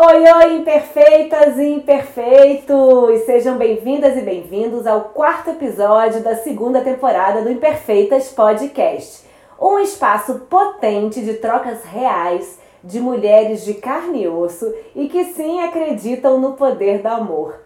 Oi, 0.00 0.32
oi, 0.32 0.54
imperfeitas 0.58 1.58
e 1.58 1.70
imperfeitos! 1.70 3.22
Sejam 3.26 3.58
bem-vindas 3.58 4.16
e 4.16 4.20
bem-vindos 4.20 4.86
ao 4.86 5.06
quarto 5.06 5.50
episódio 5.50 6.22
da 6.22 6.36
segunda 6.36 6.82
temporada 6.82 7.42
do 7.42 7.50
Imperfeitas 7.50 8.28
Podcast. 8.28 9.26
Um 9.60 9.80
espaço 9.80 10.46
potente 10.48 11.20
de 11.20 11.34
trocas 11.34 11.82
reais 11.82 12.60
de 12.84 13.00
mulheres 13.00 13.64
de 13.64 13.74
carne 13.74 14.22
e 14.22 14.28
osso 14.28 14.72
e 14.94 15.08
que 15.08 15.24
sim 15.32 15.62
acreditam 15.62 16.38
no 16.38 16.52
poder 16.52 17.02
do 17.02 17.08
amor. 17.08 17.58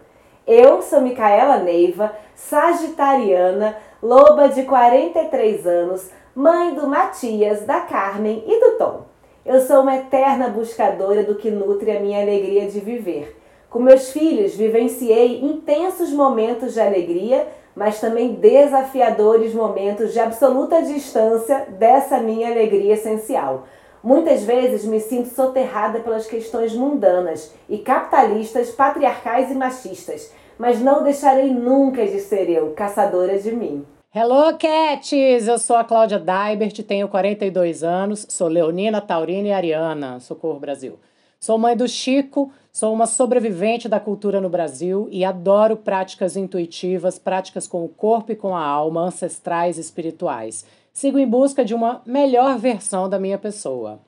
Eu 0.47 0.81
sou 0.81 1.01
Micaela 1.01 1.57
Neiva, 1.57 2.15
sagitariana, 2.33 3.77
loba 4.01 4.49
de 4.49 4.63
43 4.63 5.67
anos, 5.67 6.09
mãe 6.33 6.73
do 6.73 6.87
Matias, 6.87 7.63
da 7.63 7.81
Carmen 7.81 8.43
e 8.47 8.59
do 8.59 8.71
Tom. 8.79 9.12
Eu 9.45 9.59
sou 9.59 9.81
uma 9.81 9.97
eterna 9.97 10.47
buscadora 10.47 11.21
do 11.21 11.35
que 11.35 11.51
nutre 11.51 11.91
a 11.91 11.99
minha 11.99 12.21
alegria 12.21 12.65
de 12.65 12.79
viver. 12.79 13.37
Com 13.69 13.77
meus 13.79 14.09
filhos, 14.09 14.55
vivenciei 14.55 15.43
intensos 15.43 16.13
momentos 16.13 16.73
de 16.73 16.79
alegria, 16.79 17.45
mas 17.75 17.99
também 17.99 18.35
desafiadores 18.35 19.53
momentos 19.53 20.13
de 20.13 20.19
absoluta 20.21 20.81
distância 20.81 21.67
dessa 21.71 22.19
minha 22.19 22.49
alegria 22.49 22.93
essencial. 22.93 23.67
Muitas 24.01 24.43
vezes 24.43 24.85
me 24.85 25.01
sinto 25.01 25.27
soterrada 25.27 25.99
pelas 25.99 26.25
questões 26.25 26.73
mundanas 26.73 27.53
e 27.67 27.79
capitalistas, 27.79 28.69
patriarcais 28.69 29.51
e 29.51 29.55
machistas, 29.55 30.31
mas 30.57 30.79
não 30.79 31.03
deixarei 31.03 31.51
nunca 31.53 32.05
de 32.05 32.21
ser 32.21 32.49
eu, 32.49 32.71
caçadora 32.71 33.37
de 33.37 33.51
mim. 33.53 33.85
Hello, 34.15 34.55
Cats! 34.59 35.11
Eu 35.47 35.57
sou 35.57 35.75
a 35.75 35.83
Cláudia 35.83 36.19
Daibert, 36.19 36.83
tenho 36.83 37.07
42 37.07 37.83
anos, 37.83 38.27
sou 38.29 38.47
leonina, 38.47 39.01
taurina 39.01 39.47
e 39.47 39.51
ariana, 39.51 40.19
Socorro 40.19 40.59
Brasil. 40.59 40.99
Sou 41.39 41.57
mãe 41.57 41.75
do 41.75 41.87
Chico, 41.87 42.51
sou 42.71 42.93
uma 42.93 43.07
sobrevivente 43.07 43.89
da 43.89 43.99
cultura 43.99 44.39
no 44.39 44.51
Brasil 44.51 45.07
e 45.09 45.25
adoro 45.25 45.75
práticas 45.75 46.37
intuitivas, 46.37 47.17
práticas 47.17 47.67
com 47.67 47.83
o 47.83 47.89
corpo 47.89 48.31
e 48.31 48.35
com 48.35 48.55
a 48.55 48.63
alma, 48.63 49.01
ancestrais 49.01 49.79
e 49.79 49.81
espirituais. 49.81 50.63
Sigo 50.93 51.17
em 51.17 51.27
busca 51.27 51.65
de 51.65 51.73
uma 51.73 52.03
melhor 52.05 52.59
versão 52.59 53.09
da 53.09 53.17
minha 53.17 53.39
pessoa. 53.39 53.99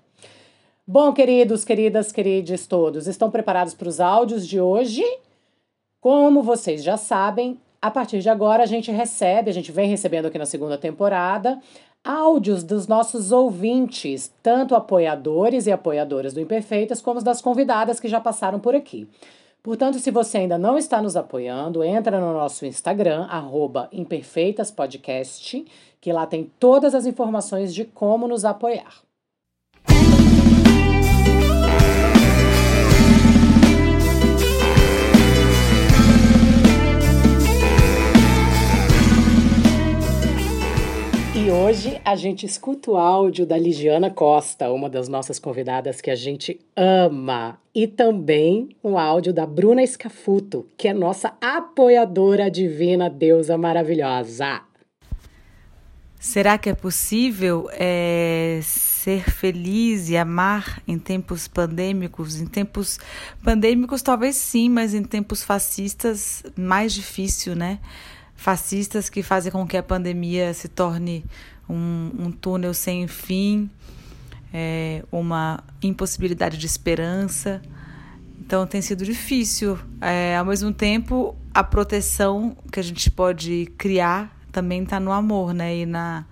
Bom, 0.86 1.14
queridos, 1.14 1.66
queridas, 1.66 2.12
queridos 2.12 2.68
todos, 2.68 3.08
estão 3.08 3.32
preparados 3.32 3.74
para 3.74 3.90
os 3.90 4.00
áudios 4.00 4.48
de 4.48 4.62
hoje? 4.62 5.04
Como 6.00 6.44
vocês 6.44 6.84
já 6.84 6.96
sabem, 6.96 7.60
a 7.86 7.92
partir 7.92 8.20
de 8.20 8.30
agora, 8.30 8.64
a 8.64 8.66
gente 8.66 8.92
recebe, 8.92 9.52
a 9.52 9.54
gente 9.54 9.72
vem 9.72 9.88
recebendo 9.88 10.26
aqui 10.26 10.40
na 10.40 10.46
segunda 10.48 10.76
temporada, 10.76 11.60
áudios 12.04 12.64
dos 12.64 12.88
nossos 12.88 13.32
ouvintes, 13.32 14.34
tanto 14.42 14.74
apoiadores 14.74 15.68
e 15.68 15.72
apoiadoras 15.72 16.34
do 16.34 16.42
Imperfeitas, 16.42 17.00
como 17.00 17.22
das 17.22 17.44
convidadas 17.44 18.00
que 18.00 18.08
já 18.08 18.20
passaram 18.20 18.60
por 18.60 18.74
aqui. 18.74 19.08
Portanto, 19.62 20.00
se 20.00 20.10
você 20.10 20.40
ainda 20.40 20.58
não 20.58 20.80
está 20.80 21.00
nos 21.00 21.16
apoiando, 21.16 21.84
entra 21.84 22.20
no 22.20 22.34
nosso 22.34 22.66
Instagram, 22.66 23.28
imperfeitaspodcast, 23.92 25.64
que 26.02 26.12
lá 26.12 26.26
tem 26.26 26.52
todas 26.60 26.96
as 26.96 27.06
informações 27.06 27.72
de 27.72 27.86
como 27.86 28.28
nos 28.28 28.46
apoiar. 28.46 29.06
E 41.38 41.52
hoje 41.52 42.00
a 42.06 42.16
gente 42.16 42.46
escuta 42.46 42.92
o 42.92 42.96
áudio 42.96 43.46
da 43.46 43.58
Ligiana 43.58 44.10
Costa, 44.10 44.72
uma 44.72 44.90
das 44.90 45.10
nossas 45.10 45.38
convidadas 45.38 46.00
que 46.00 46.10
a 46.10 46.16
gente 46.16 46.62
ama. 46.74 47.60
E 47.76 47.88
também 47.88 48.70
um 48.82 48.98
áudio 48.98 49.34
da 49.34 49.46
Bruna 49.46 49.84
Escafuto, 49.84 50.66
que 50.78 50.88
é 50.88 50.94
nossa 50.94 51.34
apoiadora 51.42 52.50
divina, 52.50 53.10
deusa 53.10 53.58
maravilhosa. 53.58 54.62
Será 56.18 56.58
que 56.58 56.70
é 56.70 56.74
possível 56.74 57.70
é, 57.74 58.62
ser 58.64 59.30
feliz 59.30 60.10
e 60.10 60.16
amar 60.16 60.82
em 60.88 60.98
tempos 60.98 61.50
pandêmicos? 61.50 62.40
Em 62.40 62.48
tempos 62.48 62.98
pandêmicos, 63.44 64.02
talvez 64.02 64.38
sim, 64.38 64.70
mas 64.70 64.94
em 64.94 65.04
tempos 65.04 65.44
fascistas, 65.44 66.44
mais 66.56 66.94
difícil, 66.94 67.58
né? 67.58 67.80
Fascistas 68.36 69.10
que 69.10 69.24
fazem 69.24 69.52
com 69.52 69.66
que 69.66 69.78
a 69.78 69.84
pandemia 69.84 70.54
se 70.54 70.68
torne 70.68 71.26
um, 71.70 72.12
um 72.20 72.32
túnel 72.32 72.74
sem 72.74 73.08
fim, 73.08 73.70
é, 74.54 75.04
uma 75.12 75.64
impossibilidade 75.82 76.58
de 76.58 76.66
esperança. 76.66 77.62
Então 78.40 78.68
tem 78.68 78.82
sido 78.82 79.04
difícil. 79.04 79.80
É, 80.00 80.38
ao 80.38 80.46
mesmo 80.46 80.72
tempo, 80.72 81.36
a 81.54 81.64
proteção 81.64 82.56
que 82.72 82.80
a 82.80 82.84
gente 82.84 83.10
pode 83.10 83.68
criar 83.78 84.36
também 84.52 84.84
está 84.84 85.00
no 85.00 85.12
amor, 85.12 85.54
né? 85.54 85.78
E 85.78 85.86
na, 85.86 86.26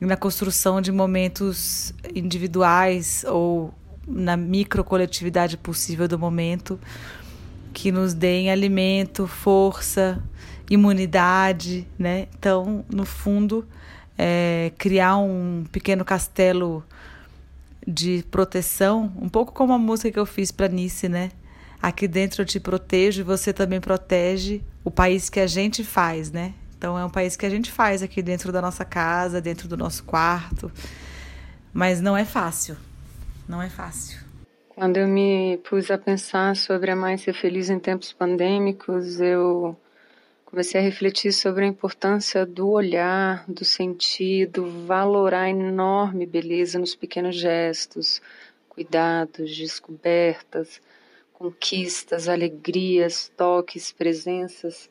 e 0.00 0.06
na 0.06 0.16
construção 0.16 0.80
de 0.80 0.92
momentos 0.92 1.92
individuais 2.14 3.24
ou 3.28 3.74
na 4.06 4.36
microcoletividade 4.36 5.56
possível 5.56 6.08
do 6.08 6.18
momento 6.18 6.78
que 7.72 7.90
nos 7.90 8.14
deem 8.14 8.50
alimento, 8.50 9.26
força, 9.26 10.22
imunidade, 10.72 11.86
né? 11.98 12.28
Então, 12.38 12.82
no 12.90 13.04
fundo, 13.04 13.68
é, 14.16 14.72
criar 14.78 15.18
um 15.18 15.64
pequeno 15.70 16.02
castelo 16.02 16.82
de 17.86 18.24
proteção, 18.30 19.12
um 19.20 19.28
pouco 19.28 19.52
como 19.52 19.74
a 19.74 19.78
música 19.78 20.10
que 20.10 20.18
eu 20.18 20.24
fiz 20.24 20.50
para 20.50 20.68
Nice, 20.68 21.08
né? 21.08 21.30
Aqui 21.80 22.08
dentro 22.08 22.42
eu 22.42 22.46
te 22.46 22.58
protejo 22.58 23.20
e 23.20 23.24
você 23.24 23.52
também 23.52 23.80
protege 23.80 24.62
o 24.82 24.90
país 24.90 25.28
que 25.28 25.40
a 25.40 25.46
gente 25.46 25.84
faz, 25.84 26.30
né? 26.30 26.54
Então 26.78 26.98
é 26.98 27.04
um 27.04 27.10
país 27.10 27.36
que 27.36 27.44
a 27.44 27.50
gente 27.50 27.70
faz 27.70 28.02
aqui 28.02 28.22
dentro 28.22 28.50
da 28.50 28.62
nossa 28.62 28.84
casa, 28.84 29.40
dentro 29.40 29.68
do 29.68 29.76
nosso 29.76 30.04
quarto. 30.04 30.72
Mas 31.72 32.00
não 32.00 32.16
é 32.16 32.24
fácil. 32.24 32.76
Não 33.46 33.60
é 33.60 33.68
fácil. 33.68 34.20
Quando 34.68 34.96
eu 34.96 35.06
me 35.06 35.58
pus 35.68 35.90
a 35.90 35.98
pensar 35.98 36.56
sobre 36.56 36.90
a 36.90 36.96
mais 36.96 37.20
ser 37.20 37.34
feliz 37.34 37.68
em 37.68 37.78
tempos 37.78 38.12
pandêmicos, 38.12 39.20
eu 39.20 39.76
comecei 40.52 40.82
a 40.82 40.84
refletir 40.84 41.32
sobre 41.32 41.64
a 41.64 41.66
importância 41.66 42.44
do 42.44 42.68
olhar, 42.68 43.42
do 43.48 43.64
sentido, 43.64 44.66
valorar 44.86 45.44
a 45.44 45.48
enorme 45.48 46.26
beleza 46.26 46.78
nos 46.78 46.94
pequenos 46.94 47.36
gestos, 47.36 48.20
cuidados, 48.68 49.56
descobertas, 49.56 50.78
conquistas, 51.32 52.28
alegrias, 52.28 53.32
toques, 53.34 53.92
presenças 53.92 54.90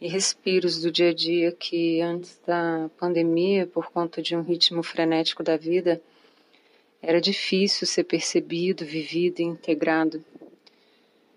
e 0.00 0.06
respiros 0.06 0.80
do 0.80 0.92
dia 0.92 1.10
a 1.10 1.14
dia 1.14 1.50
que 1.50 2.00
antes 2.00 2.40
da 2.46 2.88
pandemia, 2.96 3.66
por 3.66 3.90
conta 3.90 4.22
de 4.22 4.36
um 4.36 4.42
ritmo 4.42 4.80
frenético 4.84 5.42
da 5.42 5.56
vida, 5.56 6.00
era 7.02 7.20
difícil 7.20 7.84
ser 7.84 8.04
percebido, 8.04 8.84
vivido 8.84 9.40
e 9.40 9.42
integrado. 9.42 10.24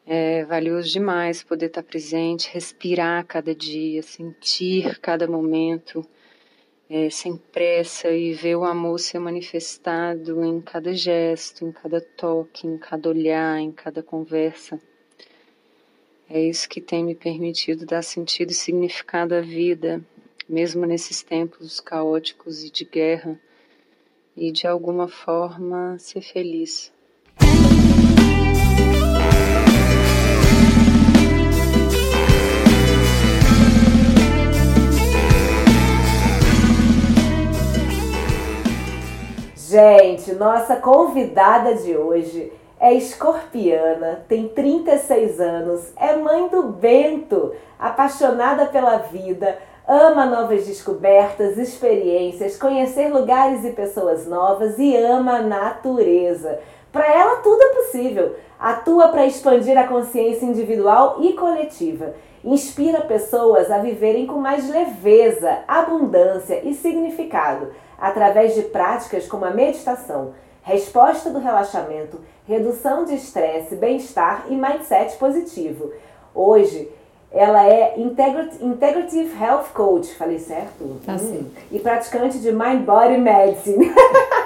É 0.10 0.46
valioso 0.46 0.90
demais 0.90 1.44
poder 1.44 1.66
estar 1.66 1.84
presente, 1.84 2.50
respirar 2.54 3.26
cada 3.26 3.54
dia, 3.54 4.02
sentir 4.02 5.00
cada 5.00 5.28
momento, 5.28 6.02
é, 6.90 7.10
sem 7.10 7.36
pressa 7.36 8.10
e 8.10 8.32
ver 8.32 8.56
o 8.56 8.64
amor 8.64 9.00
ser 9.00 9.20
manifestado 9.20 10.46
em 10.46 10.62
cada 10.62 10.94
gesto, 10.94 11.66
em 11.66 11.74
cada 11.74 12.00
toque, 12.00 12.66
em 12.66 12.78
cada 12.78 13.10
olhar, 13.10 13.60
em 13.60 13.70
cada 13.70 14.02
conversa. 14.02 14.80
É 16.30 16.42
isso 16.42 16.70
que 16.70 16.80
tem 16.80 17.04
me 17.04 17.14
permitido 17.14 17.86
dar 17.86 18.02
sentido 18.02 18.52
e 18.52 18.56
significado 18.56 19.36
à 19.36 19.42
vida, 19.42 20.02
mesmo 20.48 20.86
nesses 20.86 21.22
tempos 21.22 21.82
caóticos 21.82 22.64
e 22.64 22.72
de 22.72 22.86
guerra, 22.86 23.38
e 24.38 24.54
de 24.54 24.66
alguma 24.66 25.10
forma 25.10 26.00
ser 26.00 26.22
feliz. 26.22 26.94
Gente, 39.78 40.34
nossa 40.34 40.78
convidada 40.78 41.76
de 41.76 41.96
hoje 41.96 42.52
é 42.80 42.96
escorpiana, 42.96 44.26
tem 44.28 44.48
36 44.48 45.40
anos, 45.40 45.94
é 45.96 46.16
mãe 46.16 46.48
do 46.48 46.64
Bento, 46.64 47.54
apaixonada 47.78 48.66
pela 48.66 48.98
vida, 48.98 49.56
ama 49.88 50.26
novas 50.26 50.66
descobertas, 50.66 51.60
experiências, 51.60 52.58
conhecer 52.58 53.14
lugares 53.14 53.64
e 53.66 53.70
pessoas 53.70 54.26
novas 54.26 54.80
e 54.80 54.98
ama 54.98 55.34
a 55.34 55.42
natureza. 55.44 56.58
Para 56.92 57.06
ela, 57.14 57.36
tudo 57.44 57.62
é 57.62 57.76
possível. 57.76 58.36
Atua 58.60 59.10
para 59.10 59.28
expandir 59.28 59.78
a 59.78 59.88
consciência 59.88 60.48
individual 60.48 61.18
e 61.22 61.34
coletiva. 61.34 62.16
Inspira 62.44 63.02
pessoas 63.02 63.70
a 63.70 63.78
viverem 63.78 64.26
com 64.26 64.40
mais 64.40 64.68
leveza, 64.68 65.60
abundância 65.68 66.62
e 66.64 66.74
significado, 66.74 67.68
através 67.98 68.56
de 68.56 68.64
práticas 68.64 69.28
como 69.28 69.46
a 69.46 69.52
meditação, 69.52 70.34
resposta 70.62 71.30
do 71.30 71.40
relaxamento, 71.40 72.20
redução 72.48 73.06
de 73.06 73.16
estresse, 73.16 73.76
bem-estar 73.76 74.46
e 74.50 74.56
mindset 74.56 75.18
positivo. 75.18 75.92
Hoje, 76.34 76.90
ela 77.32 77.68
é 77.68 78.00
Integrative 78.00 79.32
Health 79.42 79.66
Coach, 79.74 80.16
falei 80.16 80.40
certo? 80.40 81.00
Tá 81.06 81.14
hum. 81.14 81.46
E 81.72 81.78
praticante 81.80 82.40
de 82.40 82.52
Mind 82.52 82.86
Body 82.86 83.18
Medicine. 83.18 83.92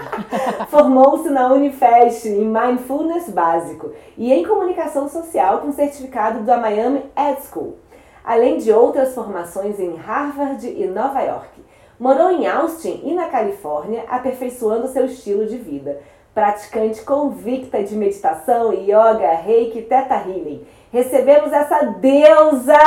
Formou-se 0.70 1.30
na 1.30 1.54
Unifest 1.54 2.28
em 2.28 2.46
Mindfulness 2.46 3.30
Básico 3.30 3.92
e 4.18 4.34
em 4.34 4.44
Comunicação 4.46 5.08
Social 5.08 5.60
com 5.60 5.72
certificado 5.72 6.42
da 6.42 6.58
Miami 6.58 7.04
Ed 7.16 7.42
School, 7.44 7.76
além 8.24 8.58
de 8.58 8.72
outras 8.72 9.14
formações 9.14 9.80
em 9.80 9.96
Harvard 9.96 10.68
e 10.68 10.86
Nova 10.88 11.22
York. 11.22 11.62
Morou 12.02 12.32
em 12.32 12.48
Austin 12.48 13.00
e 13.04 13.14
na 13.14 13.28
Califórnia, 13.30 14.04
aperfeiçoando 14.10 14.88
seu 14.88 15.06
estilo 15.06 15.46
de 15.46 15.56
vida. 15.56 16.02
Praticante 16.34 17.02
convicta 17.04 17.84
de 17.84 17.96
meditação, 17.96 18.74
yoga, 18.74 19.32
reiki 19.36 19.78
e 19.78 19.82
teta 19.84 20.16
healing 20.16 20.66
recebemos 20.92 21.54
essa 21.54 21.86
deusa, 22.02 22.78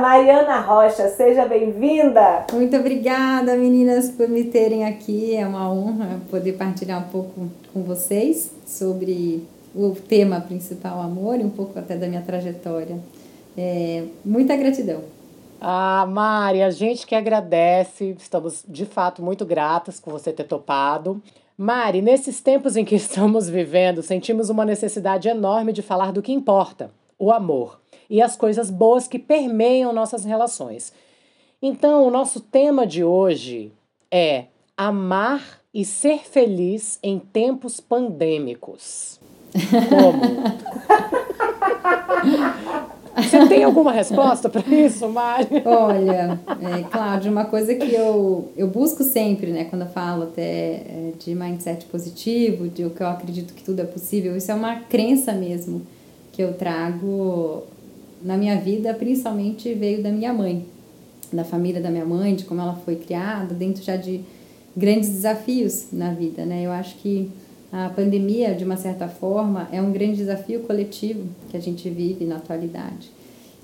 Mariana 0.00 0.60
Rocha. 0.60 1.08
Seja 1.08 1.46
bem-vinda. 1.46 2.46
Muito 2.52 2.76
obrigada, 2.76 3.56
meninas, 3.56 4.10
por 4.10 4.28
me 4.28 4.44
terem 4.44 4.84
aqui. 4.84 5.36
É 5.36 5.46
uma 5.46 5.72
honra 5.72 6.20
poder 6.30 6.54
partilhar 6.54 7.00
um 7.00 7.08
pouco 7.08 7.48
com 7.72 7.82
vocês 7.82 8.50
sobre 8.66 9.46
o 9.74 9.90
tema 9.90 10.40
principal, 10.40 11.00
amor, 11.00 11.38
e 11.38 11.44
um 11.44 11.50
pouco 11.50 11.78
até 11.78 11.96
da 11.96 12.08
minha 12.08 12.22
trajetória. 12.22 12.98
É, 13.56 14.04
muita 14.24 14.56
gratidão. 14.56 15.02
Ah, 15.64 16.04
Mari, 16.10 16.60
a 16.60 16.70
gente 16.70 17.06
que 17.06 17.14
agradece, 17.14 18.16
estamos 18.18 18.64
de 18.66 18.84
fato 18.84 19.22
muito 19.22 19.46
gratas 19.46 20.00
por 20.00 20.10
você 20.10 20.32
ter 20.32 20.42
topado. 20.42 21.22
Mari, 21.56 22.02
nesses 22.02 22.40
tempos 22.40 22.76
em 22.76 22.84
que 22.84 22.96
estamos 22.98 23.48
vivendo, 23.48 24.02
sentimos 24.02 24.50
uma 24.50 24.64
necessidade 24.64 25.28
enorme 25.28 25.72
de 25.72 25.80
falar 25.80 26.10
do 26.10 26.20
que 26.20 26.32
importa 26.32 26.90
o 27.16 27.30
amor 27.30 27.80
e 28.10 28.20
as 28.20 28.34
coisas 28.34 28.72
boas 28.72 29.06
que 29.06 29.20
permeiam 29.20 29.92
nossas 29.92 30.24
relações. 30.24 30.92
Então, 31.62 32.08
o 32.08 32.10
nosso 32.10 32.40
tema 32.40 32.84
de 32.84 33.04
hoje 33.04 33.72
é 34.10 34.46
amar 34.76 35.60
e 35.72 35.84
ser 35.84 36.24
feliz 36.24 36.98
em 37.04 37.20
tempos 37.20 37.78
pandêmicos. 37.78 39.20
Como? 39.88 40.22
Você 43.22 43.46
tem 43.48 43.64
alguma 43.64 43.92
resposta 43.92 44.48
para 44.48 44.66
isso, 44.68 45.08
Mari? 45.08 45.62
Olha, 45.64 46.40
é, 46.60 46.82
Cláudia, 46.90 47.30
uma 47.30 47.44
coisa 47.44 47.74
que 47.74 47.94
eu, 47.94 48.50
eu 48.56 48.68
busco 48.68 49.02
sempre, 49.02 49.50
né, 49.50 49.64
quando 49.64 49.82
eu 49.82 49.88
falo 49.88 50.24
até 50.24 50.42
é, 50.42 51.12
de 51.18 51.34
mindset 51.34 51.86
positivo, 51.86 52.68
de 52.68 52.84
o 52.84 52.90
que 52.90 53.02
eu 53.02 53.06
acredito 53.06 53.54
que 53.54 53.62
tudo 53.62 53.80
é 53.80 53.84
possível, 53.84 54.36
isso 54.36 54.50
é 54.50 54.54
uma 54.54 54.76
crença 54.80 55.32
mesmo 55.32 55.82
que 56.32 56.42
eu 56.42 56.54
trago 56.54 57.62
na 58.22 58.36
minha 58.36 58.56
vida, 58.56 58.94
principalmente 58.94 59.72
veio 59.74 60.02
da 60.02 60.10
minha 60.10 60.32
mãe, 60.32 60.64
da 61.32 61.44
família 61.44 61.80
da 61.80 61.90
minha 61.90 62.04
mãe, 62.04 62.34
de 62.34 62.44
como 62.44 62.60
ela 62.60 62.74
foi 62.84 62.96
criada, 62.96 63.54
dentro 63.54 63.82
já 63.82 63.96
de 63.96 64.20
grandes 64.76 65.10
desafios 65.10 65.86
na 65.92 66.12
vida, 66.12 66.44
né? 66.44 66.62
Eu 66.64 66.72
acho 66.72 66.96
que 66.96 67.30
a 67.72 67.88
pandemia, 67.88 68.54
de 68.54 68.64
uma 68.64 68.76
certa 68.76 69.08
forma, 69.08 69.66
é 69.72 69.80
um 69.80 69.90
grande 69.90 70.16
desafio 70.16 70.60
coletivo 70.60 71.24
que 71.50 71.56
a 71.56 71.60
gente 71.60 71.88
vive 71.88 72.26
na 72.26 72.36
atualidade. 72.36 73.10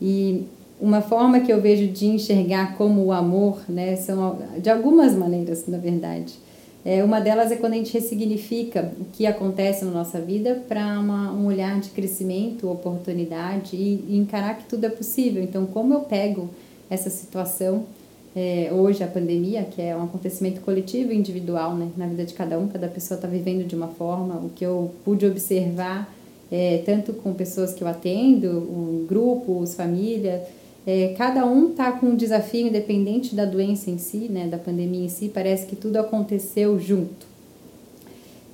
E 0.00 0.44
uma 0.80 1.02
forma 1.02 1.40
que 1.40 1.52
eu 1.52 1.60
vejo 1.60 1.88
de 1.88 2.06
enxergar 2.06 2.76
como 2.78 3.04
o 3.04 3.12
amor, 3.12 3.60
né, 3.68 3.96
são 3.96 4.38
de 4.62 4.70
algumas 4.70 5.14
maneiras, 5.14 5.66
na 5.66 5.76
verdade. 5.76 6.34
É, 6.84 7.04
uma 7.04 7.20
delas 7.20 7.50
é 7.50 7.56
quando 7.56 7.74
a 7.74 7.76
gente 7.76 7.92
ressignifica 7.92 8.92
o 8.98 9.04
que 9.12 9.26
acontece 9.26 9.84
na 9.84 9.90
nossa 9.90 10.20
vida 10.20 10.62
para 10.66 10.98
um 11.00 11.46
olhar 11.46 11.78
de 11.80 11.90
crescimento, 11.90 12.70
oportunidade 12.70 13.76
e, 13.76 14.04
e, 14.08 14.16
encarar 14.16 14.56
que 14.56 14.64
tudo 14.64 14.86
é 14.86 14.88
possível. 14.88 15.42
Então, 15.42 15.66
como 15.66 15.92
eu 15.92 16.00
pego 16.00 16.48
essa 16.88 17.10
situação, 17.10 17.84
é, 18.38 18.70
hoje 18.72 19.02
a 19.02 19.08
pandemia, 19.08 19.64
que 19.64 19.82
é 19.82 19.96
um 19.96 20.04
acontecimento 20.04 20.60
coletivo 20.60 21.12
e 21.12 21.16
individual 21.16 21.74
né, 21.74 21.88
na 21.96 22.06
vida 22.06 22.24
de 22.24 22.34
cada 22.34 22.56
um, 22.56 22.68
cada 22.68 22.86
pessoa 22.86 23.16
está 23.16 23.26
vivendo 23.26 23.66
de 23.66 23.74
uma 23.74 23.88
forma, 23.88 24.36
o 24.36 24.48
que 24.50 24.64
eu 24.64 24.92
pude 25.04 25.26
observar, 25.26 26.14
é, 26.48 26.80
tanto 26.86 27.12
com 27.14 27.34
pessoas 27.34 27.74
que 27.74 27.82
eu 27.82 27.88
atendo, 27.88 28.48
um, 28.48 29.06
grupos, 29.08 29.74
família, 29.74 30.44
é, 30.86 31.14
cada 31.18 31.44
um 31.44 31.70
está 31.70 31.90
com 31.90 32.06
um 32.06 32.14
desafio 32.14 32.68
independente 32.68 33.34
da 33.34 33.44
doença 33.44 33.90
em 33.90 33.98
si, 33.98 34.28
né, 34.30 34.46
da 34.46 34.56
pandemia 34.56 35.06
em 35.06 35.08
si, 35.08 35.28
parece 35.28 35.66
que 35.66 35.74
tudo 35.74 35.96
aconteceu 35.96 36.78
junto. 36.78 37.26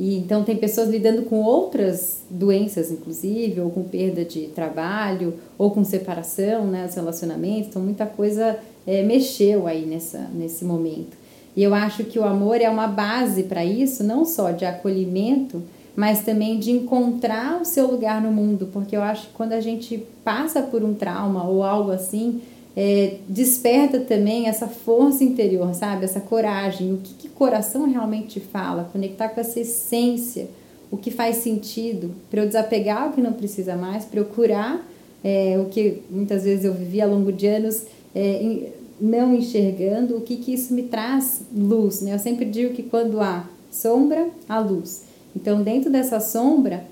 E 0.01 0.17
então 0.17 0.45
tem 0.45 0.57
pessoas 0.57 0.89
lidando 0.89 1.23
com 1.25 1.43
outras 1.43 2.23
doenças, 2.31 2.91
inclusive, 2.91 3.61
ou 3.61 3.71
com 3.71 3.85
perda 3.85 4.25
de 4.25 4.47
trabalho, 4.49 5.35
ou 5.59 5.71
com 5.71 5.85
separação, 5.85 6.67
né, 6.67 6.87
os 6.89 6.95
relacionamentos, 6.95 7.69
então 7.69 7.83
muita 7.83 8.07
coisa 8.07 8.59
é, 8.87 9.03
mexeu 9.03 9.67
aí 9.67 9.85
nessa, 9.87 10.29
nesse 10.35 10.65
momento. 10.65 11.17
E 11.57 11.63
eu 11.63 11.73
acho 11.73 12.05
que 12.05 12.19
o 12.19 12.25
amor 12.25 12.61
é 12.61 12.69
uma 12.69 12.87
base 12.87 13.45
para 13.45 13.65
isso, 13.65 14.03
não 14.03 14.25
só 14.25 14.51
de 14.51 14.65
acolhimento, 14.65 15.63
mas 15.95 16.23
também 16.23 16.59
de 16.59 16.73
encontrar 16.73 17.61
o 17.61 17.65
seu 17.65 17.87
lugar 17.89 18.21
no 18.21 18.33
mundo, 18.33 18.69
porque 18.73 18.97
eu 18.97 19.03
acho 19.03 19.29
que 19.29 19.33
quando 19.35 19.53
a 19.53 19.61
gente 19.61 20.05
passa 20.25 20.61
por 20.61 20.83
um 20.83 20.95
trauma 20.95 21.49
ou 21.49 21.63
algo 21.63 21.93
assim, 21.93 22.43
é, 22.77 23.19
desperta 23.29 24.01
também 24.01 24.49
essa 24.49 24.67
força 24.67 25.23
interior, 25.23 25.73
sabe? 25.75 26.05
Essa 26.05 26.21
coragem, 26.21 26.93
o 26.93 26.97
que, 26.99 27.15
que 27.15 27.29
coração 27.29 27.89
realmente 27.89 28.41
fala, 28.41 28.91
conectar 28.93 29.29
com 29.29 29.41
essa 29.41 29.61
essência, 29.61 30.49
o 30.91 30.97
que 30.97 31.13
faz 31.13 31.37
sentido, 31.37 32.11
para 32.29 32.43
eu 32.43 32.47
desapegar 32.47 33.09
o 33.09 33.13
que 33.13 33.21
não 33.21 33.33
precisa 33.33 33.77
mais, 33.77 34.05
procurar 34.05 34.85
é, 35.23 35.57
o 35.59 35.67
que 35.67 36.03
muitas 36.11 36.43
vezes 36.43 36.65
eu 36.65 36.75
vivi 36.75 37.01
ao 37.01 37.09
longo 37.09 37.33
de 37.33 37.47
anos 37.47 37.85
é, 38.15 38.71
não 39.01 39.35
enxergando, 39.35 40.17
o 40.17 40.21
que, 40.21 40.37
que 40.37 40.55
isso 40.55 40.73
me 40.73 40.85
traz 40.85 41.43
luz, 41.55 42.01
né? 42.01 42.15
Eu 42.15 42.19
sempre 42.19 42.45
digo 42.45 42.75
que 42.75 42.83
quando 42.83 43.21
há 43.21 43.45
sombra, 43.71 44.29
há 44.49 44.59
luz. 44.59 45.05
Então, 45.35 45.63
dentro 45.63 45.91
dessa 45.91 46.21
sombra, 46.21 46.85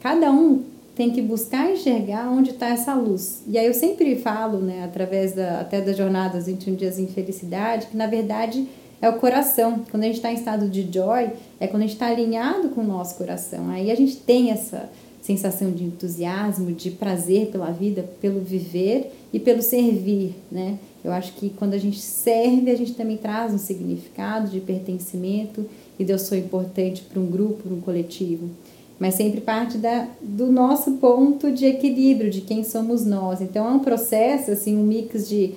cada 0.00 0.30
um 0.30 0.62
tem 0.96 1.10
que 1.10 1.22
buscar 1.22 1.70
enxergar 1.70 2.30
onde 2.30 2.50
está 2.50 2.68
essa 2.68 2.94
luz. 2.94 3.42
E 3.46 3.56
aí 3.56 3.66
eu 3.66 3.74
sempre 3.74 4.16
falo, 4.16 4.58
né, 4.58 4.84
através 4.84 5.32
da, 5.32 5.60
até 5.60 5.80
das 5.80 5.96
jornadas 5.96 6.46
21 6.46 6.74
dias 6.74 6.98
em 6.98 7.06
felicidade, 7.06 7.86
que 7.86 7.96
na 7.96 8.06
verdade 8.06 8.66
é 9.00 9.08
o 9.08 9.14
coração. 9.14 9.82
Quando 9.90 10.02
a 10.02 10.06
gente 10.06 10.16
está 10.16 10.30
em 10.30 10.34
estado 10.34 10.68
de 10.68 10.86
joy, 10.92 11.30
é 11.58 11.66
quando 11.66 11.82
a 11.82 11.86
gente 11.86 11.94
está 11.94 12.06
alinhado 12.06 12.70
com 12.70 12.82
o 12.82 12.86
nosso 12.86 13.16
coração. 13.16 13.70
Aí 13.70 13.90
a 13.90 13.94
gente 13.94 14.16
tem 14.16 14.50
essa 14.50 14.90
sensação 15.22 15.70
de 15.70 15.84
entusiasmo, 15.84 16.72
de 16.72 16.90
prazer 16.90 17.48
pela 17.48 17.70
vida, 17.70 18.08
pelo 18.20 18.40
viver 18.40 19.12
e 19.32 19.38
pelo 19.38 19.62
servir, 19.62 20.34
né? 20.50 20.78
Eu 21.04 21.12
acho 21.12 21.32
que 21.34 21.50
quando 21.50 21.74
a 21.74 21.78
gente 21.78 22.00
serve, 22.00 22.70
a 22.70 22.76
gente 22.76 22.94
também 22.94 23.16
traz 23.16 23.54
um 23.54 23.58
significado 23.58 24.50
de 24.50 24.60
pertencimento 24.60 25.64
e 25.98 26.08
eu 26.08 26.18
sou 26.18 26.36
importante 26.36 27.02
para 27.02 27.20
um 27.20 27.26
grupo, 27.26 27.62
para 27.62 27.74
um 27.74 27.80
coletivo. 27.80 28.50
Mas 28.98 29.14
sempre 29.14 29.40
parte 29.40 29.78
da, 29.78 30.06
do 30.20 30.52
nosso 30.52 30.92
ponto 30.92 31.50
de 31.50 31.64
equilíbrio, 31.64 32.30
de 32.30 32.42
quem 32.42 32.62
somos 32.64 33.04
nós. 33.04 33.40
Então 33.40 33.66
é 33.66 33.70
um 33.70 33.78
processo, 33.78 34.50
assim, 34.50 34.76
um 34.76 34.82
mix 34.82 35.26
de 35.26 35.54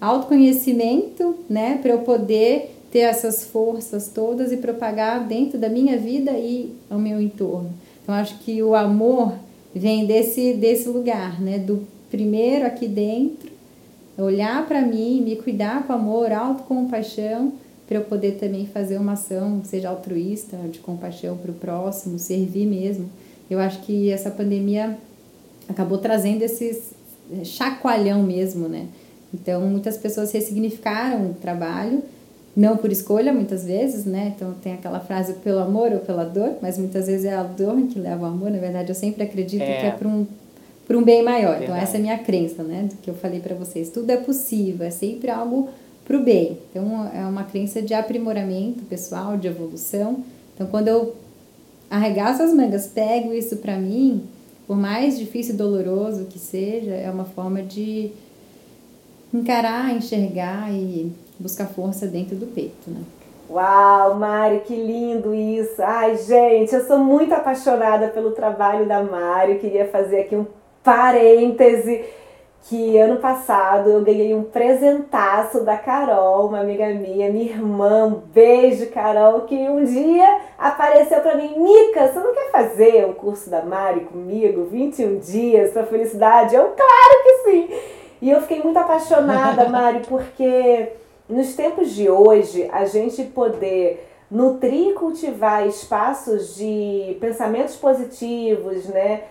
autoconhecimento, 0.00 1.36
né, 1.48 1.78
para 1.80 1.92
eu 1.92 1.98
poder 2.00 2.74
ter 2.90 3.00
essas 3.00 3.44
forças 3.44 4.08
todas 4.08 4.52
e 4.52 4.56
propagar 4.56 5.26
dentro 5.26 5.58
da 5.58 5.68
minha 5.68 5.98
vida 5.98 6.32
e 6.32 6.72
ao 6.88 6.98
meu 6.98 7.20
entorno. 7.20 7.70
Então 8.06 8.14
acho 8.14 8.38
que 8.38 8.62
o 8.62 8.76
amor 8.76 9.34
vem 9.74 10.06
desse 10.06 10.54
desse 10.54 10.88
lugar, 10.88 11.40
né, 11.40 11.58
do 11.58 11.84
primeiro 12.08 12.64
aqui 12.64 12.86
dentro, 12.86 13.50
olhar 14.16 14.64
para 14.64 14.80
mim, 14.80 15.20
me 15.22 15.34
cuidar 15.34 15.84
com 15.84 15.92
amor, 15.92 16.30
autocompaixão, 16.30 17.52
para 17.88 17.98
eu 17.98 18.04
poder 18.04 18.38
também 18.38 18.64
fazer 18.64 18.96
uma 18.96 19.14
ação, 19.14 19.60
seja 19.64 19.88
altruísta, 19.88 20.56
de 20.70 20.78
compaixão 20.78 21.36
para 21.36 21.50
o 21.50 21.54
próximo, 21.54 22.16
servir 22.16 22.64
mesmo. 22.64 23.10
Eu 23.50 23.58
acho 23.58 23.82
que 23.82 24.08
essa 24.08 24.30
pandemia 24.30 24.96
acabou 25.68 25.98
trazendo 25.98 26.42
esse 26.42 26.80
eh, 27.32 27.44
chacoalhão 27.44 28.22
mesmo, 28.22 28.68
né? 28.68 28.86
Então, 29.34 29.62
muitas 29.62 29.96
pessoas 29.96 30.30
ressignificaram 30.30 31.30
o 31.30 31.34
trabalho, 31.34 32.02
não 32.56 32.78
por 32.78 32.90
escolha, 32.90 33.34
muitas 33.34 33.66
vezes, 33.66 34.06
né? 34.06 34.32
Então, 34.34 34.54
tem 34.62 34.72
aquela 34.72 34.98
frase 34.98 35.34
pelo 35.34 35.58
amor 35.58 35.92
ou 35.92 35.98
pela 35.98 36.24
dor, 36.24 36.54
mas 36.62 36.78
muitas 36.78 37.06
vezes 37.06 37.26
é 37.26 37.34
a 37.34 37.42
dor 37.42 37.76
que 37.88 37.98
leva 37.98 38.26
ao 38.26 38.32
amor. 38.32 38.50
Na 38.50 38.58
verdade, 38.58 38.88
eu 38.88 38.94
sempre 38.94 39.22
acredito 39.22 39.60
é. 39.60 39.80
que 39.80 39.86
é 39.86 39.90
para 39.90 40.08
um, 40.08 40.26
por 40.86 40.96
um 40.96 41.02
bem 41.02 41.22
maior. 41.22 41.56
Então, 41.56 41.58
verdade. 41.58 41.64
Então, 41.64 41.76
essa 41.76 41.96
é 41.96 41.98
a 41.98 42.00
minha 42.00 42.18
crença, 42.18 42.62
né? 42.62 42.88
Do 42.88 42.96
que 42.96 43.10
eu 43.10 43.14
falei 43.14 43.40
para 43.40 43.54
vocês. 43.54 43.90
Tudo 43.90 44.08
é 44.08 44.16
possível, 44.16 44.86
é 44.86 44.90
sempre 44.90 45.30
algo 45.30 45.68
para 46.06 46.16
o 46.16 46.22
bem. 46.22 46.58
Então, 46.70 47.10
é 47.12 47.26
uma 47.26 47.44
crença 47.44 47.82
de 47.82 47.92
aprimoramento 47.92 48.84
pessoal, 48.84 49.36
de 49.36 49.48
evolução. 49.48 50.24
Então, 50.54 50.66
quando 50.66 50.88
eu 50.88 51.14
arregaço 51.90 52.42
as 52.42 52.54
mangas, 52.54 52.86
pego 52.86 53.34
isso 53.34 53.58
para 53.58 53.76
mim, 53.76 54.22
por 54.66 54.78
mais 54.78 55.18
difícil 55.18 55.54
e 55.54 55.58
doloroso 55.58 56.24
que 56.24 56.38
seja, 56.38 56.92
é 56.92 57.10
uma 57.10 57.26
forma 57.26 57.62
de 57.62 58.12
encarar, 59.32 59.94
enxergar 59.94 60.72
e 60.72 61.12
buscar 61.38 61.66
força 61.66 62.06
dentro 62.06 62.36
do 62.36 62.46
peito, 62.46 62.90
né? 62.90 63.00
Uau, 63.48 64.14
Mari, 64.16 64.60
que 64.66 64.74
lindo 64.74 65.32
isso! 65.34 65.80
Ai, 65.80 66.16
gente, 66.16 66.74
eu 66.74 66.84
sou 66.84 66.98
muito 66.98 67.32
apaixonada 67.32 68.08
pelo 68.08 68.32
trabalho 68.32 68.86
da 68.86 69.02
Mari. 69.02 69.58
Queria 69.58 69.86
fazer 69.86 70.22
aqui 70.22 70.34
um 70.34 70.46
parêntese 70.82 72.04
que 72.68 72.98
ano 72.98 73.18
passado 73.18 73.90
eu 73.90 74.02
ganhei 74.02 74.34
um 74.34 74.42
presentaço 74.42 75.64
da 75.64 75.76
Carol, 75.76 76.48
uma 76.48 76.60
amiga 76.60 76.86
minha, 76.88 77.30
minha 77.30 77.52
irmã, 77.52 78.06
um 78.06 78.20
beijo, 78.32 78.90
Carol, 78.90 79.42
que 79.42 79.54
um 79.54 79.84
dia 79.84 80.40
apareceu 80.58 81.20
para 81.20 81.36
mim, 81.36 81.56
Mica, 81.56 82.08
você 82.08 82.18
não 82.18 82.34
quer 82.34 82.50
fazer 82.50 83.04
o 83.04 83.14
curso 83.14 83.48
da 83.48 83.62
Mari 83.62 84.00
comigo, 84.00 84.64
21 84.64 85.18
dias 85.20 85.72
para 85.72 85.86
felicidade? 85.86 86.56
Eu, 86.56 86.64
claro 86.64 87.22
que 87.22 87.50
sim! 87.50 87.68
E 88.20 88.30
eu 88.30 88.40
fiquei 88.40 88.60
muito 88.60 88.78
apaixonada, 88.78 89.68
Mari, 89.70 90.00
porque 90.08 90.88
nos 91.28 91.54
tempos 91.54 91.90
de 91.90 92.08
hoje, 92.08 92.68
a 92.72 92.84
gente 92.84 93.22
poder 93.24 94.08
nutrir 94.30 94.90
e 94.90 94.94
cultivar 94.94 95.66
espaços 95.66 96.56
de 96.56 97.16
pensamentos 97.20 97.76
positivos, 97.76 98.86
né? 98.86 99.24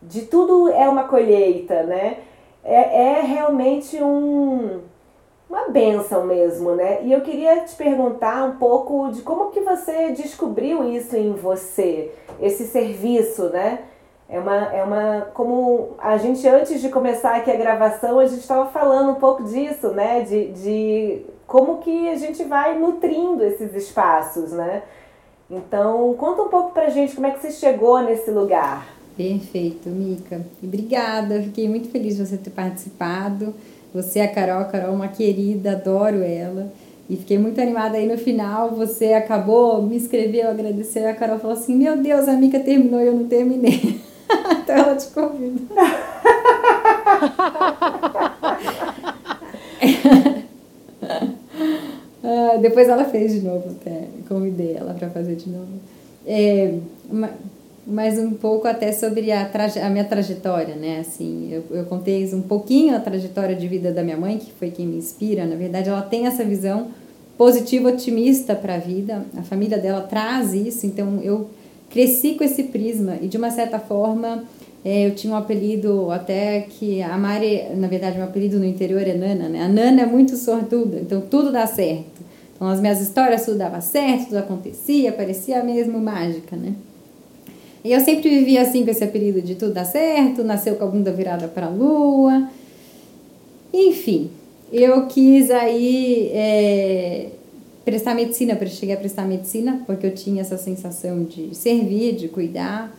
De 0.00 0.22
tudo 0.22 0.68
é 0.70 0.88
uma 0.88 1.04
colheita, 1.04 1.82
né? 1.84 2.18
é, 2.64 3.18
é 3.18 3.20
realmente 3.20 4.02
um, 4.02 4.80
uma 5.48 5.68
benção 5.68 6.24
mesmo, 6.26 6.74
né? 6.74 7.02
E 7.02 7.12
eu 7.12 7.20
queria 7.22 7.60
te 7.60 7.74
perguntar 7.74 8.44
um 8.44 8.56
pouco 8.56 9.10
de 9.10 9.22
como 9.22 9.50
que 9.50 9.60
você 9.60 10.12
descobriu 10.12 10.88
isso 10.88 11.16
em 11.16 11.32
você, 11.32 12.12
esse 12.40 12.66
serviço, 12.66 13.48
né? 13.48 13.80
É 14.28 14.38
uma, 14.38 14.74
é 14.74 14.82
uma, 14.82 15.28
como 15.34 15.90
a 15.98 16.16
gente 16.16 16.46
antes 16.48 16.80
de 16.80 16.88
começar 16.88 17.36
aqui 17.36 17.50
a 17.50 17.56
gravação, 17.56 18.18
a 18.18 18.26
gente 18.26 18.40
estava 18.40 18.70
falando 18.70 19.10
um 19.10 19.16
pouco 19.16 19.42
disso, 19.44 19.88
né? 19.88 20.20
De, 20.20 20.48
de 20.52 21.26
como 21.52 21.82
que 21.82 22.08
a 22.08 22.16
gente 22.16 22.42
vai 22.44 22.78
nutrindo 22.78 23.44
esses 23.44 23.74
espaços, 23.74 24.52
né? 24.52 24.84
Então, 25.50 26.14
conta 26.14 26.44
um 26.44 26.48
pouco 26.48 26.72
pra 26.72 26.88
gente 26.88 27.14
como 27.14 27.26
é 27.26 27.30
que 27.30 27.42
você 27.42 27.50
chegou 27.50 28.00
nesse 28.00 28.30
lugar. 28.30 28.88
Perfeito, 29.14 29.90
Mica. 29.90 30.40
Obrigada, 30.62 31.42
fiquei 31.42 31.68
muito 31.68 31.90
feliz 31.90 32.16
de 32.16 32.24
você 32.24 32.38
ter 32.38 32.48
participado. 32.48 33.52
Você, 33.92 34.20
a 34.20 34.28
Carol, 34.28 34.60
a 34.60 34.64
Carol, 34.64 34.94
uma 34.94 35.08
querida, 35.08 35.72
adoro 35.72 36.22
ela. 36.22 36.72
E 37.06 37.16
fiquei 37.16 37.36
muito 37.36 37.60
animada 37.60 37.98
aí 37.98 38.06
no 38.06 38.16
final. 38.16 38.70
Você 38.70 39.12
acabou, 39.12 39.82
me 39.82 39.98
escreveu, 39.98 40.48
agradeceu. 40.48 41.06
A 41.06 41.12
Carol 41.12 41.38
falou 41.38 41.54
assim: 41.54 41.76
Meu 41.76 41.98
Deus, 41.98 42.28
a 42.28 42.32
Mica 42.32 42.60
terminou 42.60 43.02
e 43.02 43.08
eu 43.08 43.12
não 43.12 43.28
terminei. 43.28 44.00
então 44.62 44.74
ela 44.74 44.96
te 44.96 45.08
convida. 45.08 45.60
ah, 52.50 52.56
depois 52.56 52.88
ela 52.88 53.04
fez 53.04 53.32
de 53.32 53.40
novo, 53.40 53.70
até. 53.70 54.04
Convidei 54.28 54.74
ela 54.76 54.94
para 54.94 55.08
fazer 55.10 55.36
de 55.36 55.48
novo. 55.48 55.68
É, 56.26 56.74
mas 57.86 58.18
um 58.18 58.32
pouco 58.32 58.68
até 58.68 58.92
sobre 58.92 59.32
a, 59.32 59.50
a 59.84 59.90
minha 59.90 60.04
trajetória, 60.04 60.74
né? 60.76 61.00
Assim, 61.00 61.48
eu, 61.52 61.64
eu 61.70 61.84
contei 61.84 62.24
um 62.34 62.42
pouquinho 62.42 62.96
a 62.96 63.00
trajetória 63.00 63.56
de 63.56 63.66
vida 63.66 63.92
da 63.92 64.02
minha 64.02 64.16
mãe, 64.16 64.38
que 64.38 64.52
foi 64.52 64.70
quem 64.70 64.86
me 64.86 64.96
inspira. 64.96 65.44
Na 65.44 65.56
verdade, 65.56 65.88
ela 65.88 66.02
tem 66.02 66.26
essa 66.26 66.44
visão 66.44 66.88
positiva, 67.36 67.88
otimista 67.88 68.54
para 68.54 68.76
a 68.76 68.78
vida. 68.78 69.24
A 69.36 69.42
família 69.42 69.78
dela 69.78 70.02
traz 70.02 70.54
isso, 70.54 70.86
então 70.86 71.20
eu 71.22 71.48
cresci 71.90 72.34
com 72.34 72.44
esse 72.44 72.64
prisma 72.64 73.16
e 73.20 73.28
de 73.28 73.36
uma 73.36 73.50
certa 73.50 73.78
forma 73.78 74.44
é, 74.84 75.06
eu 75.06 75.14
tinha 75.14 75.32
um 75.32 75.36
apelido 75.36 76.10
até 76.10 76.62
que 76.62 77.02
a 77.02 77.16
Mari, 77.18 77.64
na 77.76 77.86
verdade, 77.86 78.16
meu 78.16 78.26
apelido 78.26 78.58
no 78.58 78.64
interior 78.64 79.02
é 79.02 79.14
Nana, 79.14 79.48
né? 79.48 79.62
A 79.62 79.68
Nana 79.68 80.02
é 80.02 80.06
muito 80.06 80.36
sortuda, 80.36 80.98
então 81.00 81.20
tudo 81.20 81.52
dá 81.52 81.66
certo. 81.66 82.21
Então 82.62 82.70
as 82.70 82.80
minhas 82.80 83.00
histórias 83.00 83.44
tudo 83.44 83.58
dava 83.58 83.80
certo, 83.80 84.26
tudo 84.26 84.36
acontecia, 84.36 85.10
parecia 85.10 85.64
mesmo 85.64 85.98
mágica, 85.98 86.54
né? 86.54 86.74
E 87.84 87.92
eu 87.92 87.98
sempre 87.98 88.30
vivia 88.30 88.62
assim 88.62 88.84
com 88.84 88.90
esse 88.92 89.02
apelido 89.02 89.42
de 89.42 89.56
tudo 89.56 89.72
dá 89.74 89.84
certo, 89.84 90.44
nasceu 90.44 90.76
com 90.76 90.84
a 90.84 90.86
bunda 90.86 91.10
virada 91.10 91.48
para 91.48 91.66
a 91.66 91.68
lua. 91.68 92.48
Enfim, 93.74 94.30
eu 94.72 95.08
quis 95.08 95.50
aí 95.50 96.30
é, 96.32 97.30
prestar 97.84 98.14
medicina, 98.14 98.54
para 98.54 98.68
chegar 98.68 98.94
a 98.94 98.98
prestar 98.98 99.26
medicina, 99.26 99.82
porque 99.84 100.06
eu 100.06 100.14
tinha 100.14 100.42
essa 100.42 100.56
sensação 100.56 101.24
de 101.24 101.52
servir, 101.56 102.14
de 102.14 102.28
cuidar. 102.28 102.96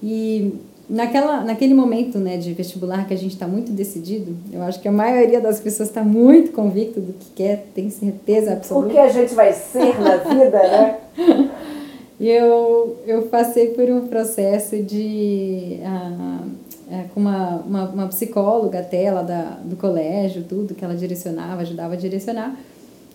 E 0.00 0.52
naquela, 0.92 1.42
naquele 1.42 1.72
momento 1.72 2.18
né, 2.18 2.36
de 2.36 2.52
vestibular 2.52 3.08
que 3.08 3.14
a 3.14 3.16
gente 3.16 3.32
está 3.32 3.48
muito 3.48 3.72
decidido, 3.72 4.36
eu 4.52 4.62
acho 4.62 4.78
que 4.78 4.86
a 4.86 4.92
maioria 4.92 5.40
das 5.40 5.58
pessoas 5.58 5.88
está 5.88 6.04
muito 6.04 6.52
convicta 6.52 7.00
do 7.00 7.14
que 7.14 7.30
quer, 7.34 7.66
tem 7.74 7.88
certeza 7.88 8.52
absoluta. 8.52 8.88
O 8.88 8.90
que 8.90 8.98
a 8.98 9.08
gente 9.08 9.34
vai 9.34 9.54
ser 9.54 9.98
na 9.98 10.16
vida, 10.16 10.58
né? 10.58 10.98
E 12.20 12.28
eu, 12.28 12.98
eu 13.06 13.22
passei 13.22 13.68
por 13.68 13.88
um 13.88 14.06
processo 14.06 14.82
de. 14.82 15.78
Ah, 15.82 16.40
é, 16.90 17.04
com 17.14 17.20
uma, 17.20 17.56
uma, 17.66 17.84
uma, 17.88 18.08
psicóloga 18.08 18.80
até, 18.80 19.04
ela 19.04 19.22
da, 19.22 19.58
do 19.64 19.76
colégio, 19.76 20.44
tudo, 20.46 20.74
que 20.74 20.84
ela 20.84 20.94
direcionava, 20.94 21.62
ajudava 21.62 21.94
a 21.94 21.96
direcionar. 21.96 22.54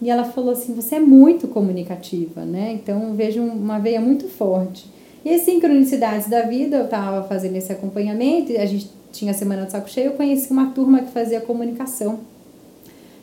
E 0.01 0.09
ela 0.09 0.23
falou 0.23 0.49
assim: 0.51 0.73
você 0.73 0.95
é 0.95 0.99
muito 0.99 1.47
comunicativa, 1.47 2.43
né? 2.43 2.71
Então 2.73 3.13
vejo 3.13 3.43
uma 3.43 3.77
veia 3.77 4.01
muito 4.01 4.27
forte. 4.27 4.96
E 5.25 5.33
as 5.33 5.41
sincronicidades 5.41 6.27
da 6.29 6.43
vida, 6.43 6.77
eu 6.77 6.85
estava 6.85 7.27
fazendo 7.27 7.55
esse 7.55 7.71
acompanhamento, 7.71 8.51
a 8.57 8.65
gente 8.65 8.89
tinha 9.11 9.31
a 9.31 9.33
Semana 9.33 9.65
do 9.65 9.71
Saco 9.71 9.89
Cheio, 9.89 10.07
eu 10.07 10.13
conheci 10.13 10.51
uma 10.51 10.71
turma 10.71 11.01
que 11.01 11.11
fazia 11.11 11.41
comunicação. 11.41 12.19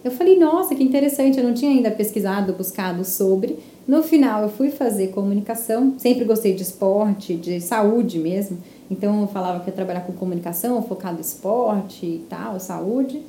Eu 0.02 0.10
falei, 0.10 0.38
nossa, 0.38 0.74
que 0.74 0.82
interessante, 0.82 1.38
eu 1.38 1.44
não 1.44 1.54
tinha 1.54 1.70
ainda 1.70 1.90
pesquisado, 1.90 2.52
buscado 2.52 3.04
sobre, 3.04 3.58
no 3.86 4.02
final, 4.02 4.42
eu 4.42 4.48
fui 4.48 4.70
fazer 4.70 5.08
comunicação, 5.08 5.94
sempre 5.98 6.24
gostei 6.24 6.54
de 6.54 6.62
esporte, 6.62 7.34
de 7.34 7.60
saúde 7.60 8.18
mesmo. 8.18 8.58
Então, 8.90 9.20
eu 9.20 9.28
falava 9.28 9.60
que 9.60 9.68
ia 9.68 9.74
trabalhar 9.74 10.00
com 10.00 10.12
comunicação, 10.12 10.82
focado 10.82 11.18
em 11.18 11.20
esporte 11.20 12.06
e 12.06 12.26
tal, 12.28 12.58
saúde. 12.58 13.20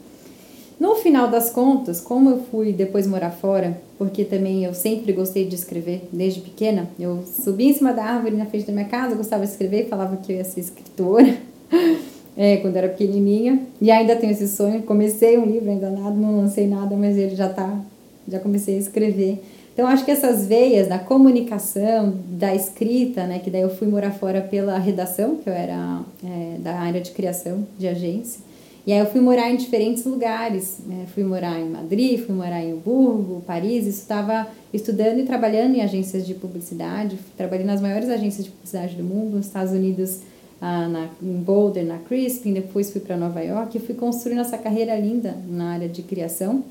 No 0.80 0.96
final 0.96 1.30
das 1.30 1.50
contas, 1.50 2.02
como 2.02 2.30
eu 2.30 2.44
fui 2.52 2.74
depois 2.74 3.08
morar 3.08 3.32
fora, 3.32 3.80
porque 3.98 4.26
também 4.26 4.66
eu 4.66 4.74
sempre 4.74 5.14
gostei 5.14 5.46
de 5.46 5.56
escrever 5.56 6.08
desde 6.12 6.42
pequena, 6.42 6.90
eu 7.00 7.24
subi 7.26 7.68
em 7.70 7.74
cima 7.74 7.94
da 7.94 8.04
árvore 8.04 8.36
na 8.36 8.46
frente 8.46 8.68
da 8.68 8.74
minha 8.74 8.86
casa, 8.86 9.16
gostava 9.16 9.46
de 9.46 9.52
escrever, 9.52 9.88
falava 9.88 10.18
que 10.18 10.34
eu 10.34 10.38
ia 10.38 10.44
ser 10.44 10.60
escritora 10.60 11.38
é, 12.36 12.58
quando 12.58 12.76
era 12.76 12.90
pequenininha, 12.90 13.62
e 13.80 13.90
ainda 13.90 14.16
tenho 14.18 14.34
esse 14.34 14.50
sonho. 14.50 14.84
Comecei 14.84 15.38
um 15.38 15.46
livro, 15.46 15.70
ainda 15.70 15.90
nada, 15.90 16.16
não 16.16 16.38
lancei 16.38 16.68
nada, 16.68 16.96
mas 16.96 17.18
ele 17.18 17.36
já 17.36 17.48
tá, 17.48 17.80
já 18.28 18.40
comecei 18.40 18.76
a 18.76 18.80
escrever. 18.80 19.42
Então, 19.74 19.88
acho 19.88 20.06
que 20.06 20.12
essas 20.12 20.48
veias 20.48 20.88
da 20.88 20.98
comunicação, 20.98 22.14
da 22.30 22.56
escrita, 22.56 23.28
né, 23.28 23.40
que 23.40 23.50
daí 23.50 23.62
eu 23.62 23.70
fui 23.70 23.88
morar 23.88 24.12
fora 24.12 24.42
pela 24.42 24.78
redação, 24.78 25.36
que 25.36 25.50
eu 25.50 25.54
era 25.54 26.00
é, 26.24 26.58
da 26.60 26.80
área 26.80 27.02
de 27.02 27.12
criação 27.12 27.66
de 27.78 27.86
agência, 27.86 28.40
e 28.86 28.94
aí 28.94 29.00
eu 29.00 29.08
fui 29.08 29.20
morar 29.20 29.50
em 29.50 29.56
diferentes 29.56 30.06
lugares, 30.06 30.78
né, 30.86 31.06
fui 31.14 31.24
morar 31.24 31.60
em 31.60 31.68
Madrid, 31.68 32.20
fui 32.20 32.36
morar 32.36 32.64
em 32.64 32.74
Hamburgo, 32.74 33.42
Paris, 33.48 33.88
estava 33.88 34.48
estudando 34.72 35.20
e 35.20 35.24
trabalhando 35.24 35.76
em 35.76 35.82
agências 35.82 36.26
de 36.26 36.36
publicidade, 36.36 37.18
trabalhei 37.36 37.66
nas 37.66 37.82
maiores 37.82 38.10
agências 38.10 38.46
de 38.46 38.52
publicidade 38.52 38.96
do 38.96 39.04
mundo, 39.04 39.38
nos 39.38 39.48
Estados 39.48 39.74
Unidos, 39.74 40.20
ah, 40.62 40.88
na, 40.88 41.10
em 41.22 41.38
Boulder, 41.38 41.84
na 41.84 41.98
Crispin, 41.98 42.54
depois 42.54 42.92
fui 42.92 43.02
para 43.02 43.18
Nova 43.18 43.42
York 43.42 43.76
e 43.76 43.82
fui 43.82 43.96
construindo 43.96 44.42
essa 44.42 44.58
carreira 44.58 44.96
linda 44.96 45.36
na 45.50 45.72
área 45.72 45.90
de 45.90 46.04
criação. 46.04 46.64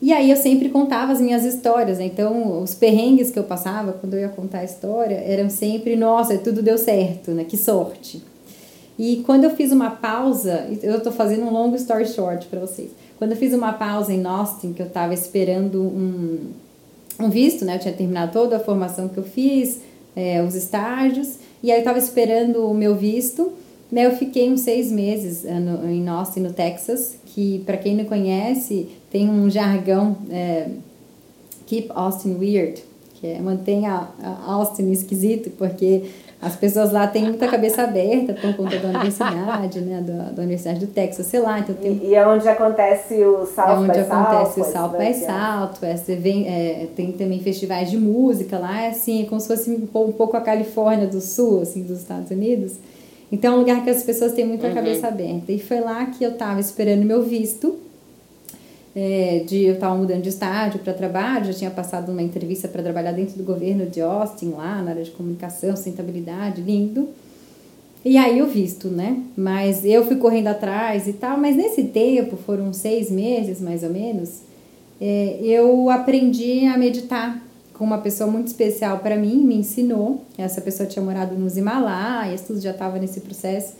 E 0.00 0.12
aí 0.12 0.30
eu 0.30 0.36
sempre 0.36 0.68
contava 0.68 1.10
as 1.10 1.20
minhas 1.20 1.44
histórias, 1.44 1.98
né? 1.98 2.04
então 2.04 2.62
os 2.62 2.74
perrengues 2.74 3.30
que 3.30 3.38
eu 3.38 3.44
passava 3.44 3.92
quando 3.92 4.14
eu 4.14 4.20
ia 4.20 4.28
contar 4.28 4.58
a 4.58 4.64
história 4.64 5.16
eram 5.16 5.48
sempre, 5.48 5.96
nossa, 5.96 6.36
tudo 6.38 6.62
deu 6.62 6.78
certo, 6.78 7.30
né? 7.32 7.44
Que 7.44 7.56
sorte. 7.56 8.22
E 8.98 9.22
quando 9.26 9.44
eu 9.44 9.50
fiz 9.50 9.72
uma 9.72 9.90
pausa, 9.90 10.66
eu 10.82 10.96
estou 10.96 11.12
fazendo 11.12 11.44
um 11.44 11.52
longo 11.52 11.76
story 11.76 12.06
short 12.06 12.46
para 12.46 12.60
vocês. 12.60 12.90
Quando 13.18 13.32
eu 13.32 13.36
fiz 13.36 13.52
uma 13.52 13.72
pausa 13.72 14.12
em 14.12 14.24
Austin, 14.24 14.72
que 14.72 14.80
eu 14.80 14.86
estava 14.86 15.12
esperando 15.12 15.82
um, 15.82 16.52
um 17.20 17.30
visto, 17.30 17.64
né? 17.64 17.76
Eu 17.76 17.80
tinha 17.80 17.94
terminado 17.94 18.32
toda 18.32 18.56
a 18.56 18.60
formação 18.60 19.08
que 19.08 19.18
eu 19.18 19.24
fiz, 19.24 19.80
é, 20.14 20.42
os 20.42 20.54
estágios, 20.54 21.36
e 21.62 21.70
aí 21.70 21.78
eu 21.78 21.80
estava 21.80 21.98
esperando 21.98 22.66
o 22.66 22.74
meu 22.74 22.94
visto. 22.94 23.52
Né, 23.90 24.04
eu 24.04 24.16
fiquei 24.16 24.50
uns 24.50 24.62
seis 24.62 24.90
meses 24.90 25.44
eh, 25.44 25.60
no, 25.60 25.88
em 25.88 26.08
Austin, 26.08 26.40
no 26.40 26.52
Texas, 26.52 27.16
que 27.26 27.62
para 27.64 27.76
quem 27.76 27.94
não 27.94 28.04
conhece, 28.04 28.88
tem 29.12 29.30
um 29.30 29.48
jargão 29.48 30.16
é, 30.28 30.68
Keep 31.66 31.92
Austin 31.94 32.34
Weird, 32.34 32.82
que 33.14 33.28
é 33.28 33.40
mantenha 33.40 34.08
Austin 34.44 34.90
esquisito, 34.90 35.50
porque 35.50 36.02
As 36.40 36.54
pessoas 36.54 36.92
lá 36.92 37.06
têm 37.06 37.24
muita 37.24 37.48
cabeça 37.48 37.82
aberta 37.82 38.34
por 38.34 38.54
conta 38.54 38.78
da 38.78 38.88
universidade, 38.88 39.80
né? 39.80 40.04
Da, 40.06 40.30
da 40.32 40.42
Universidade 40.42 40.80
do 40.80 40.86
Texas, 40.86 41.26
sei 41.26 41.40
lá. 41.40 41.58
Então 41.58 41.74
tem... 41.74 41.92
e, 41.92 42.08
e 42.08 42.14
é 42.14 42.26
onde 42.26 42.46
acontece 42.46 43.14
o 43.24 43.46
South 43.46 43.68
é 43.68 43.72
onde 43.72 43.98
acontece 43.98 44.60
South, 44.60 44.68
o 44.68 44.72
South 44.72 44.98
by 44.98 45.14
Southwest. 45.14 46.14
Vem, 46.16 46.46
é, 46.46 46.88
tem 46.94 47.12
também 47.12 47.40
festivais 47.40 47.90
de 47.90 47.96
música 47.96 48.58
lá, 48.58 48.82
é 48.82 48.88
assim, 48.88 49.22
é 49.22 49.26
como 49.26 49.40
se 49.40 49.48
fosse 49.48 49.70
um 49.70 50.12
pouco 50.12 50.36
a 50.36 50.40
Califórnia 50.40 51.06
do 51.06 51.22
Sul, 51.22 51.62
assim, 51.62 51.82
dos 51.82 52.00
Estados 52.00 52.30
Unidos. 52.30 52.74
Então 53.32 53.54
é 53.54 53.56
um 53.56 53.60
lugar 53.60 53.82
que 53.82 53.90
as 53.90 54.02
pessoas 54.02 54.32
têm 54.32 54.46
muita 54.46 54.68
uhum. 54.68 54.74
cabeça 54.74 55.08
aberta. 55.08 55.50
E 55.50 55.58
foi 55.58 55.80
lá 55.80 56.04
que 56.06 56.22
eu 56.22 56.32
estava 56.32 56.60
esperando 56.60 57.02
meu 57.04 57.22
visto 57.22 57.85
é, 58.96 59.44
de 59.46 59.64
eu 59.64 59.74
estava 59.74 59.94
mudando 59.94 60.22
de 60.22 60.30
estágio 60.30 60.80
para 60.80 60.94
trabalho, 60.94 61.44
já 61.44 61.52
tinha 61.52 61.70
passado 61.70 62.10
uma 62.10 62.22
entrevista 62.22 62.66
para 62.66 62.82
trabalhar 62.82 63.12
dentro 63.12 63.36
do 63.36 63.44
governo 63.44 63.84
de 63.84 64.00
Austin, 64.00 64.54
lá 64.56 64.80
na 64.80 64.92
área 64.92 65.04
de 65.04 65.10
comunicação, 65.10 65.76
sustentabilidade, 65.76 66.62
lindo. 66.62 67.10
E 68.02 68.16
aí 68.16 68.40
o 68.40 68.46
visto, 68.46 68.88
né? 68.88 69.22
Mas 69.36 69.84
eu 69.84 70.06
fui 70.06 70.16
correndo 70.16 70.46
atrás 70.46 71.06
e 71.06 71.12
tal, 71.12 71.36
mas 71.36 71.54
nesse 71.54 71.84
tempo, 71.84 72.38
foram 72.38 72.72
seis 72.72 73.10
meses 73.10 73.60
mais 73.60 73.82
ou 73.82 73.90
menos, 73.90 74.40
é, 74.98 75.40
eu 75.42 75.90
aprendi 75.90 76.64
a 76.64 76.78
meditar 76.78 77.42
com 77.74 77.84
uma 77.84 77.98
pessoa 77.98 78.30
muito 78.30 78.46
especial 78.46 79.00
para 79.00 79.16
mim, 79.16 79.36
me 79.36 79.56
ensinou. 79.56 80.22
Essa 80.38 80.62
pessoa 80.62 80.88
tinha 80.88 81.04
morado 81.04 81.34
nos 81.34 81.58
Himalaias, 81.58 82.40
tudo 82.40 82.60
já 82.60 82.70
estava 82.70 82.98
nesse 82.98 83.20
processo. 83.20 83.74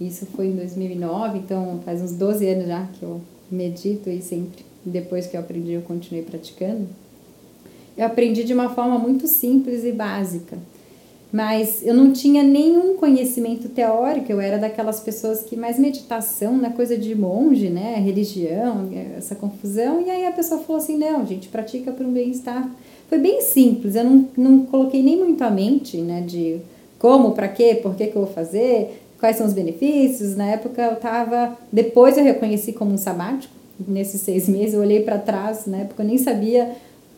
Isso 0.00 0.26
foi 0.34 0.48
em 0.48 0.56
2009, 0.56 1.38
então 1.38 1.78
faz 1.84 2.02
uns 2.02 2.12
12 2.12 2.48
anos 2.48 2.66
já 2.66 2.88
que 2.98 3.04
eu 3.04 3.20
medito 3.50 4.10
e 4.10 4.20
sempre, 4.20 4.64
depois 4.84 5.26
que 5.26 5.36
eu 5.36 5.40
aprendi, 5.40 5.72
eu 5.72 5.82
continuei 5.82 6.24
praticando. 6.24 6.86
Eu 7.96 8.06
aprendi 8.06 8.44
de 8.44 8.52
uma 8.52 8.68
forma 8.70 8.98
muito 8.98 9.26
simples 9.26 9.84
e 9.84 9.92
básica, 9.92 10.58
mas 11.32 11.84
eu 11.84 11.94
não 11.94 12.12
tinha 12.12 12.42
nenhum 12.42 12.96
conhecimento 12.96 13.68
teórico, 13.68 14.30
eu 14.30 14.40
era 14.40 14.58
daquelas 14.58 15.00
pessoas 15.00 15.42
que 15.42 15.56
mais 15.56 15.78
meditação 15.78 16.56
na 16.56 16.70
coisa 16.70 16.96
de 16.96 17.14
monge, 17.14 17.68
né, 17.68 17.96
religião, 17.96 18.90
essa 19.16 19.34
confusão, 19.34 20.00
e 20.00 20.10
aí 20.10 20.26
a 20.26 20.32
pessoa 20.32 20.60
falou 20.60 20.80
assim, 20.80 20.96
não, 20.96 21.26
gente 21.26 21.48
pratica 21.48 21.90
para 21.90 22.06
um 22.06 22.12
bem-estar. 22.12 22.70
Foi 23.08 23.18
bem 23.18 23.40
simples, 23.40 23.94
eu 23.94 24.04
não, 24.04 24.28
não 24.36 24.66
coloquei 24.66 25.02
nem 25.02 25.16
muito 25.18 25.42
a 25.42 25.50
mente, 25.50 25.96
né, 25.98 26.20
de 26.20 26.58
como, 26.98 27.32
para 27.32 27.48
quê, 27.48 27.78
por 27.82 27.94
que 27.94 28.06
que 28.06 28.16
eu 28.16 28.22
vou 28.22 28.32
fazer, 28.32 29.05
quais 29.18 29.36
são 29.36 29.46
os 29.46 29.52
benefícios. 29.52 30.36
Na 30.36 30.46
época 30.46 30.82
eu 30.82 30.92
estava. 30.94 31.56
Depois 31.72 32.16
eu 32.16 32.24
reconheci 32.24 32.72
como 32.72 32.92
um 32.92 32.98
sabático, 32.98 33.52
nesses 33.86 34.20
seis 34.20 34.48
meses. 34.48 34.74
Eu 34.74 34.80
olhei 34.80 35.02
para 35.02 35.18
trás, 35.18 35.66
na 35.66 35.78
época 35.78 36.02
eu 36.02 36.06
nem 36.06 36.18
sabia 36.18 36.72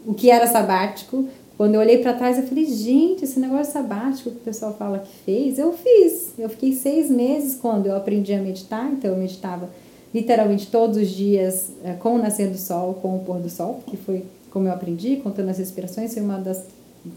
o 0.06 0.14
que 0.14 0.30
era 0.30 0.46
sabático. 0.46 1.26
Quando 1.56 1.74
eu 1.74 1.80
olhei 1.80 1.98
para 1.98 2.12
trás, 2.12 2.38
eu 2.38 2.46
falei: 2.46 2.66
gente, 2.66 3.24
esse 3.24 3.40
negócio 3.40 3.72
sabático 3.72 4.30
que 4.30 4.36
o 4.36 4.40
pessoal 4.40 4.74
fala 4.78 5.00
que 5.00 5.12
fez, 5.24 5.58
eu 5.58 5.72
fiz. 5.72 6.32
Eu 6.38 6.48
fiquei 6.48 6.72
seis 6.72 7.10
meses 7.10 7.56
quando 7.56 7.86
eu 7.86 7.96
aprendi 7.96 8.32
a 8.32 8.40
meditar, 8.40 8.90
então 8.92 9.10
eu 9.10 9.16
meditava 9.16 9.68
literalmente 10.14 10.68
todos 10.68 10.96
os 10.96 11.08
dias 11.08 11.70
eh, 11.84 11.94
com 11.94 12.14
o 12.14 12.18
nascer 12.18 12.48
do 12.48 12.56
sol, 12.56 12.94
com 12.94 13.16
o 13.16 13.18
pôr 13.20 13.40
do 13.40 13.50
sol, 13.50 13.82
que 13.86 13.96
foi 13.96 14.24
como 14.50 14.66
eu 14.66 14.72
aprendi, 14.72 15.16
contando 15.16 15.50
as 15.50 15.58
respirações, 15.58 16.14
foi 16.14 16.22
uma 16.22 16.38
das 16.38 16.64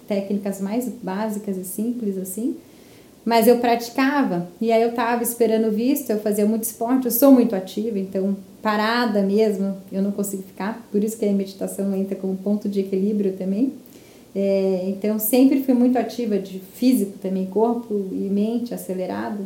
técnicas 0.08 0.60
mais 0.60 0.90
básicas 1.02 1.58
e 1.58 1.64
simples 1.64 2.18
assim. 2.18 2.58
Mas 3.24 3.48
eu 3.48 3.60
praticava, 3.60 4.48
e 4.60 4.72
aí 4.72 4.82
eu 4.82 4.90
estava 4.90 5.22
esperando 5.22 5.72
visto, 5.72 6.10
eu 6.10 6.20
fazia 6.20 6.46
muito 6.46 6.64
esporte, 6.64 7.06
eu 7.06 7.12
sou 7.12 7.32
muito 7.32 7.56
ativa, 7.56 8.00
então 8.00 8.36
parada 8.64 9.22
mesmo, 9.22 9.78
eu 9.92 10.02
não 10.02 10.12
consigo 10.12 10.42
ficar, 10.44 10.88
por 10.92 11.04
isso 11.04 11.18
que 11.18 11.26
a 11.26 11.32
meditação 11.32 11.96
entra 11.96 12.16
como 12.16 12.36
ponto 12.38 12.68
de 12.68 12.80
equilíbrio 12.80 13.34
também. 13.34 13.74
É, 14.34 14.86
então 14.88 15.20
sempre 15.20 15.62
fui 15.62 15.74
muito 15.74 15.98
ativa 15.98 16.40
de 16.40 16.60
físico 16.60 17.18
também, 17.20 17.46
corpo 17.46 18.08
e 18.12 18.30
mente 18.32 18.74
acelerado. 18.74 19.46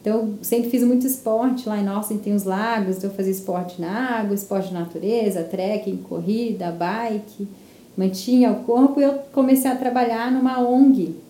Então 0.00 0.34
sempre 0.42 0.68
fiz 0.68 0.82
muito 0.82 1.06
esporte 1.06 1.66
lá 1.66 1.78
em 1.78 1.88
Austin 1.88 2.18
tem 2.18 2.34
os 2.34 2.44
lagos, 2.44 2.98
então 2.98 3.08
eu 3.08 3.16
fazia 3.16 3.32
esporte 3.32 3.80
na 3.80 4.18
água, 4.18 4.34
esporte 4.34 4.68
de 4.68 4.74
natureza, 4.74 5.42
trekking, 5.44 5.96
corrida, 5.96 6.70
bike, 6.70 7.48
mantinha 7.96 8.52
o 8.52 8.64
corpo 8.64 9.00
e 9.00 9.04
eu 9.04 9.14
comecei 9.32 9.70
a 9.70 9.76
trabalhar 9.76 10.30
numa 10.30 10.60
ONG 10.60 11.23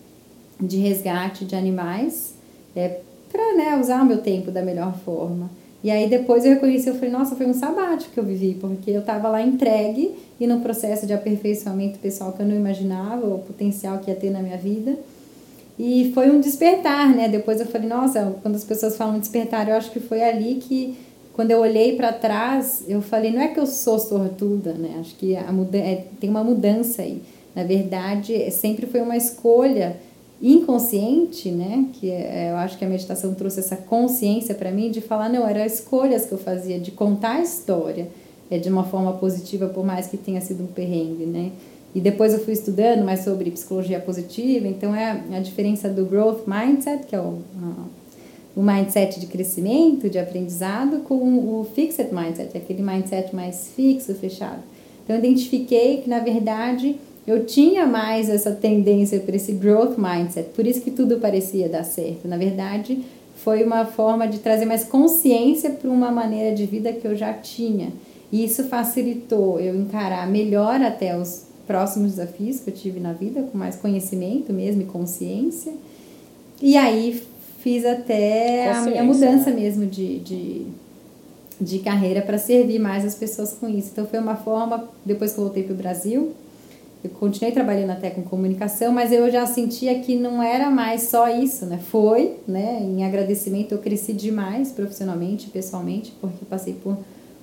de 0.59 0.77
resgate 0.77 1.45
de 1.45 1.55
animais 1.55 2.33
é, 2.75 2.99
para 3.31 3.53
né, 3.55 3.77
usar 3.79 4.01
o 4.01 4.05
meu 4.05 4.19
tempo 4.19 4.51
da 4.51 4.61
melhor 4.61 4.97
forma. 4.99 5.49
E 5.83 5.91
aí 5.91 6.09
depois 6.09 6.43
eu 6.43 6.53
reconheci, 6.53 6.87
eu 6.87 6.95
falei, 6.95 7.11
nossa, 7.11 7.35
foi 7.35 7.45
um 7.45 7.53
sabático 7.53 8.11
que 8.11 8.19
eu 8.19 8.23
vivi, 8.23 8.57
porque 8.59 8.89
eu 8.89 9.01
estava 9.01 9.29
lá 9.29 9.41
entregue 9.41 10.15
e 10.39 10.47
no 10.47 10.59
processo 10.59 11.05
de 11.05 11.13
aperfeiçoamento 11.13 11.99
pessoal 11.99 12.33
que 12.33 12.41
eu 12.41 12.45
não 12.47 12.55
imaginava, 12.55 13.27
o 13.27 13.39
potencial 13.39 13.99
que 13.99 14.09
ia 14.09 14.15
ter 14.15 14.31
na 14.31 14.39
minha 14.39 14.57
vida. 14.57 14.97
E 15.77 16.11
foi 16.13 16.31
um 16.31 16.39
despertar, 16.39 17.13
né? 17.13 17.27
Depois 17.27 17.59
eu 17.59 17.67
falei, 17.67 17.87
nossa, 17.87 18.35
quando 18.41 18.55
as 18.55 18.63
pessoas 18.63 18.97
falam 18.97 19.19
despertar, 19.19 19.69
eu 19.69 19.75
acho 19.75 19.91
que 19.91 19.99
foi 19.99 20.23
ali 20.23 20.55
que, 20.55 20.97
quando 21.33 21.51
eu 21.51 21.59
olhei 21.59 21.95
para 21.95 22.13
trás, 22.13 22.83
eu 22.87 23.01
falei, 23.01 23.31
não 23.31 23.41
é 23.41 23.49
que 23.49 23.59
eu 23.59 23.67
sou 23.67 23.99
sortuda, 23.99 24.73
né? 24.73 24.97
Acho 24.99 25.13
que 25.15 25.35
a 25.35 25.51
muda 25.51 25.77
é, 25.77 26.05
tem 26.19 26.29
uma 26.29 26.43
mudança 26.43 27.01
aí. 27.01 27.21
Na 27.53 27.63
verdade, 27.63 28.49
sempre 28.51 28.85
foi 28.85 29.01
uma 29.01 29.15
escolha 29.15 29.97
inconsciente, 30.53 31.49
né? 31.49 31.87
Que 31.93 32.11
é, 32.11 32.51
eu 32.51 32.57
acho 32.57 32.77
que 32.77 32.85
a 32.85 32.87
meditação 32.87 33.33
trouxe 33.33 33.59
essa 33.59 33.75
consciência 33.75 34.53
para 34.53 34.71
mim 34.71 34.91
de 34.91 35.01
falar, 35.01 35.27
não, 35.27 35.47
eram 35.47 35.65
escolhas 35.65 36.25
que 36.25 36.31
eu 36.33 36.37
fazia 36.37 36.79
de 36.79 36.91
contar 36.91 37.37
a 37.37 37.41
história 37.41 38.07
é, 38.49 38.59
de 38.59 38.69
uma 38.69 38.83
forma 38.83 39.13
positiva, 39.13 39.67
por 39.67 39.83
mais 39.83 40.07
que 40.07 40.17
tenha 40.17 40.39
sido 40.41 40.63
um 40.63 40.67
perrengue, 40.67 41.25
né? 41.25 41.51
E 41.95 42.01
depois 42.01 42.33
eu 42.33 42.39
fui 42.39 42.53
estudando 42.53 43.03
mais 43.03 43.21
sobre 43.23 43.49
psicologia 43.49 43.99
positiva, 43.99 44.67
então 44.67 44.93
é 44.93 45.23
a, 45.31 45.39
diferença 45.39 45.87
do 45.87 46.05
growth 46.05 46.41
mindset, 46.45 47.05
que 47.07 47.15
é 47.15 47.19
o, 47.19 47.39
o 48.53 48.61
mindset 48.61 49.17
de 49.17 49.27
crescimento, 49.27 50.09
de 50.09 50.19
aprendizado, 50.19 50.99
com 51.03 51.15
o 51.15 51.65
fixed 51.73 52.13
mindset, 52.13 52.55
aquele 52.55 52.83
mindset 52.83 53.33
mais 53.33 53.69
fixo, 53.75 54.13
fechado. 54.13 54.59
Então 55.03 55.15
eu 55.15 55.19
identifiquei 55.19 56.01
que, 56.01 56.09
na 56.09 56.19
verdade, 56.19 56.97
eu 57.27 57.45
tinha 57.45 57.87
mais 57.87 58.29
essa 58.29 58.51
tendência 58.51 59.19
para 59.19 59.35
esse 59.35 59.51
growth 59.53 59.97
mindset, 59.97 60.49
por 60.49 60.65
isso 60.65 60.81
que 60.81 60.91
tudo 60.91 61.17
parecia 61.17 61.67
dar 61.67 61.83
certo. 61.83 62.27
Na 62.27 62.37
verdade, 62.37 63.03
foi 63.37 63.63
uma 63.63 63.85
forma 63.85 64.27
de 64.27 64.39
trazer 64.39 64.65
mais 64.65 64.83
consciência 64.83 65.71
para 65.71 65.89
uma 65.89 66.11
maneira 66.11 66.55
de 66.55 66.65
vida 66.65 66.93
que 66.93 67.05
eu 67.05 67.15
já 67.15 67.33
tinha. 67.33 67.89
E 68.31 68.43
isso 68.43 68.65
facilitou 68.65 69.59
eu 69.59 69.75
encarar 69.75 70.27
melhor 70.29 70.81
até 70.81 71.17
os 71.17 71.45
próximos 71.65 72.11
desafios 72.11 72.59
que 72.59 72.69
eu 72.69 72.73
tive 72.73 72.99
na 72.99 73.13
vida, 73.13 73.41
com 73.43 73.57
mais 73.57 73.75
conhecimento 73.75 74.53
mesmo 74.53 74.83
e 74.83 74.85
consciência. 74.85 75.73
E 76.61 76.77
aí 76.77 77.23
fiz 77.59 77.85
até 77.85 78.71
a 78.71 78.81
minha 78.81 79.03
mudança 79.03 79.49
né? 79.49 79.61
mesmo 79.61 79.85
de, 79.87 80.19
de, 80.19 80.67
de 81.59 81.79
carreira 81.79 82.21
para 82.21 82.37
servir 82.37 82.79
mais 82.79 83.03
as 83.03 83.15
pessoas 83.15 83.53
com 83.53 83.67
isso. 83.67 83.89
Então 83.91 84.05
foi 84.05 84.19
uma 84.19 84.35
forma, 84.35 84.87
depois 85.03 85.33
que 85.33 85.39
eu 85.39 85.45
voltei 85.45 85.63
para 85.63 85.73
o 85.73 85.77
Brasil, 85.77 86.33
eu 87.05 87.11
continuei 87.11 87.53
trabalhando 87.53 87.91
até 87.91 88.09
com 88.09 88.23
comunicação, 88.23 88.91
mas 88.91 89.11
eu 89.11 89.29
já 89.31 89.45
sentia 89.45 89.99
que 89.99 90.15
não 90.15 90.41
era 90.41 90.69
mais 90.69 91.03
só 91.03 91.29
isso, 91.29 91.65
né? 91.65 91.77
Foi, 91.77 92.37
né? 92.47 92.79
Em 92.81 93.03
agradecimento 93.03 93.73
eu 93.73 93.77
cresci 93.77 94.13
demais 94.13 94.71
profissionalmente, 94.71 95.49
pessoalmente, 95.49 96.11
porque 96.19 96.43
passei 96.45 96.73
por 96.73 96.97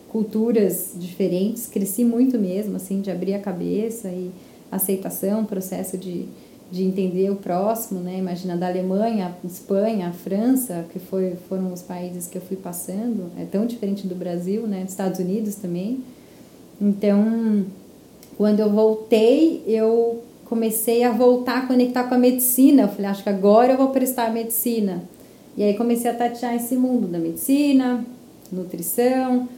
culturas 0.09 0.92
diferentes, 0.96 1.66
cresci 1.66 2.05
muito 2.05 2.38
mesmo, 2.38 2.77
assim, 2.77 3.01
de 3.01 3.11
abrir 3.11 3.35
a 3.35 3.38
cabeça 3.38 4.09
e 4.09 4.31
aceitação, 4.70 5.44
processo 5.44 5.96
de, 5.96 6.27
de 6.70 6.83
entender 6.83 7.31
o 7.31 7.37
próximo, 7.37 8.01
né? 8.01 8.18
Imagina 8.18 8.57
da 8.57 8.66
Alemanha, 8.66 9.35
Espanha, 9.44 10.12
França, 10.12 10.85
que 10.92 10.98
foi, 10.98 11.37
foram 11.48 11.72
os 11.72 11.83
países 11.83 12.27
que 12.27 12.37
eu 12.37 12.42
fui 12.42 12.57
passando, 12.57 13.31
é 13.38 13.44
tão 13.44 13.64
diferente 13.64 14.07
do 14.07 14.14
Brasil, 14.14 14.66
né? 14.66 14.83
Dos 14.83 14.92
Estados 14.92 15.18
Unidos 15.18 15.55
também. 15.55 16.03
Então, 16.81 17.64
quando 18.42 18.59
eu 18.59 18.70
voltei, 18.70 19.62
eu 19.68 20.20
comecei 20.46 21.05
a 21.05 21.12
voltar 21.12 21.59
a 21.59 21.66
conectar 21.68 22.02
com 22.02 22.16
a 22.16 22.18
medicina. 22.18 22.83
Eu 22.83 22.88
falei, 22.88 23.07
acho 23.07 23.22
que 23.22 23.28
agora 23.28 23.74
eu 23.74 23.76
vou 23.76 23.90
prestar 23.90 24.33
medicina. 24.33 25.05
E 25.57 25.62
aí 25.62 25.74
comecei 25.74 26.11
a 26.11 26.14
tatear 26.14 26.57
esse 26.57 26.74
mundo 26.74 27.07
da 27.07 27.20
medicina, 27.20 28.05
nutrição. 28.50 29.48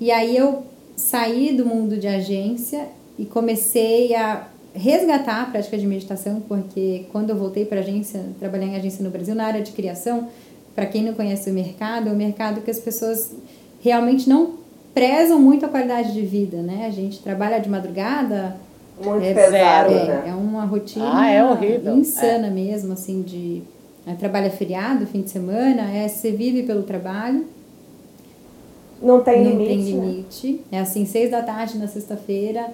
E 0.00 0.12
aí 0.12 0.36
eu 0.36 0.62
saí 0.94 1.50
do 1.56 1.66
mundo 1.66 1.96
de 1.96 2.06
agência 2.06 2.86
e 3.18 3.24
comecei 3.24 4.14
a 4.14 4.46
resgatar 4.72 5.42
a 5.42 5.46
prática 5.46 5.76
de 5.76 5.84
meditação, 5.84 6.40
porque 6.46 7.06
quando 7.10 7.30
eu 7.30 7.36
voltei 7.36 7.64
para 7.64 7.80
agência, 7.80 8.22
trabalhar 8.38 8.66
em 8.66 8.76
agência 8.76 9.02
no 9.02 9.10
Brasil, 9.10 9.34
na 9.34 9.46
área 9.46 9.62
de 9.62 9.72
criação, 9.72 10.28
para 10.76 10.86
quem 10.86 11.02
não 11.02 11.12
conhece 11.12 11.50
o 11.50 11.52
mercado, 11.52 12.08
é 12.08 12.12
um 12.12 12.16
mercado 12.16 12.60
que 12.60 12.70
as 12.70 12.78
pessoas 12.78 13.32
realmente 13.82 14.28
não 14.28 14.64
prezam 14.96 15.38
muito 15.38 15.66
a 15.66 15.68
qualidade 15.68 16.14
de 16.14 16.22
vida, 16.22 16.62
né? 16.62 16.86
A 16.86 16.90
gente 16.90 17.18
trabalha 17.18 17.58
de 17.58 17.68
madrugada. 17.68 18.56
Muito 18.98 19.22
é, 19.26 19.34
pesado, 19.34 19.92
é, 19.92 20.06
né? 20.06 20.24
é 20.28 20.34
uma 20.34 20.64
rotina 20.64 21.20
ah, 21.20 21.30
é 21.30 21.44
horrível. 21.44 21.98
insana 21.98 22.46
é. 22.46 22.50
mesmo, 22.50 22.94
assim, 22.94 23.20
de 23.20 23.62
é, 24.06 24.14
trabalha 24.14 24.48
feriado, 24.48 25.06
fim 25.06 25.20
de 25.20 25.28
semana, 25.28 25.82
é 25.92 26.08
você 26.08 26.32
vive 26.32 26.62
pelo 26.62 26.82
trabalho. 26.82 27.44
Não 29.02 29.20
tem 29.20 29.44
não 29.44 29.50
limite. 29.50 29.68
Tem 29.68 29.76
né? 29.76 30.06
limite. 30.06 30.52
Né? 30.72 30.78
É 30.78 30.80
assim, 30.80 31.04
seis 31.04 31.30
da 31.30 31.42
tarde 31.42 31.76
na 31.76 31.86
sexta-feira, 31.86 32.72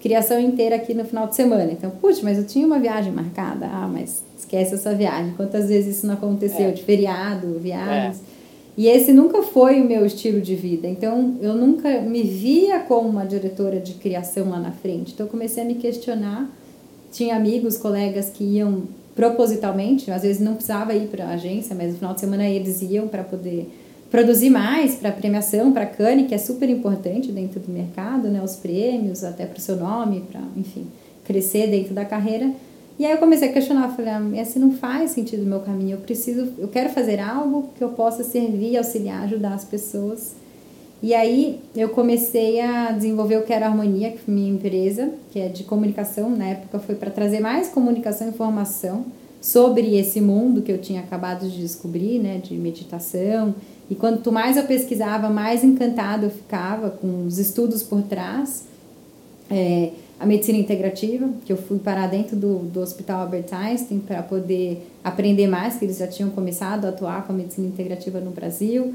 criação 0.00 0.40
inteira 0.40 0.76
aqui 0.76 0.94
no 0.94 1.04
final 1.04 1.26
de 1.26 1.34
semana. 1.34 1.70
Então, 1.70 1.90
putz, 1.90 2.22
mas 2.22 2.38
eu 2.38 2.46
tinha 2.46 2.66
uma 2.66 2.78
viagem 2.78 3.12
marcada. 3.12 3.66
Ah, 3.66 3.86
mas 3.86 4.24
esquece 4.38 4.76
essa 4.76 4.94
viagem. 4.94 5.34
Quantas 5.36 5.68
vezes 5.68 5.98
isso 5.98 6.06
não 6.06 6.14
aconteceu? 6.14 6.68
É. 6.68 6.70
De 6.70 6.82
feriado, 6.82 7.58
viagens. 7.60 8.22
É. 8.26 8.29
E 8.76 8.86
esse 8.86 9.12
nunca 9.12 9.42
foi 9.42 9.80
o 9.80 9.84
meu 9.84 10.06
estilo 10.06 10.40
de 10.40 10.54
vida. 10.54 10.86
Então, 10.88 11.36
eu 11.40 11.54
nunca 11.54 12.00
me 12.00 12.22
via 12.22 12.80
como 12.80 13.08
uma 13.08 13.24
diretora 13.24 13.78
de 13.78 13.94
criação 13.94 14.50
lá 14.50 14.58
na 14.58 14.72
frente. 14.72 15.12
Então, 15.12 15.26
eu 15.26 15.30
comecei 15.30 15.62
a 15.62 15.66
me 15.66 15.74
questionar. 15.74 16.50
Tinha 17.12 17.36
amigos, 17.36 17.76
colegas 17.76 18.30
que 18.30 18.44
iam 18.44 18.84
propositalmente, 19.14 20.10
às 20.10 20.22
vezes 20.22 20.40
não 20.40 20.54
precisava 20.54 20.94
ir 20.94 21.08
para 21.08 21.26
a 21.26 21.30
agência, 21.30 21.74
mas 21.74 21.88
no 21.90 21.98
final 21.98 22.14
de 22.14 22.20
semana 22.20 22.48
eles 22.48 22.80
iam 22.80 23.08
para 23.08 23.22
poder 23.22 23.68
produzir 24.10 24.50
mais 24.50 24.94
para 24.94 25.12
premiação, 25.12 25.72
para 25.72 25.86
Cane, 25.86 26.24
que 26.24 26.34
é 26.34 26.38
super 26.38 26.68
importante 26.68 27.30
dentro 27.30 27.60
do 27.60 27.70
mercado, 27.70 28.28
né? 28.28 28.42
Os 28.42 28.56
prêmios, 28.56 29.22
até 29.22 29.46
para 29.46 29.58
o 29.58 29.60
seu 29.60 29.76
nome, 29.76 30.24
para, 30.30 30.40
enfim, 30.56 30.86
crescer 31.24 31.68
dentro 31.68 31.94
da 31.94 32.04
carreira. 32.04 32.50
E 33.00 33.06
aí 33.06 33.12
eu 33.12 33.16
comecei 33.16 33.48
a 33.48 33.52
questionar, 33.54 33.88
falei, 33.96 34.12
ah, 34.12 34.42
esse 34.42 34.58
não 34.58 34.72
faz 34.72 35.12
sentido 35.12 35.42
o 35.42 35.46
meu 35.46 35.60
caminho, 35.60 35.92
eu 35.92 36.00
preciso, 36.00 36.52
eu 36.58 36.68
quero 36.68 36.90
fazer 36.90 37.18
algo 37.18 37.70
que 37.74 37.82
eu 37.82 37.88
possa 37.88 38.22
servir, 38.22 38.76
auxiliar, 38.76 39.22
ajudar 39.22 39.54
as 39.54 39.64
pessoas. 39.64 40.34
E 41.02 41.14
aí 41.14 41.60
eu 41.74 41.88
comecei 41.88 42.60
a 42.60 42.92
desenvolver 42.92 43.38
o 43.38 43.42
Quero 43.42 43.64
Harmonia, 43.64 44.10
que 44.10 44.18
foi 44.18 44.34
minha 44.34 44.52
empresa, 44.52 45.14
que 45.32 45.40
é 45.40 45.48
de 45.48 45.64
comunicação, 45.64 46.28
na 46.28 46.48
época 46.48 46.78
foi 46.78 46.94
para 46.94 47.10
trazer 47.10 47.40
mais 47.40 47.70
comunicação 47.70 48.26
e 48.26 48.30
informação 48.32 49.06
sobre 49.40 49.96
esse 49.96 50.20
mundo 50.20 50.60
que 50.60 50.70
eu 50.70 50.76
tinha 50.76 51.00
acabado 51.00 51.48
de 51.48 51.58
descobrir, 51.58 52.18
né, 52.18 52.36
de 52.36 52.54
meditação. 52.54 53.54
E 53.88 53.94
quanto 53.94 54.30
mais 54.30 54.58
eu 54.58 54.64
pesquisava, 54.64 55.30
mais 55.30 55.64
encantada 55.64 56.26
eu 56.26 56.30
ficava 56.30 56.90
com 56.90 57.24
os 57.24 57.38
estudos 57.38 57.82
por 57.82 58.02
trás. 58.02 58.66
É, 59.50 59.90
a 60.20 60.26
medicina 60.26 60.58
integrativa, 60.58 61.30
que 61.46 61.50
eu 61.50 61.56
fui 61.56 61.78
parar 61.78 62.06
dentro 62.06 62.36
do, 62.36 62.58
do 62.58 62.80
Hospital 62.80 63.22
Albert 63.22 63.46
Einstein 63.52 64.00
para 64.00 64.22
poder 64.22 64.86
aprender 65.02 65.46
mais, 65.48 65.78
que 65.78 65.86
eles 65.86 65.96
já 65.96 66.06
tinham 66.06 66.28
começado 66.28 66.84
a 66.84 66.90
atuar 66.90 67.26
com 67.26 67.32
a 67.32 67.36
medicina 67.36 67.66
integrativa 67.66 68.20
no 68.20 68.30
Brasil. 68.30 68.92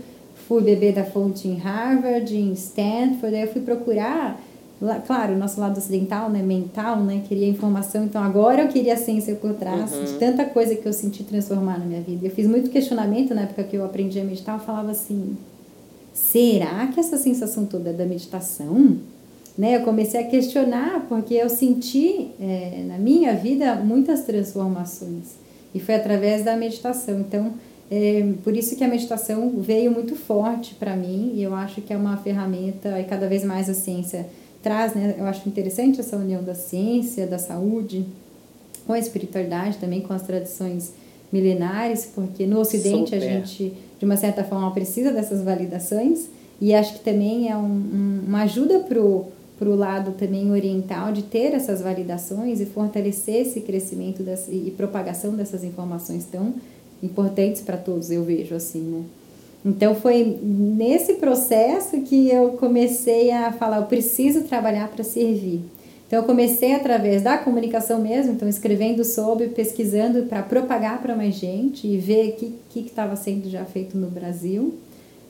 Fui 0.47 0.61
beber 0.61 0.93
da 0.93 1.03
fonte 1.03 1.47
em 1.47 1.55
Harvard, 1.55 2.38
em 2.38 2.53
Stanford, 2.53 3.31
daí 3.31 3.41
eu 3.41 3.47
fui 3.47 3.63
procurar, 3.63 4.39
lá, 4.79 4.99
claro, 4.99 5.33
o 5.33 5.38
nosso 5.38 5.59
lado 5.59 5.79
ocidental, 5.79 6.29
né, 6.29 6.43
mental, 6.43 6.97
né, 6.97 7.23
queria 7.27 7.47
informação, 7.47 8.05
então 8.05 8.21
agora 8.21 8.61
eu 8.61 8.67
queria 8.67 8.93
a 8.93 8.97
ciência 8.97 9.33
por 9.33 9.55
trás, 9.55 9.93
uhum. 9.93 10.03
de 10.03 10.13
tanta 10.19 10.45
coisa 10.45 10.75
que 10.75 10.88
eu 10.88 10.93
senti 10.93 11.23
transformar 11.23 11.79
na 11.79 11.85
minha 11.85 12.01
vida. 12.01 12.27
Eu 12.27 12.31
fiz 12.31 12.45
muito 12.45 12.69
questionamento 12.69 13.33
na 13.33 13.41
época 13.41 13.63
que 13.63 13.75
eu 13.75 13.83
aprendi 13.83 14.19
a 14.19 14.23
meditar, 14.23 14.59
eu 14.59 14.63
falava 14.63 14.91
assim, 14.91 15.35
será 16.13 16.85
que 16.93 16.99
essa 16.99 17.17
sensação 17.17 17.65
toda 17.65 17.89
é 17.89 17.93
da 17.93 18.05
meditação? 18.05 18.99
Né, 19.58 19.78
eu 19.78 19.82
comecei 19.82 20.20
a 20.20 20.24
questionar 20.24 21.06
porque 21.08 21.34
eu 21.34 21.50
senti 21.50 22.32
é, 22.39 22.84
na 22.88 22.98
minha 22.98 23.34
vida 23.34 23.76
muitas 23.76 24.24
transformações 24.24 25.36
e 25.74 25.80
foi 25.80 25.96
através 25.96 26.44
da 26.44 26.56
meditação. 26.56 27.20
Então, 27.20 27.54
é, 27.89 28.26
por 28.44 28.56
isso 28.56 28.76
que 28.76 28.84
a 28.84 28.88
meditação 28.88 29.54
veio 29.58 29.91
muito 29.91 30.15
forte 30.15 30.76
para 30.76 30.96
mim 30.96 31.34
e 31.36 31.44
eu 31.44 31.54
acho 31.54 31.82
que 31.82 31.94
é 31.94 31.98
uma 31.98 32.18
ferramenta 32.18 33.00
e 33.00 33.04
cada 33.06 33.28
vez 33.28 33.44
mais 33.44 33.70
a 33.70 33.74
ciência 33.74 34.26
traz, 34.62 34.96
né? 34.96 35.15
Eu 35.18 35.26
acho 35.26 35.48
interessante 35.48 36.00
essa 36.00 36.18
união 36.18 36.44
da 36.44 36.56
ciência, 36.56 37.28
da 37.28 37.38
saúde, 37.38 38.06
com 38.88 38.94
a 38.94 39.00
espiritualidade 39.00 39.78
também, 39.78 40.02
com 40.02 40.13
as 40.13 40.24
tradições 40.24 40.94
milenares, 41.32 42.10
porque 42.13 42.48
no 42.48 42.60
Ocidente 42.60 43.12
Super. 43.12 43.18
a 43.18 43.20
gente, 43.20 43.74
de 44.00 44.06
uma 44.06 44.18
certa 44.18 44.44
forma, 44.44 44.72
precisa 44.72 45.12
dessas 45.12 45.44
validações 45.44 46.28
e 46.60 46.74
acho 46.74 46.94
que 46.94 47.00
também 47.00 47.50
é 47.50 47.56
um, 47.56 47.63
um, 47.63 48.24
uma 48.28 48.44
ajuda 48.44 48.80
pro 48.80 49.26
para 49.58 49.70
o 49.70 49.76
lado 49.76 50.12
também 50.12 50.52
oriental 50.52 51.12
de 51.12 51.24
ter 51.24 51.54
essas 51.54 51.82
validações 51.82 52.60
e 52.60 52.65
fortalecer 52.65 53.41
esse 53.41 53.62
crescimento 53.62 54.22
das, 54.22 54.48
e 54.50 54.74
propagação 54.76 55.34
dessas 55.34 55.63
informações 55.63 56.26
tão 56.26 56.54
importantes 57.02 57.62
para 57.62 57.78
todos, 57.78 58.12
eu 58.12 58.24
vejo 58.24 58.56
assim, 58.56 58.82
né? 58.82 59.04
Então 59.65 59.96
foi 59.96 60.38
nesse 60.44 61.15
processo 61.15 62.02
que 62.02 62.30
eu 62.30 62.52
comecei 62.52 63.32
a 63.32 63.52
falar, 63.52 63.78
eu 63.78 63.86
preciso 63.86 64.41
trabalhar 64.44 64.89
para 64.89 65.04
servir. 65.04 65.62
Então 66.06 66.20
eu 66.20 66.24
comecei 66.24 66.74
através 66.74 67.24
da 67.24 67.36
comunicação 67.36 68.00
mesmo, 68.00 68.34
então 68.34 68.48
escrevendo 68.48 69.04
sobre, 69.04 69.48
pesquisando 69.48 70.24
para 70.24 70.44
propagar 70.44 71.02
para 71.02 71.15
mais 71.15 71.34
gente 71.34 71.88
e 71.88 71.98
ver 71.98 72.30
o 72.30 72.34
que 72.70 72.80
estava 72.80 73.15
sendo 73.15 73.50
já 73.50 73.65
feito 73.65 73.98
no 73.98 74.08
Brasil, 74.08 74.76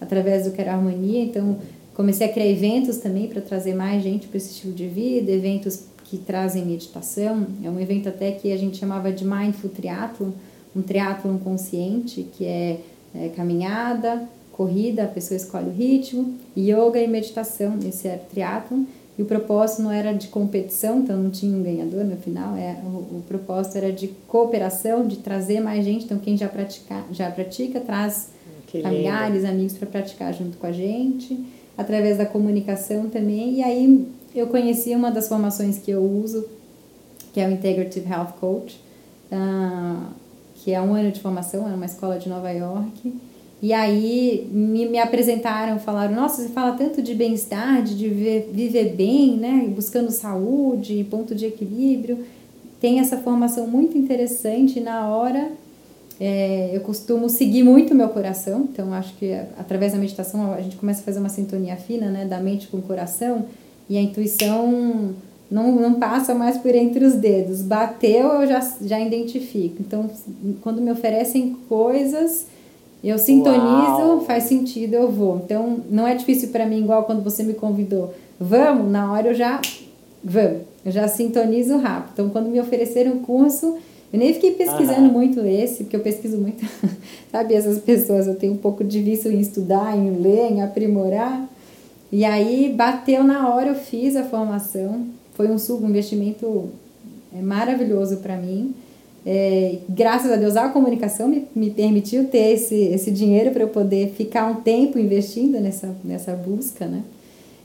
através 0.02 0.44
do 0.44 0.52
Quero 0.52 0.72
Harmonia. 0.72 1.24
Então 1.24 1.58
Comecei 1.96 2.28
a 2.28 2.30
criar 2.32 2.48
eventos 2.48 2.98
também 2.98 3.28
para 3.28 3.42
trazer 3.42 3.74
mais 3.74 4.04
gente 4.04 4.28
para 4.28 4.38
esse 4.38 4.52
estilo 4.52 4.74
de 4.74 4.86
vida, 4.86 5.32
eventos 5.32 5.86
que 6.04 6.18
trazem 6.18 6.66
meditação. 6.66 7.48
É 7.64 7.70
um 7.70 7.80
evento 7.80 8.10
até 8.10 8.32
que 8.34 8.52
a 8.52 8.58
gente 8.58 8.78
chamava 8.78 9.14
de 9.14 9.26
Mindful 9.26 9.70
Triathlon, 9.70 10.32
um 10.76 10.82
triatlon 10.82 11.38
consciente, 11.38 12.28
que 12.38 12.46
é, 12.46 12.82
é 13.16 13.30
caminhada, 13.30 14.28
corrida, 14.52 15.06
a 15.06 15.08
pessoa 15.08 15.38
escolhe 15.38 15.70
o 15.70 15.72
ritmo, 15.72 16.36
yoga 16.56 17.00
e 17.00 17.08
meditação, 17.08 17.80
esse 17.88 18.10
era 18.10 18.20
triatlon. 18.20 18.84
E 19.18 19.22
o 19.22 19.26
propósito 19.26 19.82
não 19.82 19.92
era 19.92 20.12
de 20.12 20.28
competição, 20.28 21.00
então 21.00 21.16
não 21.16 21.30
tinha 21.30 21.58
um 21.58 21.64
ganhador 21.64 22.04
no 22.04 22.18
final, 22.18 22.58
é, 22.58 22.78
o, 22.84 23.20
o 23.20 23.24
propósito 23.26 23.78
era 23.78 23.90
de 23.90 24.10
cooperação, 24.28 25.08
de 25.08 25.20
trazer 25.20 25.62
mais 25.62 25.86
gente. 25.86 26.04
Então 26.04 26.20
quem 26.20 26.36
já 26.36 26.50
pratica, 26.50 27.06
já 27.14 27.32
pratica 27.32 27.80
traz 27.80 28.32
que 28.68 28.82
familiares, 28.82 29.44
lindo. 29.44 29.54
amigos 29.54 29.78
para 29.78 29.88
praticar 29.88 30.34
junto 30.34 30.58
com 30.58 30.68
a 30.68 30.74
gente 30.74 31.55
através 31.78 32.18
da 32.18 32.26
comunicação 32.26 33.10
também. 33.10 33.56
E 33.56 33.64
aí 33.64 34.08
eu 34.34 34.48
conheci 34.48 34.94
uma 34.96 35.12
das 35.12 35.28
formações 35.28 35.78
que 35.78 35.92
eu 35.92 36.04
uso, 36.04 36.46
que 37.34 37.40
é 37.40 37.48
o 37.48 37.52
Integrative 37.52 38.10
Health 38.10 38.34
Coach, 38.40 38.80
uh, 39.32 40.08
que 40.56 40.72
é 40.72 40.82
um 40.82 40.94
ano 40.94 41.12
de 41.12 41.20
formação, 41.20 41.70
é 41.70 41.74
uma 41.74 41.86
escola 41.86 42.18
de 42.18 42.30
Nova 42.30 42.50
York. 42.52 43.14
E 43.62 43.74
aí 43.74 44.48
me, 44.52 44.86
me 44.88 45.00
apresentaram, 45.00 45.80
falaram, 45.80 46.14
nossa, 46.14 46.42
você 46.42 46.50
fala 46.50 46.76
tanto 46.78 47.02
de 47.02 47.16
bem-estar, 47.16 47.82
de 47.84 47.96
viver, 47.96 48.50
viver 48.52 48.96
bem, 48.96 49.38
né? 49.38 49.66
Buscando 49.74 50.12
saúde, 50.12 51.06
ponto 51.10 51.34
de 51.34 51.46
equilíbrio. 51.46 52.26
Tem 52.80 53.00
essa 53.00 53.18
formação 53.18 53.68
muito 53.68 53.98
interessante 53.98 54.80
na 54.80 55.08
hora 55.08 55.52
é, 56.20 56.70
eu 56.74 56.82
costumo 56.82 57.28
seguir 57.30 57.64
muito 57.64 57.94
o 57.94 57.96
meu 57.96 58.10
coração, 58.10 58.68
então 58.72 58.94
acho 58.94 59.14
que 59.16 59.34
através 59.58 59.92
da 59.92 60.00
meditação 60.00 60.54
a 60.54 60.62
gente 60.62 60.78
começa 60.78 61.02
a 61.02 61.04
fazer 61.04 61.20
uma 61.20 61.30
sintonia 61.30 61.76
fina, 61.76 62.10
né, 62.10 62.26
da 62.26 62.40
mente 62.40 62.68
com 62.68 62.78
o 62.78 62.82
coração, 62.82 63.46
e 63.90 63.98
a 63.98 64.02
intuição 64.02 65.14
não, 65.52 65.72
não 65.74 65.96
passa 65.96 66.34
mais 66.34 66.58
por 66.58 66.74
entre 66.74 67.06
os 67.06 67.16
dedos. 67.16 67.62
Bateu, 67.62 68.42
eu 68.42 68.48
já, 68.48 68.60
já 68.82 69.00
identifico. 69.00 69.76
Então, 69.80 70.10
quando 70.62 70.82
me 70.82 70.92
oferecem 70.92 71.56
coisas, 71.70 72.48
eu 73.04 73.20
sintonizo, 73.20 73.62
Uau. 73.62 74.22
faz 74.22 74.46
sentido, 74.46 74.96
eu 74.96 75.12
vou. 75.12 75.42
Então, 75.44 75.82
não 75.90 76.08
é 76.08 76.16
difícil 76.16 76.50
para 76.50 76.66
mim, 76.66 76.80
igual 76.80 77.04
quando 77.04 77.24
você 77.24 77.44
me 77.44 77.54
convidou. 77.54 78.14
Vamos, 78.40 78.92
na 78.92 79.12
hora 79.12 79.28
eu 79.28 79.36
já. 79.36 79.62
Vamos, 80.24 80.62
eu 80.84 80.92
já 80.92 81.08
sintonizo 81.08 81.78
rápido. 81.78 82.12
Então, 82.14 82.30
quando 82.30 82.50
me 82.50 82.60
ofereceram 82.60 83.14
um 83.14 83.20
curso 83.20 83.78
eu 84.16 84.20
nem 84.20 84.34
fiquei 84.34 84.52
pesquisando 84.52 85.12
muito 85.12 85.42
esse, 85.42 85.84
porque 85.84 85.96
eu 85.98 86.00
pesquiso 86.00 86.38
muito, 86.38 86.66
sabe, 87.30 87.54
essas 87.54 87.80
pessoas, 87.80 88.28
eu 88.28 88.36
tenho 88.36 88.54
um 88.54 88.58
pouco 88.58 88.82
de 88.82 89.02
vício 89.02 89.30
em 89.30 89.42
estudar, 89.42 89.96
em 89.96 90.22
ler, 90.22 90.54
em 90.54 90.62
aprimorar. 90.62 91.50
E 92.10 92.24
aí 92.24 92.74
bateu 92.74 93.26
na 93.26 93.54
hora, 93.54 93.70
eu 93.70 93.76
fiz 93.76 94.16
a 94.16 94.24
formação. 94.24 95.06
Foi 95.34 95.50
um 95.50 95.58
investimento 95.90 96.70
é, 97.38 97.42
maravilhoso 97.42 98.18
para 98.18 98.38
mim. 98.38 98.74
É, 99.26 99.80
graças 99.90 100.32
a 100.32 100.38
Deus, 100.38 100.56
a 100.56 100.70
comunicação 100.70 101.28
me, 101.28 101.46
me 101.54 101.70
permitiu 101.70 102.26
ter 102.26 102.54
esse, 102.54 102.76
esse 102.76 103.12
dinheiro 103.12 103.52
para 103.52 103.64
eu 103.64 103.68
poder 103.68 104.12
ficar 104.12 104.50
um 104.50 104.62
tempo 104.62 104.98
investindo 104.98 105.60
nessa, 105.60 105.94
nessa 106.06 106.32
busca, 106.34 106.86
né? 106.86 107.04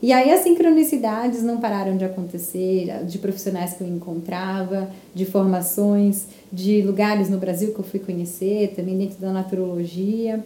E 0.01 0.11
aí 0.11 0.31
as 0.31 0.41
sincronicidades 0.41 1.43
não 1.43 1.59
pararam 1.59 1.95
de 1.95 2.03
acontecer, 2.03 3.05
de 3.05 3.19
profissionais 3.19 3.73
que 3.73 3.81
eu 3.81 3.87
encontrava, 3.87 4.89
de 5.13 5.25
formações, 5.25 6.25
de 6.51 6.81
lugares 6.81 7.29
no 7.29 7.37
Brasil 7.37 7.71
que 7.73 7.79
eu 7.79 7.85
fui 7.85 7.99
conhecer, 7.99 8.73
também 8.75 8.97
dentro 8.97 9.19
da 9.19 9.31
naturologia. 9.31 10.43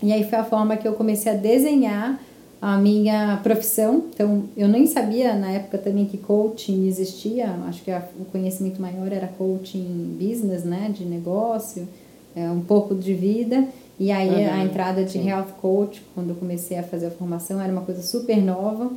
E 0.00 0.12
aí 0.12 0.22
foi 0.28 0.38
a 0.38 0.44
forma 0.44 0.76
que 0.76 0.86
eu 0.86 0.92
comecei 0.92 1.32
a 1.32 1.34
desenhar 1.34 2.20
a 2.62 2.78
minha 2.78 3.38
profissão. 3.42 4.04
Então, 4.14 4.44
eu 4.56 4.68
nem 4.68 4.86
sabia 4.86 5.34
na 5.34 5.50
época 5.50 5.76
também 5.76 6.06
que 6.06 6.16
coaching 6.16 6.86
existia. 6.86 7.50
Acho 7.66 7.82
que 7.82 7.90
a, 7.90 8.02
o 8.18 8.24
conhecimento 8.24 8.80
maior 8.80 9.12
era 9.12 9.26
coaching 9.26 10.16
business, 10.18 10.64
né, 10.64 10.90
de 10.94 11.04
negócio, 11.04 11.88
é, 12.34 12.48
um 12.48 12.60
pouco 12.60 12.94
de 12.94 13.12
vida. 13.12 13.66
E 13.98 14.10
aí 14.10 14.28
uhum, 14.28 14.52
a 14.52 14.64
entrada 14.64 15.04
de 15.04 15.12
sim. 15.12 15.28
health 15.28 15.52
coach, 15.60 16.02
quando 16.14 16.30
eu 16.30 16.36
comecei 16.36 16.76
a 16.78 16.82
fazer 16.82 17.06
a 17.06 17.10
formação, 17.10 17.60
era 17.60 17.72
uma 17.72 17.82
coisa 17.82 18.02
super 18.02 18.36
nova. 18.36 18.90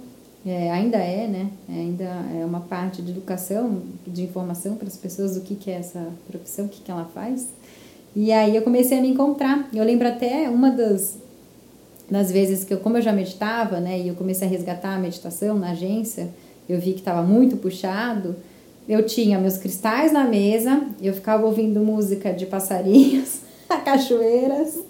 É, 0.45 0.71
ainda 0.71 0.97
é, 0.97 1.27
né? 1.27 1.49
É, 1.69 1.73
ainda 1.73 2.03
é 2.03 2.45
uma 2.45 2.61
parte 2.61 3.01
de 3.01 3.11
educação, 3.11 3.81
de 4.05 4.23
informação 4.23 4.75
para 4.75 4.87
as 4.87 4.95
pessoas 4.95 5.35
do 5.35 5.41
que, 5.41 5.55
que 5.55 5.69
é 5.69 5.75
essa 5.75 6.07
profissão, 6.25 6.65
o 6.65 6.69
que, 6.69 6.81
que 6.81 6.89
ela 6.89 7.05
faz. 7.13 7.49
E 8.15 8.31
aí 8.31 8.55
eu 8.55 8.61
comecei 8.61 8.97
a 8.97 9.01
me 9.01 9.09
encontrar. 9.09 9.69
Eu 9.73 9.83
lembro 9.83 10.07
até 10.07 10.49
uma 10.49 10.71
das, 10.71 11.17
das 12.09 12.31
vezes 12.31 12.63
que 12.63 12.73
eu, 12.73 12.79
como 12.79 12.97
eu 12.97 13.01
já 13.01 13.11
meditava, 13.11 13.79
né? 13.79 13.99
E 13.99 14.07
eu 14.07 14.15
comecei 14.15 14.47
a 14.47 14.49
resgatar 14.49 14.95
a 14.95 14.99
meditação 14.99 15.59
na 15.59 15.71
agência, 15.71 16.29
eu 16.67 16.79
vi 16.79 16.93
que 16.93 16.99
estava 16.99 17.21
muito 17.21 17.57
puxado. 17.57 18.35
eu 18.87 19.05
tinha 19.05 19.37
meus 19.37 19.57
cristais 19.57 20.11
na 20.11 20.23
mesa, 20.23 20.81
eu 21.01 21.13
ficava 21.13 21.45
ouvindo 21.45 21.81
música 21.81 22.31
de 22.31 22.45
passarinhos, 22.45 23.41
cachoeiras. 23.83 24.86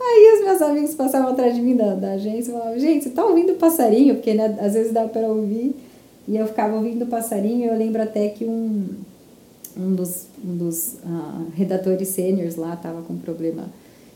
Aí 0.00 0.38
os 0.38 0.44
meus 0.44 0.62
amigos 0.62 0.94
passavam 0.94 1.30
atrás 1.30 1.54
de 1.54 1.60
mim 1.60 1.76
da, 1.76 1.94
da 1.94 2.12
agência 2.12 2.50
e 2.50 2.54
falavam, 2.54 2.78
gente, 2.78 3.04
você 3.04 3.10
tá 3.10 3.24
ouvindo 3.24 3.54
passarinho? 3.54 4.14
Porque 4.14 4.32
né, 4.32 4.56
às 4.60 4.72
vezes 4.72 4.92
dá 4.92 5.06
para 5.06 5.28
ouvir. 5.28 5.76
E 6.26 6.36
eu 6.36 6.46
ficava 6.46 6.76
ouvindo 6.76 7.06
passarinho, 7.06 7.70
eu 7.70 7.76
lembro 7.76 8.02
até 8.02 8.28
que 8.28 8.44
um, 8.44 8.86
um 9.76 9.94
dos, 9.94 10.26
um 10.44 10.56
dos 10.56 10.94
uh, 11.04 11.50
redatores 11.54 12.08
sêniores 12.08 12.56
lá 12.56 12.74
estava 12.74 13.02
com 13.02 13.16
problema, 13.16 13.64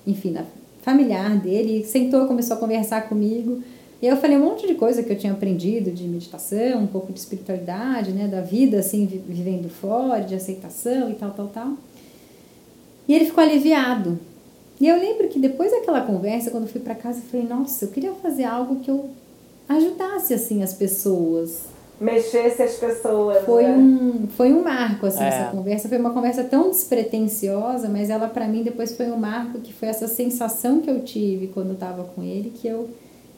enfim, 0.06 0.30
na, 0.30 0.44
familiar 0.82 1.36
dele, 1.38 1.84
sentou, 1.84 2.26
começou 2.26 2.56
a 2.56 2.60
conversar 2.60 3.08
comigo. 3.08 3.62
E 4.00 4.06
eu 4.06 4.16
falei 4.16 4.36
um 4.36 4.44
monte 4.44 4.66
de 4.66 4.74
coisa 4.74 5.02
que 5.02 5.10
eu 5.10 5.16
tinha 5.16 5.32
aprendido 5.32 5.90
de 5.90 6.04
meditação, 6.04 6.82
um 6.82 6.86
pouco 6.86 7.12
de 7.12 7.18
espiritualidade, 7.18 8.12
né, 8.12 8.28
da 8.28 8.42
vida 8.42 8.78
assim, 8.78 9.06
vivendo 9.06 9.70
fora, 9.70 10.20
de 10.20 10.34
aceitação 10.34 11.10
e 11.10 11.14
tal, 11.14 11.30
tal, 11.30 11.48
tal. 11.48 11.72
E 13.08 13.14
ele 13.14 13.24
ficou 13.24 13.42
aliviado. 13.42 14.18
E 14.84 14.88
eu 14.88 15.00
lembro 15.00 15.28
que 15.28 15.38
depois 15.38 15.70
daquela 15.70 16.02
conversa, 16.02 16.50
quando 16.50 16.64
eu 16.64 16.68
fui 16.68 16.82
para 16.82 16.94
casa, 16.94 17.20
eu 17.20 17.22
falei: 17.22 17.46
"Nossa, 17.46 17.86
eu 17.86 17.88
queria 17.88 18.12
fazer 18.12 18.44
algo 18.44 18.80
que 18.80 18.90
eu 18.90 19.08
ajudasse 19.66 20.34
assim 20.34 20.62
as 20.62 20.74
pessoas, 20.74 21.62
mexesse 21.98 22.62
as 22.62 22.74
pessoas. 22.74 23.42
Foi, 23.46 23.62
né? 23.62 23.74
um, 23.74 24.26
foi 24.36 24.52
um 24.52 24.62
marco, 24.62 25.06
assim, 25.06 25.24
É. 25.24 25.28
essa 25.28 25.50
conversa. 25.52 25.88
Foi 25.88 25.96
uma 25.96 26.10
conversa 26.10 26.44
tão 26.44 26.68
despretensiosa, 26.68 27.88
mas 27.88 28.10
ela, 28.10 28.28
para 28.28 28.46
mim, 28.46 28.62
depois 28.62 28.94
foi 28.94 29.06
um 29.06 29.16
marco 29.16 29.58
que 29.60 29.72
foi 29.72 29.88
essa 29.88 30.06
sensação 30.06 30.82
que 30.82 30.90
eu 30.90 31.00
tive 31.00 31.46
quando 31.46 31.70
eu 31.70 31.76
tava 31.76 32.04
com 32.04 32.22
ele, 32.22 32.52
que 32.54 32.68
eu 32.68 32.90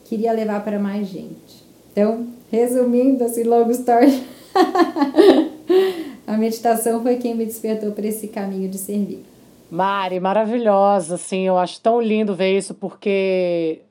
queria 0.03 0.33
levar 0.33 0.61
para 0.65 0.77
mais 0.77 1.07
gente. 1.07 1.63
Então, 1.93 2.27
resumindo, 2.51 3.23
assim, 3.23 3.43
long 3.43 3.71
story, 3.71 4.21
a 6.27 6.35
meditação 6.37 7.01
foi 7.01 7.15
quem 7.15 7.33
me 7.35 7.45
despertou 7.45 7.93
para 7.93 8.05
esse 8.05 8.27
caminho 8.27 8.67
de 8.67 8.77
servir. 8.77 9.23
Mari, 9.69 10.19
maravilhosa, 10.19 11.15
assim, 11.15 11.41
eu 11.41 11.57
acho 11.57 11.81
tão 11.81 11.99
lindo 11.99 12.33
ver 12.33 12.57
isso, 12.57 12.73
porque 12.73 13.81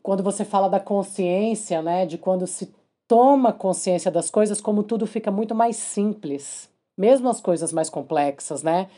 quando 0.00 0.22
você 0.22 0.44
fala 0.44 0.68
da 0.68 0.78
consciência, 0.78 1.82
né, 1.82 2.06
de 2.06 2.16
quando 2.16 2.46
se 2.46 2.72
toma 3.08 3.52
consciência 3.52 4.10
das 4.10 4.30
coisas, 4.30 4.60
como 4.60 4.84
tudo 4.84 5.06
fica 5.06 5.30
muito 5.30 5.54
mais 5.54 5.76
simples, 5.76 6.70
mesmo 6.96 7.28
as 7.28 7.40
coisas 7.40 7.72
mais 7.72 7.90
complexas, 7.90 8.62
né? 8.62 8.88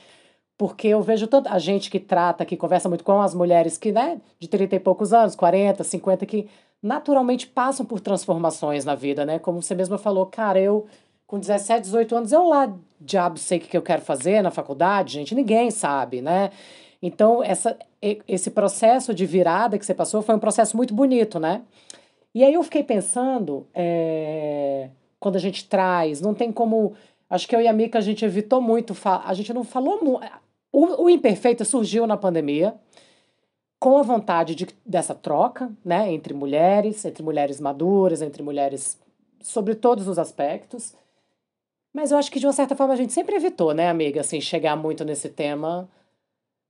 Porque 0.58 0.88
eu 0.88 1.00
vejo 1.00 1.28
a 1.46 1.58
gente 1.58 1.90
que 1.90 1.98
trata, 2.00 2.44
que 2.44 2.56
conversa 2.56 2.88
muito 2.88 3.04
com 3.04 3.20
as 3.20 3.34
mulheres 3.34 3.78
que, 3.78 3.92
né, 3.92 4.20
de 4.38 4.48
30 4.48 4.76
e 4.76 4.80
poucos 4.80 5.12
anos, 5.12 5.34
40, 5.34 5.82
50, 5.84 6.26
que 6.26 6.48
naturalmente 6.82 7.46
passam 7.46 7.86
por 7.86 8.00
transformações 8.00 8.84
na 8.84 8.94
vida, 8.94 9.24
né? 9.24 9.38
Como 9.38 9.62
você 9.62 9.74
mesma 9.74 9.96
falou, 9.96 10.26
cara, 10.26 10.60
eu 10.60 10.86
com 11.30 11.38
17, 11.38 11.82
18 11.82 12.16
anos, 12.16 12.32
eu 12.32 12.42
lá, 12.42 12.76
diabo, 13.00 13.38
sei 13.38 13.58
o 13.58 13.60
que 13.60 13.76
eu 13.76 13.82
quero 13.82 14.02
fazer 14.02 14.42
na 14.42 14.50
faculdade, 14.50 15.12
gente, 15.12 15.32
ninguém 15.32 15.70
sabe, 15.70 16.20
né? 16.20 16.50
Então, 17.00 17.40
essa, 17.40 17.78
esse 18.26 18.50
processo 18.50 19.14
de 19.14 19.24
virada 19.26 19.78
que 19.78 19.86
você 19.86 19.94
passou 19.94 20.22
foi 20.22 20.34
um 20.34 20.40
processo 20.40 20.76
muito 20.76 20.92
bonito, 20.92 21.38
né? 21.38 21.62
E 22.34 22.42
aí 22.42 22.52
eu 22.52 22.64
fiquei 22.64 22.82
pensando, 22.82 23.64
é, 23.72 24.90
quando 25.20 25.36
a 25.36 25.38
gente 25.38 25.68
traz, 25.68 26.20
não 26.20 26.34
tem 26.34 26.50
como. 26.50 26.94
Acho 27.30 27.46
que 27.46 27.54
eu 27.54 27.60
e 27.60 27.68
a 27.68 27.72
Mica 27.72 27.98
a 27.98 28.02
gente 28.02 28.24
evitou 28.24 28.60
muito, 28.60 28.92
a 29.04 29.32
gente 29.32 29.54
não 29.54 29.62
falou 29.62 30.02
muito. 30.02 30.26
O, 30.72 31.04
o 31.04 31.08
Imperfeita 31.08 31.64
surgiu 31.64 32.08
na 32.08 32.16
pandemia 32.16 32.74
com 33.78 33.98
a 33.98 34.02
vontade 34.02 34.56
de, 34.56 34.66
dessa 34.84 35.14
troca, 35.14 35.70
né, 35.84 36.12
entre 36.12 36.34
mulheres, 36.34 37.04
entre 37.04 37.22
mulheres 37.22 37.60
maduras, 37.60 38.20
entre 38.20 38.42
mulheres 38.42 38.98
sobre 39.40 39.76
todos 39.76 40.08
os 40.08 40.18
aspectos. 40.18 40.98
Mas 41.92 42.12
eu 42.12 42.18
acho 42.18 42.30
que 42.30 42.38
de 42.38 42.46
uma 42.46 42.52
certa 42.52 42.76
forma 42.76 42.94
a 42.94 42.96
gente 42.96 43.12
sempre 43.12 43.34
evitou, 43.34 43.74
né, 43.74 43.88
amiga, 43.88 44.20
assim, 44.20 44.40
chegar 44.40 44.76
muito 44.76 45.04
nesse 45.04 45.28
tema. 45.28 45.88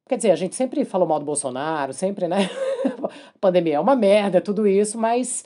Quer 0.08 0.16
dizer, 0.16 0.30
a 0.30 0.36
gente 0.36 0.56
sempre 0.56 0.84
falou 0.84 1.06
mal 1.06 1.18
do 1.18 1.24
Bolsonaro, 1.24 1.92
sempre, 1.92 2.26
né? 2.26 2.48
a 3.34 3.38
pandemia 3.38 3.76
é 3.76 3.80
uma 3.80 3.94
merda, 3.94 4.40
tudo 4.40 4.66
isso, 4.66 4.98
mas 4.98 5.44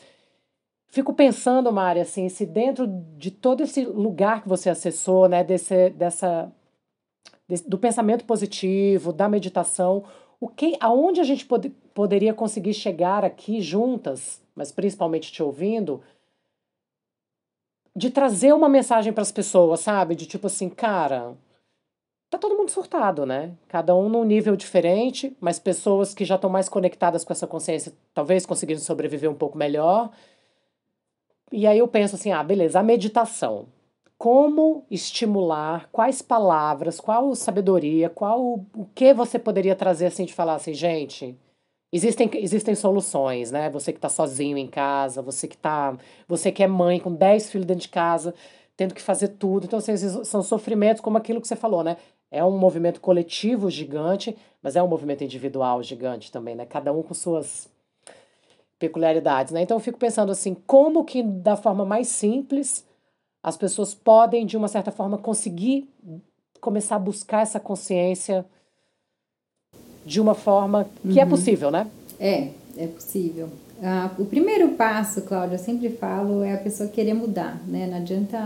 fico 0.87 1.13
pensando, 1.13 1.73
Mari, 1.73 2.01
assim, 2.01 2.29
se 2.29 2.47
dentro 2.47 2.87
de 3.19 3.31
todo 3.31 3.63
esse 3.63 3.85
lugar 3.85 4.43
que 4.43 4.49
você 4.49 4.71
acessou, 4.71 5.29
né, 5.29 5.43
desse, 5.43 5.91
dessa, 5.91 6.51
desse, 7.49 7.69
do 7.69 7.77
pensamento 7.77 8.25
positivo, 8.25 9.13
da 9.13 9.29
meditação, 9.29 10.05
o 10.41 10.49
que, 10.49 10.77
aonde 10.81 11.21
a 11.21 11.25
gente 11.25 11.45
pod 11.45 11.71
poderia 11.93 12.35
conseguir 12.35 12.75
chegar 12.75 13.25
aqui 13.25 13.61
juntas, 13.61 14.43
mas 14.55 14.73
principalmente 14.73 15.31
te 15.33 15.43
ouvindo, 15.43 16.01
de 17.97 18.11
trazer 18.11 18.53
uma 18.53 18.69
mensagem 18.69 19.13
para 19.13 19.23
as 19.23 19.33
pessoas, 19.33 19.81
sabe? 19.81 20.15
De 20.15 20.27
tipo 20.27 20.47
assim, 20.47 20.69
cara, 20.69 21.37
tá 22.29 22.39
todo 22.39 22.57
mundo 22.57 22.71
surtado, 22.71 23.25
né? 23.25 23.53
Cada 23.69 23.95
um 23.95 24.09
num 24.09 24.25
nível 24.25 24.57
diferente, 24.57 25.37
mas 25.41 25.59
pessoas 25.59 26.15
que 26.15 26.25
já 26.25 26.35
estão 26.35 26.51
mais 26.51 26.69
conectadas 26.69 27.25
com 27.25 27.33
essa 27.33 27.47
consciência 27.47 27.93
talvez 28.13 28.45
conseguiram 28.45 28.81
sobreviver 28.81 29.31
um 29.31 29.35
pouco 29.35 29.57
melhor. 29.57 30.11
E 31.53 31.67
aí 31.67 31.79
eu 31.79 31.87
penso 31.87 32.17
assim, 32.17 32.33
ah, 32.33 32.43
beleza, 32.43 32.81
a 32.81 32.83
meditação. 32.83 33.67
Como 34.19 34.85
estimular, 34.91 35.89
quais 35.93 36.23
palavras, 36.23 37.01
qual 37.01 37.35
sabedoria, 37.35 38.09
qual 38.09 38.61
o 38.75 38.87
que 38.95 39.13
você 39.15 39.39
poderia 39.39 39.77
trazer 39.77 40.07
assim 40.07 40.25
de 40.25 40.35
falar 40.35 40.55
assim, 40.55 40.73
gente, 40.73 41.39
Existem, 41.95 42.29
existem 42.35 42.75
soluções, 42.75 43.53
né? 43.53 43.71
Você 43.71 43.93
que 43.93 43.99
está 43.99 44.09
sozinho 44.09 44.59
em 44.59 44.67
casa, 44.67 45.23
você 45.23 45.47
que 45.47 45.57
tá, 45.57 45.97
você 46.27 46.51
que 46.51 46.61
é 46.61 46.67
mãe 46.67 46.99
com 46.99 47.15
10 47.15 47.53
filhos 47.53 47.65
dentro 47.65 47.83
de 47.83 47.89
casa, 47.89 48.35
tendo 48.77 48.93
que 48.93 49.01
fazer 49.01 49.29
tudo. 49.29 49.67
Então, 49.67 49.79
assim, 49.79 49.97
são 50.25 50.43
sofrimentos 50.43 51.01
como 51.01 51.17
aquilo 51.17 51.41
que 51.41 51.47
você 51.47 51.55
falou, 51.55 51.85
né? 51.85 51.97
É 52.33 52.45
um 52.45 52.59
movimento 52.59 53.01
coletivo 53.01 53.71
gigante, 53.71 54.37
mas 54.61 54.75
é 54.75 54.83
um 54.83 54.89
movimento 54.89 55.23
individual 55.23 55.85
gigante 55.85 56.33
também, 56.33 56.57
né? 56.57 56.67
Cada 56.67 56.93
um 56.93 57.01
com 57.01 57.15
suas 57.15 57.69
peculiaridades, 58.77 59.53
né? 59.53 59.63
Então 59.63 59.77
eu 59.77 59.81
fico 59.81 59.97
pensando 59.97 60.33
assim, 60.33 60.53
como 60.67 61.05
que 61.05 61.23
da 61.23 61.55
forma 61.57 61.85
mais 61.85 62.09
simples 62.09 62.85
as 63.41 63.57
pessoas 63.57 63.95
podem 63.95 64.45
de 64.45 64.57
uma 64.57 64.67
certa 64.67 64.91
forma 64.91 65.17
conseguir 65.17 65.89
começar 66.61 66.97
a 66.97 66.99
buscar 66.99 67.43
essa 67.43 67.61
consciência 67.61 68.45
de 70.05 70.21
uma 70.21 70.35
forma 70.35 70.87
que 71.03 71.09
uhum. 71.09 71.21
é 71.21 71.27
possível, 71.27 71.71
né? 71.71 71.87
É, 72.19 72.49
é 72.77 72.87
possível. 72.87 73.49
Ah, 73.83 74.11
o 74.19 74.25
primeiro 74.25 74.69
passo, 74.71 75.23
Cláudia, 75.23 75.57
eu 75.57 75.59
sempre 75.59 75.91
falo, 75.91 76.43
é 76.43 76.55
a 76.55 76.57
pessoa 76.57 76.89
querer 76.89 77.15
mudar, 77.15 77.61
né? 77.67 77.87
Não 77.91 77.99
adianta 77.99 78.39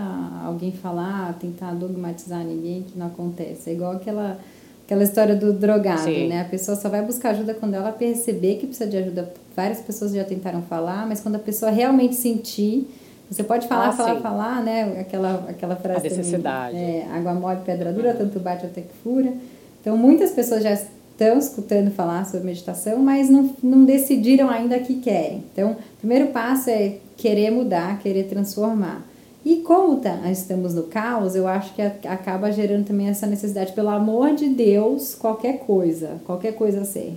alguém 0.45 0.73
falar, 0.73 1.35
tentar 1.39 1.75
dogmatizar 1.75 2.43
ninguém, 2.45 2.83
que 2.83 2.99
não 2.99 3.07
acontece. 3.07 3.71
É 3.71 3.73
igual 3.73 3.93
aquela, 3.93 4.39
aquela 4.85 5.03
história 5.03 5.37
do 5.37 5.53
drogado, 5.53 6.03
Sim. 6.03 6.29
né? 6.29 6.41
A 6.41 6.45
pessoa 6.45 6.77
só 6.77 6.89
vai 6.89 7.03
buscar 7.03 7.31
ajuda 7.31 7.55
quando 7.55 7.75
ela 7.75 7.93
perceber 7.93 8.57
que 8.57 8.67
precisa 8.67 8.89
de 8.89 8.97
ajuda. 8.97 9.33
Várias 9.55 9.81
pessoas 9.81 10.13
já 10.13 10.25
tentaram 10.25 10.63
falar, 10.63 11.07
mas 11.07 11.21
quando 11.21 11.37
a 11.37 11.41
pessoa 11.41 11.71
realmente 11.71 12.15
sentir, 12.15 12.89
você 13.31 13.45
pode 13.45 13.69
falar, 13.69 13.89
ah, 13.89 13.93
falar, 13.93 14.15
sim. 14.17 14.23
falar, 14.23 14.63
né? 14.65 14.99
Aquela, 15.01 15.47
aquela 15.49 15.77
frase. 15.77 16.01
A 16.01 16.11
necessidade. 16.11 16.75
Também, 16.75 17.01
é, 17.01 17.09
água 17.13 17.35
mole, 17.35 17.61
pedra 17.65 17.93
dura, 17.93 18.15
tanto 18.15 18.41
bate 18.41 18.65
até 18.65 18.81
que 18.81 18.95
fura. 19.05 19.33
Então, 19.81 19.97
muitas 19.97 20.31
pessoas 20.31 20.63
já 20.63 20.77
estão 21.19 21.37
escutando 21.37 21.91
falar 21.91 22.25
sobre 22.25 22.47
meditação, 22.47 22.99
mas 22.99 23.29
não, 23.29 23.51
não 23.61 23.85
decidiram 23.85 24.49
ainda 24.49 24.79
que 24.79 25.01
querem. 25.01 25.43
Então, 25.53 25.73
o 25.73 25.97
primeiro 25.99 26.29
passo 26.29 26.71
é 26.71 26.99
querer 27.17 27.51
mudar, 27.51 27.99
querer 27.99 28.29
transformar. 28.29 29.05
E 29.45 29.57
como 29.57 29.97
tá, 29.97 30.31
estamos 30.31 30.75
no 30.75 30.85
caos, 30.85 31.35
eu 31.35 31.49
acho 31.49 31.75
que 31.75 31.83
acaba 31.83 32.53
gerando 32.53 32.87
também 32.87 33.09
essa 33.09 33.27
necessidade, 33.27 33.73
pelo 33.73 33.89
amor 33.89 34.35
de 34.35 34.49
Deus, 34.49 35.15
qualquer 35.15 35.61
coisa, 35.61 36.21
qualquer 36.25 36.53
coisa 36.53 36.85
serve. 36.85 37.17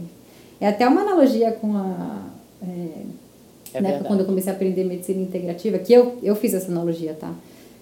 É 0.60 0.68
até 0.68 0.88
uma 0.88 1.02
analogia 1.02 1.52
com 1.52 1.76
a. 1.76 2.26
É, 2.64 3.78
é 3.78 3.82
né, 3.82 4.02
quando 4.06 4.22
eu 4.22 4.26
comecei 4.26 4.52
a 4.52 4.56
aprender 4.56 4.84
medicina 4.84 5.22
integrativa, 5.22 5.78
que 5.78 5.94
eu, 5.94 6.18
eu 6.24 6.36
fiz 6.36 6.54
essa 6.54 6.72
analogia, 6.72 7.16
tá? 7.20 7.32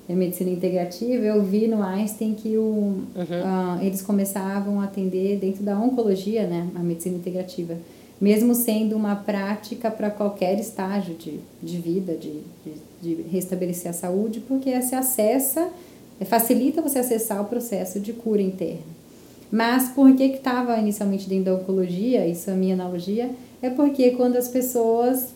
Em 0.09 0.15
medicina 0.15 0.49
integrativa, 0.49 1.23
eu 1.23 1.43
vi 1.43 1.67
no 1.67 1.83
Einstein 1.83 2.33
que 2.33 2.57
o, 2.57 2.61
uhum. 2.63 3.05
uh, 3.15 3.85
eles 3.85 4.01
começavam 4.01 4.81
a 4.81 4.85
atender 4.85 5.37
dentro 5.37 5.63
da 5.63 5.79
oncologia, 5.79 6.47
né, 6.47 6.67
a 6.75 6.79
medicina 6.79 7.15
integrativa, 7.15 7.77
mesmo 8.19 8.55
sendo 8.55 8.95
uma 8.95 9.15
prática 9.15 9.91
para 9.91 10.09
qualquer 10.09 10.59
estágio 10.59 11.13
de, 11.13 11.39
de 11.61 11.77
vida, 11.77 12.15
de, 12.15 12.41
de, 12.65 13.15
de 13.15 13.21
restabelecer 13.29 13.91
a 13.91 13.93
saúde, 13.93 14.39
porque 14.39 14.81
se 14.81 14.95
acessa, 14.95 15.69
facilita 16.25 16.81
você 16.81 16.97
acessar 16.97 17.39
o 17.43 17.45
processo 17.45 17.99
de 17.99 18.11
cura 18.11 18.41
interna. 18.41 18.99
Mas 19.51 19.89
por 19.89 20.15
que 20.15 20.23
estava 20.23 20.75
inicialmente 20.77 21.29
dentro 21.29 21.45
da 21.45 21.53
oncologia, 21.53 22.25
isso 22.25 22.49
é 22.49 22.53
a 22.53 22.55
minha 22.55 22.73
analogia, 22.73 23.29
é 23.61 23.69
porque 23.69 24.09
quando 24.11 24.37
as 24.37 24.47
pessoas 24.47 25.27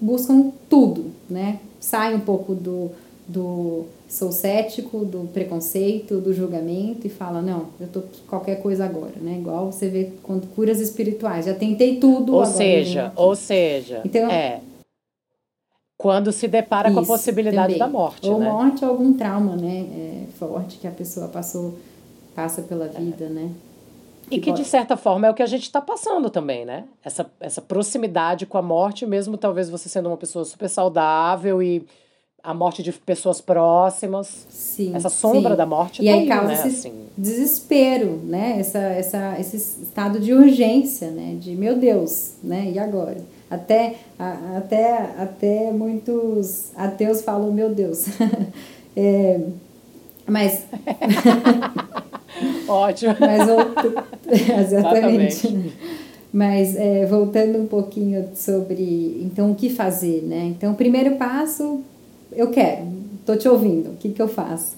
buscam 0.00 0.52
tudo, 0.70 1.06
né, 1.28 1.58
sai 1.80 2.14
um 2.14 2.20
pouco 2.20 2.54
do 2.54 2.92
do 3.26 3.86
sou 4.14 4.30
cético, 4.30 5.04
do 5.04 5.28
preconceito, 5.32 6.20
do 6.20 6.32
julgamento 6.32 7.04
e 7.04 7.10
fala, 7.10 7.42
não, 7.42 7.66
eu 7.80 7.88
tô 7.88 8.02
qualquer 8.28 8.62
coisa 8.62 8.84
agora, 8.84 9.14
né? 9.20 9.38
Igual 9.40 9.72
você 9.72 9.88
vê 9.88 10.12
com 10.22 10.40
curas 10.40 10.78
espirituais, 10.78 11.46
já 11.46 11.54
tentei 11.54 11.96
tudo. 11.96 12.36
Ou 12.36 12.46
seja, 12.46 13.12
ou 13.16 13.34
seja, 13.34 14.02
então, 14.04 14.30
é. 14.30 14.60
quando 15.98 16.30
se 16.30 16.46
depara 16.46 16.88
Isso, 16.88 16.94
com 16.96 17.02
a 17.02 17.06
possibilidade 17.06 17.74
também. 17.74 17.78
da 17.78 17.88
morte, 17.88 18.28
ou 18.28 18.38
né? 18.38 18.48
morte 18.48 18.84
ou 18.84 18.92
algum 18.92 19.14
trauma, 19.14 19.56
né, 19.56 19.84
é, 19.90 20.24
forte 20.38 20.78
que 20.78 20.86
a 20.86 20.92
pessoa 20.92 21.26
passou, 21.26 21.74
passa 22.36 22.62
pela 22.62 22.86
vida, 22.86 23.24
é. 23.24 23.28
né? 23.28 23.50
E 24.30 24.40
que, 24.40 24.52
de 24.52 24.64
certa 24.64 24.96
forma, 24.96 25.26
é 25.26 25.30
o 25.30 25.34
que 25.34 25.42
a 25.42 25.46
gente 25.46 25.64
está 25.64 25.80
passando 25.80 26.30
também, 26.30 26.64
né? 26.64 26.84
Essa, 27.04 27.26
essa 27.40 27.60
proximidade 27.60 28.46
com 28.46 28.56
a 28.56 28.62
morte, 28.62 29.04
mesmo 29.04 29.36
talvez 29.36 29.68
você 29.68 29.88
sendo 29.88 30.08
uma 30.08 30.16
pessoa 30.16 30.44
super 30.44 30.68
saudável 30.68 31.62
e 31.62 31.84
a 32.44 32.52
morte 32.52 32.82
de 32.82 32.92
pessoas 32.92 33.40
próximas. 33.40 34.46
Sim. 34.50 34.94
Essa 34.94 35.08
sombra 35.08 35.52
sim. 35.52 35.56
da 35.56 35.64
morte 35.64 36.02
E 36.02 36.06
tá 36.06 36.14
aí 36.14 36.26
causa 36.26 36.48
né? 36.48 36.54
esse 36.54 36.68
assim. 36.68 36.92
desespero, 37.16 38.20
né? 38.24 38.56
Essa, 38.60 38.78
essa, 38.78 39.36
esse 39.40 39.56
estado 39.56 40.20
de 40.20 40.34
urgência, 40.34 41.10
né? 41.10 41.36
De 41.40 41.56
meu 41.56 41.76
Deus, 41.76 42.34
né? 42.42 42.70
E 42.70 42.78
agora? 42.78 43.16
Até, 43.50 43.94
a, 44.18 44.58
até, 44.58 44.98
até 45.18 45.72
muitos 45.72 46.70
ateus 46.76 47.22
falam, 47.22 47.50
meu 47.50 47.74
Deus. 47.74 48.06
é, 48.94 49.40
mas. 50.26 50.64
Ótimo. 52.68 53.14
Mas 53.20 53.48
exatamente. 54.66 55.72
Mas 56.32 56.74
é, 56.74 57.06
voltando 57.06 57.58
um 57.58 57.66
pouquinho 57.66 58.28
sobre 58.34 59.20
então 59.22 59.52
o 59.52 59.54
que 59.54 59.70
fazer, 59.70 60.22
né? 60.22 60.46
Então, 60.46 60.72
o 60.72 60.74
primeiro 60.74 61.14
passo, 61.14 61.80
eu 62.36 62.50
quero, 62.50 62.86
tô 63.24 63.36
te 63.36 63.48
ouvindo, 63.48 63.90
o 63.90 63.96
que, 63.96 64.10
que 64.10 64.20
eu 64.20 64.28
faço? 64.28 64.76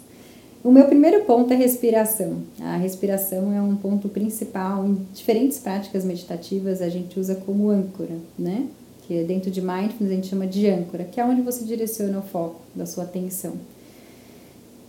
O 0.66 0.73
meu 0.73 0.87
primeiro 0.87 1.25
ponto 1.25 1.53
é 1.53 1.57
respiração. 1.57 2.38
A 2.61 2.77
respiração 2.77 3.53
é 3.53 3.62
um 3.62 3.77
ponto 3.77 4.09
principal 4.09 4.85
em 4.85 4.99
diferentes 5.14 5.59
práticas 5.59 6.05
meditativas, 6.05 6.83
a 6.83 6.88
gente 6.88 7.21
usa 7.21 7.37
como 7.37 7.71
âncora, 7.71 8.16
né? 8.37 8.66
Que 9.07 9.23
dentro 9.23 9.49
de 9.49 9.61
mindfulness 9.61 10.11
a 10.11 10.14
gente 10.16 10.27
chama 10.27 10.47
de 10.47 10.69
âncora, 10.69 11.05
que 11.05 11.21
é 11.21 11.25
onde 11.25 11.40
você 11.40 11.64
direciona 11.64 12.19
o 12.19 12.23
foco 12.23 12.61
da 12.75 12.85
sua 12.85 13.05
atenção. 13.05 13.53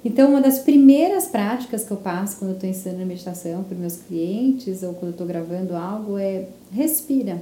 Então, 0.03 0.29
uma 0.29 0.41
das 0.41 0.59
primeiras 0.59 1.27
práticas 1.27 1.83
que 1.83 1.91
eu 1.91 1.97
passo 1.97 2.37
quando 2.37 2.51
eu 2.51 2.55
estou 2.55 2.69
ensinando 2.69 3.05
meditação 3.05 3.63
para 3.63 3.77
meus 3.77 3.97
clientes 3.97 4.81
ou 4.81 4.93
quando 4.93 5.09
eu 5.09 5.11
estou 5.11 5.27
gravando 5.27 5.75
algo 5.75 6.17
é 6.17 6.47
respira. 6.71 7.41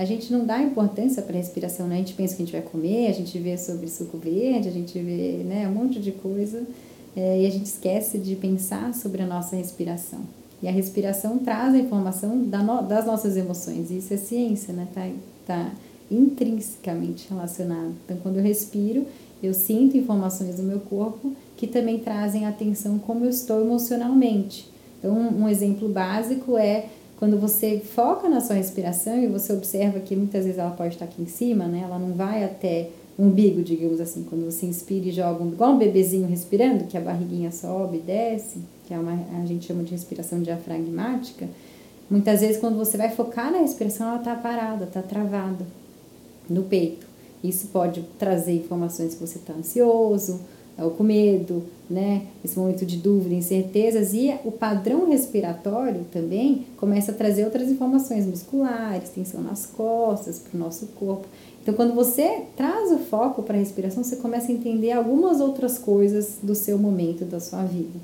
A 0.00 0.04
gente 0.06 0.32
não 0.32 0.46
dá 0.46 0.62
importância 0.62 1.22
para 1.22 1.34
a 1.34 1.36
respiração, 1.36 1.86
né? 1.86 1.96
A 1.96 1.98
gente 1.98 2.14
pensa 2.14 2.34
que 2.34 2.42
a 2.42 2.46
gente 2.46 2.52
vai 2.52 2.62
comer, 2.62 3.08
a 3.08 3.12
gente 3.12 3.38
vê 3.38 3.58
sobre 3.58 3.86
suco 3.86 4.16
verde, 4.16 4.66
a 4.66 4.72
gente 4.72 4.98
vê 4.98 5.42
né, 5.44 5.68
um 5.68 5.72
monte 5.72 6.00
de 6.00 6.10
coisa 6.10 6.62
é, 7.14 7.42
e 7.42 7.46
a 7.46 7.50
gente 7.50 7.66
esquece 7.66 8.16
de 8.16 8.34
pensar 8.34 8.94
sobre 8.94 9.20
a 9.20 9.26
nossa 9.26 9.56
respiração. 9.56 10.20
E 10.62 10.68
a 10.68 10.70
respiração 10.70 11.36
traz 11.36 11.74
a 11.74 11.78
informação 11.78 12.44
da 12.44 12.62
no, 12.62 12.80
das 12.80 13.04
nossas 13.04 13.36
emoções, 13.36 13.90
isso 13.90 14.14
é 14.14 14.16
ciência, 14.16 14.72
né? 14.72 14.88
Tá, 14.94 15.06
tá 15.46 15.70
intrinsecamente 16.10 17.26
relacionado. 17.28 17.92
Então, 18.06 18.16
quando 18.22 18.38
eu 18.38 18.42
respiro, 18.42 19.04
eu 19.42 19.52
sinto 19.52 19.98
informações 19.98 20.56
do 20.56 20.62
meu 20.62 20.80
corpo 20.80 21.34
que 21.58 21.66
também 21.66 21.98
trazem 21.98 22.46
atenção 22.46 22.98
como 22.98 23.26
eu 23.26 23.28
estou 23.28 23.60
emocionalmente. 23.60 24.66
Então, 24.98 25.12
um 25.12 25.46
exemplo 25.46 25.90
básico 25.90 26.56
é 26.56 26.86
quando 27.20 27.38
você 27.38 27.78
foca 27.78 28.30
na 28.30 28.40
sua 28.40 28.56
respiração 28.56 29.22
e 29.22 29.26
você 29.26 29.52
observa 29.52 30.00
que 30.00 30.16
muitas 30.16 30.44
vezes 30.44 30.58
ela 30.58 30.70
pode 30.70 30.94
estar 30.94 31.04
aqui 31.04 31.20
em 31.20 31.26
cima, 31.26 31.66
né? 31.66 31.82
Ela 31.84 31.98
não 31.98 32.14
vai 32.14 32.42
até 32.42 32.88
o 33.18 33.24
umbigo, 33.24 33.62
digamos 33.62 34.00
assim. 34.00 34.24
Quando 34.24 34.50
você 34.50 34.64
inspira 34.64 35.06
e 35.06 35.12
joga, 35.12 35.44
igual 35.44 35.72
um 35.72 35.78
bebezinho 35.78 36.26
respirando, 36.26 36.84
que 36.84 36.96
a 36.96 37.00
barriguinha 37.00 37.52
sobe 37.52 37.98
e 37.98 38.00
desce, 38.00 38.60
que 38.88 38.94
é 38.94 38.98
uma, 38.98 39.12
a 39.38 39.44
gente 39.44 39.66
chama 39.66 39.82
de 39.82 39.90
respiração 39.90 40.40
diafragmática. 40.40 41.46
Muitas 42.10 42.40
vezes, 42.40 42.56
quando 42.56 42.78
você 42.78 42.96
vai 42.96 43.10
focar 43.10 43.52
na 43.52 43.58
respiração, 43.58 44.08
ela 44.08 44.16
está 44.16 44.34
parada, 44.34 44.84
está 44.84 45.02
travada 45.02 45.66
no 46.48 46.62
peito. 46.62 47.06
Isso 47.44 47.66
pode 47.66 48.02
trazer 48.18 48.54
informações 48.54 49.14
que 49.14 49.20
você 49.20 49.36
está 49.36 49.52
ansioso, 49.52 50.40
ou 50.78 50.90
com 50.90 51.02
medo, 51.02 51.64
né? 51.88 52.22
Esse 52.44 52.58
momento 52.58 52.86
de 52.86 52.96
dúvida, 52.96 53.34
incertezas 53.34 54.14
e 54.14 54.34
o 54.44 54.52
padrão 54.52 55.08
respiratório 55.08 56.06
também 56.12 56.66
começa 56.76 57.12
a 57.12 57.14
trazer 57.14 57.44
outras 57.44 57.68
informações 57.68 58.26
musculares, 58.26 59.10
tensão 59.10 59.42
nas 59.42 59.66
costas, 59.66 60.38
para 60.38 60.56
o 60.56 60.60
nosso 60.60 60.86
corpo. 60.88 61.26
Então, 61.62 61.74
quando 61.74 61.94
você 61.94 62.42
traz 62.56 62.90
o 62.90 62.98
foco 62.98 63.42
para 63.42 63.56
a 63.56 63.58
respiração, 63.58 64.02
você 64.02 64.16
começa 64.16 64.50
a 64.50 64.54
entender 64.54 64.92
algumas 64.92 65.40
outras 65.40 65.78
coisas 65.78 66.38
do 66.42 66.54
seu 66.54 66.78
momento, 66.78 67.24
da 67.24 67.38
sua 67.38 67.64
vida. 67.64 67.98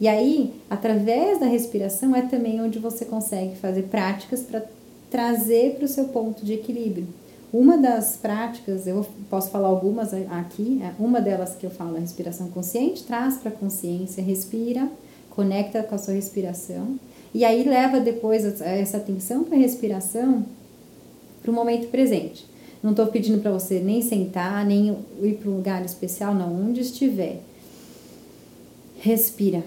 E 0.00 0.08
aí, 0.08 0.54
através 0.70 1.40
da 1.40 1.46
respiração, 1.46 2.14
é 2.14 2.22
também 2.22 2.60
onde 2.60 2.78
você 2.78 3.04
consegue 3.04 3.56
fazer 3.56 3.82
práticas 3.84 4.40
para 4.40 4.64
trazer 5.10 5.76
para 5.76 5.84
o 5.84 5.88
seu 5.88 6.04
ponto 6.04 6.44
de 6.44 6.54
equilíbrio. 6.54 7.06
Uma 7.52 7.78
das 7.78 8.16
práticas, 8.16 8.86
eu 8.86 9.06
posso 9.30 9.50
falar 9.50 9.68
algumas 9.68 10.12
aqui, 10.12 10.80
é, 10.82 10.92
uma 10.98 11.20
delas 11.20 11.54
que 11.54 11.64
eu 11.64 11.70
falo, 11.70 11.96
a 11.96 12.00
respiração 12.00 12.48
consciente, 12.50 13.04
traz 13.04 13.38
para 13.38 13.48
a 13.48 13.54
consciência, 13.54 14.22
respira, 14.22 14.88
conecta 15.30 15.82
com 15.82 15.94
a 15.94 15.98
sua 15.98 16.12
respiração, 16.12 16.98
e 17.32 17.44
aí 17.44 17.66
leva 17.66 18.00
depois 18.00 18.44
essa 18.60 18.98
atenção 18.98 19.44
para 19.44 19.56
a 19.56 19.60
respiração 19.60 20.44
para 21.40 21.50
o 21.50 21.54
momento 21.54 21.88
presente. 21.88 22.46
Não 22.82 22.90
estou 22.90 23.06
pedindo 23.06 23.40
para 23.40 23.50
você 23.50 23.80
nem 23.80 24.02
sentar, 24.02 24.64
nem 24.64 24.96
ir 25.22 25.34
para 25.34 25.50
um 25.50 25.56
lugar 25.56 25.84
especial, 25.84 26.34
não, 26.34 26.68
onde 26.68 26.80
estiver. 26.80 27.40
Respira 28.98 29.62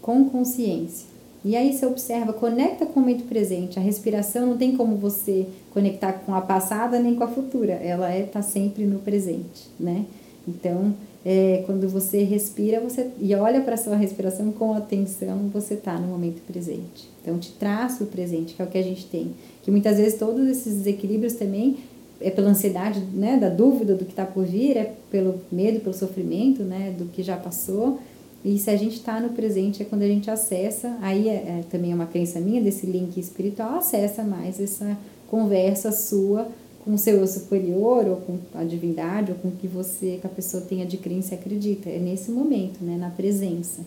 com 0.00 0.28
consciência. 0.28 1.11
E 1.44 1.56
aí 1.56 1.72
você 1.72 1.84
observa, 1.86 2.32
conecta 2.32 2.86
com 2.86 3.00
o 3.00 3.02
momento 3.02 3.24
presente. 3.24 3.78
A 3.78 3.82
respiração 3.82 4.46
não 4.46 4.56
tem 4.56 4.76
como 4.76 4.96
você 4.96 5.46
conectar 5.70 6.12
com 6.12 6.34
a 6.34 6.40
passada 6.40 7.00
nem 7.00 7.16
com 7.16 7.24
a 7.24 7.28
futura. 7.28 7.72
Ela 7.72 8.10
é 8.10 8.22
tá 8.22 8.42
sempre 8.42 8.84
no 8.84 9.00
presente, 9.00 9.68
né? 9.78 10.06
Então, 10.46 10.94
é, 11.24 11.62
quando 11.66 11.88
você 11.88 12.22
respira, 12.22 12.80
você 12.80 13.08
e 13.20 13.34
olha 13.34 13.60
para 13.60 13.76
sua 13.76 13.96
respiração 13.96 14.52
com 14.52 14.72
atenção, 14.74 15.48
você 15.52 15.74
está 15.74 15.98
no 15.98 16.08
momento 16.08 16.42
presente. 16.42 17.08
Então, 17.20 17.38
te 17.38 17.52
traz 17.52 18.00
o 18.00 18.06
presente, 18.06 18.54
que 18.54 18.62
é 18.62 18.64
o 18.64 18.68
que 18.68 18.78
a 18.78 18.82
gente 18.82 19.06
tem. 19.06 19.32
Que 19.62 19.70
muitas 19.70 19.96
vezes 19.96 20.18
todos 20.18 20.46
esses 20.48 20.74
desequilíbrios 20.74 21.34
também 21.34 21.76
é 22.20 22.30
pela 22.30 22.50
ansiedade, 22.50 23.00
né, 23.12 23.36
da 23.36 23.48
dúvida 23.48 23.94
do 23.94 24.04
que 24.04 24.12
está 24.12 24.24
por 24.24 24.44
vir, 24.44 24.76
é 24.76 24.92
pelo 25.10 25.40
medo, 25.50 25.80
pelo 25.80 25.94
sofrimento, 25.94 26.62
né, 26.62 26.94
do 26.96 27.06
que 27.06 27.20
já 27.20 27.36
passou 27.36 27.98
e 28.44 28.58
se 28.58 28.70
a 28.70 28.76
gente 28.76 28.96
está 28.96 29.20
no 29.20 29.30
presente 29.30 29.82
é 29.82 29.84
quando 29.84 30.02
a 30.02 30.08
gente 30.08 30.30
acessa, 30.30 30.96
aí 31.00 31.28
é, 31.28 31.32
é, 31.32 31.64
também 31.70 31.92
é 31.92 31.94
uma 31.94 32.06
crença 32.06 32.40
minha 32.40 32.60
desse 32.60 32.86
link 32.86 33.18
espiritual, 33.18 33.76
acessa 33.76 34.24
mais 34.24 34.60
essa 34.60 34.96
conversa 35.28 35.92
sua 35.92 36.48
com 36.84 36.94
o 36.94 36.98
seu 36.98 37.18
eu 37.18 37.26
superior 37.26 38.06
ou 38.06 38.16
com 38.16 38.38
a 38.54 38.64
divindade 38.64 39.30
ou 39.30 39.38
com 39.38 39.48
o 39.48 39.52
que 39.52 39.68
você, 39.68 40.18
que 40.20 40.26
a 40.26 40.30
pessoa 40.30 40.62
tenha 40.62 40.84
de 40.84 40.96
crença 40.96 41.34
e 41.34 41.38
acredita. 41.38 41.88
É 41.88 41.98
nesse 41.98 42.30
momento, 42.30 42.82
né, 42.84 42.96
na 42.98 43.10
presença. 43.10 43.82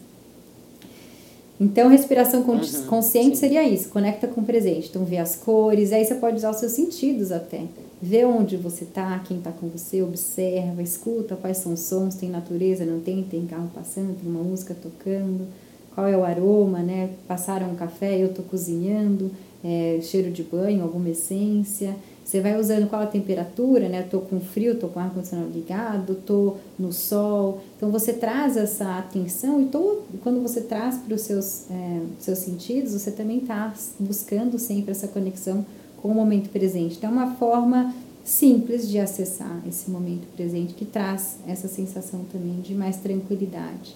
Então, 1.60 1.90
respiração 1.90 2.42
uhum, 2.42 2.60
consciente 2.88 3.36
sim. 3.36 3.42
seria 3.42 3.68
isso, 3.68 3.90
conecta 3.90 4.28
com 4.28 4.42
o 4.42 4.46
presente. 4.46 4.90
Então, 4.90 5.06
vê 5.06 5.18
as 5.18 5.36
cores, 5.36 5.92
aí 5.92 6.06
você 6.06 6.16
pode 6.16 6.38
usar 6.38 6.52
os 6.52 6.58
seus 6.58 6.72
sentidos 6.72 7.32
até. 7.32 7.64
Vê 8.02 8.26
onde 8.26 8.58
você 8.58 8.84
está, 8.84 9.18
quem 9.20 9.38
está 9.38 9.52
com 9.52 9.68
você, 9.68 10.02
observa, 10.02 10.82
escuta 10.82 11.36
quais 11.36 11.58
são 11.58 11.74
os 11.74 11.80
sons, 11.80 12.16
tem 12.16 12.30
natureza, 12.30 12.86
não 12.86 13.00
tem, 13.00 13.24
tem 13.24 13.46
carro 13.46 13.70
passando, 13.74 14.20
tem 14.20 14.30
uma 14.30 14.44
música 14.44 14.76
tocando, 14.76 15.48
qual 15.94 16.06
é 16.06 16.18
o 16.18 16.26
aroma, 16.26 16.80
né? 16.80 17.12
Passaram 17.26 17.72
um 17.72 17.76
café, 17.76 18.22
eu 18.22 18.28
estou 18.28 18.44
cozinhando, 18.44 19.32
é, 19.64 20.00
cheiro 20.02 20.30
de 20.30 20.44
banho, 20.44 20.84
alguma 20.84 21.10
essência. 21.10 21.96
Você 22.24 22.42
vai 22.42 22.60
usando 22.60 22.90
qual 22.90 23.04
a 23.04 23.08
temperatura, 23.08 23.88
né? 23.88 24.02
Estou 24.02 24.20
com 24.20 24.40
frio, 24.42 24.74
estou 24.74 24.90
com 24.90 25.00
o 25.00 25.04
ar-condicionado 25.04 25.52
ligado, 25.52 26.14
estou 26.14 26.58
no 26.78 26.92
sol. 26.92 27.62
Então 27.78 27.92
você 27.92 28.12
traz 28.12 28.58
essa 28.58 28.98
atenção 28.98 29.62
e 29.62 29.66
todo, 29.68 30.04
quando 30.22 30.42
você 30.42 30.60
traz 30.60 30.98
para 30.98 31.16
os 31.16 31.22
seus, 31.22 31.70
é, 31.72 32.02
seus 32.20 32.40
sentidos, 32.40 32.92
você 32.92 33.12
também 33.12 33.38
está 33.38 33.74
buscando 34.00 34.60
sempre 34.60 34.92
essa 34.92 35.08
conexão 35.08 35.66
com 36.06 36.12
o 36.12 36.14
momento 36.14 36.52
presente. 36.52 36.98
Então, 36.98 37.10
é 37.10 37.14
uma 37.14 37.34
forma 37.34 37.92
simples 38.24 38.88
de 38.88 39.00
acessar 39.00 39.60
esse 39.68 39.90
momento 39.90 40.28
presente 40.36 40.76
que 40.76 40.86
traz 40.86 41.38
essa 41.48 41.68
sensação 41.68 42.24
também 42.32 42.62
de 42.62 42.76
mais 42.76 42.98
tranquilidade. 42.98 43.96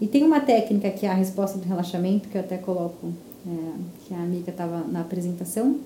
E 0.00 0.06
tem 0.06 0.24
uma 0.24 0.40
técnica 0.40 0.88
que 0.88 1.04
é 1.04 1.10
a 1.10 1.14
resposta 1.14 1.58
do 1.58 1.68
relaxamento, 1.68 2.26
que 2.26 2.38
eu 2.38 2.40
até 2.40 2.56
coloco, 2.56 3.08
é, 3.46 3.50
que 4.06 4.14
a 4.14 4.16
amiga 4.16 4.50
estava 4.50 4.78
na 4.84 5.02
apresentação, 5.02 5.76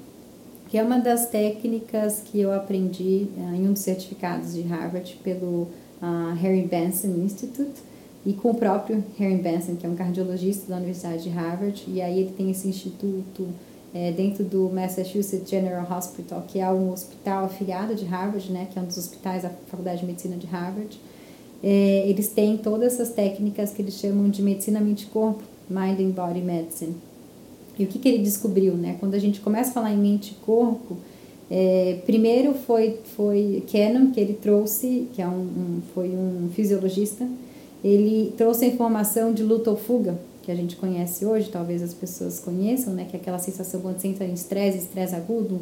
que 0.69 0.79
é 0.79 0.85
uma 0.85 1.01
das 1.01 1.29
técnicas 1.29 2.23
que 2.25 2.39
eu 2.39 2.53
aprendi 2.53 3.27
é, 3.37 3.57
em 3.57 3.69
um 3.69 3.73
dos 3.73 3.83
certificados 3.83 4.55
de 4.55 4.63
Harvard 4.63 5.19
pelo 5.25 5.63
uh, 6.01 6.33
Harry 6.41 6.63
Benson 6.63 7.09
Institute 7.25 7.83
e 8.25 8.35
com 8.35 8.53
o 8.53 8.55
próprio 8.55 9.03
Harry 9.19 9.37
Benson, 9.37 9.75
que 9.75 9.85
é 9.85 9.89
um 9.89 9.97
cardiologista 9.97 10.69
da 10.69 10.77
Universidade 10.77 11.25
de 11.25 11.31
Harvard, 11.31 11.85
e 11.89 12.01
aí 12.01 12.21
ele 12.21 12.33
tem 12.37 12.53
esse 12.53 12.69
instituto 12.69 13.49
é, 13.95 14.11
dentro 14.13 14.43
do 14.45 14.69
Massachusetts 14.69 15.49
General 15.49 15.87
Hospital, 15.97 16.45
que 16.49 16.59
é 16.59 16.69
um 16.69 16.93
hospital 16.93 17.45
afiliado 17.45 17.95
de 17.95 18.05
Harvard, 18.05 18.51
né, 18.51 18.67
que 18.71 18.79
é 18.79 18.83
um 18.83 18.87
dos 18.87 18.99
hospitais 18.99 19.45
da 19.45 19.51
Faculdade 19.69 20.01
de 20.01 20.07
Medicina 20.07 20.37
de 20.37 20.47
Harvard. 20.47 20.99
É, 21.63 22.05
eles 22.09 22.29
têm 22.29 22.57
todas 22.57 22.95
essas 22.95 23.11
técnicas 23.11 23.73
que 23.73 23.81
eles 23.81 23.95
chamam 23.95 24.29
de 24.29 24.43
medicina 24.43 24.81
mente-corpo, 24.81 25.43
Mind 25.71 26.01
and 26.01 26.11
Body 26.11 26.41
Medicine. 26.41 26.95
E 27.79 27.85
o 27.85 27.87
que, 27.87 27.99
que 27.99 28.09
ele 28.09 28.23
descobriu, 28.23 28.75
né? 28.75 28.97
Quando 29.01 29.15
a 29.15 29.19
gente 29.19 29.41
começa 29.41 29.71
a 29.71 29.73
falar 29.73 29.93
em 29.93 29.99
mente 29.99 30.33
e 30.33 30.45
corpo, 30.45 30.97
É, 31.51 31.99
primeiro 32.07 32.55
foi, 32.55 32.99
foi 33.15 33.63
Cannon, 33.71 34.11
que 34.13 34.19
ele 34.19 34.33
trouxe, 34.33 35.07
que 35.13 35.21
é 35.21 35.29
um, 35.29 35.43
um, 35.61 35.83
foi 35.95 36.09
um 36.09 36.49
fisiologista, 36.55 37.29
ele 37.83 38.33
trouxe 38.35 38.65
a 38.65 38.69
informação 38.69 39.31
de 39.31 39.43
luta 39.43 39.71
ou 39.71 39.77
fuga, 39.77 40.19
que 40.45 40.53
a 40.53 40.55
gente 40.55 40.77
conhece 40.77 41.25
hoje, 41.25 41.49
talvez 41.51 41.83
as 41.83 41.95
pessoas 41.95 42.39
conheçam, 42.39 42.93
né, 42.93 43.07
que 43.09 43.17
é 43.17 43.21
aquela 43.21 43.39
sensação 43.39 43.81
quando 43.81 44.01
você 44.01 44.09
entra 44.09 44.25
em 44.25 44.35
estresse, 44.35 44.79
estresse 44.79 45.15
agudo, 45.15 45.61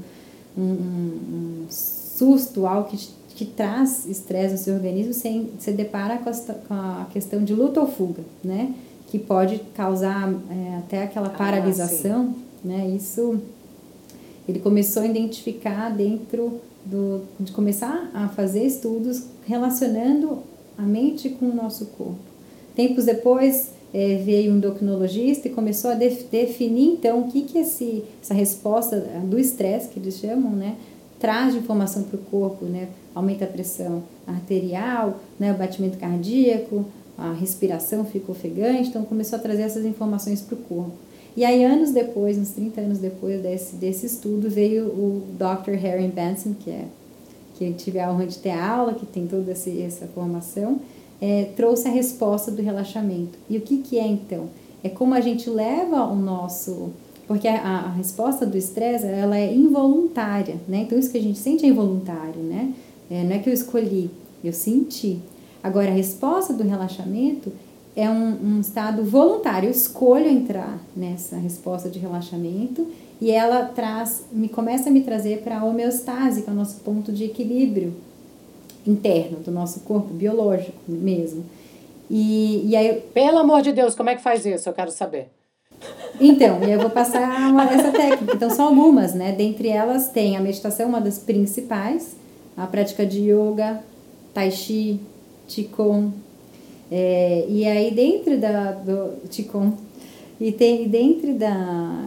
um, 0.56 0.62
um, 0.62 1.64
um, 1.64 1.66
susto, 1.70 2.66
algo 2.66 2.88
que, 2.88 3.08
que 3.34 3.44
traz 3.44 4.06
estresse 4.06 4.52
no 4.52 4.58
seu 4.58 4.74
organismo, 4.74 5.14
você, 5.14 5.46
você 5.58 5.72
depara 5.72 6.18
com 6.18 6.28
a, 6.28 6.32
com 6.32 6.74
a 6.74 7.06
questão 7.12 7.44
de 7.44 7.54
luta 7.54 7.80
ou 7.80 7.86
fuga, 7.86 8.22
né, 8.42 8.74
que 9.06 9.18
pode 9.18 9.60
causar 9.74 10.32
é, 10.50 10.76
até 10.78 11.04
aquela 11.04 11.28
ah, 11.28 11.30
paralisação, 11.30 12.34
ah, 12.34 12.66
né, 12.66 12.88
isso 12.88 13.40
ele 14.48 14.58
começou 14.58 15.02
a 15.02 15.06
identificar 15.06 15.90
dentro 15.90 16.60
do, 16.84 17.22
de 17.38 17.52
começar 17.52 18.10
a 18.12 18.28
fazer 18.28 18.64
estudos 18.64 19.24
relacionando 19.46 20.42
a 20.76 20.82
mente 20.82 21.28
com 21.28 21.46
o 21.46 21.54
nosso 21.54 21.86
corpo. 21.86 22.18
Tempos 22.74 23.04
depois, 23.04 23.70
é, 23.92 24.16
veio 24.24 24.52
um 24.52 24.56
endocrinologista 24.56 25.48
e 25.48 25.50
começou 25.50 25.90
a 25.90 25.94
def 25.94 26.24
definir 26.30 26.92
então 26.92 27.20
o 27.20 27.28
que 27.30 27.42
que 27.42 27.58
esse, 27.58 28.04
essa 28.22 28.34
resposta 28.34 28.96
do 29.24 29.38
estresse 29.38 29.88
que 29.88 30.00
eles 30.00 30.18
chamam, 30.18 30.52
né, 30.52 30.76
traz 31.18 31.52
de 31.52 31.60
informação 31.60 32.02
para 32.02 32.16
o 32.16 32.22
corpo, 32.22 32.64
né, 32.64 32.88
aumenta 33.14 33.44
a 33.44 33.48
pressão 33.48 34.02
arterial, 34.26 35.20
né, 35.38 35.52
o 35.52 35.56
batimento 35.56 35.98
cardíaco, 35.98 36.86
a 37.16 37.32
respiração 37.32 38.04
fica 38.04 38.32
ofegante, 38.32 38.88
então 38.88 39.04
começou 39.04 39.38
a 39.38 39.42
trazer 39.42 39.62
essas 39.62 39.84
informações 39.84 40.40
para 40.40 40.54
o 40.54 40.58
corpo. 40.58 40.92
E 41.36 41.44
aí, 41.44 41.64
anos 41.64 41.92
depois, 41.92 42.36
uns 42.36 42.50
30 42.50 42.80
anos 42.80 42.98
depois 42.98 43.40
desse, 43.40 43.76
desse 43.76 44.04
estudo, 44.04 44.50
veio 44.50 44.86
o 44.86 45.22
Dr. 45.38 45.72
Harry 45.76 46.08
Benson, 46.08 46.54
que 46.58 46.70
é 46.70 46.84
que 47.54 47.64
eu 47.64 47.74
tive 47.74 48.00
a 48.00 48.10
honra 48.10 48.26
de 48.26 48.38
ter 48.38 48.50
aula, 48.50 48.94
que 48.94 49.06
tem 49.06 49.26
toda 49.26 49.52
essa, 49.52 49.70
essa 49.70 50.06
formação, 50.08 50.80
é, 51.22 51.44
trouxe 51.54 51.86
a 51.86 51.90
resposta 51.92 52.50
do 52.50 52.60
relaxamento. 52.60 53.38
E 53.48 53.56
o 53.56 53.60
que, 53.60 53.78
que 53.78 53.96
é 53.96 54.04
então? 54.04 54.48
É 54.82 54.88
como 54.88 55.14
a 55.14 55.20
gente 55.20 55.48
leva 55.48 56.04
o 56.04 56.16
nosso. 56.16 56.90
Porque 57.28 57.46
a, 57.46 57.60
a 57.60 57.90
resposta 57.92 58.44
do 58.44 58.58
estresse 58.58 59.06
ela 59.06 59.38
é 59.38 59.54
involuntária, 59.54 60.56
né? 60.66 60.78
Então 60.78 60.98
isso 60.98 61.12
que 61.12 61.18
a 61.18 61.22
gente 61.22 61.38
sente 61.38 61.64
é 61.64 61.68
involuntário, 61.68 62.42
né? 62.42 62.74
É, 63.08 63.22
não 63.22 63.36
é 63.36 63.38
que 63.38 63.48
eu 63.48 63.54
escolhi, 63.54 64.10
eu 64.42 64.52
senti. 64.52 65.20
Agora 65.62 65.90
a 65.90 65.94
resposta 65.94 66.52
do 66.52 66.64
relaxamento 66.64 67.52
é 67.94 68.10
um, 68.10 68.56
um 68.56 68.60
estado 68.60 69.04
voluntário. 69.04 69.68
Eu 69.68 69.70
escolho 69.72 70.26
entrar 70.26 70.82
nessa 70.96 71.36
resposta 71.36 71.88
de 71.88 72.00
relaxamento 72.00 72.84
e 73.20 73.30
ela 73.30 73.66
traz, 73.66 74.24
me 74.32 74.48
começa 74.48 74.88
a 74.88 74.92
me 74.92 75.02
trazer 75.02 75.42
para 75.42 75.60
a 75.60 75.64
homeostase, 75.64 76.42
que 76.42 76.50
é 76.50 76.52
o 76.52 76.56
nosso 76.56 76.80
ponto 76.80 77.12
de 77.12 77.22
equilíbrio 77.22 77.94
interno 78.86 79.38
do 79.38 79.50
nosso 79.50 79.80
corpo 79.80 80.12
biológico 80.12 80.78
mesmo. 80.88 81.44
E, 82.10 82.68
e 82.68 82.76
aí, 82.76 83.00
Pelo 83.14 83.38
amor 83.38 83.62
de 83.62 83.72
Deus, 83.72 83.94
como 83.94 84.10
é 84.10 84.16
que 84.16 84.22
faz 84.22 84.44
isso? 84.44 84.68
Eu 84.68 84.72
quero 84.72 84.90
saber. 84.90 85.28
Então, 86.20 86.62
eu 86.62 86.78
vou 86.78 86.90
passar 86.90 87.50
uma, 87.50 87.64
essa 87.64 87.90
técnica. 87.90 88.34
Então, 88.34 88.50
são 88.50 88.68
algumas, 88.68 89.14
né? 89.14 89.32
Dentre 89.32 89.68
elas 89.68 90.10
tem 90.10 90.36
a 90.36 90.40
meditação, 90.40 90.88
uma 90.88 91.00
das 91.00 91.18
principais, 91.18 92.16
a 92.56 92.66
prática 92.66 93.04
de 93.04 93.30
yoga, 93.30 93.82
tai 94.32 94.50
chi, 94.50 95.00
qigong. 95.48 96.12
É, 96.90 97.46
e 97.48 97.64
aí, 97.66 97.90
dentro 97.90 98.38
da, 98.38 98.72
do 98.72 99.28
qigong, 99.28 99.74
e 100.40 100.52
tem 100.52 100.88
dentro 100.88 101.34
da 101.34 102.04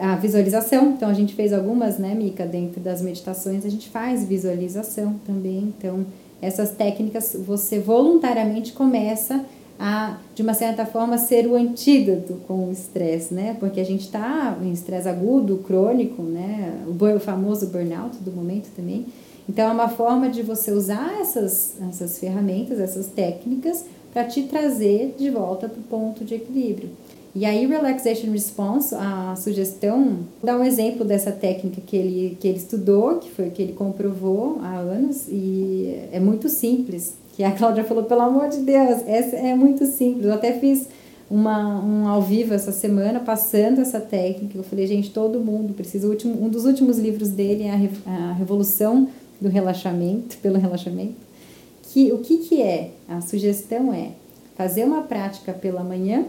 a, 0.00 0.16
visualização. 0.16 0.90
Então, 0.90 1.08
a 1.08 1.14
gente 1.14 1.34
fez 1.34 1.52
algumas, 1.52 1.98
né, 1.98 2.14
Mica, 2.14 2.44
dentro 2.44 2.80
das 2.80 3.00
meditações, 3.00 3.64
a 3.64 3.68
gente 3.68 3.88
faz 3.88 4.24
visualização 4.24 5.14
também. 5.26 5.72
Então, 5.76 6.04
essas 6.40 6.70
técnicas 6.72 7.36
você 7.46 7.78
voluntariamente 7.78 8.72
começa 8.72 9.44
a, 9.78 10.18
de 10.34 10.42
uma 10.42 10.54
certa 10.54 10.86
forma, 10.86 11.18
ser 11.18 11.46
o 11.46 11.56
antídoto 11.56 12.34
com 12.46 12.68
o 12.68 12.72
estresse, 12.72 13.34
né? 13.34 13.56
Porque 13.58 13.80
a 13.80 13.84
gente 13.84 14.02
está 14.02 14.56
em 14.62 14.72
estresse 14.72 15.08
agudo, 15.08 15.58
crônico, 15.58 16.22
né? 16.22 16.84
O 16.86 17.20
famoso 17.20 17.66
burnout 17.68 18.16
do 18.18 18.30
momento 18.30 18.68
também. 18.76 19.06
Então, 19.48 19.68
é 19.68 19.72
uma 19.72 19.88
forma 19.88 20.28
de 20.28 20.42
você 20.42 20.70
usar 20.70 21.20
essas, 21.20 21.74
essas 21.88 22.18
ferramentas, 22.18 22.78
essas 22.78 23.08
técnicas, 23.08 23.84
para 24.12 24.24
te 24.24 24.44
trazer 24.44 25.14
de 25.18 25.28
volta 25.28 25.68
para 25.68 25.80
o 25.80 25.82
ponto 25.82 26.24
de 26.24 26.34
equilíbrio. 26.34 26.90
E 27.34 27.44
aí, 27.44 27.66
Relaxation 27.66 28.30
Response, 28.30 28.94
a 28.94 29.34
sugestão, 29.36 30.18
dá 30.40 30.56
um 30.56 30.62
exemplo 30.62 31.04
dessa 31.04 31.32
técnica 31.32 31.80
que 31.84 31.96
ele, 31.96 32.36
que 32.38 32.46
ele 32.46 32.58
estudou, 32.58 33.18
que 33.18 33.28
foi 33.28 33.50
que 33.50 33.60
ele 33.60 33.72
comprovou 33.72 34.60
há 34.62 34.76
anos, 34.76 35.26
e 35.28 35.98
é 36.12 36.20
muito 36.20 36.48
simples. 36.48 37.16
Que 37.32 37.42
a 37.42 37.50
Cláudia 37.50 37.82
falou, 37.82 38.04
pelo 38.04 38.20
amor 38.20 38.48
de 38.48 38.58
Deus, 38.58 39.02
essa 39.08 39.34
é 39.34 39.52
muito 39.52 39.84
simples. 39.84 40.26
Eu 40.26 40.34
até 40.34 40.52
fiz 40.52 40.86
uma, 41.28 41.84
um 41.84 42.06
ao 42.06 42.22
vivo 42.22 42.54
essa 42.54 42.70
semana 42.70 43.18
passando 43.18 43.80
essa 43.80 43.98
técnica. 43.98 44.56
Eu 44.56 44.62
falei, 44.62 44.86
gente, 44.86 45.10
todo 45.10 45.40
mundo 45.40 45.74
precisa. 45.74 46.06
Último, 46.06 46.40
um 46.40 46.48
dos 46.48 46.64
últimos 46.64 46.98
livros 46.98 47.30
dele 47.30 47.64
é 47.64 47.70
a, 48.06 48.30
a 48.30 48.32
Revolução 48.34 49.08
do 49.40 49.48
Relaxamento, 49.48 50.38
pelo 50.38 50.56
relaxamento. 50.56 51.16
Que, 51.82 52.12
o 52.12 52.18
que, 52.18 52.38
que 52.38 52.62
é? 52.62 52.90
A 53.08 53.20
sugestão 53.20 53.92
é 53.92 54.10
fazer 54.56 54.84
uma 54.84 55.02
prática 55.02 55.52
pela 55.52 55.82
manhã 55.82 56.24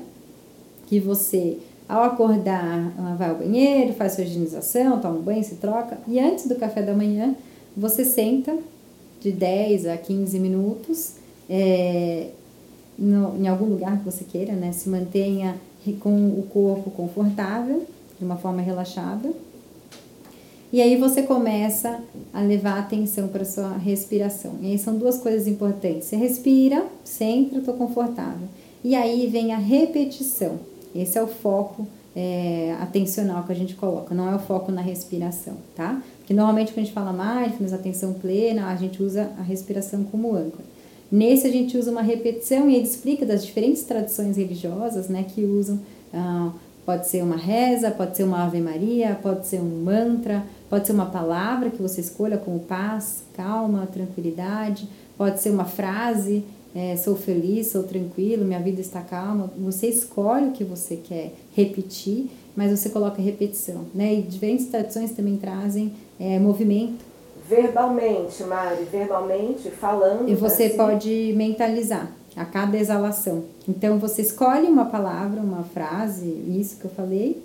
que 0.88 1.00
você, 1.00 1.58
ao 1.88 2.04
acordar, 2.04 2.94
vai 3.18 3.30
ao 3.30 3.38
banheiro, 3.38 3.94
faz 3.94 4.14
sua 4.14 4.24
higienização, 4.24 5.00
toma 5.00 5.18
um 5.18 5.22
banho, 5.22 5.44
se 5.44 5.56
troca, 5.56 5.98
e 6.08 6.20
antes 6.20 6.48
do 6.48 6.56
café 6.56 6.82
da 6.82 6.94
manhã, 6.94 7.36
você 7.76 8.06
senta 8.06 8.58
de 9.20 9.32
10 9.32 9.88
a 9.88 9.98
15 9.98 10.40
minutos 10.40 11.14
é, 11.50 12.30
no, 12.98 13.36
em 13.38 13.48
algum 13.48 13.66
lugar 13.66 13.98
que 14.00 14.06
você 14.06 14.24
queira, 14.24 14.54
né? 14.54 14.72
Se 14.72 14.88
mantenha 14.90 15.56
com 16.00 16.28
o 16.28 16.44
corpo 16.52 16.90
confortável, 16.92 17.86
de 18.18 18.26
uma 18.26 18.38
forma 18.38 18.62
relaxada. 18.62 19.32
E 20.72 20.82
aí 20.82 20.98
você 20.98 21.24
começa 21.24 22.00
a 22.34 22.42
levar 22.42 22.80
atenção 22.80 23.28
para 23.28 23.46
sua 23.46 23.78
respiração. 23.78 24.56
E 24.62 24.72
aí 24.72 24.78
são 24.78 24.98
duas 24.98 25.18
coisas 25.18 25.48
importantes. 25.48 26.08
Você 26.08 26.16
respira, 26.16 26.86
sempre 27.04 27.60
estou 27.60 27.76
confortável. 27.76 28.48
E 28.84 28.96
aí 28.96 29.28
vem 29.28 29.54
a 29.54 29.58
repetição. 29.58 30.60
Esse 30.96 31.18
é 31.18 31.22
o 31.22 31.28
foco 31.28 31.86
é, 32.16 32.76
atencional 32.80 33.44
que 33.44 33.52
a 33.52 33.56
gente 33.56 33.76
coloca, 33.76 34.16
não 34.16 34.32
é 34.32 34.36
o 34.36 34.40
foco 34.40 34.72
na 34.72 34.82
respiração, 34.82 35.58
tá? 35.76 36.02
Porque 36.20 36.34
normalmente 36.34 36.72
quando 36.72 36.80
a 36.80 36.84
gente 36.84 36.94
fala 36.94 37.12
mindfulness, 37.12 37.74
atenção 37.74 38.14
plena, 38.14 38.68
a 38.68 38.76
gente 38.76 39.04
usa 39.04 39.32
a 39.38 39.42
respiração 39.42 40.04
como 40.06 40.34
âncora. 40.34 40.64
Nesse 41.12 41.46
a 41.46 41.52
gente 41.52 41.78
usa 41.78 41.92
uma 41.92 42.02
repetição 42.02 42.70
e 42.70 42.76
ele 42.76 42.86
explica 42.86 43.26
das 43.26 43.46
diferentes 43.46 43.84
tradições 43.84 44.38
religiosas, 44.38 45.08
né, 45.08 45.24
que 45.28 45.44
usam, 45.44 45.80
ah, 46.14 46.52
pode 46.86 47.08
ser 47.08 47.22
uma 47.22 47.36
reza, 47.36 47.92
pode 47.92 48.16
ser 48.16 48.24
uma 48.24 48.44
Ave 48.44 48.62
Maria, 48.62 49.20
pode 49.22 49.46
ser 49.46 49.60
um 49.60 49.84
mantra, 49.84 50.44
pode 50.70 50.88
ser 50.88 50.94
uma 50.94 51.06
palavra 51.08 51.70
que 51.70 51.82
você 51.82 52.02
escolha 52.02 52.38
como 52.38 52.60
paz, 52.60 53.24
calma, 53.36 53.88
tranquilidade, 53.92 54.88
pode 55.18 55.42
ser 55.42 55.50
uma 55.50 55.66
frase 55.66 56.44
é, 56.76 56.98
sou 56.98 57.16
feliz, 57.16 57.68
sou 57.68 57.84
tranquilo, 57.84 58.44
minha 58.44 58.60
vida 58.60 58.82
está 58.82 59.02
calma. 59.02 59.50
Você 59.58 59.88
escolhe 59.88 60.50
o 60.50 60.52
que 60.52 60.66
você 60.66 60.98
quer 60.98 61.32
repetir, 61.54 62.30
mas 62.54 62.78
você 62.78 62.90
coloca 62.90 63.22
repetição. 63.22 63.86
Né? 63.94 64.16
E 64.16 64.22
diferentes 64.22 64.68
tradições 64.68 65.12
também 65.12 65.38
trazem 65.38 65.94
é, 66.20 66.38
movimento. 66.38 67.06
Verbalmente, 67.48 68.44
Mari, 68.44 68.84
verbalmente, 68.92 69.70
falando. 69.72 70.28
E 70.28 70.36
você 70.36 70.66
assim. 70.66 70.78
pode 70.78 71.34
mentalizar 71.38 72.12
a 72.36 72.44
cada 72.44 72.78
exalação. 72.78 73.46
Então 73.70 73.98
você 73.98 74.22
escolhe 74.22 74.68
uma 74.68 74.86
palavra, 74.86 75.40
uma 75.40 75.64
frase, 75.64 76.26
isso 76.26 76.78
que 76.78 76.86
eu 76.86 76.92
falei, 76.92 77.42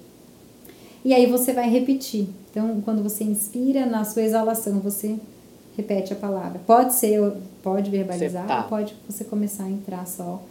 e 1.05 1.15
aí 1.15 1.27
você 1.27 1.53
vai 1.53 1.69
repetir. 1.71 2.29
Então, 2.51 2.81
quando 2.85 3.03
você 3.03 3.25
inspira, 3.25 3.87
na 3.87 4.05
sua 4.05 4.23
exalação, 4.23 4.81
você 4.81 5.17
repete 5.81 6.13
a 6.13 6.17
palavra. 6.17 6.61
Pode 6.67 6.95
ser, 6.95 7.33
pode 7.63 7.91
verbalizar, 7.91 8.47
tá. 8.47 8.63
ou 8.63 8.69
pode 8.69 8.95
você 9.09 9.25
começar 9.25 9.65
a 9.65 9.71
entrar 9.71 10.07
só 10.07 10.43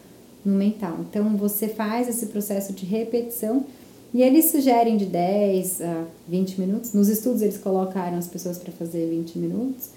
no 0.43 0.55
mental. 0.55 0.97
Então, 0.99 1.37
você 1.37 1.67
faz 1.67 2.07
esse 2.07 2.27
processo 2.27 2.73
de 2.73 2.85
repetição 2.85 3.65
e 4.13 4.21
eles 4.21 4.45
sugerem 4.51 4.97
de 4.97 5.05
10 5.05 5.81
a 5.81 6.03
20 6.27 6.59
minutos. 6.59 6.93
Nos 6.93 7.09
estudos, 7.09 7.41
eles 7.41 7.57
colocaram 7.57 8.17
as 8.17 8.27
pessoas 8.27 8.57
para 8.57 8.71
fazer 8.71 9.07
20 9.09 9.37
minutos. 9.37 9.89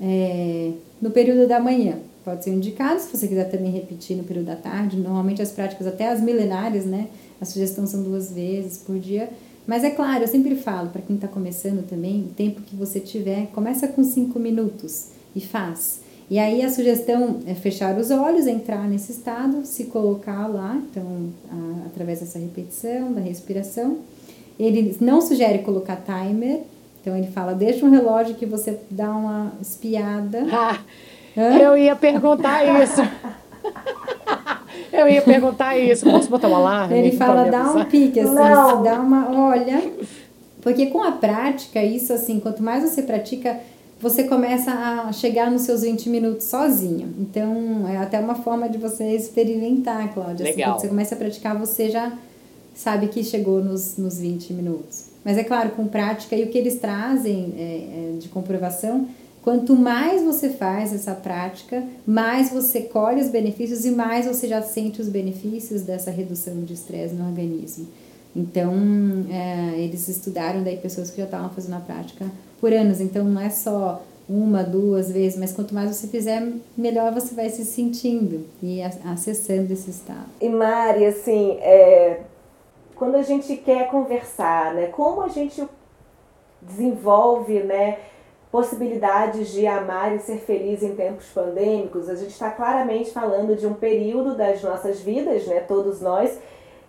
É, 0.00 0.72
no 1.00 1.10
período 1.10 1.46
da 1.46 1.60
manhã, 1.60 1.98
pode 2.24 2.42
ser 2.42 2.50
indicado, 2.50 3.00
se 3.00 3.16
você 3.16 3.28
quiser 3.28 3.50
também 3.50 3.70
repetir 3.70 4.16
no 4.16 4.24
período 4.24 4.46
da 4.46 4.56
tarde. 4.56 4.96
Normalmente, 4.96 5.40
as 5.40 5.52
práticas, 5.52 5.86
até 5.86 6.08
as 6.08 6.20
milenares, 6.20 6.84
né? 6.84 7.08
A 7.40 7.44
sugestão 7.44 7.86
são 7.86 8.02
duas 8.02 8.32
vezes 8.32 8.78
por 8.78 8.98
dia 8.98 9.28
mas 9.66 9.84
é 9.84 9.90
claro, 9.90 10.24
eu 10.24 10.28
sempre 10.28 10.56
falo 10.56 10.90
para 10.90 11.02
quem 11.02 11.16
está 11.16 11.28
começando 11.28 11.86
também, 11.86 12.22
o 12.22 12.34
tempo 12.34 12.62
que 12.62 12.74
você 12.74 12.98
tiver, 13.00 13.46
começa 13.48 13.86
com 13.88 14.02
cinco 14.02 14.38
minutos 14.38 15.08
e 15.34 15.40
faz. 15.40 16.00
E 16.30 16.38
aí 16.38 16.62
a 16.62 16.70
sugestão 16.70 17.40
é 17.46 17.54
fechar 17.54 17.96
os 17.98 18.10
olhos, 18.10 18.46
entrar 18.46 18.88
nesse 18.88 19.12
estado, 19.12 19.66
se 19.66 19.84
colocar 19.84 20.46
lá, 20.46 20.80
então 20.90 21.30
a, 21.50 21.86
através 21.86 22.20
dessa 22.20 22.38
repetição, 22.38 23.12
da 23.12 23.20
respiração. 23.20 23.98
Ele 24.58 24.96
não 25.00 25.20
sugere 25.20 25.58
colocar 25.58 25.96
timer, 25.96 26.62
Então 27.00 27.16
ele 27.16 27.26
fala: 27.28 27.52
deixa 27.52 27.84
um 27.84 27.90
relógio 27.90 28.34
que 28.34 28.46
você 28.46 28.78
dá 28.90 29.10
uma 29.10 29.52
espiada. 29.60 30.46
Ah, 31.34 31.58
eu 31.58 31.78
ia 31.78 31.96
perguntar 31.96 32.62
isso. 32.82 33.00
eu 34.92 35.08
ia 35.08 35.22
perguntar 35.22 35.78
isso. 35.78 36.04
Posso 36.04 36.28
botar 36.28 36.48
um 36.48 36.56
alarme? 36.56 36.98
Ele 36.98 37.16
fala: 37.16 37.50
dá 37.50 37.72
um 37.72 37.84
pique, 37.84 38.20
assim, 38.20 38.34
Não. 38.34 38.82
dá 38.82 39.00
uma. 39.00 39.30
Olha. 39.48 39.82
Porque 40.60 40.86
com 40.86 41.02
a 41.02 41.12
prática, 41.12 41.82
isso 41.82 42.12
assim, 42.12 42.38
quanto 42.38 42.62
mais 42.62 42.88
você 42.88 43.02
pratica, 43.02 43.58
você 44.00 44.24
começa 44.24 44.72
a 44.72 45.12
chegar 45.12 45.50
nos 45.50 45.62
seus 45.62 45.82
20 45.82 46.08
minutos 46.08 46.46
sozinho. 46.46 47.12
Então, 47.18 47.88
é 47.88 47.96
até 47.96 48.20
uma 48.20 48.36
forma 48.36 48.68
de 48.68 48.78
você 48.78 49.14
experimentar, 49.14 50.12
Cláudia. 50.14 50.46
Assim, 50.46 50.56
Legal. 50.56 50.72
quando 50.72 50.80
você 50.80 50.88
começa 50.88 51.14
a 51.14 51.18
praticar, 51.18 51.58
você 51.58 51.90
já 51.90 52.12
sabe 52.74 53.08
que 53.08 53.22
chegou 53.22 53.62
nos, 53.62 53.96
nos 53.96 54.18
20 54.18 54.52
minutos. 54.52 55.06
Mas 55.24 55.38
é 55.38 55.44
claro, 55.44 55.70
com 55.70 55.86
prática, 55.86 56.34
e 56.34 56.44
o 56.44 56.48
que 56.48 56.58
eles 56.58 56.76
trazem 56.80 57.54
é, 57.56 57.62
é, 57.62 58.18
de 58.18 58.28
comprovação, 58.28 59.06
quanto 59.42 59.74
mais 59.76 60.22
você 60.22 60.50
faz 60.50 60.92
essa 60.92 61.14
prática, 61.14 61.82
mais 62.06 62.50
você 62.50 62.82
colhe 62.82 63.20
os 63.20 63.28
benefícios 63.28 63.84
e 63.84 63.90
mais 63.90 64.26
você 64.26 64.48
já 64.48 64.62
sente 64.62 65.00
os 65.00 65.08
benefícios 65.08 65.82
dessa 65.82 66.10
redução 66.10 66.62
de 66.62 66.74
estresse 66.74 67.14
no 67.14 67.26
organismo. 67.26 67.88
Então, 68.34 68.72
é, 69.30 69.78
eles 69.78 70.08
estudaram 70.08 70.62
daí 70.62 70.78
pessoas 70.78 71.10
que 71.10 71.18
já 71.18 71.24
estavam 71.24 71.50
fazendo 71.50 71.76
a 71.76 71.80
prática 71.80 72.24
por 72.60 72.72
anos. 72.72 73.00
Então, 73.00 73.24
não 73.24 73.40
é 73.40 73.50
só 73.50 74.02
uma, 74.28 74.62
duas 74.62 75.10
vezes, 75.10 75.38
mas 75.38 75.52
quanto 75.52 75.74
mais 75.74 75.94
você 75.94 76.06
fizer, 76.06 76.42
melhor 76.76 77.12
você 77.12 77.34
vai 77.34 77.50
se 77.50 77.64
sentindo 77.64 78.46
e 78.62 78.80
acessando 78.82 79.72
esse 79.72 79.90
estado. 79.90 80.26
E 80.40 80.48
Mari, 80.48 81.04
assim, 81.04 81.58
é, 81.60 82.20
quando 82.94 83.16
a 83.16 83.22
gente 83.22 83.56
quer 83.56 83.88
conversar, 83.88 84.74
né, 84.74 84.86
como 84.86 85.22
a 85.22 85.28
gente 85.28 85.62
desenvolve, 86.62 87.60
né, 87.64 87.98
possibilidades 88.52 89.50
de 89.50 89.66
amar 89.66 90.14
e 90.14 90.18
ser 90.18 90.36
feliz 90.36 90.82
em 90.82 90.94
tempos 90.94 91.24
pandêmicos, 91.30 92.10
a 92.10 92.14
gente 92.14 92.32
está 92.32 92.50
claramente 92.50 93.10
falando 93.10 93.56
de 93.56 93.66
um 93.66 93.72
período 93.72 94.36
das 94.36 94.62
nossas 94.62 95.00
vidas, 95.00 95.46
né, 95.46 95.60
todos 95.60 96.02
nós, 96.02 96.38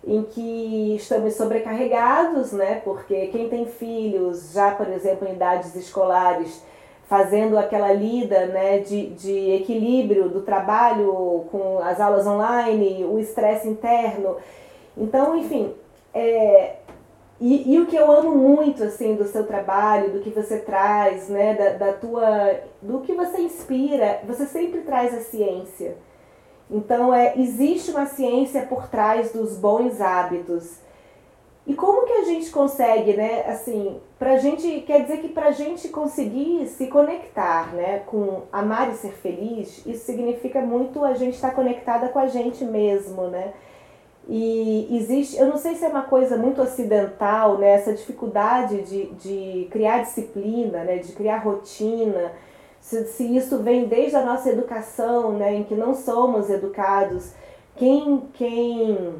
em 0.06 0.22
que 0.22 0.94
estamos 0.96 1.34
sobrecarregados, 1.34 2.52
né, 2.52 2.82
porque 2.84 3.28
quem 3.28 3.48
tem 3.48 3.64
filhos, 3.64 4.52
já 4.52 4.72
por 4.72 4.86
exemplo 4.88 5.26
em 5.26 5.32
idades 5.32 5.74
escolares, 5.74 6.62
fazendo 7.08 7.56
aquela 7.56 7.92
lida 7.94 8.44
né, 8.46 8.80
de, 8.80 9.06
de 9.06 9.52
equilíbrio 9.52 10.28
do 10.28 10.42
trabalho 10.42 11.46
com 11.50 11.78
as 11.82 11.98
aulas 11.98 12.26
online, 12.26 13.06
o 13.06 13.18
estresse 13.18 13.66
interno. 13.66 14.36
Então, 14.96 15.34
enfim, 15.34 15.72
é, 16.12 16.76
e, 17.40 17.74
e 17.74 17.80
o 17.80 17.86
que 17.86 17.96
eu 17.96 18.10
amo 18.10 18.34
muito 18.34 18.84
assim 18.84 19.14
do 19.14 19.24
seu 19.24 19.46
trabalho, 19.46 20.12
do 20.12 20.20
que 20.20 20.30
você 20.30 20.58
traz, 20.58 21.28
né, 21.28 21.54
da, 21.54 21.86
da 21.86 21.92
tua, 21.92 22.60
do 22.80 23.00
que 23.00 23.12
você 23.12 23.42
inspira, 23.42 24.20
você 24.26 24.46
sempre 24.46 24.82
traz 24.82 25.12
a 25.12 25.20
ciência. 25.20 25.96
Então, 26.70 27.12
é, 27.12 27.34
existe 27.36 27.90
uma 27.90 28.06
ciência 28.06 28.62
por 28.62 28.88
trás 28.88 29.32
dos 29.32 29.56
bons 29.56 30.00
hábitos. 30.00 30.78
E 31.66 31.74
como 31.74 32.06
que 32.06 32.12
a 32.12 32.24
gente 32.24 32.50
consegue, 32.50 33.14
né, 33.14 33.44
assim, 33.46 33.98
pra 34.18 34.36
gente, 34.36 34.82
quer 34.82 35.02
dizer 35.02 35.18
que 35.18 35.28
pra 35.28 35.50
gente 35.50 35.88
conseguir 35.88 36.66
se 36.66 36.88
conectar, 36.88 37.74
né, 37.74 38.02
com 38.06 38.42
amar 38.52 38.90
e 38.90 38.96
ser 38.96 39.12
feliz, 39.12 39.84
isso 39.86 40.04
significa 40.04 40.60
muito 40.60 41.02
a 41.04 41.14
gente 41.14 41.34
estar 41.34 41.54
conectada 41.54 42.08
com 42.08 42.18
a 42.18 42.26
gente 42.26 42.64
mesmo, 42.64 43.28
né? 43.28 43.54
E 44.26 44.88
existe, 44.90 45.36
eu 45.36 45.46
não 45.46 45.58
sei 45.58 45.74
se 45.74 45.84
é 45.84 45.88
uma 45.88 46.02
coisa 46.02 46.36
muito 46.36 46.62
ocidental, 46.62 47.58
né, 47.58 47.72
essa 47.72 47.92
dificuldade 47.92 48.80
de, 48.82 49.06
de 49.12 49.68
criar 49.70 49.98
disciplina, 50.02 50.82
né, 50.82 50.96
de 50.96 51.12
criar 51.12 51.38
rotina, 51.38 52.32
se, 52.80 53.04
se 53.06 53.36
isso 53.36 53.62
vem 53.62 53.86
desde 53.86 54.16
a 54.16 54.24
nossa 54.24 54.48
educação, 54.48 55.32
né, 55.32 55.54
em 55.54 55.64
que 55.64 55.74
não 55.74 55.94
somos 55.94 56.48
educados, 56.48 57.32
quem, 57.76 58.22
quem 58.32 59.14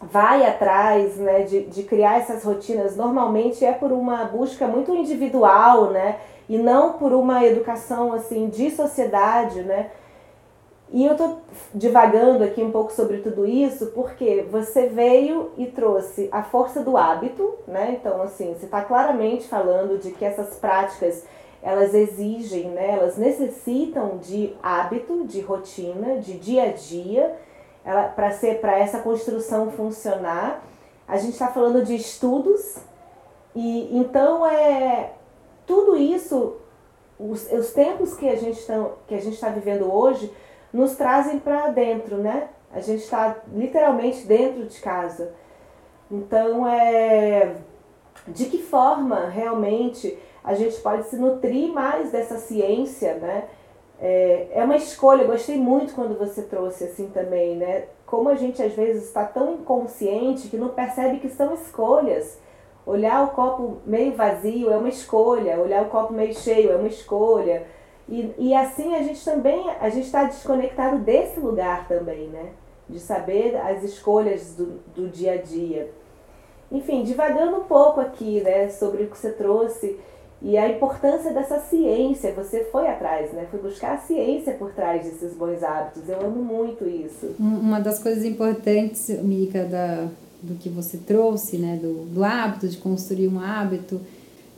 vai 0.00 0.44
atrás 0.44 1.16
né, 1.16 1.42
de, 1.42 1.64
de 1.64 1.82
criar 1.84 2.18
essas 2.18 2.44
rotinas 2.44 2.96
normalmente 2.96 3.64
é 3.64 3.72
por 3.72 3.90
uma 3.90 4.24
busca 4.24 4.66
muito 4.66 4.94
individual, 4.94 5.90
né, 5.90 6.18
e 6.46 6.58
não 6.58 6.94
por 6.94 7.14
uma 7.14 7.42
educação 7.44 8.12
assim 8.12 8.50
de 8.50 8.70
sociedade, 8.70 9.62
né, 9.62 9.90
e 10.92 11.06
eu 11.06 11.16
tô 11.16 11.38
divagando 11.74 12.44
aqui 12.44 12.62
um 12.62 12.70
pouco 12.70 12.92
sobre 12.92 13.18
tudo 13.18 13.46
isso 13.46 13.86
porque 13.92 14.46
você 14.50 14.88
veio 14.88 15.50
e 15.56 15.66
trouxe 15.66 16.28
a 16.30 16.42
força 16.42 16.82
do 16.82 16.98
hábito, 16.98 17.54
né? 17.66 17.96
Então, 17.98 18.20
assim, 18.20 18.52
você 18.52 18.66
está 18.66 18.82
claramente 18.82 19.48
falando 19.48 19.98
de 19.98 20.10
que 20.10 20.22
essas 20.22 20.54
práticas 20.56 21.24
elas 21.62 21.94
exigem, 21.94 22.68
né? 22.68 22.90
Elas 22.90 23.16
necessitam 23.16 24.18
de 24.18 24.54
hábito, 24.62 25.24
de 25.24 25.40
rotina, 25.40 26.18
de 26.18 26.34
dia 26.34 26.64
a 26.64 26.72
dia, 26.72 27.38
para 28.14 28.32
ser 28.32 28.60
para 28.60 28.78
essa 28.78 28.98
construção 28.98 29.70
funcionar. 29.70 30.62
A 31.08 31.16
gente 31.16 31.32
está 31.32 31.48
falando 31.48 31.82
de 31.82 31.94
estudos 31.94 32.76
e 33.54 33.96
então 33.96 34.46
é 34.46 35.12
tudo 35.66 35.96
isso, 35.96 36.56
os, 37.18 37.50
os 37.50 37.72
tempos 37.72 38.14
que 38.14 38.28
a 38.28 38.36
gente 38.36 38.58
está 38.58 38.90
que 39.06 39.14
a 39.14 39.20
gente 39.20 39.34
está 39.34 39.48
vivendo 39.48 39.90
hoje 39.90 40.30
nos 40.72 40.94
trazem 40.96 41.38
para 41.38 41.68
dentro, 41.68 42.16
né? 42.16 42.48
A 42.72 42.80
gente 42.80 43.02
está 43.02 43.36
literalmente 43.52 44.26
dentro 44.26 44.64
de 44.64 44.80
casa. 44.80 45.32
Então, 46.10 46.66
é 46.66 47.54
de 48.26 48.46
que 48.46 48.58
forma 48.58 49.28
realmente 49.28 50.18
a 50.44 50.54
gente 50.54 50.80
pode 50.80 51.08
se 51.08 51.16
nutrir 51.16 51.72
mais 51.72 52.10
dessa 52.10 52.36
ciência, 52.36 53.14
né? 53.14 53.44
É, 54.00 54.48
é 54.52 54.64
uma 54.64 54.76
escolha, 54.76 55.22
eu 55.22 55.28
gostei 55.28 55.56
muito 55.56 55.94
quando 55.94 56.18
você 56.18 56.42
trouxe 56.42 56.84
assim 56.84 57.08
também, 57.08 57.56
né? 57.56 57.84
Como 58.04 58.28
a 58.28 58.34
gente 58.34 58.60
às 58.62 58.72
vezes 58.72 59.04
está 59.04 59.24
tão 59.24 59.54
inconsciente 59.54 60.48
que 60.48 60.56
não 60.56 60.70
percebe 60.70 61.20
que 61.20 61.28
são 61.28 61.54
escolhas. 61.54 62.38
Olhar 62.84 63.22
o 63.24 63.30
copo 63.30 63.76
meio 63.86 64.12
vazio 64.14 64.72
é 64.72 64.76
uma 64.76 64.88
escolha, 64.88 65.60
olhar 65.60 65.82
o 65.82 65.88
copo 65.88 66.12
meio 66.12 66.34
cheio 66.34 66.72
é 66.72 66.76
uma 66.76 66.88
escolha. 66.88 67.64
E, 68.12 68.34
e 68.38 68.54
assim 68.54 68.94
a 68.94 69.02
gente 69.02 69.24
também, 69.24 69.70
a 69.80 69.88
gente 69.88 70.04
está 70.04 70.24
desconectado 70.24 70.98
desse 70.98 71.40
lugar 71.40 71.88
também, 71.88 72.28
né? 72.28 72.50
De 72.86 73.00
saber 73.00 73.56
as 73.56 73.82
escolhas 73.82 74.54
do, 74.54 74.80
do 74.94 75.08
dia 75.08 75.32
a 75.32 75.36
dia. 75.38 75.90
Enfim, 76.70 77.04
divagando 77.04 77.56
um 77.56 77.64
pouco 77.64 78.00
aqui, 78.00 78.42
né, 78.42 78.68
sobre 78.68 79.04
o 79.04 79.06
que 79.06 79.16
você 79.16 79.30
trouxe 79.30 79.98
e 80.42 80.58
a 80.58 80.68
importância 80.68 81.32
dessa 81.32 81.58
ciência. 81.60 82.34
Você 82.34 82.64
foi 82.64 82.86
atrás, 82.86 83.32
né? 83.32 83.46
Foi 83.50 83.60
buscar 83.60 83.94
a 83.94 83.98
ciência 83.98 84.52
por 84.54 84.72
trás 84.72 85.04
desses 85.04 85.34
bons 85.34 85.62
hábitos. 85.62 86.06
Eu 86.06 86.20
amo 86.20 86.42
muito 86.42 86.86
isso. 86.86 87.34
Uma 87.40 87.80
das 87.80 87.98
coisas 87.98 88.26
importantes, 88.26 89.08
Mica, 89.22 89.64
da, 89.64 90.06
do 90.42 90.56
que 90.56 90.68
você 90.68 90.98
trouxe, 90.98 91.56
né, 91.56 91.78
do, 91.80 92.04
do 92.04 92.22
hábito, 92.22 92.68
de 92.68 92.76
construir 92.76 93.28
um 93.28 93.40
hábito, 93.40 93.98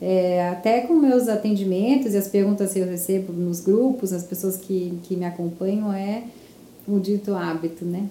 é, 0.07 0.49
até 0.51 0.83
com 0.83 0.93
meus 0.93 1.29
atendimentos 1.29 2.13
e 2.13 2.19
as 2.19 2.29
perguntas 2.29 2.75
que 2.75 2.79
eu 2.79 2.87
recebo 2.87 3.33
nos 3.33 3.61
grupos, 3.61 4.13
as 4.13 4.23
pessoas 4.23 4.59
que, 4.59 4.99
que 5.05 5.17
me 5.17 5.25
acompanham, 5.25 5.91
é 5.95 6.25
o 6.87 7.01
dito 7.01 7.35
hábito, 7.35 7.87
né? 7.87 8.07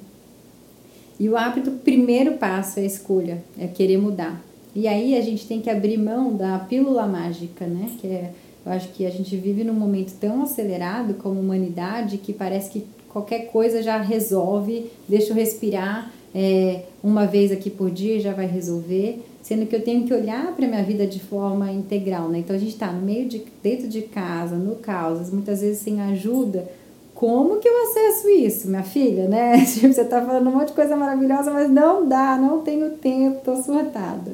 E 1.19 1.29
o 1.29 1.37
hábito, 1.37 1.69
o 1.69 1.77
primeiro 1.77 2.33
passo 2.37 2.79
é 2.79 2.81
a 2.81 2.85
escolha, 2.87 3.43
é 3.59 3.67
querer 3.67 3.97
mudar. 3.97 4.43
E 4.75 4.87
aí 4.87 5.15
a 5.15 5.21
gente 5.21 5.45
tem 5.45 5.61
que 5.61 5.69
abrir 5.69 5.99
mão 5.99 6.35
da 6.35 6.57
pílula 6.57 7.05
mágica, 7.05 7.67
né? 7.67 7.91
Que 8.01 8.07
é, 8.07 8.31
eu 8.65 8.71
acho 8.71 8.87
que 8.87 9.05
a 9.05 9.11
gente 9.11 9.35
vive 9.37 9.63
num 9.63 9.75
momento 9.75 10.13
tão 10.19 10.41
acelerado 10.41 11.13
como 11.13 11.39
humanidade 11.39 12.17
que 12.17 12.33
parece 12.33 12.71
que 12.71 12.87
qualquer 13.07 13.51
coisa 13.51 13.83
já 13.83 14.01
resolve, 14.01 14.89
deixa 15.07 15.29
eu 15.29 15.35
respirar 15.35 16.11
é, 16.33 16.85
uma 17.03 17.27
vez 17.27 17.51
aqui 17.51 17.69
por 17.69 17.91
dia 17.91 18.19
já 18.19 18.33
vai 18.33 18.47
resolver, 18.47 19.23
sendo 19.43 19.67
que 19.67 19.75
eu 19.75 19.83
tenho 19.83 20.07
que 20.07 20.13
olhar 20.13 20.55
para 20.55 20.65
minha 20.65 20.81
vida 20.81 21.05
de 21.05 21.19
forma 21.19 21.69
integral, 21.69 22.29
né? 22.29 22.39
Então 22.39 22.55
a 22.55 22.59
gente 22.59 22.71
está 22.71 22.91
no 22.91 23.01
meio 23.01 23.27
de 23.27 23.43
dentro 23.61 23.89
de 23.89 24.03
casa, 24.03 24.55
no 24.55 24.77
caos, 24.77 25.29
muitas 25.29 25.59
vezes 25.59 25.79
sem 25.79 26.01
ajuda. 26.01 26.67
Como 27.13 27.59
que 27.59 27.67
eu 27.67 27.83
acesso 27.83 28.29
isso, 28.29 28.69
minha 28.69 28.83
filha, 28.83 29.27
né? 29.27 29.63
Tipo, 29.67 29.93
você 29.93 30.05
tá 30.05 30.25
falando 30.25 30.47
um 30.47 30.53
monte 30.53 30.69
de 30.69 30.73
coisa 30.73 30.95
maravilhosa, 30.95 31.51
mas 31.51 31.69
não 31.69 32.07
dá, 32.07 32.37
não 32.37 32.61
tenho 32.61 32.91
tempo, 32.91 33.41
tô 33.43 33.61
surtada. 33.61 34.31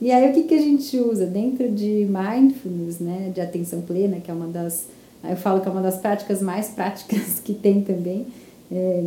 E 0.00 0.12
aí 0.12 0.30
o 0.30 0.34
que, 0.34 0.42
que 0.42 0.54
a 0.54 0.60
gente 0.60 0.98
usa? 0.98 1.24
Dentro 1.24 1.70
de 1.70 2.06
mindfulness, 2.06 2.98
né, 3.00 3.30
de 3.34 3.40
atenção 3.40 3.80
plena, 3.80 4.20
que 4.20 4.30
é 4.30 4.34
uma 4.34 4.46
das, 4.46 4.86
eu 5.26 5.36
falo 5.36 5.62
que 5.62 5.68
é 5.68 5.70
uma 5.70 5.80
das 5.80 5.96
práticas 5.96 6.42
mais 6.42 6.68
práticas 6.68 7.40
que 7.42 7.54
tem 7.54 7.80
também. 7.80 8.26
É, 8.70 9.04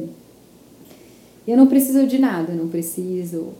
eu 1.47 1.55
não 1.55 1.67
preciso 1.67 2.07
de 2.07 2.17
nada, 2.17 2.53
eu 2.53 2.57
não 2.57 2.67
preciso 2.67 3.53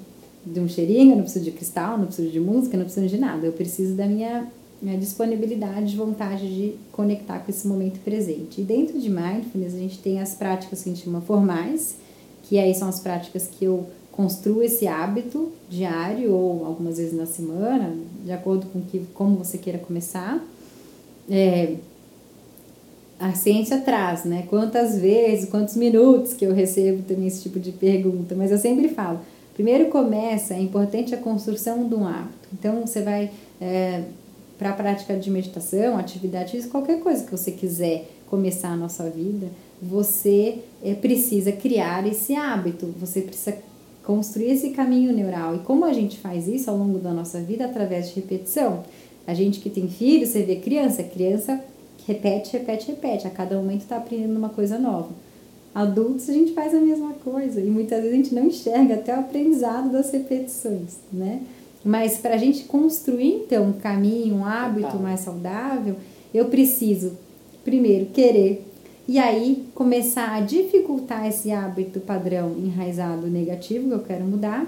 de 0.52 0.60
um 0.60 0.68
cheirinho, 0.68 1.16
não 1.16 1.24
preciso 1.24 1.46
de 1.46 1.52
cristal, 1.52 1.98
não 1.98 2.06
preciso 2.06 2.30
de 2.30 2.40
música, 2.40 2.78
não 2.78 2.86
preciso 2.86 3.08
de 3.08 3.18
nada. 3.18 3.46
Eu 3.46 3.54
preciso 3.54 3.96
da 3.96 4.06
minha, 4.06 4.48
minha 4.82 4.98
disponibilidade, 4.98 5.92
de 5.92 5.98
vontade 5.98 6.48
de 6.48 6.76
conectar 6.92 7.40
com 7.40 7.52
esse 7.52 7.68
momento 7.68 8.00
presente. 8.00 8.62
E 8.62 8.64
dentro 8.64 9.00
de 9.00 9.10
mindfulness 9.10 9.76
a 9.76 9.80
gente 9.80 10.00
tem 10.00 10.20
as 10.20 10.34
práticas 10.36 10.84
que 10.84 10.90
a 10.90 10.94
gente 10.94 11.04
chama 11.04 11.22
formais, 11.22 11.96
que 12.44 12.58
aí 12.58 12.74
são 12.74 12.88
as 12.88 13.00
práticas 13.00 13.48
que 13.48 13.66
eu 13.66 13.86
construa 14.12 14.66
esse 14.66 14.88
hábito 14.88 15.52
diário 15.70 16.34
ou 16.34 16.66
algumas 16.66 16.98
vezes 16.98 17.14
na 17.14 17.26
semana, 17.26 17.96
de 18.26 18.32
acordo 18.32 18.66
com 18.68 18.82
que, 18.82 19.02
como 19.14 19.36
você 19.38 19.58
queira 19.58 19.78
começar. 19.78 20.44
É, 21.30 21.76
a 23.20 23.34
ciência 23.34 23.80
traz, 23.82 24.24
né? 24.24 24.46
Quantas 24.50 24.98
vezes, 24.98 25.50
quantos 25.50 25.76
minutos 25.76 26.34
que 26.34 26.46
eu 26.46 26.54
recebo 26.54 27.04
também 27.04 27.28
esse 27.28 27.44
tipo 27.44 27.60
de 27.60 27.72
pergunta, 27.72 28.36
mas 28.36 28.52
eu 28.52 28.58
sempre 28.58 28.90
falo, 28.90 29.20
primeiro 29.58 29.90
começa, 29.90 30.54
é 30.54 30.62
importante 30.62 31.16
a 31.16 31.18
construção 31.18 31.90
de 31.90 31.96
um 31.96 32.08
hábito. 32.08 32.48
Então 32.54 32.86
você 32.86 33.02
vai 33.02 33.32
é, 33.60 34.04
para 34.56 34.70
a 34.70 34.74
prática 34.74 35.18
de 35.18 35.32
meditação, 35.32 35.98
atividade 35.98 36.52
física, 36.52 36.72
qualquer 36.72 37.00
coisa 37.00 37.26
que 37.26 37.32
você 37.32 37.52
quiser 37.52 38.08
começar 38.30 38.78
na 38.78 38.88
sua 38.88 39.10
vida, 39.10 39.48
você 39.82 40.60
é, 40.84 40.94
precisa 40.94 41.52
criar 41.52 42.06
esse 42.06 42.36
hábito, 42.36 42.94
você 43.00 43.22
precisa 43.22 43.58
construir 44.04 44.52
esse 44.52 44.70
caminho 44.70 45.12
neural. 45.12 45.56
E 45.56 45.60
como 45.60 45.86
a 45.86 45.92
gente 45.92 46.20
faz 46.20 46.48
isso 46.48 46.70
ao 46.70 46.78
longo 46.78 47.00
da 47.00 47.12
nossa 47.12 47.42
vida? 47.42 47.66
Através 47.66 48.10
de 48.10 48.16
repetição. 48.16 48.84
A 49.26 49.34
gente 49.34 49.60
que 49.60 49.72
tem 49.72 49.88
filho, 49.88 50.28
você 50.28 50.44
vê 50.44 50.58
criança, 50.58 51.04
criança 51.04 51.60
repete, 52.06 52.54
repete, 52.54 52.92
repete. 52.92 53.26
A 53.26 53.32
cada 53.32 53.56
momento 53.56 53.82
está 53.82 53.98
aprendendo 53.98 54.38
uma 54.38 54.50
coisa 54.50 54.78
nova. 54.78 55.10
Adultos, 55.78 56.28
a 56.28 56.34
gente 56.34 56.54
faz 56.54 56.74
a 56.74 56.80
mesma 56.80 57.14
coisa. 57.24 57.62
E 57.62 57.70
muitas 57.70 58.00
vezes 58.02 58.12
a 58.12 58.16
gente 58.16 58.34
não 58.34 58.48
enxerga 58.48 58.96
até 58.96 59.16
o 59.16 59.20
aprendizado 59.20 59.92
das 59.92 60.10
repetições, 60.10 60.96
né? 61.14 61.42
Mas 61.86 62.18
para 62.18 62.34
a 62.34 62.38
gente 62.38 62.64
construir, 62.64 63.44
então, 63.46 63.66
um 63.66 63.74
caminho, 63.74 64.38
um 64.38 64.44
hábito 64.44 64.98
mais 64.98 65.20
saudável, 65.20 65.96
eu 66.34 66.46
preciso, 66.46 67.16
primeiro, 67.64 68.08
querer. 68.08 68.66
E 69.08 69.20
aí, 69.20 69.68
começar 69.76 70.34
a 70.34 70.42
dificultar 70.42 71.28
esse 71.28 71.52
hábito 71.52 72.00
padrão 72.00 72.56
enraizado 72.58 73.28
negativo 73.28 73.88
que 73.88 73.94
eu 73.94 74.00
quero 74.00 74.26
mudar. 74.26 74.66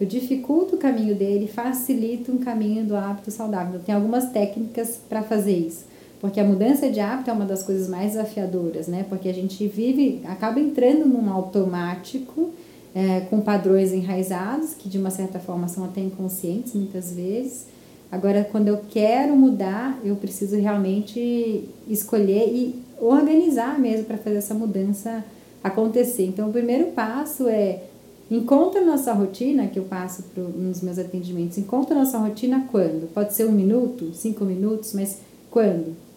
Eu 0.00 0.08
dificulto 0.08 0.74
o 0.74 0.78
caminho 0.78 1.14
dele, 1.14 1.46
facilito 1.46 2.32
um 2.32 2.38
caminho 2.38 2.84
do 2.84 2.96
hábito 2.96 3.30
saudável. 3.30 3.78
Tem 3.78 3.94
algumas 3.94 4.32
técnicas 4.32 4.98
para 5.08 5.22
fazer 5.22 5.56
isso. 5.56 5.84
Porque 6.20 6.40
a 6.40 6.44
mudança 6.44 6.90
de 6.90 6.98
hábito 6.98 7.30
é 7.30 7.32
uma 7.32 7.44
das 7.44 7.62
coisas 7.62 7.88
mais 7.88 8.12
desafiadoras, 8.12 8.88
né? 8.88 9.06
Porque 9.08 9.28
a 9.28 9.34
gente 9.34 9.66
vive, 9.68 10.20
acaba 10.24 10.58
entrando 10.58 11.06
num 11.06 11.30
automático 11.30 12.50
é, 12.94 13.20
com 13.20 13.40
padrões 13.40 13.92
enraizados, 13.92 14.74
que 14.74 14.88
de 14.88 14.98
uma 14.98 15.10
certa 15.10 15.38
forma 15.38 15.68
são 15.68 15.84
até 15.84 16.00
inconscientes 16.00 16.74
muitas 16.74 17.12
vezes. 17.12 17.66
Agora, 18.10 18.42
quando 18.50 18.68
eu 18.68 18.80
quero 18.90 19.36
mudar, 19.36 20.00
eu 20.02 20.16
preciso 20.16 20.56
realmente 20.56 21.68
escolher 21.86 22.48
e 22.48 22.82
organizar 23.00 23.78
mesmo 23.78 24.06
para 24.06 24.16
fazer 24.16 24.38
essa 24.38 24.54
mudança 24.54 25.24
acontecer. 25.62 26.24
Então, 26.24 26.48
o 26.48 26.52
primeiro 26.52 26.86
passo 26.86 27.48
é 27.48 27.82
encontra 28.30 28.84
nossa 28.84 29.12
rotina, 29.12 29.68
que 29.68 29.78
eu 29.78 29.84
passo 29.84 30.22
pro, 30.34 30.48
nos 30.48 30.80
meus 30.80 30.98
atendimentos, 30.98 31.58
encontra 31.58 31.94
nossa 31.94 32.18
rotina 32.18 32.66
quando? 32.70 33.12
Pode 33.12 33.34
ser 33.34 33.46
um 33.46 33.52
minuto, 33.52 34.12
cinco 34.14 34.44
minutos, 34.44 34.92
mas 34.94 35.18
quando? 35.50 36.07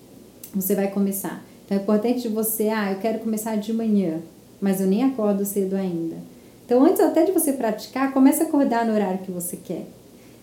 Você 0.53 0.75
vai 0.75 0.89
começar. 0.89 1.43
Então 1.65 1.77
é 1.77 1.81
importante 1.81 2.27
você, 2.27 2.69
ah, 2.69 2.91
eu 2.91 2.99
quero 2.99 3.19
começar 3.19 3.55
de 3.55 3.71
manhã, 3.71 4.19
mas 4.59 4.81
eu 4.81 4.87
nem 4.87 5.03
acordo 5.03 5.45
cedo 5.45 5.75
ainda. 5.75 6.17
Então 6.65 6.83
antes 6.83 7.01
até 7.01 7.23
de 7.23 7.31
você 7.31 7.53
praticar, 7.53 8.13
comece 8.13 8.43
a 8.43 8.45
acordar 8.45 8.85
no 8.85 8.93
horário 8.93 9.19
que 9.19 9.31
você 9.31 9.57
quer. 9.57 9.85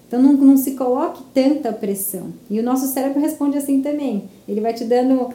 Então 0.06 0.22
não, 0.22 0.32
não 0.32 0.56
se 0.56 0.70
coloque 0.70 1.22
tanta 1.34 1.70
pressão. 1.70 2.32
E 2.50 2.58
o 2.58 2.62
nosso 2.62 2.86
cérebro 2.86 3.20
responde 3.20 3.58
assim 3.58 3.82
também. 3.82 4.24
Ele 4.48 4.60
vai 4.60 4.72
te 4.72 4.84
dando, 4.84 5.20
uh, 5.20 5.34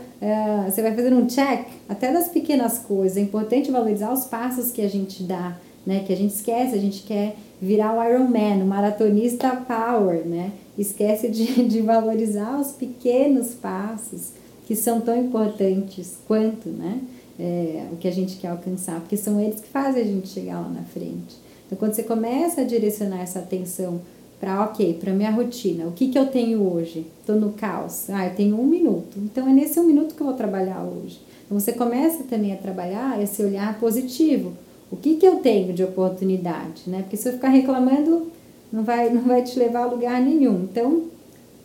você 0.65 0.81
vai 0.81 0.95
fazendo 0.95 1.17
um 1.17 1.27
check 1.27 1.67
até 1.87 2.11
das 2.11 2.29
pequenas 2.29 2.79
coisas. 2.79 3.17
É 3.17 3.21
importante 3.21 3.69
valorizar 3.69 4.11
os 4.11 4.25
passos 4.25 4.71
que 4.71 4.81
a 4.81 4.89
gente 4.89 5.21
dá, 5.21 5.55
né? 5.85 6.03
Que 6.05 6.11
a 6.11 6.17
gente 6.17 6.33
esquece, 6.33 6.73
a 6.73 6.79
gente 6.79 7.03
quer 7.03 7.35
virar 7.61 7.95
o 7.95 8.03
Iron 8.03 8.27
Man, 8.27 8.63
o 8.63 8.67
maratonista 8.67 9.55
power, 9.55 10.25
né? 10.25 10.51
Esquece 10.75 11.29
de, 11.29 11.65
de 11.69 11.81
valorizar 11.81 12.59
os 12.59 12.71
pequenos 12.71 13.53
passos 13.53 14.31
que 14.73 14.75
são 14.75 14.99
tão 14.99 15.15
importantes 15.15 16.17
quanto 16.27 16.67
né, 16.67 16.99
é, 17.39 17.85
o 17.91 17.97
que 17.97 18.07
a 18.07 18.11
gente 18.11 18.37
quer 18.37 18.47
alcançar, 18.47 18.99
porque 19.01 19.15
são 19.15 19.39
eles 19.39 19.61
que 19.61 19.67
fazem 19.67 20.01
a 20.01 20.05
gente 20.05 20.27
chegar 20.27 20.59
lá 20.61 20.67
na 20.67 20.81
frente. 20.81 21.35
Então, 21.67 21.77
quando 21.77 21.93
você 21.93 22.01
começa 22.01 22.61
a 22.61 22.63
direcionar 22.63 23.21
essa 23.21 23.37
atenção 23.37 24.01
para, 24.39 24.63
ok, 24.63 24.95
para 24.95 25.13
minha 25.13 25.29
rotina, 25.29 25.85
o 25.85 25.91
que, 25.91 26.07
que 26.07 26.17
eu 26.17 26.25
tenho 26.25 26.59
hoje? 26.59 27.05
Estou 27.19 27.35
no 27.35 27.51
caos, 27.53 28.09
ah, 28.09 28.25
eu 28.25 28.35
tenho 28.35 28.59
um 28.59 28.65
minuto, 28.65 29.19
então 29.19 29.47
é 29.47 29.53
nesse 29.53 29.79
um 29.79 29.83
minuto 29.83 30.15
que 30.15 30.21
eu 30.21 30.25
vou 30.25 30.35
trabalhar 30.35 30.83
hoje. 30.83 31.21
Então, 31.45 31.59
você 31.59 31.71
começa 31.71 32.23
também 32.23 32.51
a 32.51 32.57
trabalhar 32.57 33.21
esse 33.21 33.43
olhar 33.43 33.79
positivo. 33.79 34.53
O 34.89 34.95
que, 34.95 35.17
que 35.17 35.25
eu 35.27 35.35
tenho 35.35 35.71
de 35.71 35.83
oportunidade? 35.83 36.81
Né? 36.87 37.03
Porque 37.03 37.17
se 37.17 37.29
eu 37.29 37.33
ficar 37.33 37.49
reclamando, 37.49 38.31
não 38.71 38.83
vai, 38.83 39.11
não 39.11 39.21
vai 39.21 39.43
te 39.43 39.59
levar 39.59 39.83
a 39.83 39.85
lugar 39.85 40.19
nenhum. 40.19 40.63
Então, 40.63 41.03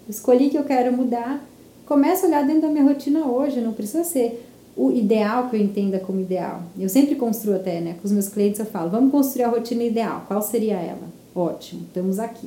escolhi 0.06 0.50
que 0.50 0.58
eu 0.58 0.64
quero 0.64 0.94
mudar, 0.94 1.42
começa 1.88 2.26
a 2.26 2.28
olhar 2.28 2.46
dentro 2.46 2.62
da 2.62 2.68
minha 2.68 2.84
rotina 2.84 3.26
hoje, 3.26 3.62
não 3.62 3.72
precisa 3.72 4.04
ser 4.04 4.46
o 4.76 4.92
ideal 4.92 5.48
que 5.48 5.56
eu 5.56 5.60
entenda 5.60 5.98
como 5.98 6.20
ideal. 6.20 6.62
Eu 6.78 6.88
sempre 6.88 7.14
construo 7.14 7.56
até, 7.56 7.80
né? 7.80 7.96
Com 8.00 8.06
os 8.06 8.12
meus 8.12 8.28
clientes 8.28 8.60
eu 8.60 8.66
falo, 8.66 8.90
vamos 8.90 9.10
construir 9.10 9.44
a 9.44 9.48
rotina 9.48 9.82
ideal. 9.82 10.22
Qual 10.28 10.42
seria 10.42 10.74
ela? 10.74 11.08
Ótimo, 11.34 11.82
estamos 11.88 12.18
aqui. 12.18 12.46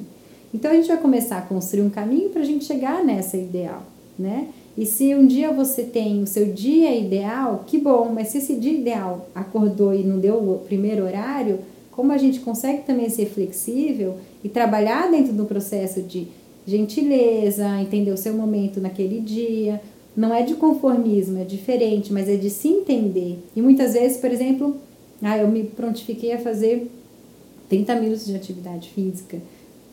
Então 0.53 0.69
a 0.69 0.75
gente 0.75 0.87
vai 0.87 0.97
começar 0.97 1.39
a 1.39 1.41
construir 1.41 1.81
um 1.81 1.89
caminho 1.89 2.29
para 2.29 2.41
a 2.41 2.45
gente 2.45 2.65
chegar 2.65 3.03
nessa 3.03 3.35
ideal, 3.35 3.81
né? 4.17 4.47
E 4.77 4.85
se 4.85 5.13
um 5.15 5.25
dia 5.25 5.51
você 5.51 5.83
tem 5.83 6.21
o 6.21 6.27
seu 6.27 6.53
dia 6.53 6.95
ideal, 6.95 7.63
que 7.65 7.79
bom, 7.79 8.11
mas 8.13 8.27
se 8.29 8.37
esse 8.37 8.55
dia 8.55 8.73
ideal 8.73 9.27
acordou 9.33 9.93
e 9.93 10.03
não 10.03 10.19
deu 10.19 10.35
o 10.35 10.59
primeiro 10.59 11.03
horário, 11.03 11.59
como 11.91 12.11
a 12.11 12.17
gente 12.17 12.39
consegue 12.39 12.83
também 12.83 13.09
ser 13.09 13.25
flexível 13.25 14.17
e 14.43 14.49
trabalhar 14.49 15.09
dentro 15.09 15.33
do 15.33 15.45
processo 15.45 16.01
de 16.01 16.27
gentileza, 16.71 17.67
entender 17.81 18.11
o 18.11 18.17
seu 18.17 18.33
momento 18.33 18.79
naquele 18.79 19.19
dia. 19.19 19.81
Não 20.15 20.33
é 20.33 20.41
de 20.41 20.55
conformismo, 20.55 21.39
é 21.39 21.43
diferente, 21.43 22.11
mas 22.11 22.27
é 22.27 22.35
de 22.35 22.49
se 22.49 22.67
entender. 22.67 23.39
E 23.55 23.61
muitas 23.61 23.93
vezes, 23.93 24.17
por 24.17 24.31
exemplo, 24.31 24.75
ah, 25.21 25.37
eu 25.37 25.47
me 25.47 25.63
prontifiquei 25.63 26.33
a 26.33 26.39
fazer 26.39 26.89
30 27.69 27.95
minutos 27.95 28.25
de 28.25 28.35
atividade 28.35 28.89
física 28.89 29.37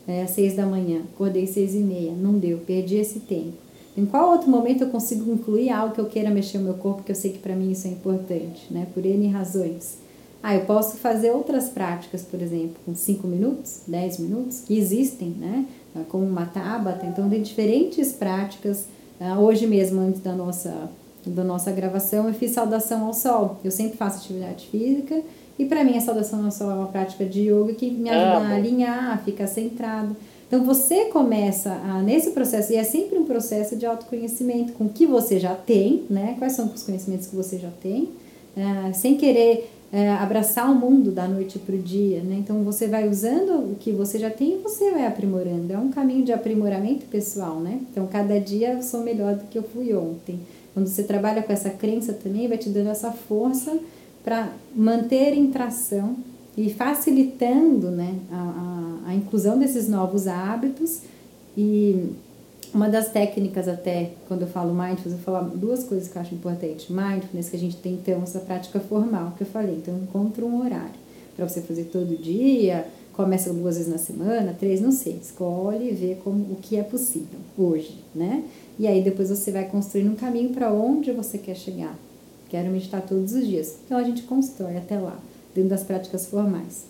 é, 0.07 0.23
às 0.23 0.31
6 0.31 0.55
da 0.55 0.65
manhã, 0.65 1.03
acordei 1.13 1.43
às 1.43 1.51
6 1.51 1.75
e 1.75 1.77
meia, 1.77 2.11
não 2.11 2.33
deu, 2.33 2.57
perdi 2.57 2.95
esse 2.95 3.19
tempo. 3.19 3.53
Em 3.95 4.05
qual 4.05 4.31
outro 4.31 4.49
momento 4.49 4.83
eu 4.83 4.89
consigo 4.89 5.31
incluir 5.31 5.69
algo 5.69 5.93
que 5.93 6.01
eu 6.01 6.05
queira 6.05 6.29
mexer 6.29 6.57
o 6.57 6.61
meu 6.61 6.75
corpo, 6.75 7.03
que 7.03 7.11
eu 7.11 7.15
sei 7.15 7.31
que 7.31 7.39
para 7.39 7.55
mim 7.55 7.71
isso 7.71 7.87
é 7.87 7.91
importante, 7.91 8.65
né? 8.71 8.87
Por 8.93 9.05
N 9.05 9.27
razões. 9.27 9.97
Ah, 10.41 10.55
eu 10.55 10.61
posso 10.61 10.97
fazer 10.97 11.31
outras 11.31 11.69
práticas, 11.69 12.21
por 12.23 12.41
exemplo, 12.41 12.77
com 12.85 12.95
5 12.95 13.27
minutos, 13.27 13.81
10 13.87 14.19
minutos, 14.19 14.61
que 14.65 14.77
existem, 14.77 15.29
né? 15.29 15.65
Ah, 15.95 16.01
como 16.07 16.25
uma 16.25 16.45
tabata. 16.45 17.05
Então, 17.05 17.29
tem 17.29 17.41
diferentes 17.41 18.11
práticas. 18.11 18.85
Ah, 19.19 19.39
hoje 19.39 19.67
mesmo, 19.67 19.99
antes 20.01 20.21
da 20.21 20.33
nossa, 20.33 20.89
da 21.25 21.43
nossa 21.43 21.71
gravação, 21.71 22.27
eu 22.27 22.33
fiz 22.33 22.51
saudação 22.51 23.05
ao 23.05 23.13
sol. 23.13 23.57
Eu 23.63 23.71
sempre 23.71 23.97
faço 23.97 24.19
atividade 24.19 24.67
física 24.67 25.21
e 25.59 25.65
para 25.65 25.83
mim 25.83 25.97
a 25.97 26.01
saudação 26.01 26.45
ao 26.45 26.51
sol 26.51 26.71
é 26.71 26.73
uma 26.73 26.87
prática 26.87 27.25
de 27.25 27.41
yoga 27.41 27.73
que 27.73 27.91
me 27.91 28.09
ajuda 28.09 28.47
ah, 28.47 28.51
a 28.51 28.55
alinhar, 28.55 29.11
a 29.11 29.17
ficar 29.17 29.45
centrado. 29.45 30.15
Então 30.47 30.63
você 30.63 31.05
começa 31.05 31.71
a, 31.71 32.01
nesse 32.01 32.31
processo, 32.31 32.71
e 32.71 32.77
é 32.77 32.83
sempre 32.83 33.19
um 33.19 33.25
processo 33.25 33.75
de 33.75 33.85
autoconhecimento 33.85 34.71
com 34.73 34.85
o 34.85 34.89
que 34.89 35.05
você 35.05 35.37
já 35.37 35.53
tem, 35.53 36.05
né? 36.09 36.35
Quais 36.39 36.53
são 36.53 36.65
os 36.73 36.81
conhecimentos 36.81 37.27
que 37.27 37.35
você 37.35 37.59
já 37.59 37.69
tem, 37.83 38.09
é, 38.55 38.93
sem 38.93 39.17
querer 39.17 39.69
é, 39.91 40.11
abraçar 40.11 40.69
o 40.69 40.75
mundo 40.75 41.11
da 41.11 41.27
noite 41.27 41.57
para 41.57 41.75
o 41.75 41.79
dia, 41.79 42.21
né? 42.21 42.35
Então 42.39 42.63
você 42.63 42.87
vai 42.87 43.09
usando 43.09 43.71
o 43.71 43.75
que 43.79 43.91
você 43.91 44.19
já 44.19 44.29
tem 44.29 44.53
e 44.53 44.57
você 44.57 44.91
vai 44.91 45.05
aprimorando. 45.05 45.73
É 45.73 45.77
um 45.77 45.89
caminho 45.89 46.23
de 46.23 46.31
aprimoramento 46.31 47.05
pessoal, 47.07 47.59
né? 47.59 47.79
Então 47.91 48.05
cada 48.07 48.39
dia 48.39 48.73
eu 48.73 48.83
sou 48.83 49.03
melhor 49.03 49.35
do 49.35 49.45
que 49.45 49.57
eu 49.57 49.63
fui 49.63 49.93
ontem. 49.93 50.39
Quando 50.73 50.87
você 50.87 51.03
trabalha 51.03 51.41
com 51.41 51.51
essa 51.51 51.71
crença 51.71 52.13
também, 52.13 52.47
vai 52.47 52.57
te 52.57 52.69
dando 52.69 52.89
essa 52.89 53.11
força 53.11 53.79
para 54.23 54.49
manter 54.75 55.33
em 55.33 55.49
tração 55.49 56.15
e 56.55 56.69
facilitando 56.69 57.89
né, 57.89 58.15
a, 58.31 59.01
a, 59.05 59.09
a 59.11 59.15
inclusão 59.15 59.57
desses 59.57 59.87
novos 59.87 60.27
hábitos 60.27 61.01
e 61.57 62.09
uma 62.73 62.87
das 62.87 63.09
técnicas 63.11 63.67
até, 63.67 64.11
quando 64.27 64.41
eu 64.41 64.47
falo 64.47 64.73
mindfulness, 64.73 65.13
eu 65.13 65.19
falo 65.19 65.49
duas 65.57 65.83
coisas 65.83 66.07
que 66.07 66.15
eu 66.15 66.21
acho 66.21 66.35
importante. 66.35 66.91
Mindfulness, 66.91 67.49
que 67.49 67.55
a 67.55 67.59
gente 67.59 67.77
tem 67.77 67.93
então 67.93 68.21
essa 68.21 68.39
prática 68.39 68.79
formal 68.79 69.33
que 69.37 69.43
eu 69.43 69.47
falei. 69.47 69.75
Então, 69.75 69.97
encontra 69.97 70.45
um 70.45 70.63
horário 70.63 70.99
para 71.35 71.47
você 71.47 71.61
fazer 71.61 71.85
todo 71.85 72.21
dia, 72.21 72.85
começa 73.13 73.53
duas 73.53 73.77
vezes 73.77 73.91
na 73.91 73.97
semana, 73.97 74.55
três, 74.57 74.81
não 74.81 74.91
sei. 74.91 75.19
Escolhe 75.21 75.89
e 75.89 75.93
vê 75.93 76.17
como, 76.23 76.53
o 76.53 76.57
que 76.61 76.75
é 76.75 76.83
possível 76.83 77.39
hoje, 77.57 78.03
né? 78.13 78.43
E 78.77 78.87
aí 78.87 79.01
depois 79.01 79.29
você 79.29 79.51
vai 79.51 79.65
construindo 79.65 80.11
um 80.11 80.15
caminho 80.15 80.49
para 80.49 80.71
onde 80.71 81.11
você 81.11 81.37
quer 81.37 81.55
chegar. 81.55 81.97
Quero 82.49 82.69
meditar 82.69 83.01
todos 83.01 83.33
os 83.33 83.45
dias. 83.45 83.77
Então 83.85 83.97
a 83.97 84.03
gente 84.03 84.23
constrói 84.23 84.77
até 84.77 84.97
lá, 84.97 85.17
dentro 85.55 85.69
das 85.69 85.83
práticas 85.83 86.25
formais. 86.27 86.88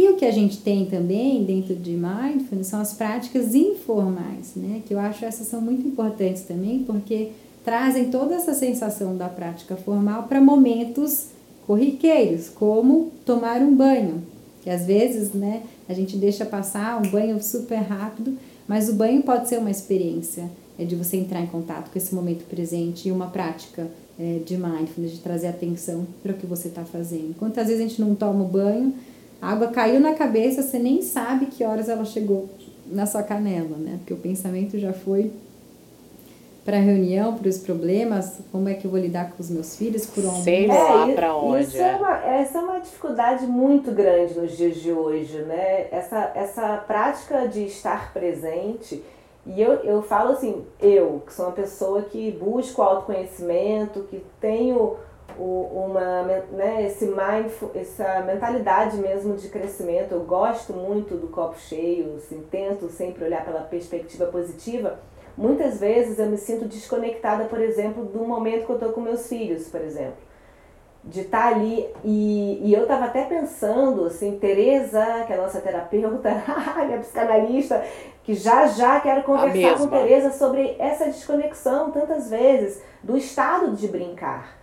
E 0.00 0.08
o 0.08 0.16
que 0.16 0.24
a 0.24 0.30
gente 0.30 0.56
tem 0.56 0.86
também 0.86 1.44
dentro 1.44 1.74
de 1.74 1.90
mindfulness 1.90 2.68
são 2.68 2.80
as 2.80 2.94
práticas 2.94 3.54
informais, 3.54 4.52
né? 4.56 4.80
Que 4.88 4.94
eu 4.94 4.98
acho 4.98 5.26
essas 5.26 5.46
são 5.46 5.60
muito 5.60 5.86
importantes 5.86 6.40
também, 6.44 6.82
porque 6.84 7.32
trazem 7.62 8.10
toda 8.10 8.34
essa 8.34 8.54
sensação 8.54 9.14
da 9.14 9.28
prática 9.28 9.76
formal 9.76 10.22
para 10.22 10.40
momentos 10.40 11.26
corriqueiros, 11.66 12.48
como 12.48 13.12
tomar 13.26 13.60
um 13.60 13.76
banho. 13.76 14.22
Que 14.62 14.70
às 14.70 14.86
vezes, 14.86 15.34
né, 15.34 15.64
a 15.86 15.92
gente 15.92 16.16
deixa 16.16 16.46
passar 16.46 16.98
um 16.98 17.10
banho 17.10 17.38
super 17.42 17.80
rápido, 17.80 18.38
mas 18.66 18.88
o 18.88 18.94
banho 18.94 19.22
pode 19.22 19.50
ser 19.50 19.58
uma 19.58 19.70
experiência 19.70 20.48
é 20.78 20.84
de 20.86 20.96
você 20.96 21.18
entrar 21.18 21.42
em 21.42 21.46
contato 21.46 21.90
com 21.90 21.98
esse 21.98 22.14
momento 22.14 22.46
presente 22.46 23.06
e 23.06 23.12
uma 23.12 23.26
prática 23.26 23.86
é, 24.18 24.38
de 24.46 24.56
mindfulness, 24.56 25.12
de 25.12 25.18
trazer 25.18 25.48
atenção 25.48 26.06
para 26.22 26.32
o 26.32 26.34
que 26.34 26.46
você 26.46 26.68
está 26.68 26.86
fazendo. 26.86 27.36
Quantas 27.38 27.66
vezes 27.66 27.84
a 27.84 27.86
gente 27.86 28.00
não 28.00 28.14
toma 28.14 28.42
banho, 28.44 28.94
a 29.40 29.52
água 29.52 29.68
caiu 29.68 30.00
na 30.00 30.14
cabeça, 30.14 30.62
você 30.62 30.78
nem 30.78 31.02
sabe 31.02 31.46
que 31.46 31.64
horas 31.64 31.88
ela 31.88 32.04
chegou 32.04 32.48
na 32.86 33.06
sua 33.06 33.22
canela, 33.22 33.76
né? 33.76 33.96
Porque 33.98 34.12
o 34.12 34.16
pensamento 34.16 34.78
já 34.78 34.92
foi 34.92 35.32
para 36.64 36.76
a 36.76 36.80
reunião, 36.80 37.34
para 37.34 37.48
os 37.48 37.58
problemas, 37.58 38.38
como 38.52 38.68
é 38.68 38.74
que 38.74 38.84
eu 38.84 38.90
vou 38.90 39.00
lidar 39.00 39.30
com 39.30 39.42
os 39.42 39.48
meus 39.48 39.76
filhos, 39.76 40.06
por 40.06 40.24
onde? 40.24 40.42
Sei 40.42 40.66
lá 40.66 41.08
é, 41.08 41.14
para 41.14 41.34
onde. 41.34 41.64
Isso 41.64 41.78
é. 41.78 41.92
é. 41.92 41.96
uma, 41.96 42.16
essa 42.18 42.58
é 42.58 42.60
uma 42.60 42.78
dificuldade 42.80 43.46
muito 43.46 43.90
grande 43.92 44.38
nos 44.38 44.56
dias 44.56 44.76
de 44.76 44.92
hoje, 44.92 45.38
né? 45.42 45.86
Essa, 45.90 46.32
essa 46.34 46.76
prática 46.76 47.48
de 47.48 47.64
estar 47.64 48.12
presente, 48.12 49.02
e 49.46 49.60
eu, 49.60 49.72
eu 49.84 50.02
falo 50.02 50.32
assim, 50.32 50.64
eu, 50.80 51.22
que 51.26 51.32
sou 51.32 51.46
uma 51.46 51.52
pessoa 51.52 52.02
que 52.02 52.30
busco 52.32 52.82
autoconhecimento, 52.82 54.06
que 54.10 54.22
tenho 54.38 54.96
uma, 55.38 56.22
né, 56.52 56.86
esse 56.86 57.06
mindful, 57.06 57.70
essa 57.74 58.20
mentalidade 58.20 58.96
mesmo 58.96 59.36
de 59.36 59.48
crescimento, 59.48 60.12
eu 60.12 60.20
gosto 60.20 60.72
muito 60.72 61.16
do 61.16 61.28
copo 61.28 61.58
cheio, 61.58 62.16
assim, 62.16 62.44
tento 62.50 62.88
sempre 62.88 63.24
olhar 63.24 63.44
pela 63.44 63.60
perspectiva 63.60 64.26
positiva, 64.26 64.98
Muitas 65.40 65.80
vezes 65.80 66.18
eu 66.18 66.26
me 66.26 66.36
sinto 66.36 66.66
desconectada, 66.66 67.44
por 67.44 67.60
exemplo, 67.60 68.04
do 68.04 68.18
momento 68.24 68.66
que 68.66 68.72
eu 68.72 68.76
estou 68.76 68.92
com 68.92 69.00
meus 69.00 69.26
filhos, 69.26 69.68
por 69.68 69.80
exemplo. 69.80 70.18
De 71.02 71.22
estar 71.22 71.48
tá 71.48 71.48
ali 71.48 71.88
e, 72.04 72.60
e 72.62 72.74
eu 72.74 72.82
estava 72.82 73.06
até 73.06 73.24
pensando, 73.24 74.04
assim, 74.04 74.38
Tereza, 74.38 75.24
que 75.26 75.32
é 75.32 75.36
a 75.36 75.40
nossa 75.40 75.60
terapeuta, 75.62 76.30
minha 76.84 76.98
psicanalista, 76.98 77.82
que 78.22 78.34
já 78.34 78.66
já 78.66 79.00
quero 79.00 79.22
conversar 79.22 79.78
com 79.78 79.86
Tereza 79.86 80.30
sobre 80.32 80.76
essa 80.78 81.06
desconexão 81.06 81.90
tantas 81.90 82.28
vezes 82.28 82.82
do 83.02 83.16
estado 83.16 83.72
de 83.72 83.88
brincar. 83.88 84.59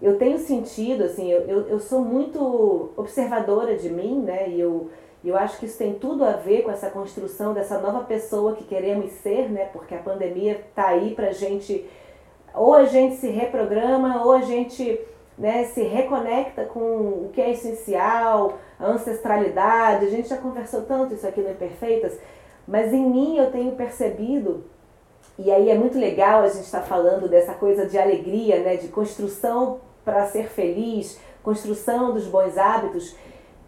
Eu 0.00 0.16
tenho 0.16 0.38
sentido, 0.38 1.04
assim, 1.04 1.30
eu, 1.30 1.40
eu, 1.42 1.68
eu 1.68 1.80
sou 1.80 2.00
muito 2.00 2.90
observadora 2.96 3.76
de 3.76 3.90
mim, 3.90 4.20
né? 4.20 4.48
E 4.48 4.60
eu, 4.60 4.90
eu 5.24 5.36
acho 5.36 5.58
que 5.58 5.66
isso 5.66 5.76
tem 5.76 5.94
tudo 5.94 6.24
a 6.24 6.32
ver 6.32 6.62
com 6.62 6.70
essa 6.70 6.88
construção 6.88 7.52
dessa 7.52 7.78
nova 7.80 8.04
pessoa 8.04 8.54
que 8.54 8.64
queremos 8.64 9.10
ser, 9.10 9.50
né? 9.50 9.64
Porque 9.72 9.94
a 9.94 10.02
pandemia 10.02 10.52
está 10.68 10.88
aí 10.88 11.14
para 11.14 11.32
gente, 11.32 11.84
ou 12.54 12.74
a 12.74 12.84
gente 12.84 13.16
se 13.16 13.28
reprograma, 13.28 14.24
ou 14.24 14.32
a 14.32 14.42
gente 14.42 15.00
né, 15.36 15.64
se 15.64 15.82
reconecta 15.82 16.64
com 16.64 16.80
o 16.80 17.30
que 17.32 17.40
é 17.40 17.50
essencial, 17.50 18.56
a 18.78 18.86
ancestralidade. 18.86 20.06
A 20.06 20.10
gente 20.10 20.28
já 20.28 20.36
conversou 20.36 20.82
tanto 20.82 21.14
isso 21.14 21.26
aqui 21.26 21.40
no 21.40 21.50
Imperfeitas, 21.50 22.16
mas 22.66 22.92
em 22.92 23.04
mim 23.04 23.36
eu 23.36 23.50
tenho 23.50 23.72
percebido, 23.72 24.64
e 25.36 25.50
aí 25.50 25.70
é 25.70 25.74
muito 25.74 25.98
legal 25.98 26.42
a 26.42 26.48
gente 26.48 26.64
estar 26.64 26.80
tá 26.80 26.86
falando 26.86 27.28
dessa 27.28 27.54
coisa 27.54 27.86
de 27.86 27.98
alegria, 27.98 28.60
né, 28.60 28.76
de 28.76 28.88
construção 28.88 29.80
para 30.08 30.26
ser 30.26 30.48
feliz, 30.48 31.20
construção 31.42 32.14
dos 32.14 32.26
bons 32.26 32.56
hábitos 32.56 33.14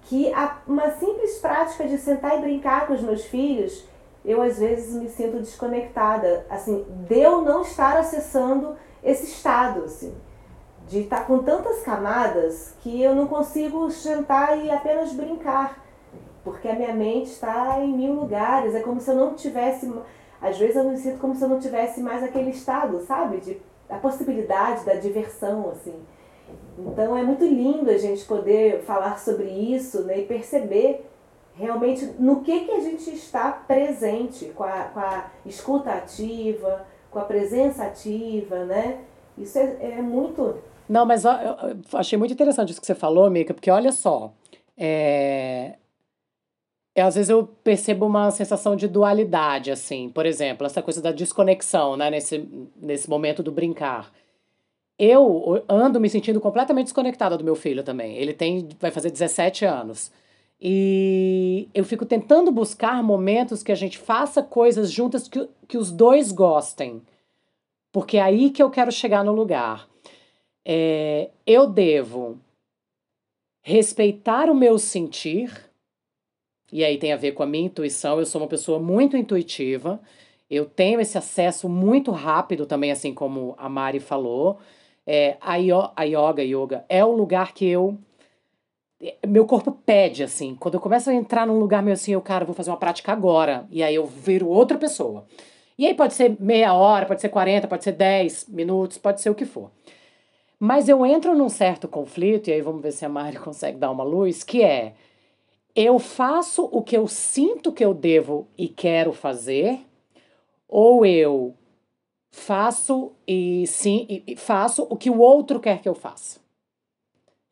que 0.04 0.32
a, 0.32 0.56
uma 0.66 0.90
simples 0.92 1.38
prática 1.38 1.86
de 1.86 1.98
sentar 1.98 2.38
e 2.38 2.40
brincar 2.40 2.86
com 2.86 2.94
os 2.94 3.02
meus 3.02 3.26
filhos, 3.26 3.84
eu 4.24 4.40
às 4.40 4.58
vezes 4.58 4.94
me 4.94 5.08
sinto 5.10 5.36
desconectada, 5.36 6.46
assim, 6.48 6.86
de 7.06 7.20
eu 7.20 7.42
não 7.42 7.60
estar 7.60 7.98
acessando 7.98 8.74
esse 9.04 9.24
estado, 9.24 9.84
assim, 9.84 10.14
de 10.88 11.00
estar 11.00 11.26
com 11.26 11.40
tantas 11.40 11.82
camadas 11.82 12.74
que 12.80 13.02
eu 13.02 13.14
não 13.14 13.26
consigo 13.26 13.90
sentar 13.90 14.58
e 14.58 14.70
apenas 14.70 15.12
brincar, 15.12 15.84
porque 16.42 16.68
a 16.68 16.74
minha 16.74 16.94
mente 16.94 17.30
está 17.30 17.78
em 17.80 17.92
mil 17.92 18.14
lugares, 18.14 18.74
é 18.74 18.80
como 18.80 18.98
se 18.98 19.10
eu 19.10 19.14
não 19.14 19.34
tivesse, 19.34 19.92
às 20.40 20.58
vezes 20.58 20.76
eu 20.76 20.84
me 20.84 20.96
sinto 20.96 21.18
como 21.18 21.34
se 21.34 21.42
eu 21.42 21.48
não 21.48 21.60
tivesse 21.60 22.00
mais 22.00 22.24
aquele 22.24 22.50
estado, 22.50 22.98
sabe, 23.02 23.36
de 23.40 23.60
a 23.90 23.96
possibilidade 23.96 24.84
da 24.84 24.94
diversão, 24.94 25.70
assim. 25.70 25.94
Então 26.78 27.16
é 27.16 27.22
muito 27.22 27.44
lindo 27.44 27.90
a 27.90 27.98
gente 27.98 28.24
poder 28.24 28.82
falar 28.82 29.18
sobre 29.18 29.48
isso 29.48 30.02
né, 30.04 30.20
e 30.20 30.24
perceber 30.24 31.06
realmente 31.54 32.06
no 32.18 32.42
que, 32.42 32.60
que 32.60 32.70
a 32.70 32.80
gente 32.80 33.10
está 33.10 33.50
presente 33.50 34.46
com 34.54 34.64
a, 34.64 34.84
com 34.84 35.00
a 35.00 35.30
escuta 35.44 35.90
ativa, 35.90 36.86
com 37.10 37.18
a 37.18 37.24
presença 37.24 37.84
ativa, 37.84 38.64
né? 38.64 39.00
Isso 39.36 39.58
é, 39.58 39.76
é 39.98 40.02
muito. 40.02 40.56
Não, 40.88 41.04
mas 41.04 41.24
ó, 41.24 41.32
eu 41.32 41.98
achei 41.98 42.18
muito 42.18 42.32
interessante 42.32 42.70
isso 42.70 42.80
que 42.80 42.86
você 42.86 42.94
falou, 42.94 43.28
Mica, 43.30 43.52
porque 43.52 43.70
olha 43.70 43.92
só. 43.92 44.32
É... 44.76 45.74
é... 46.94 47.02
Às 47.02 47.14
vezes 47.14 47.30
eu 47.30 47.46
percebo 47.62 48.06
uma 48.06 48.30
sensação 48.30 48.74
de 48.74 48.88
dualidade, 48.88 49.70
assim. 49.70 50.08
Por 50.08 50.24
exemplo, 50.24 50.66
essa 50.66 50.82
coisa 50.82 51.02
da 51.02 51.12
desconexão, 51.12 51.96
né? 51.96 52.10
Nesse, 52.10 52.48
nesse 52.76 53.08
momento 53.08 53.42
do 53.42 53.52
brincar 53.52 54.10
eu 55.00 55.64
ando 55.66 55.98
me 55.98 56.10
sentindo 56.10 56.38
completamente 56.38 56.84
desconectada 56.84 57.38
do 57.38 57.42
meu 57.42 57.56
filho 57.56 57.82
também. 57.82 58.18
Ele 58.18 58.34
tem, 58.34 58.68
vai 58.78 58.90
fazer 58.90 59.10
17 59.10 59.64
anos. 59.64 60.12
E 60.60 61.70
eu 61.72 61.82
fico 61.86 62.04
tentando 62.04 62.52
buscar 62.52 63.02
momentos 63.02 63.62
que 63.62 63.72
a 63.72 63.74
gente 63.74 63.96
faça 63.96 64.42
coisas 64.42 64.92
juntas 64.92 65.26
que, 65.26 65.48
que 65.66 65.78
os 65.78 65.90
dois 65.90 66.30
gostem. 66.30 67.00
Porque 67.90 68.18
é 68.18 68.22
aí 68.22 68.50
que 68.50 68.62
eu 68.62 68.68
quero 68.68 68.92
chegar 68.92 69.24
no 69.24 69.32
lugar. 69.32 69.88
É, 70.62 71.30
eu 71.46 71.66
devo 71.66 72.38
respeitar 73.62 74.50
o 74.50 74.54
meu 74.54 74.78
sentir, 74.78 75.50
e 76.70 76.84
aí 76.84 76.98
tem 76.98 77.14
a 77.14 77.16
ver 77.16 77.32
com 77.32 77.42
a 77.42 77.46
minha 77.46 77.64
intuição. 77.64 78.18
Eu 78.18 78.26
sou 78.26 78.42
uma 78.42 78.48
pessoa 78.48 78.78
muito 78.78 79.16
intuitiva. 79.16 79.98
Eu 80.50 80.66
tenho 80.66 81.00
esse 81.00 81.16
acesso 81.16 81.70
muito 81.70 82.10
rápido 82.10 82.66
também, 82.66 82.92
assim 82.92 83.14
como 83.14 83.54
a 83.56 83.66
Mari 83.66 83.98
falou. 83.98 84.58
É, 85.12 85.36
a, 85.40 85.54
a 85.96 86.04
yoga, 86.04 86.44
yoga, 86.44 86.84
é 86.88 87.04
o 87.04 87.10
lugar 87.10 87.52
que 87.52 87.66
eu. 87.66 87.98
Meu 89.26 89.44
corpo 89.44 89.72
pede, 89.72 90.22
assim. 90.22 90.54
Quando 90.54 90.74
eu 90.74 90.80
começo 90.80 91.10
a 91.10 91.14
entrar 91.14 91.48
num 91.48 91.58
lugar 91.58 91.82
meio 91.82 91.94
assim, 91.94 92.12
eu, 92.12 92.20
cara, 92.20 92.44
vou 92.44 92.54
fazer 92.54 92.70
uma 92.70 92.76
prática 92.76 93.10
agora. 93.10 93.66
E 93.72 93.82
aí 93.82 93.92
eu 93.92 94.06
viro 94.06 94.46
outra 94.46 94.78
pessoa. 94.78 95.26
E 95.76 95.84
aí 95.84 95.94
pode 95.94 96.14
ser 96.14 96.36
meia 96.38 96.74
hora, 96.74 97.06
pode 97.06 97.20
ser 97.20 97.28
40, 97.28 97.66
pode 97.66 97.82
ser 97.82 97.90
10 97.90 98.46
minutos, 98.50 98.98
pode 98.98 99.20
ser 99.20 99.30
o 99.30 99.34
que 99.34 99.44
for. 99.44 99.72
Mas 100.60 100.88
eu 100.88 101.04
entro 101.04 101.36
num 101.36 101.48
certo 101.48 101.88
conflito, 101.88 102.48
e 102.48 102.52
aí 102.52 102.60
vamos 102.60 102.80
ver 102.80 102.92
se 102.92 103.04
a 103.04 103.08
Mari 103.08 103.38
consegue 103.40 103.78
dar 103.78 103.90
uma 103.90 104.04
luz, 104.04 104.44
que 104.44 104.62
é 104.62 104.94
eu 105.74 105.98
faço 105.98 106.68
o 106.70 106.82
que 106.82 106.96
eu 106.96 107.08
sinto 107.08 107.72
que 107.72 107.84
eu 107.84 107.92
devo 107.92 108.46
e 108.56 108.68
quero 108.68 109.12
fazer, 109.12 109.80
ou 110.68 111.04
eu 111.04 111.52
faço 112.30 113.12
e 113.26 113.66
sim, 113.66 114.22
e 114.26 114.36
faço 114.36 114.86
o 114.88 114.96
que 114.96 115.10
o 115.10 115.18
outro 115.18 115.60
quer 115.60 115.80
que 115.80 115.88
eu 115.88 115.94
faça. 115.94 116.40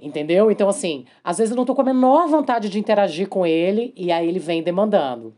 Entendeu? 0.01 0.51
Então, 0.51 0.69
assim, 0.69 1.07
às 1.25 1.39
vezes 1.39 1.51
eu 1.51 1.57
não 1.57 1.65
tô 1.65 1.75
com 1.75 1.81
a 1.81 1.85
menor 1.85 2.29
vontade 2.29 2.69
de 2.69 2.79
interagir 2.79 3.29
com 3.29 3.45
ele 3.45 3.93
e 3.97 4.13
aí 4.13 4.29
ele 4.29 4.39
vem 4.39 4.63
demandando. 4.63 5.35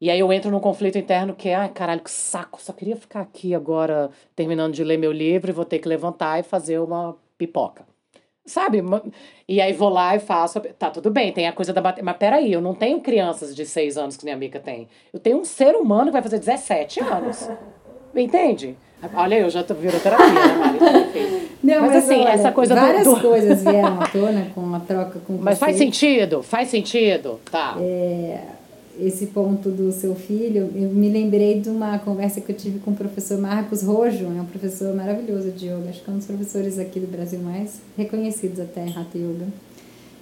E 0.00 0.10
aí 0.10 0.18
eu 0.18 0.32
entro 0.32 0.50
num 0.50 0.58
conflito 0.58 0.98
interno 0.98 1.34
que 1.34 1.48
é, 1.48 1.54
ai, 1.54 1.68
caralho, 1.68 2.00
que 2.00 2.10
saco, 2.10 2.60
só 2.60 2.72
queria 2.72 2.96
ficar 2.96 3.20
aqui 3.20 3.54
agora 3.54 4.10
terminando 4.34 4.72
de 4.72 4.82
ler 4.82 4.96
meu 4.96 5.12
livro 5.12 5.50
e 5.50 5.52
vou 5.52 5.64
ter 5.64 5.78
que 5.78 5.86
levantar 5.88 6.40
e 6.40 6.42
fazer 6.42 6.80
uma 6.80 7.16
pipoca. 7.36 7.84
Sabe? 8.44 8.82
E 9.46 9.60
aí 9.60 9.72
vou 9.72 9.88
lá 9.88 10.16
e 10.16 10.18
faço. 10.18 10.60
Tá, 10.60 10.90
tudo 10.90 11.10
bem, 11.10 11.32
tem 11.32 11.46
a 11.46 11.52
coisa 11.52 11.72
da. 11.72 11.80
Mas 12.02 12.16
peraí, 12.16 12.52
eu 12.52 12.60
não 12.60 12.74
tenho 12.74 13.00
crianças 13.00 13.54
de 13.54 13.64
6 13.64 13.96
anos 13.96 14.16
que 14.16 14.24
minha 14.24 14.34
amiga 14.34 14.58
tem. 14.58 14.88
Eu 15.12 15.20
tenho 15.20 15.38
um 15.38 15.44
ser 15.44 15.76
humano 15.76 16.06
que 16.06 16.12
vai 16.12 16.22
fazer 16.22 16.40
17 16.40 17.00
anos. 17.00 17.48
Entende? 18.14 18.76
Olha, 19.14 19.38
eu 19.38 19.50
já 19.50 19.64
tô 19.64 19.74
virando 19.74 20.02
terapia, 20.02 20.28
né, 20.28 20.56
Mari? 20.56 20.78
Não, 21.62 21.80
mas, 21.82 21.92
mas 21.92 22.04
assim, 22.04 22.20
olha, 22.20 22.28
essa 22.30 22.50
coisa 22.50 22.74
várias 22.74 23.04
do, 23.04 23.14
do... 23.14 23.20
coisas 23.20 23.62
vieram 23.64 24.00
à 24.00 24.06
tona 24.08 24.46
com 24.52 24.74
a 24.74 24.80
troca 24.80 25.20
com 25.20 25.34
Mas 25.34 25.58
você. 25.58 25.64
faz 25.64 25.76
sentido, 25.76 26.42
faz 26.42 26.68
sentido, 26.68 27.38
tá. 27.50 27.76
É, 27.78 28.40
esse 29.00 29.26
ponto 29.26 29.70
do 29.70 29.92
seu 29.92 30.14
filho, 30.14 30.70
eu 30.74 30.88
me 30.88 31.08
lembrei 31.08 31.60
de 31.60 31.68
uma 31.68 31.98
conversa 32.00 32.40
que 32.40 32.50
eu 32.50 32.56
tive 32.56 32.80
com 32.80 32.90
o 32.90 32.96
professor 32.96 33.38
Marcos 33.38 33.82
Rojo, 33.82 34.24
é 34.24 34.40
um 34.40 34.44
professor 34.44 34.92
maravilhoso 34.94 35.50
de 35.52 35.66
yoga, 35.66 35.90
acho 35.90 36.02
que 36.02 36.10
é 36.10 36.12
um 36.12 36.16
dos 36.18 36.26
professores 36.26 36.78
aqui 36.78 36.98
do 36.98 37.06
Brasil 37.06 37.38
mais 37.38 37.80
reconhecidos 37.96 38.58
até, 38.58 38.82
Hatha 38.82 39.16
Yoga. 39.16 39.46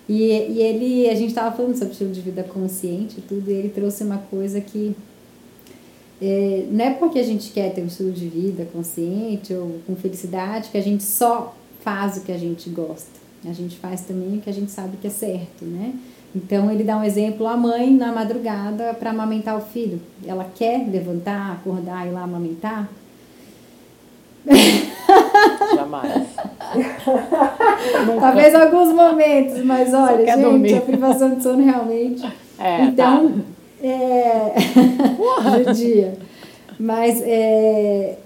E, 0.08 0.24
e 0.24 0.60
ele, 0.60 1.08
a 1.08 1.14
gente 1.14 1.28
estava 1.28 1.56
falando 1.56 1.74
sobre 1.74 1.92
estilo 1.92 2.10
de 2.10 2.20
vida 2.20 2.42
consciente 2.42 3.18
e 3.18 3.22
tudo, 3.22 3.50
e 3.50 3.54
ele 3.54 3.68
trouxe 3.70 4.04
uma 4.04 4.18
coisa 4.18 4.60
que 4.60 4.94
é, 6.22 6.66
não 6.70 6.84
é 6.84 6.90
porque 6.90 7.18
a 7.18 7.22
gente 7.22 7.50
quer 7.50 7.72
ter 7.72 7.82
um 7.82 7.86
estilo 7.86 8.12
de 8.12 8.28
vida 8.28 8.66
consciente 8.72 9.54
ou 9.54 9.80
com 9.86 9.96
felicidade 9.96 10.68
que 10.68 10.76
a 10.76 10.82
gente 10.82 11.02
só 11.02 11.54
faz 11.80 12.18
o 12.18 12.20
que 12.22 12.32
a 12.32 12.38
gente 12.38 12.68
gosta. 12.68 13.18
A 13.48 13.52
gente 13.54 13.78
faz 13.78 14.02
também 14.02 14.36
o 14.36 14.40
que 14.40 14.50
a 14.50 14.52
gente 14.52 14.70
sabe 14.70 14.98
que 14.98 15.06
é 15.06 15.10
certo, 15.10 15.64
né? 15.64 15.94
Então 16.34 16.70
ele 16.70 16.84
dá 16.84 16.98
um 16.98 17.04
exemplo: 17.04 17.46
a 17.46 17.56
mãe 17.56 17.90
na 17.90 18.12
madrugada 18.12 18.92
para 18.94 19.10
amamentar 19.10 19.56
o 19.56 19.60
filho. 19.60 20.00
Ela 20.26 20.46
quer 20.54 20.86
levantar, 20.90 21.52
acordar 21.52 22.06
e 22.06 22.10
ir 22.10 22.12
lá 22.12 22.22
amamentar? 22.22 22.88
Jamais. 25.74 26.26
Talvez 28.20 28.54
alguns 28.54 28.94
momentos, 28.94 29.64
mas 29.64 29.92
olha, 29.94 30.24
gente, 30.26 30.42
dormir. 30.42 30.76
a 30.76 30.80
privação 30.82 31.34
de 31.34 31.42
sono 31.42 31.64
realmente. 31.64 32.30
É, 32.58 32.82
então, 32.82 33.42
é. 33.82 34.54
judia. 35.64 36.14
Mas 36.78 37.20
é, 37.22 38.16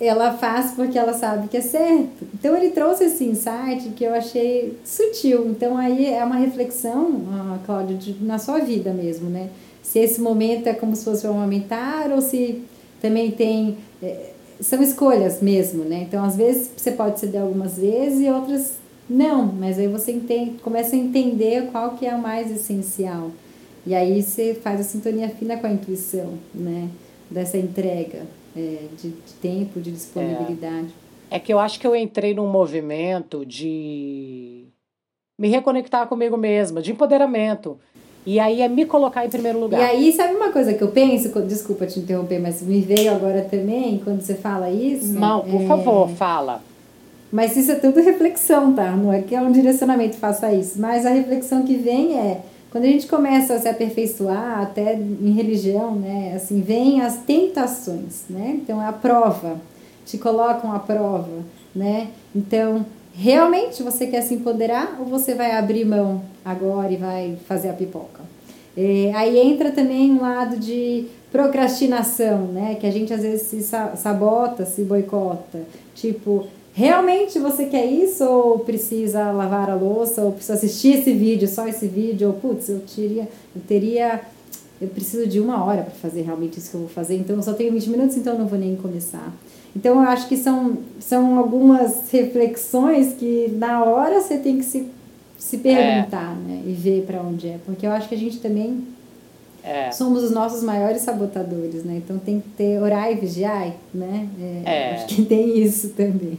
ela 0.00 0.32
faz 0.32 0.72
porque 0.72 0.98
ela 0.98 1.12
sabe 1.12 1.48
que 1.48 1.56
é 1.56 1.60
certo. 1.60 2.24
Então 2.34 2.56
ele 2.56 2.70
trouxe 2.70 3.04
esse 3.04 3.24
insight 3.24 3.90
que 3.94 4.04
eu 4.04 4.14
achei 4.14 4.76
sutil. 4.84 5.46
Então 5.48 5.76
aí 5.76 6.06
é 6.06 6.24
uma 6.24 6.36
reflexão, 6.36 7.22
ah, 7.30 7.58
Cláudia, 7.66 7.96
de- 7.96 8.16
na 8.24 8.38
sua 8.38 8.58
vida 8.60 8.92
mesmo, 8.92 9.28
né? 9.28 9.48
Se 9.82 9.98
esse 9.98 10.20
momento 10.20 10.66
é 10.66 10.72
como 10.72 10.94
se 10.96 11.04
fosse 11.04 11.26
um 11.26 11.32
amamentar 11.32 12.10
ou 12.12 12.20
se 12.22 12.62
também 13.02 13.30
tem. 13.30 13.76
é, 14.02 14.30
são 14.60 14.82
escolhas 14.82 15.40
mesmo, 15.40 15.84
né? 15.84 16.04
Então 16.08 16.22
às 16.24 16.36
vezes 16.36 16.70
você 16.76 16.92
pode 16.92 17.18
ceder 17.20 17.40
algumas 17.42 17.76
vezes 17.78 18.20
e 18.20 18.30
outras 18.30 18.74
não, 19.08 19.46
mas 19.46 19.78
aí 19.78 19.88
você 19.88 20.12
entende, 20.12 20.52
começa 20.62 20.94
a 20.94 20.98
entender 20.98 21.68
qual 21.72 21.92
que 21.92 22.06
é 22.06 22.14
o 22.14 22.18
mais 22.20 22.50
essencial. 22.50 23.30
E 23.86 23.94
aí 23.94 24.22
você 24.22 24.54
faz 24.54 24.80
a 24.80 24.84
sintonia 24.84 25.28
fina 25.28 25.56
com 25.56 25.66
a 25.66 25.72
intuição, 25.72 26.34
né? 26.54 26.88
Dessa 27.30 27.56
entrega 27.56 28.26
é, 28.56 28.78
de, 29.00 29.10
de 29.10 29.32
tempo, 29.40 29.80
de 29.80 29.92
disponibilidade. 29.92 30.88
É 31.30 31.38
que 31.38 31.52
eu 31.52 31.58
acho 31.58 31.78
que 31.78 31.86
eu 31.86 31.94
entrei 31.94 32.34
num 32.34 32.48
movimento 32.50 33.46
de 33.46 34.64
me 35.38 35.48
reconectar 35.48 36.06
comigo 36.08 36.36
mesma, 36.36 36.82
de 36.82 36.92
empoderamento. 36.92 37.78
E 38.26 38.38
aí 38.38 38.60
é 38.60 38.68
me 38.68 38.84
colocar 38.84 39.24
em 39.24 39.30
primeiro 39.30 39.58
E 39.58 39.60
lugar. 39.60 39.80
aí, 39.80 40.12
sabe 40.12 40.34
uma 40.34 40.50
coisa 40.50 40.74
que 40.74 40.82
eu 40.82 40.88
penso? 40.88 41.30
Desculpa 41.42 41.86
te 41.86 42.00
interromper, 42.00 42.38
mas 42.38 42.60
me 42.60 42.80
veio 42.82 43.12
agora 43.12 43.42
também, 43.42 43.98
quando 44.04 44.20
você 44.20 44.34
fala 44.34 44.70
isso. 44.70 45.14
Não, 45.14 45.40
por 45.40 45.62
é, 45.62 45.66
favor, 45.66 46.08
fala. 46.10 46.62
Mas 47.32 47.56
isso 47.56 47.72
é 47.72 47.76
tudo 47.76 48.02
reflexão, 48.02 48.74
tá? 48.74 48.90
Não 48.90 49.12
é 49.12 49.22
que 49.22 49.34
é 49.34 49.40
um 49.40 49.52
direcionamento 49.52 50.16
faça 50.16 50.52
isso. 50.52 50.80
Mas 50.80 51.06
a 51.06 51.10
reflexão 51.10 51.64
que 51.64 51.76
vem 51.76 52.18
é 52.18 52.42
quando 52.70 52.84
a 52.84 52.88
gente 52.88 53.06
começa 53.06 53.54
a 53.54 53.58
se 53.60 53.68
aperfeiçoar, 53.68 54.60
até 54.62 54.94
em 54.94 55.32
religião, 55.32 55.94
né? 55.96 56.34
Assim, 56.36 56.60
vem 56.60 57.00
as 57.00 57.16
tentações, 57.18 58.24
né? 58.30 58.58
Então 58.62 58.80
é 58.80 58.86
a 58.86 58.92
prova, 58.92 59.56
te 60.06 60.16
colocam 60.18 60.72
à 60.72 60.78
prova, 60.78 61.28
né? 61.74 62.08
Então, 62.34 62.86
realmente 63.14 63.82
você 63.82 64.06
quer 64.06 64.22
se 64.22 64.34
empoderar 64.34 64.96
ou 65.00 65.06
você 65.06 65.34
vai 65.34 65.52
abrir 65.52 65.84
mão 65.84 66.22
agora 66.44 66.92
e 66.92 66.96
vai 66.96 67.36
fazer 67.46 67.70
a 67.70 67.72
pipoca? 67.72 68.20
É, 68.76 69.10
aí 69.14 69.36
entra 69.38 69.72
também 69.72 70.12
um 70.12 70.20
lado 70.20 70.56
de 70.56 71.06
procrastinação, 71.32 72.46
né? 72.46 72.76
Que 72.80 72.86
a 72.86 72.90
gente 72.90 73.12
às 73.12 73.22
vezes 73.22 73.42
se 73.48 73.62
sa- 73.62 73.96
sabota, 73.96 74.64
se 74.64 74.82
boicota. 74.82 75.60
Tipo, 75.94 76.46
realmente 76.80 77.38
você 77.38 77.66
quer 77.66 77.84
isso 77.84 78.24
ou 78.24 78.58
precisa 78.60 79.30
lavar 79.30 79.68
a 79.68 79.74
louça 79.74 80.22
ou 80.22 80.32
precisa 80.32 80.54
assistir 80.54 80.98
esse 80.98 81.12
vídeo, 81.12 81.46
só 81.46 81.68
esse 81.68 81.86
vídeo? 81.86 82.28
Ou, 82.28 82.34
putz, 82.34 82.68
eu 82.70 82.80
teria, 82.80 83.28
eu 83.54 83.62
teria, 83.68 84.20
eu 84.80 84.88
preciso 84.88 85.26
de 85.26 85.38
uma 85.38 85.62
hora 85.62 85.82
para 85.82 85.92
fazer 85.92 86.22
realmente 86.22 86.58
isso 86.58 86.70
que 86.70 86.76
eu 86.76 86.80
vou 86.80 86.88
fazer, 86.88 87.16
então 87.16 87.36
eu 87.36 87.42
só 87.42 87.52
tenho 87.52 87.70
20 87.72 87.90
minutos, 87.90 88.16
então 88.16 88.32
eu 88.32 88.38
não 88.38 88.46
vou 88.46 88.58
nem 88.58 88.74
começar. 88.76 89.30
Então 89.76 89.94
eu 90.02 90.08
acho 90.08 90.26
que 90.26 90.36
são, 90.36 90.78
são 90.98 91.38
algumas 91.38 92.10
reflexões 92.10 93.12
que 93.12 93.54
na 93.58 93.84
hora 93.84 94.20
você 94.20 94.38
tem 94.38 94.56
que 94.58 94.64
se, 94.64 94.86
se 95.38 95.58
perguntar, 95.58 96.34
né? 96.36 96.62
E 96.66 96.72
ver 96.72 97.04
para 97.06 97.20
onde 97.20 97.46
é. 97.48 97.58
Porque 97.66 97.86
eu 97.86 97.92
acho 97.92 98.08
que 98.08 98.14
a 98.14 98.18
gente 98.18 98.38
também 98.38 98.82
É. 99.62 99.90
somos 99.92 100.22
os 100.24 100.30
nossos 100.30 100.62
maiores 100.62 101.02
sabotadores, 101.02 101.84
né? 101.84 102.00
Então 102.02 102.18
tem 102.18 102.40
que 102.40 102.48
ter 102.56 102.80
orar 102.82 103.12
e 103.12 103.14
vigiar, 103.16 103.72
né? 103.94 104.26
É, 104.40 104.62
É. 104.64 104.94
Acho 104.94 105.14
que 105.14 105.22
tem 105.26 105.58
isso 105.62 105.90
também. 105.90 106.38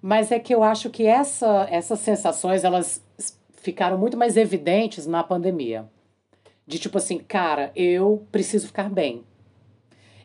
Mas 0.00 0.32
é 0.32 0.38
que 0.38 0.54
eu 0.54 0.62
acho 0.62 0.90
que 0.90 1.06
essa, 1.06 1.66
essas 1.70 2.00
sensações, 2.00 2.64
elas 2.64 3.02
ficaram 3.54 3.96
muito 3.96 4.16
mais 4.16 4.36
evidentes 4.36 5.06
na 5.06 5.22
pandemia. 5.22 5.88
De 6.66 6.78
tipo 6.78 6.98
assim, 6.98 7.18
cara, 7.18 7.70
eu 7.76 8.26
preciso 8.32 8.66
ficar 8.66 8.90
bem. 8.90 9.24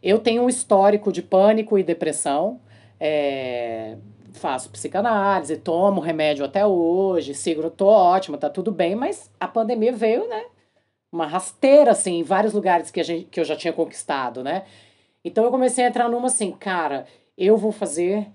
Eu 0.02 0.20
tenho 0.20 0.44
um 0.44 0.50
histórico 0.50 1.12
de 1.12 1.22
pânico 1.22 1.78
e 1.78 1.84
depressão. 1.84 2.60
é, 3.00 3.98
faço 4.34 4.70
psicanálise, 4.70 5.58
tomo 5.58 6.00
remédio 6.00 6.46
até 6.46 6.66
hoje, 6.66 7.34
sigo, 7.34 7.70
tô 7.70 7.88
ótima, 7.88 8.38
tá 8.38 8.50
tudo 8.50 8.72
bem, 8.72 8.96
mas 8.96 9.32
a 9.40 9.48
pandemia 9.48 9.92
veio, 9.92 10.28
né? 10.28 10.46
Uma 11.12 11.26
rasteira, 11.26 11.92
assim, 11.92 12.20
em 12.20 12.24
vários 12.24 12.54
lugares 12.54 12.92
que, 12.92 13.00
a 13.00 13.04
gente, 13.04 13.26
que 13.26 13.40
eu 13.40 13.46
já 13.46 13.56
tinha 13.56 13.74
conquistado, 13.74 14.44
né? 14.44 14.64
Então 15.24 15.44
eu 15.44 15.52
comecei 15.52 15.84
a 15.84 15.88
entrar 15.88 16.10
numa 16.10 16.28
assim, 16.28 16.52
cara, 16.52 17.06
eu 17.38 17.56
vou 17.58 17.72
fazer 17.72 18.28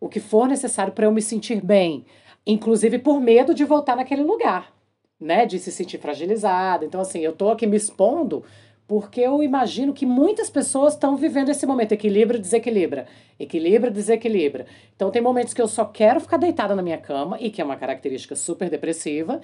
o 0.00 0.08
que 0.08 0.20
for 0.20 0.48
necessário 0.48 0.92
para 0.92 1.06
eu 1.06 1.12
me 1.12 1.20
sentir 1.20 1.60
bem, 1.64 2.06
inclusive 2.46 2.98
por 2.98 3.20
medo 3.20 3.52
de 3.52 3.64
voltar 3.64 3.96
naquele 3.96 4.22
lugar, 4.22 4.72
né, 5.20 5.44
de 5.44 5.58
se 5.58 5.70
sentir 5.70 5.98
fragilizada. 5.98 6.84
Então 6.84 7.00
assim, 7.00 7.20
eu 7.20 7.32
tô 7.32 7.50
aqui 7.50 7.66
me 7.66 7.76
expondo 7.76 8.44
porque 8.86 9.20
eu 9.20 9.42
imagino 9.42 9.92
que 9.92 10.06
muitas 10.06 10.48
pessoas 10.48 10.94
estão 10.94 11.16
vivendo 11.16 11.48
esse 11.48 11.66
momento 11.66 11.92
equilíbrio, 11.92 12.38
desequilibra, 12.38 13.06
equilíbrio, 13.38 13.92
desequilibra. 13.92 14.66
Então 14.94 15.10
tem 15.10 15.20
momentos 15.20 15.52
que 15.52 15.60
eu 15.60 15.66
só 15.66 15.84
quero 15.84 16.20
ficar 16.20 16.36
deitada 16.36 16.74
na 16.74 16.82
minha 16.82 16.98
cama 16.98 17.36
e 17.40 17.50
que 17.50 17.60
é 17.60 17.64
uma 17.64 17.76
característica 17.76 18.36
super 18.36 18.70
depressiva, 18.70 19.40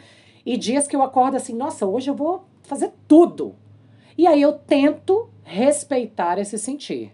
e 0.47 0.57
dias 0.57 0.87
que 0.87 0.95
eu 0.95 1.03
acordo 1.03 1.37
assim, 1.37 1.55
nossa, 1.55 1.87
hoje 1.87 2.09
eu 2.11 2.15
vou 2.15 2.45
fazer 2.63 2.93
tudo. 3.09 3.55
E 4.17 4.27
aí 4.27 4.41
eu 4.41 4.53
tento 4.53 5.29
respeitar 5.43 6.39
esse 6.39 6.59
sentir. 6.59 7.13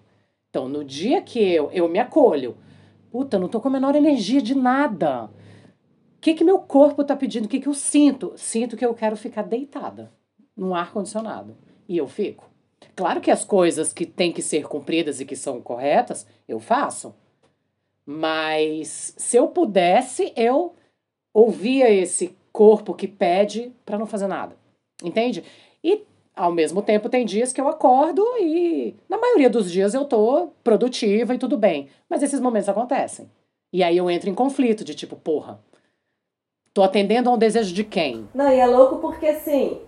Então, 0.50 0.68
no 0.68 0.84
dia 0.84 1.20
que 1.20 1.38
eu, 1.38 1.70
eu 1.72 1.88
me 1.88 1.98
acolho, 1.98 2.56
puta, 3.10 3.38
não 3.38 3.48
tô 3.48 3.60
com 3.60 3.68
a 3.68 3.70
menor 3.70 3.94
energia 3.94 4.40
de 4.40 4.54
nada. 4.54 5.24
O 5.24 6.20
que 6.20 6.34
que 6.34 6.44
meu 6.44 6.58
corpo 6.58 7.04
tá 7.04 7.14
pedindo? 7.14 7.44
O 7.44 7.48
que 7.48 7.60
que 7.60 7.68
eu 7.68 7.74
sinto? 7.74 8.32
Sinto 8.36 8.76
que 8.76 8.84
eu 8.84 8.94
quero 8.94 9.16
ficar 9.16 9.42
deitada 9.42 10.12
num 10.56 10.74
ar 10.74 10.92
condicionado. 10.92 11.56
E 11.88 11.96
eu 11.96 12.08
fico. 12.08 12.48
Claro 12.96 13.20
que 13.20 13.30
as 13.30 13.44
coisas 13.44 13.92
que 13.92 14.06
têm 14.06 14.32
que 14.32 14.42
ser 14.42 14.66
cumpridas 14.66 15.20
e 15.20 15.24
que 15.24 15.36
são 15.36 15.60
corretas, 15.60 16.26
eu 16.48 16.58
faço. 16.58 17.14
Mas 18.04 19.14
se 19.16 19.36
eu 19.36 19.48
pudesse, 19.48 20.32
eu 20.34 20.74
ouvia 21.32 21.90
esse 21.90 22.36
corpo 22.50 22.94
que 22.94 23.06
pede 23.06 23.72
para 23.84 23.98
não 23.98 24.06
fazer 24.06 24.26
nada. 24.26 24.56
Entende? 25.02 25.44
Ao 26.38 26.52
mesmo 26.52 26.80
tempo 26.80 27.08
tem 27.08 27.26
dias 27.26 27.52
que 27.52 27.60
eu 27.60 27.68
acordo 27.68 28.24
e 28.38 28.94
na 29.08 29.18
maioria 29.18 29.50
dos 29.50 29.68
dias 29.70 29.92
eu 29.92 30.04
tô 30.04 30.50
produtiva 30.62 31.34
e 31.34 31.38
tudo 31.38 31.56
bem, 31.56 31.88
mas 32.08 32.22
esses 32.22 32.38
momentos 32.38 32.68
acontecem. 32.68 33.28
E 33.72 33.82
aí 33.82 33.96
eu 33.96 34.08
entro 34.08 34.30
em 34.30 34.34
conflito 34.34 34.84
de 34.84 34.94
tipo, 34.94 35.16
porra, 35.16 35.58
tô 36.72 36.84
atendendo 36.84 37.28
a 37.28 37.32
um 37.32 37.38
desejo 37.38 37.74
de 37.74 37.82
quem? 37.82 38.28
Não, 38.32 38.48
e 38.52 38.60
é 38.60 38.66
louco 38.66 38.98
porque 38.98 39.26
assim, 39.26 39.80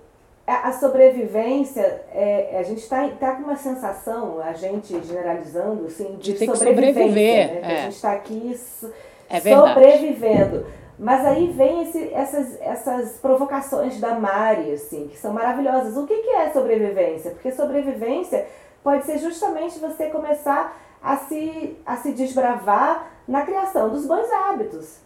a 0.45 0.73
sobrevivência, 0.73 1.83
é, 2.13 2.59
a 2.59 2.63
gente 2.65 2.87
tá, 2.89 3.09
tá 3.11 3.37
com 3.37 3.45
uma 3.45 3.57
sensação, 3.57 4.41
a 4.41 4.53
gente 4.53 5.01
generalizando, 5.05 5.87
assim, 5.87 6.17
de, 6.17 6.33
De 6.33 6.35
ter 6.35 6.49
que 6.49 6.57
sobrevivência, 6.57 7.03
sobreviver, 7.07 7.55
né? 7.55 7.61
Que 7.61 7.67
é. 7.73 7.77
a 7.77 7.91
gente 7.91 8.03
tá 8.03 8.13
aqui 8.13 8.55
so- 8.59 8.93
É 9.29 9.41
sobrevivendo. 9.41 10.67
Mas 11.03 11.25
aí 11.27 11.47
vem 11.49 11.83
esse- 11.83 12.13
essas, 12.13 12.61
essas 12.61 13.13
provocações 13.19 13.99
da 13.99 14.15
Mari, 14.17 14.73
assim, 14.73 15.09
que 15.09 15.17
são 15.19 15.33
maravilhosas. 15.33 15.97
O 15.97 16.07
que, 16.07 16.15
que 16.19 16.29
é 16.31 16.51
sobrevivência? 16.51 17.31
Porque 17.31 17.51
sobrevivência 17.53 18.47
pode 18.85 19.07
ser 19.07 19.17
justamente 19.19 19.79
você 19.79 20.07
começar 20.07 20.79
a 21.03 21.17
se, 21.17 21.77
a 21.87 21.97
se 21.97 22.13
desbravar 22.13 23.07
na 23.27 23.43
criação 23.43 23.89
dos 23.89 24.05
bons 24.07 24.29
hábitos. 24.31 24.97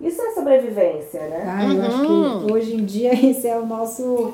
Isso 0.00 0.20
é 0.20 0.32
sobrevivência, 0.32 1.20
né? 1.28 1.44
Ah, 1.46 1.72
eu 1.72 1.82
acho 1.84 1.98
Uhum. 2.02 2.40
que 2.46 2.52
hoje 2.52 2.74
em 2.76 2.84
dia 2.84 3.12
esse 3.30 3.46
é 3.46 3.56
o 3.56 3.64
nosso. 3.64 4.32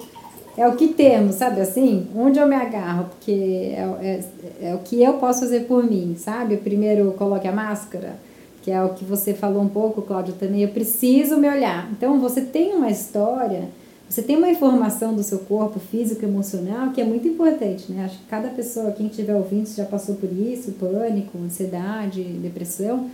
É 0.56 0.66
o 0.66 0.74
que 0.74 0.88
temos, 0.88 1.36
sabe 1.36 1.60
assim? 1.60 2.08
Onde 2.16 2.38
eu 2.38 2.46
me 2.46 2.56
agarro, 2.56 3.04
porque 3.10 3.72
é, 3.76 4.20
é, 4.62 4.70
é 4.70 4.74
o 4.74 4.78
que 4.78 5.02
eu 5.02 5.14
posso 5.14 5.40
fazer 5.40 5.60
por 5.66 5.84
mim, 5.84 6.16
sabe? 6.18 6.56
Primeiro 6.56 7.12
coloque 7.12 7.46
a 7.46 7.52
máscara, 7.52 8.14
que 8.62 8.70
é 8.70 8.82
o 8.82 8.90
que 8.90 9.04
você 9.04 9.32
falou 9.32 9.62
um 9.62 9.68
pouco, 9.68 10.02
Cláudio, 10.02 10.34
também. 10.34 10.62
Eu 10.62 10.68
preciso 10.68 11.36
me 11.36 11.48
olhar. 11.48 11.88
Então 11.92 12.20
você 12.20 12.42
tem 12.42 12.74
uma 12.74 12.90
história, 12.90 13.68
você 14.08 14.22
tem 14.22 14.36
uma 14.36 14.50
informação 14.50 15.14
do 15.14 15.22
seu 15.22 15.38
corpo 15.40 15.78
físico 15.78 16.24
e 16.24 16.28
emocional 16.28 16.90
que 16.90 17.00
é 17.00 17.04
muito 17.04 17.26
importante, 17.28 17.90
né? 17.92 18.04
Acho 18.04 18.18
que 18.18 18.24
cada 18.24 18.48
pessoa, 18.48 18.90
quem 18.90 19.06
estiver 19.06 19.34
ouvindo, 19.34 19.68
já 19.68 19.84
passou 19.84 20.16
por 20.16 20.30
isso, 20.32 20.72
pânico, 20.72 21.38
ansiedade, 21.38 22.22
depressão. 22.22 23.08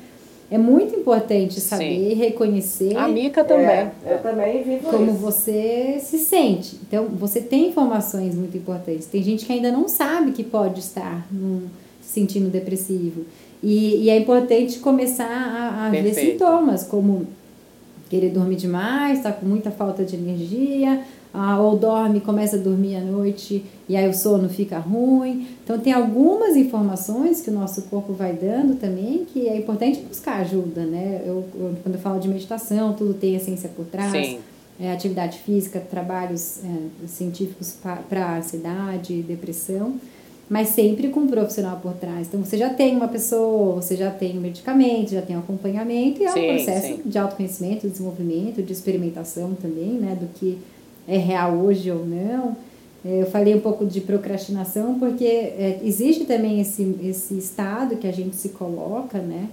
É 0.49 0.57
muito 0.57 0.95
importante 0.95 1.61
saber 1.61 2.15
reconhecer 2.15 2.97
A 2.97 3.09
Mica 3.09 3.43
também. 3.43 3.67
É, 3.67 3.93
eu 4.07 4.23
também 4.23 4.63
vivo 4.63 4.89
como 4.89 5.11
isso. 5.11 5.15
você 5.15 5.99
se 6.01 6.19
sente. 6.19 6.79
Então, 6.87 7.07
você 7.07 7.41
tem 7.41 7.69
informações 7.69 8.35
muito 8.37 8.57
importantes. 8.57 9.07
Tem 9.07 9.23
gente 9.25 9.45
que 9.45 9.53
ainda 9.53 9.73
não 9.73 9.89
sabe 9.89 10.31
que 10.31 10.45
pode 10.45 10.79
estar 10.79 11.27
num, 11.33 11.63
se 12.01 12.13
sentindo 12.13 12.49
depressivo. 12.49 13.25
E, 13.63 14.05
e 14.05 14.11
é 14.11 14.19
importante 14.19 14.79
começar 14.79 15.27
a, 15.27 15.87
a 15.87 15.91
ver 15.91 16.15
sintomas, 16.15 16.85
como 16.85 17.27
querer 18.09 18.31
dormir 18.31 18.57
demais, 18.57 19.19
estar 19.19 19.33
com 19.33 19.47
muita 19.47 19.71
falta 19.71 20.05
de 20.05 20.15
energia, 20.17 21.03
ah, 21.39 21.61
ou 21.61 21.77
dorme, 21.77 22.21
começa 22.21 22.57
a 22.57 22.59
dormir 22.59 22.97
à 22.97 23.01
noite 23.01 23.63
e 23.87 23.95
aí 23.95 24.09
o 24.09 24.15
sono 24.15 24.49
fica 24.49 24.79
ruim. 24.79 25.47
Então 25.63 25.79
tem 25.79 25.93
algumas 25.93 26.57
informações 26.57 27.43
que 27.43 27.51
o 27.51 27.53
nosso 27.53 27.83
corpo 27.83 28.15
vai 28.15 28.33
dando 28.33 28.79
também 28.81 29.27
que 29.27 29.47
é 29.47 29.57
importante 29.57 30.01
buscar 30.01 30.41
ajuda, 30.41 30.87
né? 30.87 31.23
Eu, 31.27 31.45
eu 31.55 31.75
quando 31.83 31.97
eu 31.97 32.01
falo 32.01 32.19
de 32.19 32.29
meditação, 32.29 32.95
tudo 32.95 33.13
tem 33.13 33.37
a 33.37 33.41
ciência 33.41 33.69
por 33.69 33.85
trás. 33.85 34.13
Sim. 34.13 34.39
É, 34.79 34.93
atividade 34.93 35.39
física, 35.39 35.81
trabalhos 35.81 36.61
é, 36.63 37.07
científicos 37.07 37.79
para 38.11 38.37
ansiedade, 38.37 39.23
depressão, 39.23 39.95
mas 40.49 40.69
sempre 40.69 41.09
com 41.09 41.21
um 41.21 41.27
profissional 41.27 41.79
por 41.83 41.93
trás. 41.95 42.29
Então 42.29 42.45
você 42.45 42.57
já 42.57 42.71
tem 42.71 42.97
uma 42.97 43.09
pessoa, 43.09 43.75
você 43.83 43.97
já 43.97 44.11
tem 44.11 44.39
um 44.39 44.41
medicamento, 44.41 45.11
já 45.11 45.23
tem 45.23 45.37
um 45.37 45.41
acompanhamento 45.41 46.23
e 46.23 46.25
é 46.25 46.31
Sim, 46.33 46.51
um 46.51 46.55
processo 46.55 46.87
sim. 46.87 47.01
de 47.05 47.19
autoconhecimento, 47.19 47.89
desenvolvimento, 47.89 48.63
de 48.63 48.73
experimentação 48.73 49.55
também, 49.61 49.91
né? 49.95 50.17
Do 50.19 50.27
que 50.39 50.59
é 51.09 51.17
real 51.19 51.55
hoje 51.55 51.91
ou 51.91 52.05
não. 52.07 52.57
É, 53.05 53.23
Eu 53.23 53.27
falei 53.27 53.55
um 53.55 53.61
pouco 53.61 53.85
de 53.85 54.01
procrastinação 54.01 54.99
porque 54.99 55.25
é, 55.25 55.81
existe 55.83 56.25
também 56.25 56.61
esse, 56.61 56.97
esse 57.03 57.37
estado 57.37 57.97
que 57.97 58.07
a 58.07 58.13
gente 58.13 58.37
se 58.37 58.51
coloca, 58.51 59.19
né? 59.19 59.49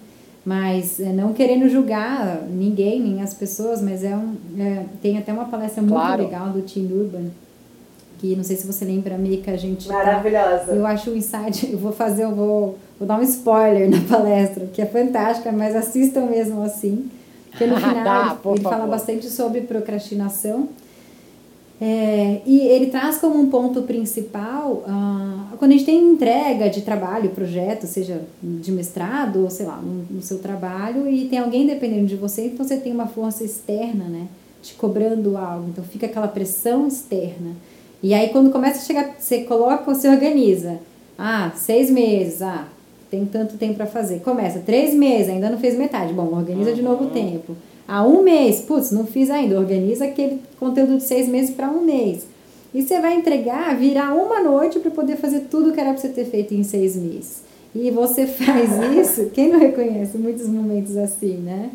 Mas 0.45 0.99
é, 0.99 1.11
não 1.13 1.31
querendo 1.33 1.69
julgar 1.69 2.41
ninguém, 2.49 2.99
nem 2.99 3.21
as 3.21 3.33
pessoas, 3.33 3.81
mas 3.81 4.03
é 4.03 4.15
um, 4.15 4.35
é, 4.59 4.83
tem 5.01 5.17
até 5.17 5.31
uma 5.31 5.45
palestra 5.45 5.81
muito 5.81 5.93
Claro. 5.95 6.23
legal 6.23 6.49
do 6.49 6.61
Tim 6.61 6.85
Urban, 6.91 7.27
que 8.23 8.37
não 8.37 8.43
sei 8.43 8.55
se 8.55 8.65
você 8.65 8.85
lembra, 8.85 9.17
Mica, 9.17 9.51
a 9.51 9.57
gente 9.57 9.85
tá- 9.85 9.93
Maravilhosa. 9.95 10.71
eu 10.71 10.85
acho 10.85 11.11
o 11.11 11.17
insight, 11.17 11.69
eu 11.69 11.77
vou 11.77 11.91
fazer, 11.91 12.23
eu 12.23 12.33
vou, 12.33 12.77
vou 12.97 13.05
dar 13.05 13.19
um 13.19 13.21
spoiler 13.23 13.89
na 13.89 13.99
palestra, 13.99 14.65
que 14.71 14.81
é 14.81 14.85
fantástica, 14.85 15.51
mas 15.51 15.75
assistam 15.75 16.27
mesmo 16.27 16.61
assim. 16.63 17.09
Porque 17.51 17.65
no 17.65 17.75
final 17.75 18.03
Dá, 18.03 18.27
ele, 18.29 18.39
por 18.41 18.55
ele 18.55 18.63
fala 18.63 18.87
bastante 18.87 19.29
sobre 19.29 19.59
procrastinação. 19.61 20.69
É, 21.81 22.39
e 22.45 22.59
ele 22.61 22.85
traz 22.85 23.17
como 23.17 23.37
um 23.37 23.49
ponto 23.49 23.81
principal, 23.81 24.85
ah, 24.87 25.47
quando 25.59 25.71
a 25.71 25.73
gente 25.73 25.85
tem 25.85 26.01
entrega 26.01 26.69
de 26.69 26.81
trabalho, 26.81 27.31
projeto, 27.31 27.85
seja 27.87 28.21
de 28.41 28.71
mestrado 28.71 29.43
ou 29.43 29.49
sei 29.49 29.65
lá, 29.65 29.81
no, 29.81 30.05
no 30.09 30.21
seu 30.21 30.39
trabalho, 30.39 31.09
e 31.09 31.25
tem 31.25 31.39
alguém 31.39 31.67
dependendo 31.67 32.05
de 32.05 32.15
você, 32.15 32.45
então 32.45 32.65
você 32.65 32.77
tem 32.77 32.93
uma 32.93 33.07
força 33.07 33.43
externa, 33.43 34.05
né? 34.05 34.27
Te 34.61 34.75
cobrando 34.75 35.35
algo, 35.35 35.67
então 35.67 35.83
fica 35.83 36.05
aquela 36.05 36.29
pressão 36.29 36.87
externa. 36.87 37.51
E 38.03 38.13
aí 38.13 38.29
quando 38.29 38.51
começa 38.51 38.79
a 38.79 38.81
chegar, 38.81 39.15
você 39.17 39.45
coloca, 39.45 39.81
você 39.85 40.09
organiza. 40.09 40.79
Ah, 41.17 41.53
seis 41.55 41.89
meses, 41.89 42.41
ah, 42.41 42.67
tem 43.09 43.25
tanto 43.25 43.57
tempo 43.57 43.75
para 43.75 43.85
fazer. 43.85 44.19
Começa, 44.19 44.59
três 44.59 44.93
meses, 44.93 45.29
ainda 45.29 45.49
não 45.49 45.57
fez 45.57 45.77
metade. 45.77 46.11
Bom, 46.11 46.35
organiza 46.35 46.73
de 46.73 46.81
novo 46.81 47.05
o 47.05 47.09
tempo. 47.11 47.55
Há 47.87 48.05
um 48.05 48.21
mês, 48.21 48.59
putz, 48.61 48.91
não 48.91 49.05
fiz 49.05 49.29
ainda. 49.29 49.57
Organiza 49.57 50.03
aquele 50.03 50.41
conteúdo 50.59 50.97
de 50.97 51.03
seis 51.03 51.29
meses 51.29 51.55
para 51.55 51.69
um 51.69 51.81
mês. 51.81 52.27
E 52.73 52.81
você 52.81 52.99
vai 52.99 53.15
entregar, 53.15 53.77
virar 53.77 54.13
uma 54.13 54.41
noite 54.41 54.79
para 54.79 54.91
poder 54.91 55.15
fazer 55.15 55.41
tudo 55.41 55.71
que 55.71 55.79
era 55.79 55.91
para 55.91 56.01
você 56.01 56.09
ter 56.09 56.25
feito 56.25 56.53
em 56.53 56.63
seis 56.63 56.97
meses. 56.97 57.43
E 57.73 57.89
você 57.89 58.27
faz 58.27 58.69
isso, 58.97 59.29
quem 59.29 59.49
não 59.49 59.59
reconhece 59.59 60.17
muitos 60.17 60.47
momentos 60.47 60.97
assim, 60.97 61.37
né? 61.37 61.69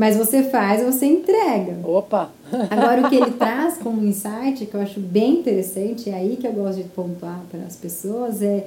Mas 0.00 0.16
você 0.16 0.42
faz, 0.42 0.82
você 0.82 1.04
entrega. 1.04 1.76
Opa! 1.86 2.30
Agora, 2.70 3.02
o 3.02 3.10
que 3.10 3.16
ele 3.16 3.32
traz 3.36 3.76
como 3.76 4.02
insight, 4.02 4.64
que 4.64 4.74
eu 4.74 4.80
acho 4.80 4.98
bem 4.98 5.40
interessante, 5.40 6.08
é 6.08 6.14
aí 6.14 6.38
que 6.40 6.46
eu 6.46 6.52
gosto 6.54 6.78
de 6.78 6.88
pontuar 6.88 7.42
para 7.50 7.60
as 7.66 7.76
pessoas, 7.76 8.40
é 8.40 8.66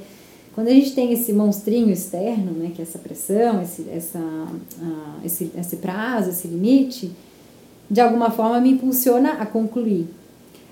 quando 0.54 0.68
a 0.68 0.70
gente 0.70 0.94
tem 0.94 1.12
esse 1.12 1.34
monstrinho 1.34 1.90
externo, 1.90 2.52
né, 2.52 2.72
que 2.76 2.84
é 2.84 2.84
essa 2.84 3.00
pressão, 3.00 3.64
esse, 3.64 3.90
essa, 3.90 4.20
ah, 4.20 5.16
esse, 5.26 5.52
esse 5.58 5.78
prazo, 5.78 6.30
esse 6.30 6.48
limite, 6.48 7.12
de 7.90 8.00
alguma 8.00 8.30
forma 8.30 8.62
me 8.62 8.70
impulsiona 8.70 9.32
a 9.32 9.46
concluir. 9.48 10.06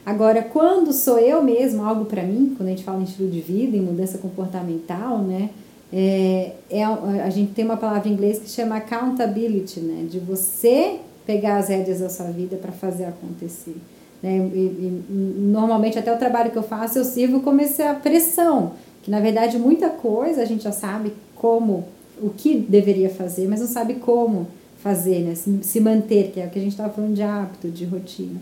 Agora, 0.05 0.43
quando 0.43 0.93
sou 0.93 1.17
eu 1.17 1.41
mesmo, 1.41 1.83
algo 1.83 2.05
para 2.05 2.21
mim, 2.21 2.53
quando 2.55 2.69
a 2.69 2.71
gente 2.71 2.83
fala 2.83 2.99
em 2.99 3.05
estilo 3.05 3.31
de 3.31 3.41
vida, 3.41 3.75
em 3.75 3.81
mudança 3.81 4.19
comportamental, 4.19 5.23
né, 5.23 5.49
é, 5.93 6.51
é, 6.69 6.83
a 6.83 7.29
gente 7.29 7.53
tem 7.53 7.65
uma 7.65 7.77
palavra 7.77 8.07
em 8.07 8.13
inglês 8.13 8.39
que 8.39 8.49
chama 8.49 8.77
accountability, 8.77 9.81
né, 9.81 10.05
de 10.09 10.19
você 10.19 10.99
pegar 11.25 11.57
as 11.57 11.67
rédeas 11.69 11.99
da 11.99 12.09
sua 12.09 12.27
vida 12.27 12.55
para 12.55 12.71
fazer 12.71 13.05
acontecer. 13.05 13.75
Né? 14.23 14.37
E, 14.53 14.59
e, 14.59 15.05
normalmente, 15.09 15.99
até 15.99 16.13
o 16.13 16.17
trabalho 16.17 16.51
que 16.51 16.57
eu 16.57 16.63
faço, 16.63 16.97
eu 16.97 17.03
sirvo 17.03 17.41
como 17.41 17.61
essa 17.61 17.93
pressão, 17.95 18.73
que 19.03 19.11
na 19.11 19.19
verdade 19.19 19.57
muita 19.57 19.89
coisa 19.89 20.41
a 20.41 20.45
gente 20.45 20.63
já 20.63 20.71
sabe 20.71 21.13
como, 21.35 21.85
o 22.21 22.29
que 22.29 22.57
deveria 22.57 23.09
fazer, 23.09 23.47
mas 23.47 23.59
não 23.59 23.67
sabe 23.67 23.95
como 23.95 24.47
fazer, 24.81 25.21
né? 25.23 25.35
se, 25.35 25.59
se 25.61 25.79
manter, 25.79 26.31
que 26.31 26.39
é 26.39 26.45
o 26.45 26.49
que 26.49 26.59
a 26.59 26.61
gente 26.61 26.71
estava 26.71 26.93
falando 26.93 27.13
de 27.13 27.21
hábito, 27.21 27.69
de 27.69 27.85
rotina. 27.85 28.39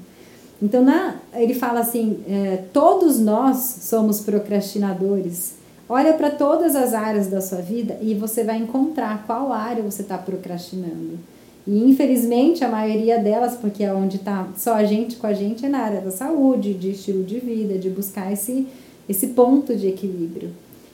Então, 0.62 0.84
na, 0.84 1.16
ele 1.34 1.54
fala 1.54 1.80
assim: 1.80 2.20
é, 2.28 2.64
todos 2.74 3.20
nós 3.20 3.58
somos 3.82 4.20
procrastinadores. 4.20 5.59
Olha 5.90 6.14
para 6.14 6.30
todas 6.30 6.76
as 6.76 6.94
áreas 6.94 7.28
da 7.28 7.42
sua 7.42 7.62
vida 7.62 7.98
e 8.00 8.14
você 8.14 8.44
vai 8.44 8.58
encontrar 8.58 9.24
qual 9.26 9.52
área 9.52 9.82
você 9.82 10.04
está 10.04 10.20
procrastinando. 10.20 11.18
E 11.66 11.84
infelizmente 11.84 12.64
a 12.64 12.70
maioria 12.70 13.18
delas, 13.18 13.56
porque 13.56 13.84
é 13.84 13.92
onde 13.92 14.18
está 14.18 14.48
só 14.56 14.76
a 14.76 14.84
gente 14.84 15.16
com 15.16 15.26
a 15.26 15.34
gente, 15.34 15.66
é 15.66 15.70
na 15.70 15.80
área 15.80 16.02
da 16.02 16.12
saúde, 16.12 16.76
de 16.76 16.92
estilo 16.92 17.24
de 17.24 17.40
vida, 17.40 17.78
de 17.80 17.90
buscar 17.90 18.32
esse, 18.32 18.68
esse 19.08 19.28
ponto 19.28 19.76
de 19.76 19.88
equilíbrio. 19.88 20.52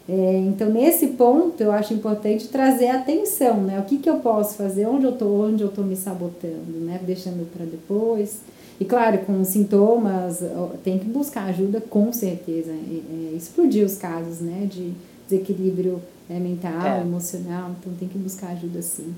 É, 0.08 0.38
então, 0.38 0.70
nesse 0.70 1.08
ponto, 1.08 1.62
eu 1.62 1.72
acho 1.72 1.94
importante 1.94 2.48
trazer 2.48 2.90
atenção, 2.90 3.58
né? 3.64 3.80
O 3.80 3.84
que, 3.84 3.98
que 3.98 4.10
eu 4.10 4.18
posso 4.18 4.56
fazer, 4.56 4.86
onde 4.86 5.06
eu 5.06 5.12
estou, 5.12 5.46
onde 5.46 5.64
eu 5.64 5.70
estou 5.70 5.84
me 5.84 5.96
sabotando, 5.96 6.80
né? 6.82 7.02
Deixando 7.04 7.50
para 7.52 7.66
depois. 7.66 8.40
E 8.80 8.84
claro, 8.86 9.20
com 9.20 9.44
sintomas, 9.44 10.44
tem 10.84 11.00
que 11.00 11.06
buscar 11.06 11.46
ajuda 11.46 11.80
com 11.80 12.12
certeza. 12.12 12.72
É, 12.72 13.34
é, 13.34 13.36
explodir 13.36 13.86
os 13.86 13.98
casos, 13.98 14.42
né? 14.42 14.68
De 14.70 14.94
desequilíbrio 15.28 16.02
é, 16.30 16.38
mental, 16.40 16.86
É. 16.86 17.02
emocional. 17.02 17.72
Então, 17.80 17.94
tem 17.98 18.08
que 18.08 18.18
buscar 18.18 18.50
ajuda 18.50 18.82
sim. 18.82 19.16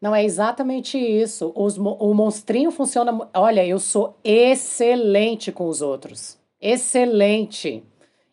Não, 0.00 0.14
é 0.14 0.24
exatamente 0.24 0.98
isso. 0.98 1.52
Os 1.54 1.78
o 1.78 2.12
monstrinho 2.14 2.70
funciona. 2.72 3.28
Olha, 3.34 3.64
eu 3.64 3.78
sou 3.78 4.16
excelente 4.24 5.52
com 5.52 5.68
os 5.68 5.80
outros. 5.80 6.36
Excelente. 6.60 7.82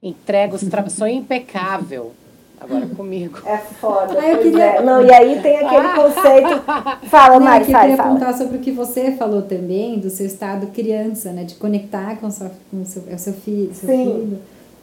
Entrego 0.02 0.56
os 0.56 0.62
tra... 0.62 0.90
Sou 0.90 1.08
impecável. 1.08 2.14
Agora 2.62 2.86
comigo. 2.88 3.40
É 3.46 3.58
foda. 3.58 4.18
Ah, 4.20 4.28
eu 4.28 4.38
queria- 4.40 4.64
é. 4.66 4.82
Não, 4.82 5.04
e 5.06 5.12
aí 5.14 5.42
tem 5.42 5.58
aquele 5.58 5.88
conceito. 5.96 6.62
Fala, 7.10 7.40
Não, 7.40 7.46
Mari, 7.46 7.66
que 7.66 7.72
eu 7.72 7.74
fala, 7.74 7.84
queria 7.88 7.98
fala. 7.98 8.10
apontar 8.10 8.34
sobre 8.38 8.58
o 8.58 8.60
que 8.60 8.72
você 8.72 9.12
falou 9.14 9.44
também, 9.44 9.98
do 10.00 10.10
seu 10.10 10.26
estado 10.26 10.68
criança, 10.68 11.32
né? 11.32 11.44
De 11.46 11.56
conectar 11.56 12.18
com, 12.20 12.30
sua, 12.30 12.52
com 12.70 12.82
o 12.82 12.86
seu, 12.86 13.04
é 13.10 13.16
o 13.16 13.20
seu 13.20 13.34
filho, 13.34 13.74
seu 13.74 13.88
Sim. 13.90 14.04
filho 14.06 14.40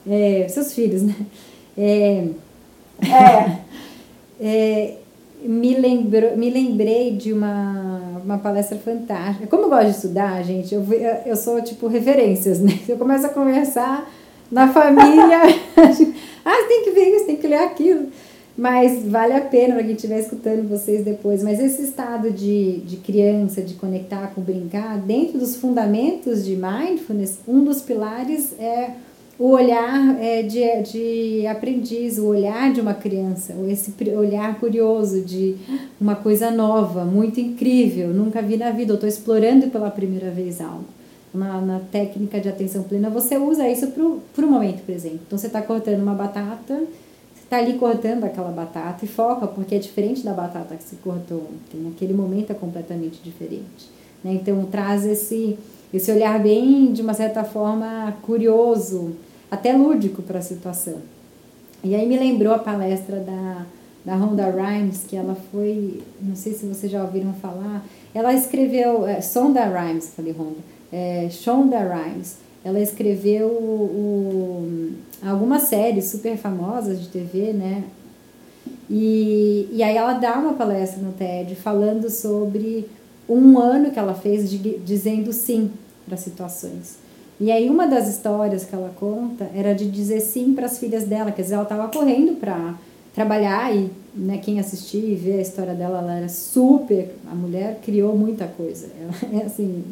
é, 0.09 0.47
seus 0.49 0.73
filhos, 0.73 1.03
né? 1.03 1.15
É, 1.77 2.25
É. 3.03 3.59
é, 4.41 4.95
me, 5.43 5.75
lembrou, 5.79 6.37
me 6.37 6.49
lembrei 6.51 7.13
de 7.15 7.33
uma, 7.33 8.01
uma 8.25 8.39
palestra 8.39 8.79
fantástica. 8.79 9.47
Como 9.47 9.65
eu 9.65 9.69
gosto 9.69 9.85
de 9.85 9.91
estudar, 9.97 10.43
gente, 10.43 10.75
eu, 10.75 10.83
ve- 10.83 11.21
eu 11.27 11.37
sou 11.37 11.61
tipo 11.63 11.87
referências, 11.89 12.59
né? 12.61 12.79
Eu 12.89 12.97
começo 12.97 13.27
a 13.27 13.29
conversar 13.29 14.09
na 14.51 14.73
família. 14.73 15.43
ah, 16.45 16.65
tem 16.69 16.85
que 16.85 16.91
ver 16.91 17.17
isso, 17.17 17.27
tem 17.27 17.37
que 17.37 17.47
ler 17.47 17.59
aquilo. 17.59 18.09
Mas 18.57 19.05
vale 19.05 19.35
a 19.35 19.41
pena 19.43 19.75
para 19.75 19.85
quem 19.85 19.95
estiver 19.95 20.19
escutando 20.19 20.69
vocês 20.69 21.05
depois. 21.05 21.43
Mas 21.43 21.61
esse 21.61 21.83
estado 21.83 22.31
de, 22.31 22.79
de 22.79 22.97
criança, 22.97 23.61
de 23.61 23.75
conectar 23.75 24.29
com 24.35 24.41
brincar, 24.41 24.99
dentro 24.99 25.39
dos 25.39 25.57
fundamentos 25.57 26.45
de 26.45 26.57
mindfulness, 26.57 27.39
um 27.47 27.63
dos 27.63 27.83
pilares 27.83 28.59
é 28.59 28.93
o 29.39 29.51
olhar 29.51 30.17
é, 30.19 30.43
de, 30.43 30.83
de 30.83 31.47
aprendiz, 31.47 32.19
o 32.19 32.27
olhar 32.27 32.73
de 32.73 32.81
uma 32.81 32.95
criança, 32.95 33.55
esse 33.69 33.93
olhar 34.17 34.59
curioso 34.59 35.21
de 35.21 35.57
uma 36.01 36.17
coisa 36.17 36.51
nova, 36.51 37.05
muito 37.05 37.39
incrível, 37.39 38.09
nunca 38.09 38.41
vi 38.41 38.57
na 38.57 38.71
vida, 38.71 38.93
eu 38.93 38.95
estou 38.95 39.09
explorando 39.09 39.67
pela 39.67 39.91
primeira 39.91 40.31
vez 40.31 40.61
algo. 40.61 40.96
Na, 41.37 41.61
na 41.61 41.81
técnica 41.93 42.41
de 42.41 42.49
atenção 42.49 42.83
plena, 42.83 43.11
você 43.11 43.37
usa 43.37 43.69
isso 43.69 43.89
para 43.89 44.45
o 44.45 44.51
momento 44.51 44.85
presente. 44.85 45.21
Então, 45.27 45.39
você 45.39 45.49
está 45.49 45.61
cortando 45.61 46.03
uma 46.03 46.15
batata, 46.15 46.75
você 46.75 47.45
está 47.45 47.59
ali 47.59 47.75
cortando 47.75 48.25
aquela 48.25 48.51
batata 48.51 49.05
e 49.05 49.09
foca, 49.09 49.47
porque 49.47 49.75
é 49.75 49.79
diferente 49.79 50.25
da 50.25 50.33
batata 50.33 50.75
que 50.75 50.83
você 50.83 50.97
cortou 50.97 51.39
ontem. 51.39 51.83
Naquele 51.83 52.15
momento 52.15 52.51
é 52.51 52.55
completamente 52.55 53.21
diferente. 53.23 53.91
Né? 54.25 54.33
Então, 54.33 54.65
traz 54.67 55.05
esse, 55.05 55.59
esse 55.93 56.11
olhar 56.11 56.43
bem, 56.43 56.93
de 56.93 57.03
uma 57.03 57.15
certa 57.15 57.45
forma, 57.45 58.17
curioso, 58.23 59.15
até 59.51 59.73
lúdico 59.73 60.23
para 60.23 60.39
a 60.39 60.43
situação. 60.43 60.97
E 61.85 61.95
aí 61.95 62.09
me 62.09 62.19
lembrou 62.19 62.55
a 62.55 62.59
palestra 62.59 63.21
da, 63.21 63.67
da 64.05 64.15
Rhonda 64.15 64.51
Rhimes, 64.51 65.05
que 65.07 65.17
ela 65.17 65.37
foi, 65.53 66.01
não 66.21 66.35
sei 66.35 66.53
se 66.53 66.65
vocês 66.65 66.91
já 66.91 67.03
ouviram 67.03 67.33
falar, 67.35 67.85
ela 68.15 68.33
escreveu, 68.33 69.07
é, 69.07 69.21
Sonda 69.21 69.65
Rhimes, 69.67 70.13
falei 70.17 70.33
Rhonda, 70.33 70.59
é, 70.93 71.29
Shonda 71.31 71.79
Rhimes, 71.79 72.37
ela 72.65 72.81
escreveu 72.81 73.47
o, 73.49 74.93
algumas 75.23 75.63
séries 75.63 76.07
super 76.07 76.37
famosas 76.37 77.01
de 77.01 77.09
TV, 77.09 77.53
né? 77.53 77.85
E, 78.89 79.69
e 79.73 79.83
aí 79.83 79.97
ela 79.97 80.15
dá 80.15 80.39
uma 80.39 80.55
palestra 80.55 81.03
no 81.03 81.13
TED 81.13 81.55
falando 81.57 82.09
sobre 82.09 82.89
um 83.29 83.59
ano 83.59 83.91
que 83.91 83.99
ela 83.99 84.15
fez 84.15 84.49
de, 84.51 84.59
dizendo 84.79 85.33
sim 85.33 85.71
para 86.07 86.17
situações. 86.17 86.97
E 87.39 87.51
aí 87.51 87.69
uma 87.69 87.87
das 87.87 88.09
histórias 88.09 88.65
que 88.65 88.75
ela 88.75 88.93
conta 88.99 89.51
era 89.55 89.75
de 89.75 89.91
dizer 89.91 90.21
sim 90.21 90.55
para 90.55 90.67
as 90.67 90.79
filhas 90.79 91.05
dela, 91.05 91.33
quer 91.33 91.43
dizer, 91.43 91.55
ela 91.55 91.65
estava 91.65 91.89
correndo 91.89 92.37
para 92.37 92.75
trabalhar 93.15 93.75
e 93.75 93.91
né, 94.15 94.39
quem 94.39 94.59
assistir 94.59 95.13
e 95.13 95.15
ver 95.15 95.39
a 95.39 95.43
história 95.43 95.75
dela, 95.75 95.99
ela 95.99 96.15
era 96.15 96.29
super, 96.29 97.15
a 97.31 97.35
mulher 97.35 97.81
criou 97.83 98.17
muita 98.17 98.47
coisa. 98.47 98.89
Ela 99.01 99.15
é 99.43 99.47
assim, 99.47 99.85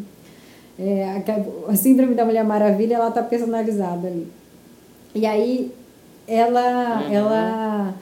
é, 0.79 1.23
a 1.69 1.77
síndrome 1.77 2.15
da 2.15 2.25
Mulher 2.25 2.45
Maravilha, 2.45 2.97
ela 2.97 3.11
tá 3.11 3.23
personalizada 3.23 4.09
ali. 4.09 4.27
E 5.15 5.25
aí 5.27 5.73
ela 6.27 7.03
uhum. 7.03 7.13
ela 7.13 7.95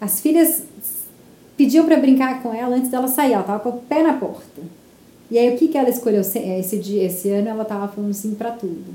as 0.00 0.20
filhas 0.20 0.62
pediam 1.56 1.84
para 1.84 1.98
brincar 1.98 2.42
com 2.42 2.54
ela 2.54 2.74
antes 2.74 2.90
dela 2.90 3.06
sair, 3.06 3.34
ela 3.34 3.42
tava 3.42 3.60
com 3.60 3.68
o 3.68 3.80
pé 3.80 4.02
na 4.02 4.14
porta. 4.14 4.62
E 5.30 5.38
aí 5.38 5.54
o 5.54 5.58
que 5.58 5.68
que 5.68 5.76
ela 5.76 5.90
escolheu 5.90 6.22
esse 6.22 6.78
dia, 6.78 7.04
esse 7.04 7.28
ano 7.30 7.48
ela 7.48 7.64
tava 7.64 7.86
falando 7.88 8.14
sim 8.14 8.34
para 8.34 8.50
tudo. 8.50 8.94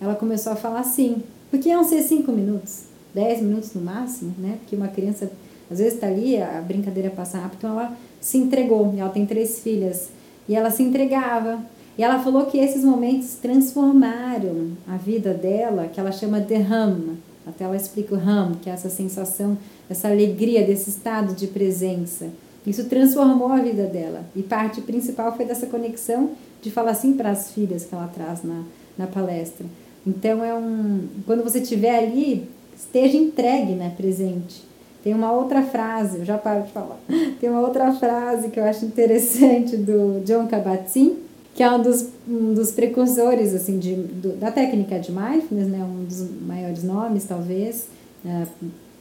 Ela 0.00 0.14
começou 0.14 0.52
a 0.52 0.56
falar 0.56 0.82
sim, 0.82 1.22
porque 1.50 1.68
iam 1.68 1.84
ser 1.84 2.02
cinco 2.02 2.32
minutos, 2.32 2.84
dez 3.14 3.40
minutos 3.40 3.72
no 3.74 3.80
máximo, 3.80 4.34
né? 4.38 4.58
Porque 4.60 4.74
uma 4.74 4.88
criança 4.88 5.30
às 5.70 5.78
vezes 5.78 5.94
está 5.94 6.08
ali, 6.08 6.42
a 6.42 6.60
brincadeira 6.60 7.10
passa 7.10 7.38
rápido, 7.38 7.58
então 7.58 7.70
ela 7.70 7.96
se 8.20 8.38
entregou. 8.38 8.92
Ela 8.98 9.10
tem 9.10 9.24
três 9.24 9.60
filhas 9.60 10.08
e 10.50 10.56
ela 10.56 10.68
se 10.68 10.82
entregava. 10.82 11.60
E 11.96 12.02
ela 12.02 12.18
falou 12.18 12.46
que 12.46 12.58
esses 12.58 12.82
momentos 12.84 13.34
transformaram 13.34 14.72
a 14.88 14.96
vida 14.96 15.32
dela, 15.32 15.86
que 15.86 16.00
ela 16.00 16.10
chama 16.10 16.40
de 16.40 16.56
ram. 16.56 17.16
Até 17.46 17.62
ela 17.62 17.76
explica 17.76 18.16
o 18.16 18.18
ram, 18.18 18.54
que 18.60 18.68
é 18.68 18.72
essa 18.72 18.90
sensação, 18.90 19.56
essa 19.88 20.08
alegria 20.08 20.66
desse 20.66 20.90
estado 20.90 21.34
de 21.34 21.46
presença. 21.46 22.30
Isso 22.66 22.84
transformou 22.86 23.52
a 23.52 23.60
vida 23.60 23.84
dela. 23.84 24.24
E 24.34 24.42
parte 24.42 24.80
principal 24.80 25.36
foi 25.36 25.44
dessa 25.44 25.66
conexão 25.66 26.30
de 26.60 26.68
falar 26.68 26.90
assim 26.90 27.12
para 27.12 27.30
as 27.30 27.52
filhas 27.52 27.84
que 27.84 27.94
ela 27.94 28.10
traz 28.12 28.42
na, 28.42 28.64
na 28.98 29.06
palestra. 29.06 29.66
Então 30.04 30.44
é 30.44 30.52
um. 30.52 31.06
Quando 31.26 31.44
você 31.44 31.60
estiver 31.60 31.96
ali, 31.96 32.48
esteja 32.76 33.16
entregue, 33.16 33.74
né? 33.74 33.94
Presente. 33.96 34.62
Tem 35.02 35.14
uma 35.14 35.32
outra 35.32 35.62
frase, 35.62 36.18
eu 36.18 36.24
já 36.24 36.36
paro 36.36 36.62
de 36.64 36.72
falar. 36.72 36.98
Tem 37.40 37.48
uma 37.48 37.60
outra 37.60 37.92
frase 37.92 38.48
que 38.48 38.60
eu 38.60 38.64
acho 38.64 38.84
interessante 38.84 39.76
do 39.76 40.20
John 40.24 40.46
Kabat-Zinn, 40.46 41.16
que 41.54 41.62
é 41.62 41.70
um 41.70 41.80
dos, 41.80 42.08
um 42.28 42.52
dos 42.52 42.70
precursores 42.70 43.54
assim, 43.54 43.78
de, 43.78 43.94
do, 43.94 44.36
da 44.36 44.50
técnica 44.50 44.98
de 44.98 45.10
mindfulness, 45.10 45.68
né? 45.68 45.82
um 45.82 46.04
dos 46.04 46.26
maiores 46.42 46.84
nomes, 46.84 47.24
talvez, 47.24 47.88
uh, 48.24 48.46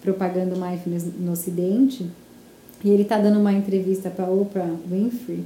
propagando 0.01 0.57
mindfulness 0.57 1.05
no 1.19 1.33
Ocidente. 1.33 2.09
E 2.83 2.89
ele 2.89 3.03
está 3.03 3.17
dando 3.17 3.39
uma 3.39 3.51
entrevista 3.51 4.09
para 4.09 4.25
Oprah 4.25 4.73
Winfrey. 4.89 5.43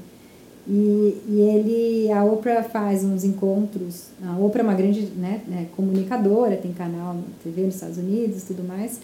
E, 0.68 1.22
e 1.28 1.40
ele, 1.40 2.12
a 2.12 2.24
Oprah 2.24 2.64
faz 2.64 3.04
uns 3.04 3.24
encontros. 3.24 4.10
A 4.24 4.38
Oprah 4.38 4.62
é 4.62 4.64
uma 4.64 4.76
grande 4.76 5.08
né, 5.18 5.42
né 5.48 5.68
comunicadora, 5.76 6.56
tem 6.56 6.72
canal 6.72 7.16
na 7.16 7.24
TV 7.44 7.64
nos 7.64 7.76
Estados 7.76 7.98
Unidos 7.98 8.44
e 8.44 8.46
tudo 8.46 8.64
mais. 8.64 9.00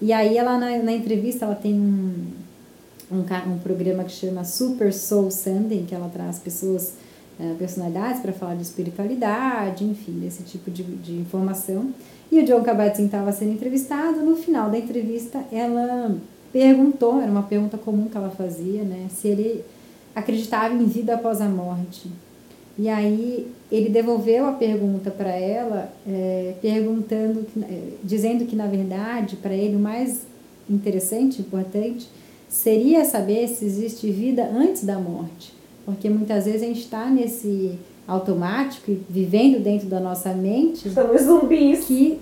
E 0.00 0.12
aí 0.12 0.36
ela 0.36 0.58
na, 0.58 0.78
na 0.78 0.92
entrevista 0.92 1.44
ela 1.44 1.54
tem 1.54 1.74
um, 1.74 2.26
um, 3.10 3.52
um 3.52 3.58
programa 3.58 4.04
que 4.04 4.12
chama 4.12 4.44
Super 4.44 4.92
Soul 4.92 5.30
Sunday, 5.30 5.84
que 5.88 5.94
ela 5.94 6.08
traz 6.08 6.38
pessoas, 6.38 6.94
uh, 7.40 7.54
personalidades 7.56 8.20
para 8.20 8.32
falar 8.32 8.54
de 8.56 8.62
espiritualidade, 8.62 9.84
enfim, 9.84 10.18
desse 10.20 10.42
tipo 10.42 10.70
de, 10.70 10.82
de 10.82 11.14
informação. 11.14 11.92
E 12.30 12.40
o 12.40 12.44
John 12.44 12.62
Kabat-Zinn 12.62 13.06
estava 13.06 13.32
sendo 13.32 13.52
entrevistado. 13.52 14.20
No 14.20 14.36
final 14.36 14.70
da 14.70 14.78
entrevista, 14.78 15.44
ela 15.50 16.16
perguntou, 16.52 17.20
era 17.20 17.30
uma 17.30 17.44
pergunta 17.44 17.78
comum 17.78 18.08
que 18.08 18.16
ela 18.16 18.30
fazia, 18.30 18.82
né, 18.82 19.06
se 19.10 19.28
ele 19.28 19.64
acreditava 20.14 20.74
em 20.74 20.86
vida 20.86 21.14
após 21.14 21.40
a 21.40 21.48
morte. 21.48 22.10
E 22.78 22.88
aí 22.88 23.50
ele 23.70 23.88
devolveu 23.88 24.46
a 24.46 24.52
pergunta 24.52 25.10
para 25.10 25.30
ela, 25.30 25.92
é, 26.06 26.54
perguntando, 26.62 27.46
é, 27.62 27.80
dizendo 28.02 28.44
que 28.46 28.54
na 28.54 28.66
verdade 28.66 29.36
para 29.36 29.54
ele 29.54 29.76
o 29.76 29.80
mais 29.80 30.26
interessante, 30.68 31.40
importante, 31.40 32.08
seria 32.48 33.04
saber 33.04 33.48
se 33.48 33.64
existe 33.64 34.10
vida 34.10 34.44
antes 34.44 34.84
da 34.84 34.98
morte, 34.98 35.52
porque 35.84 36.08
muitas 36.08 36.44
vezes 36.44 36.62
a 36.62 36.66
gente 36.66 36.80
está 36.80 37.08
nesse 37.10 37.78
automático 38.06 38.90
e 38.90 39.00
vivendo 39.08 39.62
dentro 39.62 39.88
da 39.88 39.98
nossa 39.98 40.32
mente. 40.32 40.88
Estamos 40.88 41.22
zumbis. 41.22 41.84
Que 41.84 42.18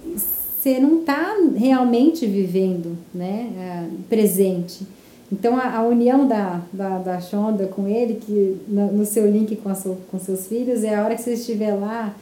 você 0.65 0.81
não 0.81 1.01
está 1.01 1.37
realmente 1.55 2.27
vivendo, 2.27 2.97
né, 3.13 3.91
presente. 4.09 4.87
Então, 5.33 5.57
a, 5.57 5.77
a 5.79 5.83
união 5.83 6.27
da, 6.27 6.61
da, 6.73 6.99
da 6.99 7.21
Shonda 7.21 7.67
com 7.67 7.89
ele, 7.89 8.17
que 8.17 8.61
no, 8.69 8.93
no 8.93 9.07
seu 9.07 9.31
link 9.31 9.57
com, 9.57 9.69
a 9.69 9.75
sua, 9.75 9.97
com 10.11 10.19
seus 10.19 10.47
filhos, 10.47 10.85
é 10.85 10.95
a 10.95 11.05
hora 11.05 11.15
que 11.15 11.23
você 11.23 11.35
estiver 11.35 11.75
lá, 11.75 12.15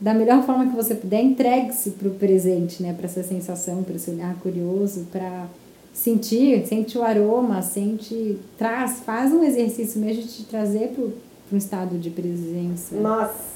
da 0.00 0.12
melhor 0.12 0.44
forma 0.44 0.66
que 0.68 0.76
você 0.76 0.94
puder, 0.94 1.22
entregue-se 1.22 1.92
para 1.92 2.08
o 2.08 2.12
presente, 2.12 2.82
né? 2.82 2.92
Para 2.92 3.06
essa 3.06 3.22
sensação, 3.22 3.82
para 3.82 3.94
esse 3.96 4.10
olhar 4.10 4.34
curioso, 4.40 5.06
para 5.10 5.46
sentir, 5.94 6.66
sente 6.66 6.98
o 6.98 7.02
aroma, 7.02 7.62
sente, 7.62 8.38
traz, 8.58 9.00
faz 9.00 9.32
um 9.32 9.42
exercício 9.42 9.98
mesmo 9.98 10.22
de 10.22 10.28
te 10.28 10.44
trazer 10.44 10.88
para 10.88 11.04
um 11.50 11.56
estado 11.56 11.98
de 11.98 12.10
presença. 12.10 12.94
Nossa! 12.96 13.55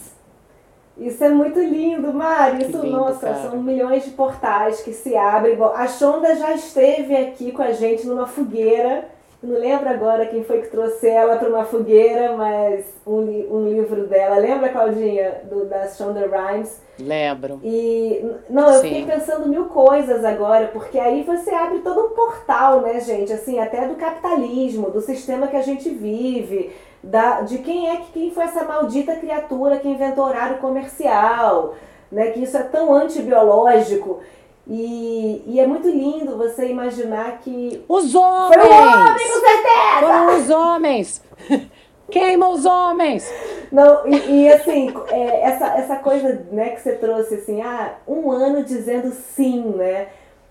Isso 1.01 1.25
é 1.25 1.31
muito 1.31 1.59
lindo, 1.59 2.13
Mari. 2.13 2.67
Isso, 2.67 2.77
lindo, 2.77 2.99
nossa, 2.99 3.29
cara. 3.29 3.49
são 3.49 3.63
milhões 3.63 4.05
de 4.05 4.11
portais 4.11 4.83
que 4.83 4.93
se 4.93 5.17
abrem. 5.17 5.57
A 5.75 5.87
Shonda 5.89 6.37
já 6.37 6.53
esteve 6.53 7.17
aqui 7.17 7.51
com 7.53 7.63
a 7.63 7.73
gente 7.73 8.07
numa 8.07 8.27
fogueira. 8.27 9.07
não 9.43 9.59
lembro 9.59 9.89
agora 9.89 10.27
quem 10.27 10.45
foi 10.45 10.61
que 10.61 10.69
trouxe 10.69 11.09
ela 11.09 11.37
para 11.37 11.49
uma 11.49 11.65
fogueira, 11.65 12.37
mas 12.37 12.85
um, 13.07 13.17
um 13.17 13.67
livro 13.71 14.07
dela. 14.07 14.37
Lembra, 14.37 14.69
Claudinha, 14.69 15.41
do, 15.51 15.65
da 15.65 15.89
Shonda 15.89 16.21
Rhimes? 16.21 16.83
Lembro. 16.99 17.61
E 17.65 18.23
não, 18.51 18.71
eu 18.71 18.83
Sim. 18.83 18.89
fiquei 18.89 19.07
pensando 19.07 19.49
mil 19.49 19.65
coisas 19.67 20.23
agora, 20.23 20.67
porque 20.67 20.99
aí 20.99 21.23
você 21.23 21.49
abre 21.49 21.79
todo 21.79 22.09
um 22.09 22.11
portal, 22.11 22.83
né, 22.83 23.01
gente? 23.01 23.33
Assim, 23.33 23.59
até 23.59 23.89
do 23.89 23.95
capitalismo, 23.95 24.91
do 24.91 25.01
sistema 25.01 25.47
que 25.47 25.57
a 25.57 25.63
gente 25.63 25.89
vive 25.89 26.71
da, 27.03 27.41
de 27.41 27.59
quem 27.59 27.89
é 27.89 27.97
que 27.97 28.13
quem 28.13 28.31
foi 28.31 28.45
essa 28.45 28.65
maldita 28.65 29.17
criatura 29.17 29.79
que 29.79 29.89
inventou 29.89 30.25
horário 30.25 30.59
comercial, 30.59 31.75
né? 32.11 32.31
Que 32.31 32.43
isso 32.43 32.57
é 32.57 32.63
tão 32.63 32.95
antibiológico. 32.95 34.21
E, 34.67 35.43
e 35.47 35.59
é 35.59 35.67
muito 35.67 35.89
lindo 35.89 36.37
você 36.37 36.69
imaginar 36.69 37.39
que. 37.39 37.85
Os 37.89 38.15
homens! 38.15 38.63
Foi 38.63 38.73
um 38.73 38.83
homem, 38.83 39.29
com 39.29 39.41
certeza! 39.41 40.01
Foram 40.01 40.39
os 40.39 40.51
homens! 40.51 41.23
Queima 42.11 42.49
os 42.49 42.67
homens! 42.67 43.33
Não, 43.71 44.07
e, 44.07 44.43
e 44.43 44.53
assim, 44.53 44.93
é, 45.11 45.43
essa, 45.43 45.67
essa 45.77 45.97
coisa 45.97 46.47
né, 46.51 46.71
que 46.71 46.81
você 46.81 46.97
trouxe, 46.97 47.37
assim, 47.37 47.63
ah, 47.63 47.95
um 48.07 48.31
ano 48.31 48.65
dizendo 48.65 49.13
sim, 49.13 49.61
né? 49.77 50.09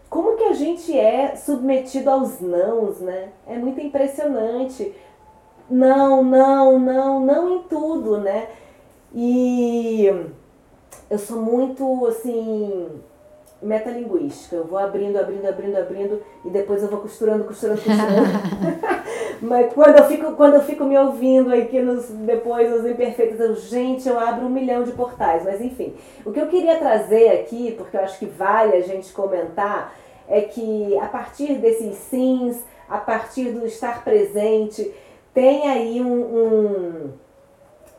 Como 0.10 0.38
que 0.38 0.43
a 0.45 0.54
gente 0.54 0.97
é 0.97 1.36
submetido 1.36 2.10
aos 2.10 2.39
nãos, 2.39 3.00
né? 3.00 3.30
É 3.45 3.56
muito 3.56 3.80
impressionante 3.80 4.95
não, 5.70 6.24
não, 6.24 6.80
não, 6.80 7.20
não 7.20 7.55
em 7.55 7.63
tudo, 7.63 8.17
né? 8.17 8.47
E 9.13 10.11
eu 11.09 11.17
sou 11.17 11.41
muito 11.41 12.05
assim 12.07 12.88
metalinguística. 13.61 14.55
Eu 14.55 14.65
vou 14.65 14.80
abrindo, 14.80 15.17
abrindo, 15.17 15.47
abrindo, 15.47 15.78
abrindo 15.78 16.22
e 16.45 16.49
depois 16.49 16.82
eu 16.82 16.89
vou 16.89 16.99
costurando, 16.99 17.43
costurando, 17.43 17.82
costurando. 17.82 18.30
Mas 19.41 19.74
quando 19.74 19.97
eu 19.97 20.05
fico, 20.05 20.34
quando 20.34 20.55
eu 20.55 20.61
fico 20.61 20.84
me 20.84 20.97
ouvindo 20.97 21.53
aqui 21.53 21.82
nos 21.82 22.07
depois 22.09 22.74
os 22.74 22.86
imperfeitos, 22.86 23.39
eu, 23.39 23.56
gente, 23.56 24.07
eu 24.07 24.19
abro 24.19 24.45
um 24.45 24.49
milhão 24.49 24.84
de 24.84 24.91
portais. 24.91 25.44
Mas 25.44 25.61
enfim, 25.61 25.94
o 26.26 26.31
que 26.31 26.39
eu 26.39 26.48
queria 26.48 26.77
trazer 26.77 27.30
aqui, 27.31 27.73
porque 27.77 27.95
eu 27.95 28.02
acho 28.02 28.19
que 28.19 28.26
vale 28.26 28.76
a 28.76 28.81
gente 28.81 29.11
comentar, 29.14 29.94
é 30.27 30.41
que 30.41 30.98
a 30.98 31.07
partir 31.07 31.56
desses 31.56 31.95
sims, 31.95 32.64
a 32.88 32.98
partir 32.98 33.52
do 33.52 33.65
estar 33.65 34.03
presente, 34.03 34.94
tem 35.40 35.70
aí 35.70 36.02
um, 36.02 36.22
um, 36.22 37.10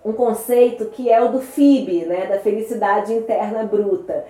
um 0.04 0.12
conceito 0.12 0.86
que 0.86 1.10
é 1.10 1.22
o 1.22 1.32
do 1.32 1.40
FIB, 1.40 2.04
né, 2.04 2.26
da 2.26 2.38
felicidade 2.38 3.14
interna 3.14 3.64
bruta, 3.64 4.26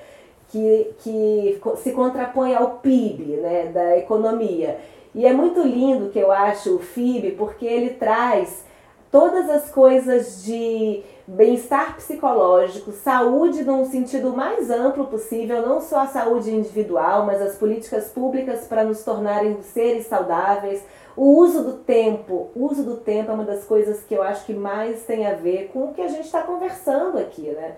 que, 0.47 0.95
que 1.01 1.61
se 1.78 1.91
contrapõe 1.91 2.55
ao 2.55 2.78
PIB, 2.78 3.39
né, 3.39 3.65
da 3.74 3.99
economia. 3.99 4.78
E 5.12 5.27
é 5.27 5.32
muito 5.32 5.61
lindo 5.61 6.11
que 6.11 6.20
eu 6.20 6.31
acho 6.31 6.77
o 6.77 6.78
FIB, 6.78 7.32
porque 7.32 7.66
ele 7.66 7.91
traz 7.91 8.65
todas 9.11 9.51
as 9.51 9.69
coisas 9.70 10.45
de 10.45 11.03
bem-estar 11.27 11.97
psicológico, 11.97 12.93
saúde 12.93 13.65
num 13.65 13.85
sentido 13.87 14.32
mais 14.37 14.70
amplo 14.70 15.07
possível, 15.07 15.66
não 15.66 15.81
só 15.81 16.03
a 16.03 16.07
saúde 16.07 16.53
individual, 16.53 17.27
mas 17.27 17.43
as 17.43 17.57
políticas 17.57 18.09
públicas 18.09 18.69
para 18.69 18.85
nos 18.85 19.03
tornarem 19.03 19.61
seres 19.62 20.07
saudáveis, 20.07 20.81
o 21.20 21.36
uso 21.36 21.62
do 21.62 21.72
tempo, 21.74 22.48
o 22.56 22.64
uso 22.64 22.82
do 22.82 22.97
tempo 22.97 23.30
é 23.30 23.34
uma 23.34 23.44
das 23.44 23.66
coisas 23.66 24.02
que 24.05 24.14
eu 24.14 24.22
acho 24.22 24.47
que 24.47 24.55
mais 24.55 25.05
tem 25.05 25.26
a 25.26 25.34
ver 25.34 25.68
com 25.70 25.84
o 25.84 25.92
que 25.92 26.01
a 26.01 26.09
gente 26.09 26.24
está 26.24 26.40
conversando 26.40 27.18
aqui, 27.18 27.42
né? 27.42 27.76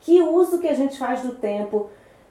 Que 0.00 0.20
uso 0.20 0.58
que 0.58 0.68
a 0.68 0.74
gente 0.74 0.98
faz 0.98 1.22
do 1.22 1.36
tempo. 1.36 1.88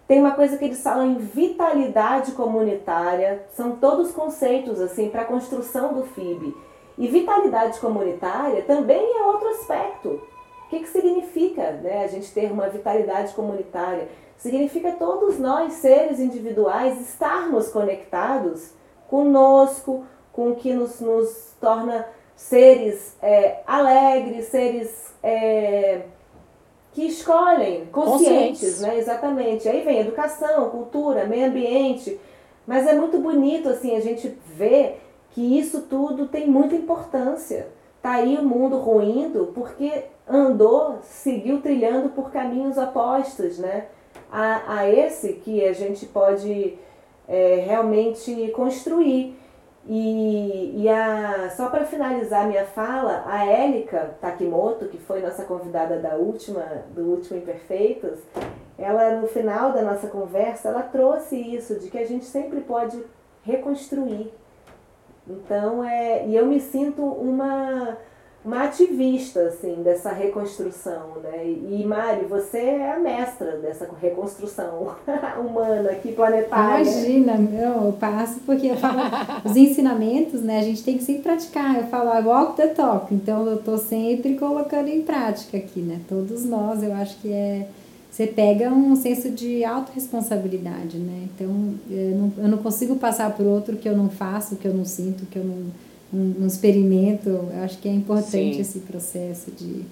Tem 0.07 0.19
uma 0.19 0.33
coisa 0.33 0.55
que 0.55 0.65
eles 0.65 0.83
falam 0.83 1.07
em 1.07 1.17
vitalidade 1.17 2.33
comunitária, 2.33 3.43
são 3.49 3.77
todos 3.77 4.11
conceitos 4.11 4.79
assim 4.79 5.09
para 5.09 5.23
a 5.23 5.25
construção 5.25 5.91
do 5.91 6.03
FIB. 6.03 6.55
E 6.99 7.07
vitalidade 7.07 7.79
comunitária 7.79 8.61
também 8.61 9.03
é 9.17 9.23
outro 9.23 9.47
aspecto. 9.49 10.21
O 10.67 10.69
que, 10.69 10.81
que 10.81 10.89
significa 10.89 11.71
né, 11.71 12.03
a 12.03 12.07
gente 12.07 12.31
ter 12.31 12.51
uma 12.51 12.69
vitalidade 12.69 13.33
comunitária? 13.33 14.07
Significa 14.37 14.91
todos 14.91 15.39
nós, 15.39 15.73
seres 15.73 16.19
individuais, 16.19 17.01
estarmos 17.01 17.69
conectados 17.69 18.71
conosco, 19.13 20.05
com 20.33 20.49
o 20.49 20.55
que 20.55 20.73
nos, 20.73 20.99
nos 20.99 21.53
torna 21.61 22.05
seres 22.35 23.15
é, 23.21 23.61
alegres, 23.65 24.47
seres 24.47 25.13
é, 25.23 26.01
que 26.91 27.05
escolhem, 27.05 27.85
conscientes, 27.85 28.59
conscientes, 28.59 28.81
né? 28.81 28.97
Exatamente. 28.97 29.69
Aí 29.69 29.81
vem 29.81 29.99
educação, 29.99 30.69
cultura, 30.69 31.25
meio 31.25 31.47
ambiente. 31.47 32.19
Mas 32.67 32.87
é 32.87 32.93
muito 32.93 33.19
bonito 33.19 33.69
assim 33.69 33.95
a 33.95 33.99
gente 33.99 34.35
ver 34.45 35.01
que 35.31 35.59
isso 35.59 35.83
tudo 35.83 36.27
tem 36.27 36.47
muita 36.47 36.75
importância. 36.75 37.67
Tá 38.01 38.13
aí 38.13 38.37
o 38.37 38.43
mundo 38.43 38.77
ruindo 38.77 39.51
porque 39.53 40.05
andou, 40.27 40.99
seguiu 41.03 41.61
trilhando 41.61 42.09
por 42.09 42.31
caminhos 42.31 42.77
opostos, 42.77 43.59
né? 43.59 43.85
A, 44.31 44.79
a 44.79 44.89
esse 44.89 45.33
que 45.33 45.63
a 45.63 45.73
gente 45.73 46.05
pode 46.07 46.77
é, 47.27 47.63
realmente 47.65 48.51
construir. 48.55 49.37
E, 49.85 50.81
e 50.81 50.89
a, 50.89 51.49
só 51.49 51.69
para 51.69 51.85
finalizar 51.85 52.47
minha 52.47 52.65
fala, 52.65 53.23
a 53.27 53.45
Élica 53.45 54.15
Takimoto, 54.21 54.87
que 54.87 54.97
foi 54.97 55.21
nossa 55.21 55.43
convidada 55.43 55.99
da 55.99 56.15
última, 56.15 56.63
do 56.95 57.01
último 57.01 57.37
Imperfeitos, 57.37 58.19
ela 58.77 59.19
no 59.19 59.27
final 59.27 59.73
da 59.73 59.81
nossa 59.81 60.07
conversa, 60.07 60.69
ela 60.69 60.83
trouxe 60.83 61.35
isso, 61.35 61.79
de 61.79 61.89
que 61.89 61.97
a 61.97 62.05
gente 62.05 62.25
sempre 62.25 62.61
pode 62.61 63.03
reconstruir. 63.43 64.33
Então, 65.27 65.83
é, 65.83 66.27
e 66.27 66.35
eu 66.35 66.45
me 66.45 66.59
sinto 66.59 67.01
uma 67.03 67.97
uma 68.45 68.63
ativista 68.63 69.41
assim 69.47 69.81
dessa 69.83 70.11
reconstrução, 70.11 71.17
né? 71.23 71.45
E 71.45 71.83
Mari, 71.85 72.25
você 72.25 72.57
é 72.57 72.91
a 72.91 72.99
mestra 72.99 73.57
dessa 73.57 73.87
reconstrução 74.01 74.95
humana 75.39 75.91
aqui 75.91 76.11
planetária. 76.11 76.83
Imagina, 76.83 77.37
meu, 77.37 77.85
eu 77.85 77.93
passo 77.93 78.41
porque 78.45 78.67
eu 78.67 78.77
falo 78.77 78.99
os 79.45 79.55
ensinamentos, 79.55 80.41
né? 80.41 80.59
A 80.59 80.63
gente 80.63 80.83
tem 80.83 80.97
que 80.97 81.03
sempre 81.03 81.21
praticar. 81.21 81.77
Eu 81.77 81.87
falo 81.87 82.13
I 82.13 82.23
walk 82.25 82.57
the 82.57 82.67
talk, 82.67 83.13
então 83.13 83.45
eu 83.47 83.57
tô 83.57 83.77
sempre 83.77 84.35
colocando 84.35 84.89
em 84.89 85.01
prática 85.01 85.57
aqui, 85.57 85.79
né? 85.79 86.01
Todos 86.09 86.43
nós, 86.43 86.83
eu 86.83 86.93
acho 86.93 87.17
que 87.21 87.31
é 87.31 87.67
você 88.13 88.27
pega 88.27 88.69
um 88.69 88.95
senso 88.95 89.31
de 89.31 89.65
autorresponsabilidade, 89.65 90.99
né? 90.99 91.27
Então, 91.33 91.73
eu 91.89 92.15
não, 92.15 92.31
eu 92.37 92.47
não 92.47 92.57
consigo 92.59 92.95
passar 92.97 93.31
por 93.35 93.43
outro 93.43 93.75
que 93.75 93.89
eu 93.89 93.97
não 93.97 94.07
faço, 94.07 94.55
que 94.55 94.67
eu 94.67 94.73
não 94.73 94.85
sinto, 94.85 95.25
que 95.25 95.39
eu 95.39 95.43
não 95.43 95.71
um, 96.13 96.43
um 96.43 96.47
experimento. 96.47 97.29
Eu 97.29 97.63
acho 97.63 97.77
que 97.79 97.89
é 97.89 97.93
importante 97.93 98.55
Sim. 98.55 98.61
esse 98.61 98.79
processo 98.79 99.51
de 99.51 99.83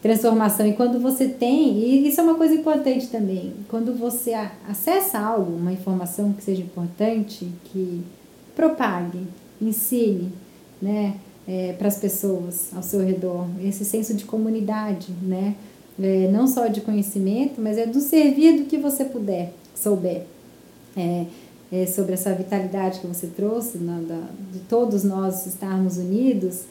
transformação. 0.00 0.66
E 0.66 0.72
quando 0.74 1.00
você 1.00 1.26
tem, 1.26 1.78
e 1.78 2.08
isso 2.08 2.20
é 2.20 2.24
uma 2.24 2.34
coisa 2.34 2.54
importante 2.54 3.08
também, 3.08 3.52
quando 3.68 3.94
você 3.94 4.32
acessa 4.68 5.18
algo, 5.18 5.56
uma 5.56 5.72
informação 5.72 6.32
que 6.32 6.42
seja 6.42 6.62
importante, 6.62 7.48
que 7.64 8.02
propague, 8.54 9.20
ensine, 9.60 10.32
né, 10.80 11.16
é, 11.48 11.74
para 11.78 11.88
as 11.88 11.98
pessoas 11.98 12.70
ao 12.74 12.82
seu 12.82 13.00
redor, 13.04 13.46
esse 13.62 13.84
senso 13.84 14.14
de 14.14 14.24
comunidade, 14.24 15.12
né, 15.22 15.54
é, 16.00 16.28
não 16.30 16.46
só 16.46 16.66
de 16.66 16.80
conhecimento, 16.80 17.60
mas 17.60 17.78
é 17.78 17.86
do 17.86 18.00
servir 18.00 18.58
do 18.58 18.64
que 18.64 18.76
você 18.76 19.04
puder, 19.04 19.52
souber. 19.74 20.22
É, 20.96 21.26
é, 21.72 21.86
sobre 21.86 22.14
essa 22.14 22.32
vitalidade 22.32 23.00
que 23.00 23.06
você 23.06 23.26
trouxe, 23.26 23.78
na, 23.78 24.00
da, 24.00 24.20
de 24.52 24.60
todos 24.60 25.04
nós 25.04 25.46
estarmos 25.46 25.96
unidos, 25.96 26.64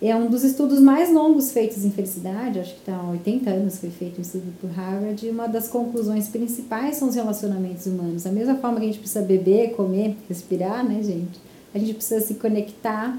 é 0.00 0.16
um 0.16 0.28
dos 0.28 0.42
estudos 0.42 0.80
mais 0.80 1.12
longos 1.12 1.52
feitos 1.52 1.84
em 1.84 1.90
felicidade, 1.92 2.58
acho 2.58 2.74
que 2.74 2.80
está 2.80 2.96
há 2.96 3.10
80 3.10 3.48
anos 3.50 3.78
foi 3.78 3.90
feito 3.90 4.18
um 4.18 4.22
estudo 4.22 4.52
por 4.60 4.68
Harvard, 4.70 5.24
e 5.24 5.30
uma 5.30 5.46
das 5.46 5.68
conclusões 5.68 6.26
principais 6.28 6.96
são 6.96 7.08
os 7.08 7.14
relacionamentos 7.14 7.86
humanos. 7.86 8.24
Da 8.24 8.32
mesma 8.32 8.56
forma 8.56 8.78
que 8.78 8.82
a 8.82 8.86
gente 8.86 8.98
precisa 8.98 9.22
beber, 9.22 9.74
comer, 9.74 10.16
respirar, 10.28 10.84
né, 10.84 11.00
gente? 11.02 11.40
A 11.72 11.78
gente 11.78 11.94
precisa 11.94 12.20
se 12.20 12.34
conectar 12.34 13.16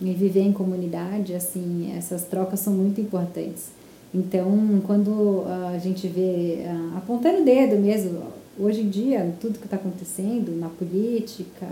e 0.00 0.12
viver 0.14 0.40
em 0.40 0.52
comunidade, 0.52 1.34
assim, 1.34 1.92
essas 1.96 2.24
trocas 2.24 2.60
são 2.60 2.72
muito 2.72 2.98
importantes. 2.98 3.66
Então, 4.14 4.80
quando 4.86 5.44
a 5.74 5.78
gente 5.78 6.08
vê, 6.08 6.64
ah, 6.66 6.98
apontando 6.98 7.42
o 7.42 7.44
dedo 7.44 7.76
mesmo, 7.76 8.22
hoje 8.58 8.80
em 8.82 8.88
dia, 8.88 9.34
tudo 9.40 9.58
que 9.58 9.64
está 9.64 9.76
acontecendo 9.76 10.58
na 10.58 10.68
política, 10.68 11.66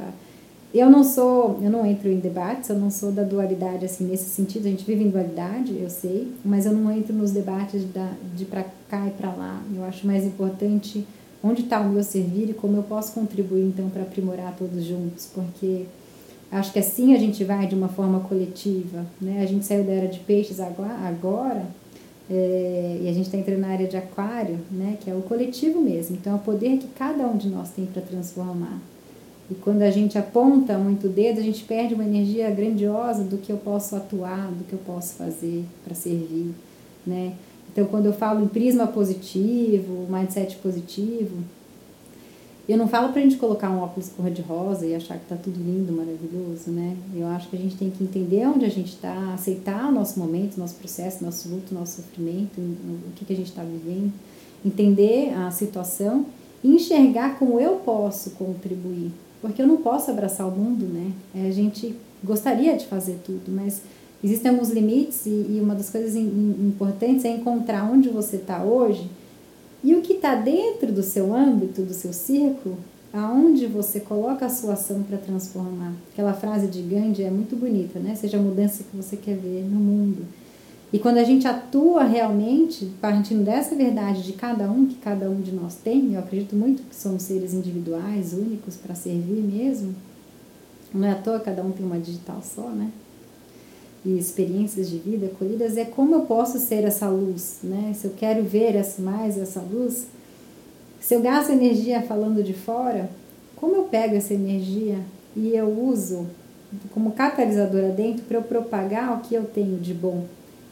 eu 0.73 0.89
não 0.89 1.03
sou, 1.03 1.59
eu 1.63 1.71
não 1.71 1.85
entro 1.85 2.09
em 2.09 2.21
debates, 2.21 2.71
eu 2.71 2.79
não 2.79 2.91
sou 2.91 3.11
da 3.11 3.25
dualidade 3.25 3.85
assim 3.85 4.05
nesse 4.05 4.31
sentido, 4.31 4.67
a 4.67 4.71
gente 4.71 4.85
vive 4.85 5.03
em 5.03 5.11
dualidade, 5.11 5.77
eu 5.77 5.91
sei, 5.91 6.33
mas 6.45 6.65
eu 6.65 6.73
não 6.73 6.93
entro 6.93 7.13
nos 7.13 7.33
debates 7.33 7.85
da, 7.93 8.13
de 8.37 8.45
para 8.45 8.65
cá 8.89 9.07
e 9.09 9.11
para 9.11 9.31
lá. 9.31 9.61
Eu 9.75 9.85
acho 9.85 10.07
mais 10.07 10.25
importante 10.25 11.05
onde 11.43 11.63
está 11.63 11.81
o 11.81 11.89
meu 11.89 12.05
servir 12.05 12.51
e 12.51 12.55
como 12.55 12.77
eu 12.77 12.83
posso 12.85 13.13
contribuir 13.13 13.65
então 13.65 13.89
para 13.91 14.03
aprimorar 14.03 14.55
todos 14.57 14.85
juntos, 14.85 15.29
porque 15.35 15.87
acho 16.53 16.73
que 16.73 16.79
assim 16.79 17.15
a 17.15 17.19
gente 17.19 17.43
vai 17.43 17.67
de 17.67 17.75
uma 17.75 17.89
forma 17.89 18.21
coletiva, 18.21 19.05
né? 19.21 19.43
A 19.43 19.47
gente 19.47 19.65
saiu 19.65 19.83
da 19.83 19.93
era 19.93 20.07
de 20.07 20.21
peixes 20.21 20.61
agora, 20.61 21.67
é, 22.31 22.99
e 23.03 23.09
a 23.09 23.13
gente 23.13 23.27
está 23.27 23.37
entrando 23.37 23.59
na 23.59 23.69
área 23.69 23.89
de 23.89 23.97
aquário, 23.97 24.61
né, 24.71 24.97
que 25.01 25.11
é 25.11 25.15
o 25.15 25.21
coletivo 25.23 25.81
mesmo. 25.81 26.17
Então, 26.17 26.35
é 26.35 26.37
o 26.37 26.39
poder 26.39 26.79
que 26.79 26.87
cada 26.89 27.27
um 27.27 27.37
de 27.37 27.49
nós 27.49 27.71
tem 27.71 27.87
para 27.87 28.01
transformar. 28.01 28.79
E 29.51 29.55
quando 29.55 29.83
a 29.83 29.91
gente 29.91 30.17
aponta 30.17 30.79
muito 30.79 31.09
o 31.09 31.11
dedo, 31.11 31.41
a 31.41 31.43
gente 31.43 31.65
perde 31.65 31.93
uma 31.93 32.05
energia 32.05 32.49
grandiosa 32.51 33.25
do 33.25 33.37
que 33.37 33.51
eu 33.51 33.57
posso 33.57 33.97
atuar, 33.97 34.49
do 34.53 34.63
que 34.63 34.75
eu 34.75 34.79
posso 34.87 35.15
fazer 35.15 35.65
para 35.85 35.93
servir, 35.93 36.55
né? 37.05 37.33
Então, 37.73 37.85
quando 37.87 38.07
eu 38.07 38.13
falo 38.13 38.45
em 38.45 38.49
prisma 38.49 38.87
positivo, 38.87 40.07
mindset 40.09 40.57
positivo, 40.57 41.37
eu 42.71 42.77
não 42.77 42.87
falo 42.87 43.13
pra 43.13 43.23
gente 43.23 43.37
colocar 43.37 43.71
um 43.71 43.81
óculos 43.81 44.11
cor-de-rosa 44.11 44.87
e 44.87 44.95
achar 44.95 45.19
que 45.19 45.27
tá 45.27 45.37
tudo 45.37 45.59
lindo, 45.59 45.93
maravilhoso, 45.93 46.71
né? 46.71 46.97
Eu 47.15 47.27
acho 47.29 47.49
que 47.49 47.57
a 47.57 47.59
gente 47.59 47.77
tem 47.77 47.91
que 47.91 48.05
entender 48.05 48.47
onde 48.47 48.65
a 48.65 48.69
gente 48.69 48.89
está, 48.89 49.33
aceitar 49.35 49.89
o 49.89 49.93
nosso 49.93 50.21
momento, 50.21 50.59
nosso 50.59 50.75
processo, 50.75 51.25
nosso 51.25 51.49
luto, 51.49 51.75
nosso 51.75 52.03
sofrimento, 52.03 52.61
o 52.61 53.13
que, 53.17 53.25
que 53.25 53.33
a 53.33 53.37
gente 53.37 53.49
está 53.49 53.63
vivendo, 53.63 54.13
entender 54.65 55.33
a 55.35 55.51
situação 55.51 56.27
e 56.63 56.69
enxergar 56.69 57.39
como 57.39 57.59
eu 57.59 57.77
posso 57.77 58.33
contribuir. 58.33 59.11
Porque 59.41 59.63
eu 59.63 59.67
não 59.67 59.79
posso 59.79 60.11
abraçar 60.11 60.47
o 60.47 60.51
mundo, 60.51 60.85
né? 60.85 61.13
É, 61.35 61.49
a 61.49 61.51
gente 61.51 61.97
gostaria 62.23 62.77
de 62.77 62.87
fazer 62.87 63.21
tudo, 63.25 63.51
mas 63.51 63.81
existem 64.23 64.51
alguns 64.51 64.69
limites 64.69 65.25
e, 65.25 65.31
e 65.31 65.61
uma 65.63 65.75
das 65.75 65.89
coisas 65.89 66.15
importantes 66.15 67.25
é 67.25 67.31
encontrar 67.31 67.91
onde 67.91 68.11
você 68.11 68.37
está 68.37 68.63
hoje 68.63 69.09
e 69.83 69.95
o 69.95 70.03
que 70.03 70.15
está 70.15 70.35
dentro 70.35 70.93
do 70.93 71.03
seu 71.03 71.35
âmbito, 71.35 71.83
do 71.83 71.95
seu 71.95 72.13
círculo, 72.13 72.77
aonde 73.13 73.67
você 73.67 74.01
coloca 74.01 74.47
a 74.47 74.51
sua 74.51 74.75
ação 74.75 75.03
para 75.03 75.19
transformar. 75.19 75.93
Aquela 76.13 76.33
frase 76.33 76.67
de 76.69 76.83
Gandhi 76.83 77.23
é 77.23 77.31
muito 77.31 77.57
bonita, 77.57 77.99
né? 77.99 78.15
Seja 78.15 78.39
a 78.39 78.43
mudança 78.43 78.85
que 78.85 78.97
você 78.97 79.17
quer 79.17 79.37
ver 79.37 79.65
no 79.65 79.81
mundo. 79.81 80.27
E 80.93 80.99
quando 80.99 81.19
a 81.19 81.25
gente 81.25 81.47
atua 81.47 82.05
realmente, 82.05 82.93
partindo 83.01 83.45
dessa 83.45 83.75
verdade 83.77 84.23
de 84.23 84.33
cada 84.33 84.71
um, 84.71 84.87
que 84.87 84.97
cada 84.97 85.31
um 85.31 85.41
de 85.41 85.53
nós 85.53 85.77
tem, 85.77 86.15
eu 86.15 86.21
acredito 86.21 86.57
muito 86.57 86.83
que 86.83 86.95
somos 86.95 87.23
seres 87.23 87.55
individuais, 87.55 88.33
únicos 88.33 88.77
para 88.77 88.95
servir 88.95 89.41
mesmo. 89.41 89.95
Não 90.93 91.07
é 91.07 91.13
à 91.13 91.15
toa 91.15 91.39
cada 91.39 91.63
um 91.63 91.71
tem 91.71 91.87
uma 91.87 91.99
digital 91.99 92.43
só, 92.43 92.69
né? 92.71 92.91
E 94.05 94.19
experiências 94.19 94.89
de 94.89 94.99
vida 94.99 95.31
colhidas 95.39 95.77
é 95.77 95.85
como 95.85 96.15
eu 96.15 96.21
posso 96.23 96.59
ser 96.59 96.85
essa 96.85 97.09
luz, 97.09 97.59
né? 97.63 97.93
Se 97.95 98.07
eu 98.07 98.13
quero 98.17 98.43
ver 98.43 98.75
mais 98.99 99.37
essa 99.37 99.61
luz, 99.61 100.07
se 101.01 101.15
eu 101.15 101.21
gasto 101.21 101.51
energia 101.51 102.03
falando 102.03 102.43
de 102.43 102.55
fora, 102.55 103.11
como 103.57 103.77
eu 103.77 103.85
pego 103.85 104.15
essa 104.15 104.33
energia 104.33 104.99
e 105.37 105.55
eu 105.55 105.69
uso 105.69 106.27
como 106.95 107.13
catalisadora 107.13 107.89
dentro 107.89 108.25
para 108.25 108.39
eu 108.39 108.43
propagar 108.43 109.17
o 109.17 109.21
que 109.21 109.35
eu 109.35 109.45
tenho 109.45 109.79
de 109.79 109.93
bom 109.93 110.25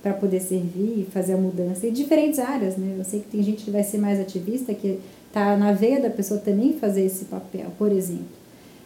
para 0.02 0.14
poder 0.14 0.40
servir 0.40 1.00
e 1.00 1.08
fazer 1.10 1.34
a 1.34 1.36
mudança 1.36 1.86
em 1.86 1.92
diferentes 1.92 2.38
áreas, 2.38 2.76
né? 2.76 2.94
Eu 2.98 3.04
sei 3.04 3.20
que 3.20 3.28
tem 3.28 3.42
gente 3.42 3.64
que 3.64 3.70
vai 3.70 3.82
ser 3.82 3.98
mais 3.98 4.20
ativista, 4.20 4.72
que 4.72 5.00
tá 5.32 5.56
na 5.56 5.72
veia 5.72 6.00
da 6.00 6.08
pessoa 6.08 6.40
também 6.40 6.74
fazer 6.74 7.04
esse 7.04 7.24
papel, 7.24 7.66
por 7.76 7.90
exemplo. 7.90 8.37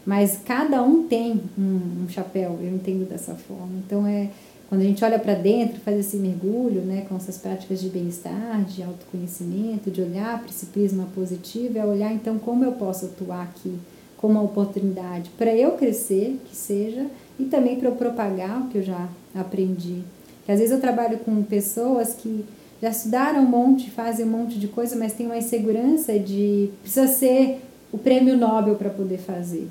Mas 0.04 0.38
cada 0.44 0.82
um 0.82 1.06
tem 1.06 1.40
um, 1.58 2.04
um 2.04 2.08
chapéu, 2.08 2.58
eu 2.60 2.74
entendo 2.74 3.08
dessa 3.08 3.34
forma. 3.34 3.72
Então 3.86 4.06
é 4.06 4.30
quando 4.72 4.80
a 4.80 4.84
gente 4.84 5.04
olha 5.04 5.18
para 5.18 5.34
dentro, 5.34 5.78
faz 5.80 5.98
esse 5.98 6.16
mergulho, 6.16 6.80
né, 6.80 7.04
com 7.06 7.14
essas 7.14 7.36
práticas 7.36 7.78
de 7.78 7.90
bem-estar, 7.90 8.64
de 8.64 8.82
autoconhecimento, 8.82 9.90
de 9.90 10.00
olhar 10.00 10.38
para 10.38 10.48
esse 10.48 10.64
prisma 10.64 11.06
positivo, 11.14 11.76
é 11.76 11.84
olhar 11.84 12.10
então 12.10 12.38
como 12.38 12.64
eu 12.64 12.72
posso 12.72 13.04
atuar 13.04 13.42
aqui 13.42 13.78
como 14.16 14.34
uma 14.34 14.42
oportunidade 14.42 15.30
para 15.36 15.54
eu 15.54 15.72
crescer, 15.72 16.40
que 16.48 16.56
seja, 16.56 17.06
e 17.38 17.44
também 17.44 17.76
para 17.76 17.88
eu 17.90 17.96
propagar 17.96 18.62
o 18.62 18.68
que 18.68 18.78
eu 18.78 18.82
já 18.82 19.08
aprendi. 19.34 20.02
Que 20.46 20.52
às 20.52 20.58
vezes 20.58 20.72
eu 20.72 20.80
trabalho 20.80 21.18
com 21.18 21.42
pessoas 21.42 22.14
que 22.14 22.42
já 22.80 22.88
estudaram 22.88 23.42
um 23.42 23.46
monte, 23.46 23.90
fazem 23.90 24.24
um 24.24 24.30
monte 24.30 24.58
de 24.58 24.68
coisa, 24.68 24.96
mas 24.96 25.12
tem 25.12 25.26
uma 25.26 25.36
insegurança 25.36 26.18
de 26.18 26.70
precisa 26.80 27.08
ser 27.08 27.60
o 27.92 27.98
prêmio 27.98 28.38
Nobel 28.38 28.76
para 28.76 28.88
poder 28.88 29.18
fazer. 29.18 29.68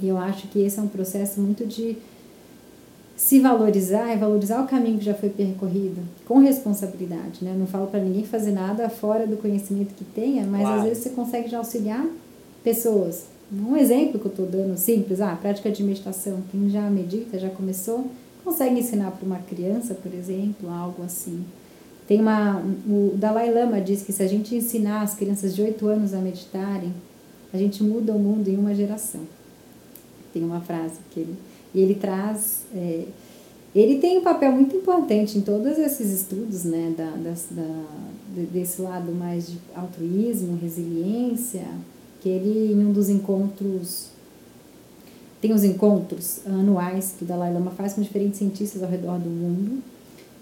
E 0.00 0.08
eu 0.08 0.18
acho 0.18 0.48
que 0.48 0.60
esse 0.60 0.78
é 0.78 0.82
um 0.82 0.88
processo 0.88 1.40
muito 1.40 1.66
de 1.66 1.96
se 3.16 3.40
valorizar 3.40 4.10
é 4.10 4.16
valorizar 4.16 4.62
o 4.62 4.66
caminho 4.66 4.98
que 4.98 5.04
já 5.04 5.14
foi 5.14 5.30
percorrido 5.30 6.02
com 6.26 6.38
responsabilidade, 6.38 7.42
né? 7.42 7.56
Não 7.58 7.66
falo 7.66 7.86
para 7.86 8.00
ninguém 8.00 8.24
fazer 8.24 8.52
nada 8.52 8.90
fora 8.90 9.26
do 9.26 9.38
conhecimento 9.38 9.94
que 9.94 10.04
tenha, 10.04 10.44
mas 10.44 10.60
claro. 10.60 10.78
às 10.78 10.84
vezes 10.84 11.02
você 11.02 11.10
consegue 11.10 11.48
já 11.48 11.56
auxiliar 11.56 12.06
pessoas. 12.62 13.24
Um 13.50 13.76
exemplo 13.76 14.18
que 14.18 14.26
eu 14.26 14.30
estou 14.30 14.46
dando 14.46 14.76
simples, 14.76 15.20
ah, 15.20 15.34
prática 15.40 15.70
de 15.70 15.82
meditação. 15.82 16.42
Quem 16.50 16.68
já 16.68 16.82
medita, 16.90 17.38
já 17.38 17.48
começou, 17.48 18.04
consegue 18.44 18.78
ensinar 18.78 19.12
para 19.12 19.24
uma 19.24 19.38
criança, 19.38 19.94
por 19.94 20.12
exemplo, 20.12 20.68
algo 20.68 21.02
assim. 21.02 21.42
Tem 22.06 22.20
uma, 22.20 22.62
o 22.86 23.12
Dalai 23.16 23.52
Lama 23.52 23.80
diz 23.80 24.02
que 24.02 24.12
se 24.12 24.22
a 24.22 24.26
gente 24.26 24.54
ensinar 24.54 25.02
as 25.02 25.14
crianças 25.14 25.54
de 25.54 25.62
8 25.62 25.86
anos 25.86 26.12
a 26.12 26.18
meditarem, 26.18 26.92
a 27.52 27.56
gente 27.56 27.82
muda 27.82 28.12
o 28.12 28.18
mundo 28.18 28.48
em 28.48 28.56
uma 28.56 28.74
geração. 28.74 29.22
Tem 30.36 30.44
uma 30.44 30.60
frase 30.60 30.96
que 31.10 31.20
ele 31.20 31.34
e 31.74 31.80
ele 31.80 31.94
traz. 31.94 32.66
É, 32.74 33.04
ele 33.74 33.98
tem 33.98 34.18
um 34.18 34.22
papel 34.22 34.52
muito 34.52 34.76
importante 34.76 35.38
em 35.38 35.40
todos 35.40 35.78
esses 35.78 36.10
estudos, 36.10 36.64
né, 36.64 36.94
da, 36.94 37.10
das, 37.10 37.46
da, 37.50 37.84
desse 38.52 38.82
lado 38.82 39.12
mais 39.12 39.46
de 39.46 39.58
altruísmo, 39.74 40.58
resiliência, 40.60 41.66
que 42.20 42.28
ele, 42.28 42.72
em 42.72 42.86
um 42.86 42.92
dos 42.92 43.08
encontros, 43.08 44.08
tem 45.40 45.52
os 45.52 45.64
encontros 45.64 46.40
anuais 46.46 47.14
que 47.16 47.24
o 47.24 47.26
Dalai 47.26 47.52
Lama 47.52 47.70
faz 47.70 47.94
com 47.94 48.02
diferentes 48.02 48.38
cientistas 48.38 48.82
ao 48.82 48.90
redor 48.90 49.18
do 49.18 49.30
mundo, 49.30 49.82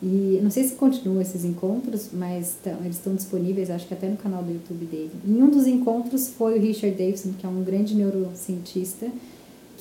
e 0.02 0.40
não 0.42 0.50
sei 0.50 0.64
se 0.64 0.74
continuam 0.74 1.22
esses 1.22 1.44
encontros, 1.44 2.10
mas 2.12 2.56
eles 2.84 2.96
estão 2.96 3.14
disponíveis, 3.14 3.70
acho 3.70 3.86
que 3.86 3.94
até 3.94 4.08
no 4.08 4.16
canal 4.16 4.42
do 4.42 4.52
YouTube 4.52 4.84
dele. 4.86 5.12
Em 5.26 5.42
um 5.42 5.48
dos 5.48 5.66
encontros 5.66 6.28
foi 6.28 6.58
o 6.58 6.62
Richard 6.62 6.96
Davidson, 6.96 7.32
que 7.38 7.46
é 7.46 7.48
um 7.48 7.62
grande 7.64 7.94
neurocientista, 7.94 9.06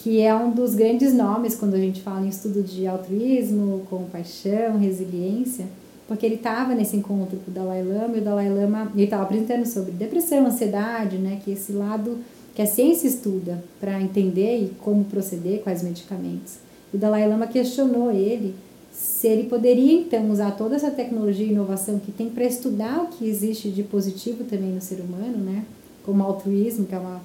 que 0.03 0.19
é 0.19 0.35
um 0.35 0.51
dos 0.51 0.75
grandes 0.75 1.13
nomes 1.13 1.55
quando 1.55 1.75
a 1.75 1.79
gente 1.79 2.01
fala 2.01 2.25
em 2.25 2.27
estudo 2.27 2.61
de 2.61 2.85
altruísmo, 2.85 3.87
compaixão, 3.89 4.77
resiliência, 4.77 5.65
porque 6.05 6.25
ele 6.25 6.35
estava 6.35 6.75
nesse 6.75 6.97
encontro 6.97 7.37
com 7.37 7.49
o 7.49 7.53
Dalai 7.53 7.81
Lama 7.81 8.17
e 8.17 8.19
o 8.19 8.23
Dalai 8.23 8.49
Lama 8.49 8.91
ele 8.93 9.05
estava 9.05 9.23
apresentando 9.23 9.65
sobre 9.65 9.93
depressão, 9.93 10.45
ansiedade, 10.45 11.17
né, 11.17 11.39
que 11.41 11.51
esse 11.51 11.71
lado 11.71 12.17
que 12.53 12.61
a 12.61 12.65
ciência 12.65 13.07
estuda 13.07 13.63
para 13.79 14.01
entender 14.01 14.57
e 14.57 14.71
como 14.81 15.05
proceder, 15.05 15.61
quais 15.61 15.81
medicamentos. 15.81 16.55
O 16.93 16.97
Dalai 16.97 17.25
Lama 17.25 17.47
questionou 17.47 18.11
ele 18.11 18.53
se 18.91 19.29
ele 19.29 19.47
poderia 19.47 19.93
então 19.93 20.29
usar 20.29 20.51
toda 20.51 20.75
essa 20.75 20.91
tecnologia 20.91 21.45
e 21.45 21.51
inovação 21.51 21.97
que 21.97 22.11
tem 22.11 22.29
para 22.29 22.43
estudar 22.43 23.03
o 23.03 23.07
que 23.07 23.25
existe 23.25 23.69
de 23.69 23.83
positivo 23.83 24.43
também 24.43 24.73
no 24.73 24.81
ser 24.81 24.99
humano, 24.99 25.37
né, 25.37 25.63
como 26.05 26.21
altruísmo, 26.21 26.85
que 26.85 26.93
é 26.93 26.99
uma 26.99 27.21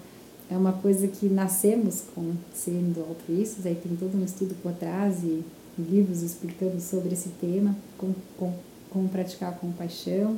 é 0.51 0.57
uma 0.57 0.73
coisa 0.73 1.07
que 1.07 1.27
nascemos 1.29 2.05
com 2.15 2.33
sendo 2.55 3.01
altruístas, 3.01 3.67
aí 3.67 3.75
tem 3.75 3.95
todo 3.97 4.17
um 4.17 4.25
estudo 4.25 4.55
por 4.63 4.73
trás 4.73 5.23
e 5.23 5.43
livros 5.79 6.23
explicando 6.23 6.81
sobre 6.81 7.13
esse 7.13 7.29
tema, 7.41 7.77
como, 7.97 8.15
como, 8.37 8.55
como 8.91 9.09
praticar 9.09 9.51
a 9.51 9.53
compaixão. 9.53 10.37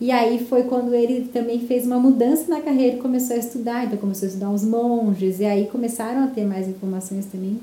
E 0.00 0.10
aí 0.10 0.46
foi 0.46 0.62
quando 0.62 0.94
ele 0.94 1.28
também 1.28 1.60
fez 1.66 1.84
uma 1.84 1.98
mudança 1.98 2.48
na 2.48 2.60
carreira 2.60 2.96
e 2.96 3.00
começou 3.00 3.36
a 3.36 3.38
estudar, 3.38 3.84
então 3.84 3.98
começou 3.98 4.26
a 4.26 4.28
estudar 4.28 4.50
os 4.50 4.64
monges, 4.64 5.40
e 5.40 5.44
aí 5.44 5.66
começaram 5.66 6.24
a 6.24 6.28
ter 6.28 6.44
mais 6.44 6.68
informações 6.68 7.26
também 7.26 7.60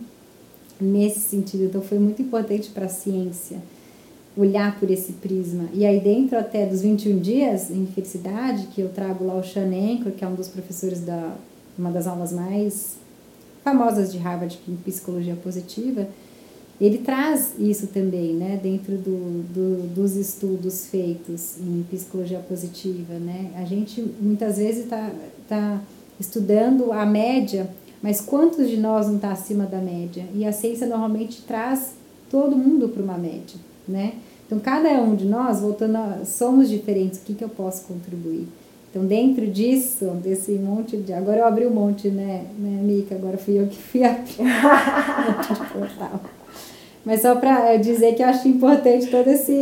nesse 0.79 1.19
sentido. 1.19 1.63
Então 1.63 1.81
foi 1.81 1.97
muito 1.97 2.21
importante 2.21 2.69
para 2.69 2.85
a 2.85 2.89
ciência 2.89 3.57
olhar 4.37 4.77
por 4.79 4.91
esse 4.91 5.13
prisma. 5.13 5.69
E 5.73 5.85
aí 5.85 5.99
dentro 5.99 6.37
até 6.37 6.65
dos 6.65 6.81
21 6.81 7.19
dias 7.19 7.71
em 7.71 7.85
felicidade, 7.85 8.67
que 8.67 8.81
eu 8.81 8.89
trago 8.89 9.25
lá 9.25 9.35
o 9.35 9.43
Sean 9.43 9.69
que 10.15 10.23
é 10.23 10.27
um 10.27 10.35
dos 10.35 10.49
professores 10.49 10.99
da 10.99 11.33
uma 11.77 11.91
das 11.91 12.07
aulas 12.07 12.31
mais 12.31 12.95
famosas 13.64 14.11
de 14.11 14.18
Harvard 14.19 14.60
em 14.68 14.76
psicologia 14.76 15.35
positiva, 15.35 16.07
ele 16.80 16.99
traz 16.99 17.53
isso 17.57 17.88
também, 17.88 18.34
né, 18.34 18.60
dentro 18.61 18.97
do, 18.97 19.43
do, 19.53 19.88
dos 19.93 20.15
estudos 20.15 20.88
feitos 20.88 21.57
em 21.57 21.84
psicologia 21.89 22.39
positiva, 22.39 23.14
né? 23.14 23.52
A 23.56 23.64
gente 23.64 24.02
muitas 24.19 24.57
vezes 24.57 24.84
está 24.84 25.10
tá 25.47 25.81
estudando 26.19 26.91
a 26.91 27.06
média, 27.06 27.69
mas 28.03 28.19
quantos 28.19 28.69
de 28.69 28.77
nós 28.77 29.07
não 29.07 29.15
está 29.15 29.31
acima 29.31 29.65
da 29.65 29.80
média? 29.80 30.26
E 30.34 30.45
a 30.45 30.52
ciência 30.52 30.85
normalmente 30.85 31.41
traz 31.43 31.93
todo 32.30 32.57
mundo 32.57 32.89
para 32.89 33.02
uma 33.02 33.18
média, 33.18 33.57
né? 33.88 34.15
Então 34.45 34.60
cada 34.60 34.89
um 35.02 35.15
de 35.15 35.26
nós, 35.26 35.61
voltando, 35.61 35.95
a, 35.95 36.26
somos 36.26 36.69
diferentes. 36.69 37.19
O 37.19 37.23
que 37.23 37.34
que 37.34 37.43
eu 37.43 37.49
posso 37.49 37.85
contribuir? 37.85 38.47
Então, 38.95 39.05
dentro 39.05 39.45
disso, 39.45 40.05
desse 40.23 40.53
monte 40.53 40.95
de. 40.95 41.11
Agora 41.11 41.39
eu 41.39 41.45
abri 41.45 41.67
um 41.67 41.69
monte, 41.69 42.07
né, 42.07 42.45
né 42.57 42.81
Mica? 42.81 43.13
Agora 43.13 43.38
fui 43.38 43.59
eu 43.59 43.67
que 43.67 43.76
fui 43.76 44.01
abrir 44.05 44.39
um 44.39 44.45
monte 44.45 45.53
de 45.53 45.69
portal. 45.69 46.22
Mas 47.03 47.22
só 47.22 47.35
para 47.35 47.76
dizer 47.76 48.15
que 48.15 48.23
eu 48.23 48.27
acho 48.27 48.47
importante 48.47 49.07
todo 49.07 49.27
esse, 49.27 49.53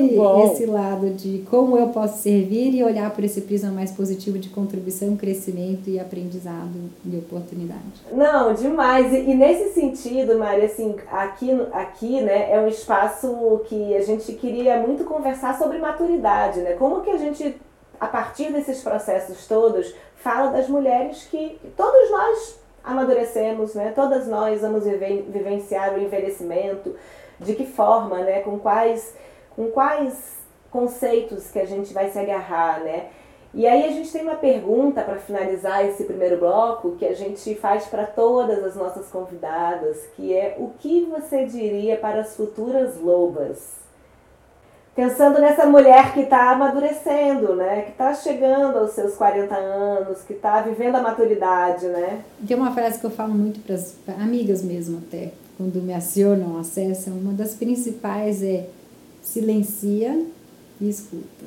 esse 0.45 0.65
lado 0.68 1.10
de 1.10 1.43
como 1.49 1.76
eu 1.76 1.88
posso 1.88 2.22
servir 2.22 2.76
e 2.76 2.84
olhar 2.84 3.10
por 3.10 3.23
esse 3.23 3.41
prisma 3.41 3.72
mais 3.72 3.91
positivo 3.91 4.38
de 4.38 4.49
contribuição, 4.49 5.18
crescimento 5.18 5.89
e 5.89 5.99
aprendizado 5.99 6.91
e 7.03 7.18
oportunidade. 7.18 7.81
Não, 8.14 8.53
demais. 8.53 9.11
E, 9.11 9.31
e 9.31 9.34
nesse 9.34 9.73
sentido, 9.73 10.38
Maria, 10.38 10.65
assim, 10.65 10.95
aqui, 11.11 11.49
aqui 11.73 12.22
né, 12.22 12.53
é 12.53 12.60
um 12.60 12.68
espaço 12.68 13.61
que 13.65 13.95
a 13.95 14.01
gente 14.03 14.31
queria 14.34 14.80
muito 14.80 15.03
conversar 15.05 15.57
sobre 15.57 15.80
maturidade, 15.80 16.61
né? 16.61 16.73
Como 16.73 17.01
que 17.01 17.10
a 17.10 17.18
gente 17.18 17.55
a 18.03 18.07
partir 18.07 18.51
desses 18.51 18.81
processos 18.81 19.47
todos, 19.47 19.95
fala 20.17 20.51
das 20.51 20.67
mulheres 20.67 21.25
que 21.31 21.57
todos 21.77 22.11
nós 22.11 22.59
amadurecemos, 22.84 23.73
né? 23.75 23.93
Todas 23.95 24.27
nós 24.27 24.59
vamos 24.59 24.84
vivenciar 24.84 25.93
o 25.93 26.01
envelhecimento, 26.01 26.97
de 27.39 27.55
que 27.55 27.65
forma, 27.65 28.19
né? 28.19 28.41
Com 28.41 28.59
quais, 28.59 29.15
com 29.55 29.71
quais 29.71 30.38
conceitos 30.69 31.49
que 31.49 31.59
a 31.59 31.65
gente 31.65 31.93
vai 31.93 32.09
se 32.09 32.19
agarrar, 32.19 32.81
né? 32.81 33.07
E 33.53 33.65
aí 33.65 33.85
a 33.85 33.91
gente 33.91 34.11
tem 34.11 34.23
uma 34.23 34.35
pergunta 34.35 35.01
para 35.01 35.19
finalizar 35.19 35.85
esse 35.85 36.03
primeiro 36.03 36.38
bloco 36.38 36.97
que 36.97 37.05
a 37.05 37.15
gente 37.15 37.55
faz 37.55 37.85
para 37.85 38.05
todas 38.05 38.61
as 38.65 38.75
nossas 38.75 39.07
convidadas, 39.07 39.97
que 40.17 40.35
é 40.35 40.57
o 40.59 40.71
que 40.77 41.05
você 41.05 41.45
diria 41.45 41.95
para 41.95 42.19
as 42.19 42.35
futuras 42.35 42.99
lobas? 42.99 43.82
Pensando 44.95 45.40
nessa 45.40 45.65
mulher 45.65 46.14
que 46.14 46.20
está 46.20 46.52
amadurecendo, 46.52 47.56
né? 47.56 47.82
Que 47.82 47.91
está 47.91 48.14
chegando 48.14 48.78
aos 48.78 48.91
seus 48.91 49.15
40 49.15 49.56
anos, 49.56 50.22
que 50.22 50.34
está 50.34 50.61
vivendo 50.61 50.95
a 50.95 51.02
maturidade, 51.02 51.88
né? 51.88 52.22
Tem 52.48 52.56
uma 52.56 52.72
frase 52.72 52.99
que 52.99 53.06
eu 53.06 53.10
falo 53.10 53.34
muito 53.34 53.60
para 53.61 53.74
as 53.74 53.95
amigas 54.20 54.61
mesmo 54.61 54.99
até, 54.99 55.32
quando 55.57 55.82
me 55.82 55.95
acionam, 55.95 56.60
acessam. 56.60 57.15
Uma 57.15 57.34
das 57.34 57.56
principais 57.56 58.44
é 58.44 58.68
silencia 59.24 60.24
e 60.80 60.88
escuta. 60.88 61.45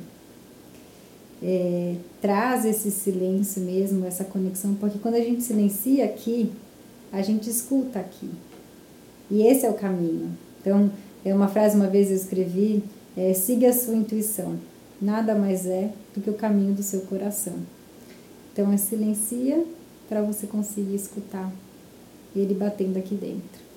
É, 1.41 1.95
traz 2.21 2.65
esse 2.65 2.91
silêncio 2.91 3.61
mesmo, 3.61 4.05
essa 4.05 4.25
conexão, 4.25 4.73
porque 4.75 4.99
quando 4.99 5.15
a 5.15 5.21
gente 5.21 5.41
silencia 5.41 6.03
aqui, 6.03 6.51
a 7.13 7.21
gente 7.21 7.49
escuta 7.49 7.99
aqui. 7.99 8.29
E 9.31 9.47
esse 9.47 9.65
é 9.65 9.69
o 9.69 9.73
caminho. 9.73 10.31
Então, 10.59 10.91
é 11.23 11.33
uma 11.33 11.47
frase 11.47 11.77
uma 11.77 11.87
vez 11.87 12.09
eu 12.09 12.17
escrevi 12.17 12.83
é, 13.17 13.33
siga 13.33 13.69
a 13.69 13.73
sua 13.73 13.95
intuição. 13.95 14.57
Nada 15.01 15.33
mais 15.33 15.65
é 15.65 15.91
do 16.15 16.21
que 16.21 16.29
o 16.29 16.33
caminho 16.33 16.73
do 16.73 16.83
seu 16.83 17.01
coração. 17.01 17.55
Então, 18.53 18.71
é 18.71 18.77
silencia 18.77 19.65
para 20.07 20.21
você 20.21 20.47
conseguir 20.47 20.95
escutar 20.95 21.51
ele 22.35 22.53
batendo 22.53 22.97
aqui 22.97 23.15
dentro. 23.15 23.67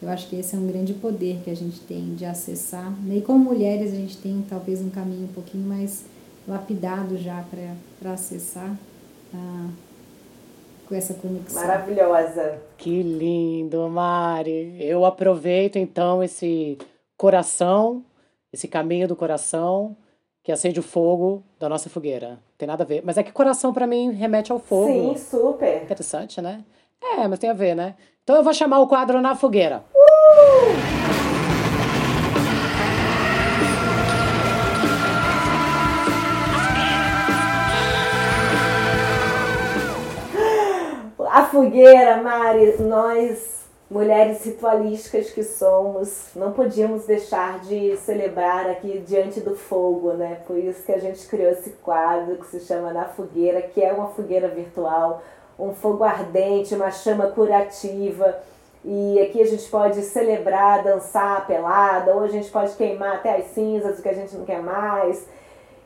Eu 0.00 0.08
acho 0.08 0.28
que 0.28 0.36
esse 0.36 0.54
é 0.54 0.58
um 0.58 0.66
grande 0.66 0.92
poder 0.94 1.40
que 1.42 1.50
a 1.50 1.56
gente 1.56 1.80
tem 1.80 2.14
de 2.14 2.24
acessar. 2.24 2.92
E 3.10 3.20
como 3.20 3.42
mulheres, 3.42 3.92
a 3.92 3.96
gente 3.96 4.16
tem 4.18 4.44
talvez 4.48 4.80
um 4.80 4.90
caminho 4.90 5.24
um 5.24 5.32
pouquinho 5.32 5.66
mais 5.66 6.04
lapidado 6.46 7.16
já 7.16 7.44
para 8.00 8.12
acessar 8.12 8.76
ah, 9.32 9.68
com 10.86 10.94
essa 10.94 11.14
conexão. 11.14 11.62
Maravilhosa. 11.62 12.58
Que 12.76 13.02
lindo, 13.02 13.88
Mari. 13.88 14.76
Eu 14.78 15.04
aproveito 15.04 15.76
então 15.76 16.22
esse 16.22 16.76
coração 17.16 18.02
esse 18.54 18.68
caminho 18.68 19.08
do 19.08 19.16
coração 19.16 19.96
que 20.42 20.52
acende 20.52 20.78
o 20.78 20.82
fogo 20.82 21.42
da 21.58 21.68
nossa 21.68 21.90
fogueira. 21.90 22.38
Tem 22.56 22.68
nada 22.68 22.84
a 22.84 22.86
ver. 22.86 23.02
Mas 23.04 23.18
é 23.18 23.22
que 23.22 23.32
coração 23.32 23.72
para 23.72 23.86
mim 23.86 24.12
remete 24.12 24.52
ao 24.52 24.60
fogo. 24.60 24.86
Sim, 24.86 25.16
super. 25.16 25.82
Interessante, 25.82 26.40
né? 26.40 26.64
É, 27.02 27.26
mas 27.26 27.40
tem 27.40 27.50
a 27.50 27.54
ver, 27.54 27.74
né? 27.74 27.96
Então 28.22 28.36
eu 28.36 28.44
vou 28.44 28.54
chamar 28.54 28.78
o 28.78 28.86
quadro 28.86 29.20
na 29.20 29.34
fogueira. 29.34 29.84
Uh! 29.92 31.14
A 41.28 41.42
fogueira, 41.46 42.22
Mari, 42.22 42.80
nós 42.80 43.63
mulheres 43.90 44.44
ritualísticas 44.44 45.30
que 45.30 45.42
somos, 45.42 46.30
não 46.34 46.52
podíamos 46.52 47.04
deixar 47.04 47.60
de 47.60 47.96
celebrar 47.98 48.68
aqui 48.68 48.98
diante 49.06 49.40
do 49.40 49.54
fogo, 49.54 50.14
né? 50.14 50.40
Por 50.46 50.56
isso 50.58 50.82
que 50.84 50.92
a 50.92 50.98
gente 50.98 51.26
criou 51.26 51.50
esse 51.50 51.70
quadro 51.82 52.36
que 52.36 52.46
se 52.46 52.60
chama 52.60 52.92
Na 52.92 53.04
Fogueira, 53.04 53.62
que 53.62 53.82
é 53.82 53.92
uma 53.92 54.08
fogueira 54.08 54.48
virtual, 54.48 55.22
um 55.58 55.74
fogo 55.74 56.02
ardente, 56.02 56.74
uma 56.74 56.90
chama 56.90 57.28
curativa, 57.28 58.42
E 58.86 59.18
aqui 59.18 59.40
a 59.40 59.46
gente 59.46 59.66
pode 59.70 60.02
celebrar, 60.02 60.82
dançar 60.82 61.46
pelada, 61.46 62.14
ou 62.14 62.22
a 62.22 62.28
gente 62.28 62.50
pode 62.50 62.74
queimar 62.74 63.14
até 63.16 63.36
as 63.36 63.46
cinzas, 63.46 63.98
o 63.98 64.02
que 64.02 64.08
a 64.10 64.14
gente 64.14 64.36
não 64.36 64.44
quer 64.44 64.60
mais. 64.62 65.26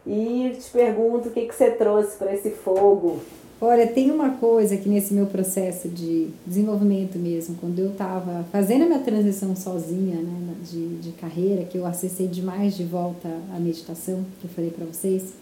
E 0.05 0.57
te 0.61 0.71
pergunto 0.71 1.29
o 1.29 1.33
que, 1.33 1.47
que 1.47 1.55
você 1.55 1.71
trouxe 1.71 2.17
para 2.17 2.33
esse 2.33 2.51
fogo. 2.51 3.21
Olha, 3.61 3.89
tem 3.89 4.11
uma 4.13 4.31
coisa 4.31 4.77
que 4.77 4.89
nesse 4.89 5.13
meu 5.13 5.27
processo 5.27 5.89
de 5.89 6.29
desenvolvimento 6.47 7.19
mesmo, 7.19 7.57
quando 7.61 7.81
eu 7.81 7.91
estava 7.91 8.47
fazendo 8.53 8.85
a 8.85 8.87
minha 8.87 9.01
transição 9.01 9.57
sozinha, 9.57 10.17
né, 10.17 10.55
de, 10.71 10.97
de 10.99 11.11
carreira, 11.13 11.65
que 11.65 11.77
eu 11.77 11.85
acessei 11.85 12.29
demais 12.29 12.77
de 12.77 12.85
volta 12.85 13.29
à 13.53 13.59
meditação, 13.59 14.25
que 14.41 14.47
eu 14.47 14.51
falei 14.51 14.71
para 14.71 14.87
vocês, 14.87 15.35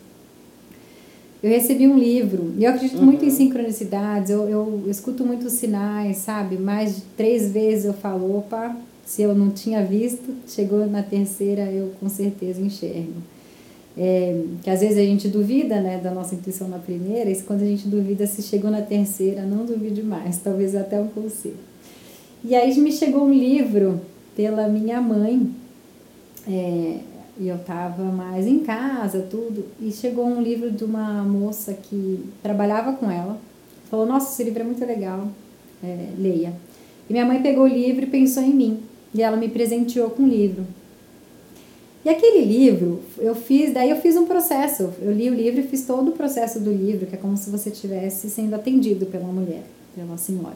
eu 1.43 1.51
recebi 1.51 1.87
um 1.87 1.99
livro, 1.99 2.55
e 2.57 2.65
eu 2.65 2.71
acredito 2.71 2.99
uhum. 2.99 3.05
muito 3.05 3.23
em 3.23 3.29
uhum. 3.29 3.35
sincronicidades, 3.35 4.31
eu, 4.31 4.49
eu, 4.49 4.83
eu 4.87 4.91
escuto 4.91 5.23
muitos 5.23 5.53
sinais, 5.53 6.17
sabe? 6.17 6.57
Mais 6.57 6.97
de 6.97 7.03
três 7.19 7.53
vezes 7.53 7.85
eu 7.85 7.93
falo, 7.93 8.39
opa, 8.39 8.75
se 9.05 9.21
eu 9.21 9.35
não 9.35 9.51
tinha 9.51 9.85
visto, 9.85 10.35
chegou 10.49 10.87
na 10.87 11.03
terceira, 11.03 11.71
eu 11.71 11.93
com 12.01 12.09
certeza 12.09 12.63
enxergo. 12.63 13.21
É, 13.99 14.43
que 14.63 14.69
às 14.69 14.81
vezes 14.81 14.99
a 14.99 15.03
gente 15.03 15.27
duvida 15.27 15.81
né, 15.81 15.99
da 15.99 16.11
nossa 16.11 16.35
intuição 16.35 16.69
na 16.69 16.79
primeira, 16.79 17.31
e 17.31 17.43
quando 17.43 17.63
a 17.63 17.67
gente 17.67 17.89
duvida 17.89 18.27
se 18.27 18.43
chegou 18.43 18.71
na 18.71 18.83
terceira, 18.83 19.43
não 19.43 19.65
duvide 19.65 20.03
mais, 20.03 20.39
talvez 20.45 20.75
até 20.75 21.01
um 21.01 21.09
conselho. 21.09 21.57
E 22.45 22.55
aí 22.55 22.79
me 22.79 22.93
chegou 22.93 23.25
um 23.25 23.33
livro 23.33 24.01
pela 24.37 24.69
minha 24.69 25.01
mãe, 25.01 25.51
é, 26.47 26.99
e 27.39 27.49
eu 27.49 27.57
estava 27.57 28.05
mais 28.05 28.47
em 28.47 28.61
casa, 28.61 29.27
tudo, 29.31 29.65
e 29.81 29.91
chegou 29.91 30.27
um 30.27 30.43
livro 30.43 30.71
de 30.71 30.85
uma 30.85 31.23
moça 31.23 31.73
que 31.73 32.25
trabalhava 32.43 32.93
com 32.93 33.11
ela, 33.11 33.39
falou, 33.91 34.07
nossa, 34.07 34.33
esse 34.33 34.45
livro 34.45 34.61
é 34.61 34.65
muito 34.65 34.85
legal, 34.85 35.29
é, 35.83 36.09
leia. 36.19 36.53
E 37.09 37.13
minha 37.13 37.25
mãe 37.25 37.41
pegou 37.43 37.65
o 37.65 37.69
livro 37.69 38.05
e 38.05 38.09
pensou 38.09 38.43
em 38.43 38.53
mim, 38.53 38.81
e 39.15 39.23
ela 39.23 39.37
me 39.37 39.49
presenteou 39.49 40.11
com 40.11 40.23
o 40.23 40.29
livro. 40.29 40.67
E 42.07 42.09
aquele 42.09 42.45
livro, 42.45 43.01
eu 43.19 43.35
fiz, 43.35 43.75
daí 43.75 43.91
eu 43.91 43.97
fiz 43.97 44.17
um 44.17 44.27
processo. 44.27 44.93
Eu 45.03 45.11
li 45.13 45.29
o 45.29 45.35
livro 45.35 45.59
e 45.59 45.65
fiz 45.65 45.85
todo 45.85 46.11
o 46.11 46.13
processo 46.13 46.61
do 46.61 46.71
livro, 46.71 47.05
que 47.05 47.17
é 47.17 47.19
como 47.19 47.37
se 47.37 47.51
você 47.51 47.71
estivesse 47.71 48.31
sendo 48.31 48.55
atendido 48.55 49.07
pela 49.07 49.27
mulher, 49.27 49.65
pela 49.93 50.17
senhora. 50.17 50.55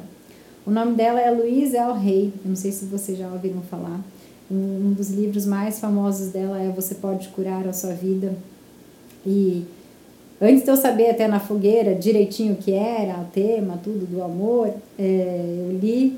O 0.65 0.71
nome 0.71 0.95
dela 0.95 1.21
é 1.21 1.29
Louise 1.29 1.77
El 1.77 1.95
Rey, 1.95 2.33
eu 2.45 2.51
não 2.51 2.55
sei 2.55 2.71
se 2.71 2.85
vocês 2.85 3.19
já 3.19 3.29
ouviram 3.33 3.63
falar. 3.63 4.01
Um 4.49 4.93
dos 4.93 5.11
livros 5.11 5.45
mais 5.45 5.81
famosos 5.81 6.29
dela 6.29 6.63
é 6.63 6.69
Você 6.69 6.95
Pode 6.95 7.27
Curar 7.31 7.67
a 7.67 7.73
Sua 7.73 7.95
Vida. 7.95 8.33
E 9.27 9.65
antes 10.41 10.63
de 10.63 10.71
eu 10.71 10.77
saber 10.77 11.11
até 11.11 11.27
na 11.27 11.41
fogueira 11.41 11.97
direitinho 11.97 12.53
o 12.53 12.59
que 12.59 12.71
era, 12.71 13.23
o 13.23 13.25
tema, 13.25 13.77
tudo 13.83 14.07
do 14.07 14.23
amor, 14.23 14.73
é, 14.97 15.65
eu 15.67 15.77
li 15.77 16.17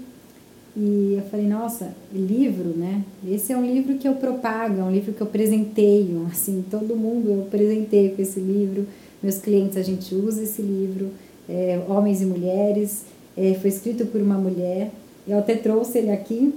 e 0.74 1.16
eu 1.18 1.22
falei, 1.30 1.46
nossa, 1.46 1.94
livro, 2.12 2.70
né? 2.70 3.04
Esse 3.26 3.52
é 3.52 3.56
um 3.56 3.64
livro 3.64 3.98
que 3.98 4.08
eu 4.08 4.14
propago, 4.14 4.80
é 4.80 4.82
um 4.82 4.90
livro 4.90 5.12
que 5.12 5.20
eu 5.20 5.26
presenteio, 5.26 6.26
assim, 6.32 6.64
todo 6.70 6.96
mundo 6.96 7.30
eu 7.30 7.42
presenteio 7.50 8.14
com 8.16 8.22
esse 8.22 8.40
livro. 8.40 8.86
Meus 9.22 9.38
clientes, 9.38 9.76
a 9.76 9.82
gente 9.82 10.14
usa 10.14 10.42
esse 10.42 10.62
livro, 10.62 11.10
é, 11.48 11.80
homens 11.88 12.22
e 12.22 12.26
mulheres. 12.26 13.04
É, 13.36 13.54
foi 13.54 13.68
escrito 13.68 14.06
por 14.06 14.20
uma 14.20 14.36
mulher. 14.36 14.90
Eu 15.28 15.38
até 15.38 15.54
trouxe 15.54 15.98
ele 15.98 16.10
aqui. 16.10 16.54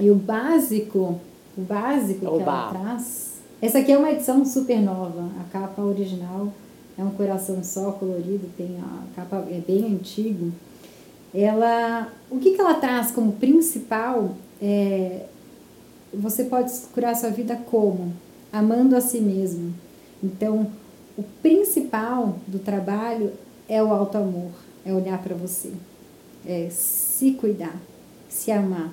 E 0.00 0.10
o 0.10 0.14
básico, 0.14 1.20
o 1.56 1.60
básico 1.60 2.26
Oba. 2.26 2.36
que 2.36 2.42
ela 2.42 2.70
traz. 2.70 3.34
Essa 3.60 3.78
aqui 3.78 3.92
é 3.92 3.98
uma 3.98 4.10
edição 4.10 4.44
super 4.44 4.80
nova. 4.80 5.28
A 5.40 5.44
capa 5.52 5.82
original 5.82 6.52
é 6.96 7.02
um 7.02 7.10
coração 7.10 7.62
só 7.62 7.92
colorido, 7.92 8.48
tem 8.56 8.76
a 8.78 9.02
capa 9.14 9.44
é 9.50 9.60
bem 9.66 9.84
antigo 9.84 10.52
ela, 11.34 12.12
o 12.30 12.38
que, 12.38 12.52
que 12.52 12.60
ela 12.60 12.74
traz 12.74 13.10
como 13.10 13.32
principal? 13.32 14.36
É, 14.62 15.26
você 16.12 16.44
pode 16.44 16.72
curar 16.92 17.16
sua 17.16 17.30
vida 17.30 17.56
como? 17.56 18.12
Amando 18.52 18.94
a 18.94 19.00
si 19.00 19.20
mesmo. 19.20 19.74
Então, 20.22 20.68
o 21.18 21.22
principal 21.42 22.38
do 22.46 22.58
trabalho 22.58 23.32
é 23.68 23.82
o 23.82 23.92
alto 23.92 24.16
amor, 24.16 24.52
é 24.84 24.92
olhar 24.92 25.20
para 25.22 25.34
você, 25.34 25.70
é 26.46 26.68
se 26.70 27.32
cuidar, 27.32 27.76
se 28.28 28.50
amar. 28.50 28.92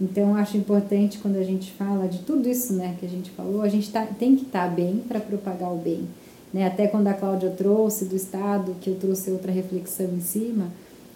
Então, 0.00 0.30
eu 0.30 0.34
acho 0.36 0.56
importante 0.56 1.18
quando 1.18 1.36
a 1.36 1.42
gente 1.42 1.72
fala 1.72 2.06
de 2.06 2.18
tudo 2.20 2.48
isso 2.48 2.74
né, 2.74 2.96
que 2.98 3.06
a 3.06 3.08
gente 3.08 3.30
falou, 3.30 3.62
a 3.62 3.68
gente 3.68 3.90
tá, 3.90 4.06
tem 4.18 4.36
que 4.36 4.44
estar 4.44 4.68
tá 4.68 4.74
bem 4.74 5.02
para 5.06 5.20
propagar 5.20 5.72
o 5.72 5.76
bem. 5.76 6.06
Né? 6.52 6.66
Até 6.66 6.86
quando 6.86 7.08
a 7.08 7.14
Cláudia 7.14 7.50
trouxe 7.50 8.04
do 8.04 8.14
Estado, 8.16 8.76
que 8.80 8.90
eu 8.90 8.96
trouxe 8.96 9.30
outra 9.30 9.50
reflexão 9.50 10.06
em 10.14 10.20
cima, 10.20 10.70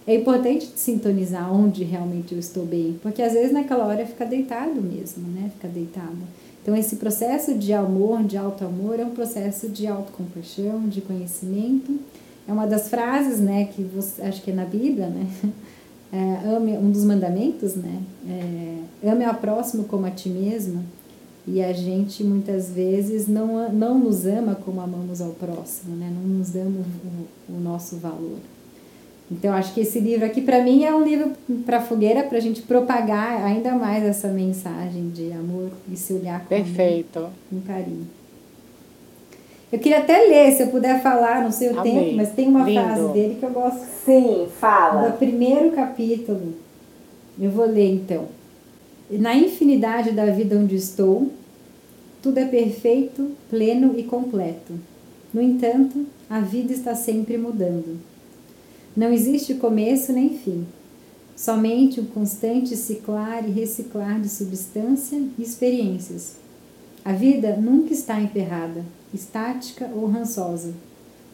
é 0.07 0.15
importante 0.15 0.69
sintonizar 0.77 1.53
onde 1.53 1.85
realmente 1.85 2.33
eu 2.33 2.39
estou 2.39 2.65
bem, 2.65 2.99
porque 3.03 3.23
às 3.23 3.33
vezes 3.33 3.53
naquela 3.53 3.87
hora 3.87 4.07
fica 4.07 4.25
deitado 4.25 4.81
mesmo, 4.81 5.29
né? 5.29 5.51
Fica 5.55 5.69
deitado. 5.69 6.17
Então 6.63 6.77
esse 6.77 6.97
processo 6.97 7.55
de 7.55 7.73
amor, 7.73 8.23
de 8.25 8.37
alto 8.37 8.65
amor, 8.65 8.99
é 8.99 9.05
um 9.05 9.11
processo 9.11 9.69
de 9.69 9.87
autocompaixão, 9.87 10.89
de 10.89 11.01
conhecimento. 11.01 11.99
É 12.47 12.53
uma 12.53 12.67
das 12.67 12.89
frases, 12.89 13.39
né, 13.39 13.67
que 13.67 13.83
você, 13.83 14.23
acho 14.23 14.43
que 14.43 14.51
é 14.51 14.55
na 14.55 14.65
Bíblia, 14.65 15.07
né? 15.07 15.27
É, 16.13 16.57
ame, 16.57 16.77
um 16.77 16.91
dos 16.91 17.05
mandamentos, 17.05 17.77
né? 17.77 18.03
É, 18.29 19.09
ame 19.09 19.25
ao 19.25 19.35
próximo 19.35 19.85
como 19.85 20.07
a 20.07 20.11
ti 20.11 20.29
mesmo. 20.29 20.85
E 21.47 21.63
a 21.63 21.73
gente 21.73 22.25
muitas 22.25 22.71
vezes 22.71 23.29
não, 23.29 23.73
não 23.73 23.97
nos 23.97 24.27
ama 24.27 24.57
como 24.57 24.81
amamos 24.81 25.21
ao 25.21 25.31
próximo, 25.31 25.95
né? 25.95 26.13
Não 26.13 26.39
nos 26.39 26.51
damos 26.51 26.85
o, 27.49 27.53
o 27.53 27.61
nosso 27.61 27.97
valor. 27.99 28.39
Então, 29.31 29.53
acho 29.55 29.73
que 29.73 29.81
esse 29.81 30.01
livro 30.01 30.27
aqui, 30.27 30.41
para 30.41 30.61
mim, 30.63 30.85
é 30.85 30.93
um 30.93 31.05
livro 31.05 31.31
para 31.65 31.81
fogueira, 31.81 32.25
para 32.25 32.39
a 32.39 32.41
gente 32.41 32.63
propagar 32.63 33.45
ainda 33.45 33.73
mais 33.77 34.03
essa 34.03 34.27
mensagem 34.29 35.11
de 35.11 35.31
amor 35.33 35.71
e 35.91 35.97
se 35.97 36.13
olhar 36.13 36.41
com 36.41 36.47
Perfeito. 36.47 37.29
um 37.53 37.61
carinho. 37.61 38.09
Eu 39.73 39.79
queria 39.79 39.99
até 39.99 40.19
ler, 40.27 40.51
se 40.57 40.65
eu 40.65 40.67
puder 40.67 41.01
falar, 41.01 41.45
não 41.45 41.53
sei 41.53 41.69
o 41.71 41.79
Amei. 41.79 41.93
tempo, 41.93 42.17
mas 42.17 42.33
tem 42.33 42.49
uma 42.49 42.65
Lindo. 42.65 42.83
frase 42.83 43.13
dele 43.13 43.37
que 43.39 43.45
eu 43.47 43.51
gosto. 43.51 43.87
Sim, 44.05 44.49
fala. 44.59 45.11
Do 45.11 45.17
primeiro 45.19 45.71
capítulo. 45.71 46.55
Eu 47.41 47.53
vou 47.53 47.67
ler 47.67 47.95
então. 47.95 48.27
Na 49.09 49.35
infinidade 49.37 50.11
da 50.11 50.27
vida 50.27 50.57
onde 50.57 50.75
estou, 50.75 51.31
tudo 52.21 52.39
é 52.39 52.47
perfeito, 52.47 53.31
pleno 53.49 53.95
e 53.97 54.03
completo. 54.03 54.73
No 55.33 55.41
entanto, 55.41 56.05
a 56.29 56.41
vida 56.41 56.73
está 56.73 56.97
sempre 56.97 57.39
mudando. 57.39 58.01
Não 58.97 59.13
existe 59.13 59.55
começo 59.55 60.13
nem 60.13 60.37
fim, 60.37 60.67
somente 61.37 62.01
um 62.01 62.07
constante 62.07 62.77
ciclar 62.77 63.49
e 63.49 63.53
reciclar 63.53 64.21
de 64.21 64.29
substância 64.29 65.17
e 65.39 65.43
experiências. 65.43 66.35
A 67.05 67.13
vida 67.13 67.57
nunca 67.57 67.93
está 67.93 68.21
emperrada, 68.21 68.85
estática 69.15 69.89
ou 69.95 70.07
rançosa, 70.07 70.75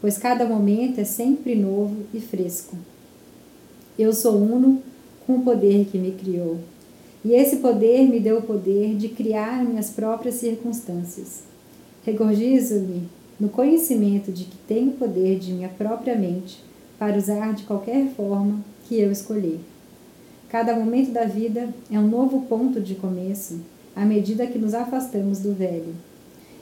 pois 0.02 0.18
cada 0.18 0.44
momento 0.44 1.00
é 1.00 1.04
sempre 1.04 1.54
novo 1.54 1.96
e 2.12 2.20
fresco. 2.20 2.76
Eu 3.98 4.12
sou 4.12 4.36
uno 4.36 4.82
com 5.26 5.36
o 5.36 5.42
poder 5.42 5.86
que 5.86 5.96
me 5.96 6.12
criou, 6.12 6.58
e 7.24 7.32
esse 7.32 7.56
poder 7.56 8.06
me 8.06 8.20
deu 8.20 8.40
o 8.40 8.42
poder 8.42 8.94
de 8.96 9.08
criar 9.08 9.64
minhas 9.64 9.88
próprias 9.88 10.34
circunstâncias. 10.34 11.40
Regozijo-me 12.04 13.08
no 13.40 13.48
conhecimento 13.48 14.30
de 14.30 14.44
que 14.44 14.58
tenho 14.68 14.90
o 14.90 14.96
poder 14.96 15.38
de 15.38 15.54
minha 15.54 15.70
própria 15.70 16.14
mente 16.14 16.65
para 16.98 17.16
usar 17.16 17.54
de 17.54 17.64
qualquer 17.64 18.08
forma 18.16 18.60
que 18.88 18.98
eu 18.98 19.10
escolher. 19.10 19.60
Cada 20.48 20.74
momento 20.74 21.10
da 21.12 21.24
vida 21.24 21.68
é 21.90 21.98
um 21.98 22.06
novo 22.06 22.42
ponto 22.42 22.80
de 22.80 22.94
começo 22.94 23.60
à 23.94 24.04
medida 24.04 24.46
que 24.46 24.58
nos 24.58 24.74
afastamos 24.74 25.40
do 25.40 25.52
velho. 25.52 25.94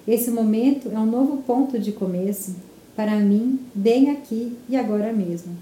Esse 0.06 0.30
momento 0.30 0.90
é 0.92 0.98
um 0.98 1.06
novo 1.06 1.38
ponto 1.38 1.78
de 1.78 1.92
começo 1.92 2.54
para 2.96 3.16
mim, 3.16 3.58
bem 3.74 4.10
aqui 4.10 4.56
e 4.68 4.76
agora 4.76 5.12
mesmo. 5.12 5.52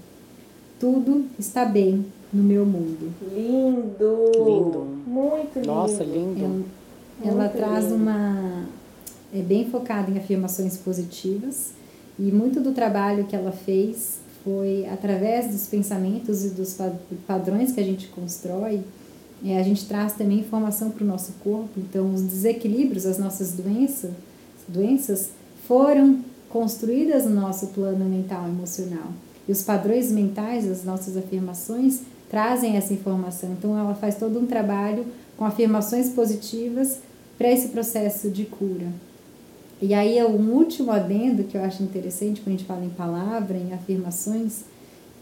Tudo 0.79 1.25
está 1.39 1.65
bem 1.65 2.05
no 2.31 2.43
meu 2.43 2.65
mundo. 2.65 3.11
Lindo! 3.33 4.31
Lindo! 4.35 4.87
Muito 5.07 5.55
lindo! 5.55 5.67
Nossa, 5.67 6.03
lindo! 6.03 6.65
Ela, 7.23 7.43
ela 7.43 7.49
traz 7.49 7.85
lindo. 7.85 7.95
uma. 7.95 8.65
É 9.33 9.41
bem 9.41 9.69
focada 9.69 10.11
em 10.11 10.17
afirmações 10.17 10.77
positivas 10.77 11.71
e 12.19 12.23
muito 12.23 12.59
do 12.59 12.71
trabalho 12.71 13.25
que 13.25 13.35
ela 13.35 13.51
fez 13.51 14.19
foi 14.43 14.85
através 14.87 15.51
dos 15.51 15.67
pensamentos 15.67 16.43
e 16.43 16.49
dos 16.49 16.77
padrões 17.25 17.71
que 17.71 17.79
a 17.79 17.83
gente 17.83 18.07
constrói, 18.07 18.81
é, 19.45 19.59
a 19.59 19.63
gente 19.63 19.85
traz 19.85 20.13
também 20.13 20.39
informação 20.39 20.89
para 20.89 21.03
o 21.03 21.07
nosso 21.07 21.33
corpo. 21.43 21.71
Então, 21.77 22.13
os 22.13 22.21
desequilíbrios, 22.21 23.05
as 23.05 23.17
nossas 23.17 23.51
doenças, 23.51 24.11
doenças 24.67 25.29
foram 25.67 26.19
construídas 26.49 27.25
no 27.25 27.41
nosso 27.41 27.67
plano 27.67 28.05
mental 28.05 28.45
e 28.47 28.51
emocional. 28.51 29.11
E 29.47 29.51
os 29.51 29.61
padrões 29.61 30.11
mentais, 30.11 30.69
as 30.69 30.83
nossas 30.83 31.17
afirmações, 31.17 32.01
trazem 32.29 32.77
essa 32.77 32.93
informação. 32.93 33.51
Então, 33.51 33.77
ela 33.77 33.95
faz 33.95 34.15
todo 34.15 34.39
um 34.39 34.45
trabalho 34.45 35.05
com 35.35 35.45
afirmações 35.45 36.09
positivas 36.09 36.99
para 37.37 37.51
esse 37.51 37.69
processo 37.69 38.29
de 38.29 38.45
cura. 38.45 38.87
E 39.81 39.93
aí, 39.93 40.17
é 40.17 40.25
um 40.25 40.51
último 40.51 40.91
adendo 40.91 41.43
que 41.43 41.57
eu 41.57 41.63
acho 41.63 41.83
interessante 41.83 42.41
quando 42.41 42.55
a 42.55 42.57
gente 42.57 42.67
fala 42.67 42.85
em 42.85 42.89
palavra, 42.89 43.57
em 43.57 43.73
afirmações, 43.73 44.63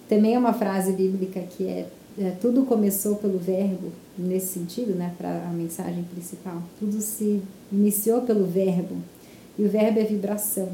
também 0.08 0.36
é 0.36 0.40
uma 0.40 0.54
frase 0.54 0.94
bíblica 0.94 1.40
que 1.42 1.68
é 1.68 1.88
é, 2.18 2.32
tudo 2.42 2.66
começou 2.66 3.16
pelo 3.16 3.40
verbo, 3.40 3.92
nesse 4.18 4.48
sentido, 4.48 4.94
né, 4.94 5.14
para 5.18 5.48
a 5.48 5.52
mensagem 5.52 6.04
principal. 6.04 6.62
Tudo 6.80 7.02
se 7.02 7.42
iniciou 7.72 8.22
pelo 8.22 8.46
verbo, 8.46 8.98
e 9.58 9.64
o 9.64 9.70
verbo 9.70 10.00
é 10.00 10.04
vibração. 10.04 10.70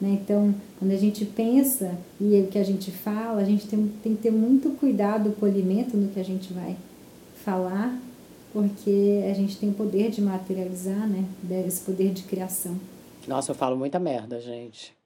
Né? 0.00 0.18
Então, 0.22 0.54
quando 0.78 0.90
a 0.90 0.96
gente 0.96 1.24
pensa 1.24 1.96
e 2.20 2.40
o 2.40 2.48
que 2.48 2.58
a 2.58 2.64
gente 2.64 2.90
fala, 2.90 3.40
a 3.40 3.44
gente 3.44 3.66
tem, 3.66 3.90
tem 4.02 4.14
que 4.14 4.22
ter 4.22 4.30
muito 4.30 4.70
cuidado, 4.78 5.30
polimento 5.30 5.96
no 5.96 6.08
que 6.08 6.20
a 6.20 6.24
gente 6.24 6.52
vai 6.52 6.76
falar, 7.42 7.98
porque 8.52 9.24
a 9.30 9.34
gente 9.34 9.56
tem 9.56 9.70
o 9.70 9.74
poder 9.74 10.10
de 10.10 10.20
materializar, 10.20 11.08
né? 11.08 11.24
Esse 11.66 11.80
poder 11.80 12.12
de 12.12 12.22
criação. 12.22 12.74
Nossa, 13.26 13.50
eu 13.50 13.54
falo 13.54 13.76
muita 13.76 13.98
merda, 13.98 14.40
gente. 14.40 14.96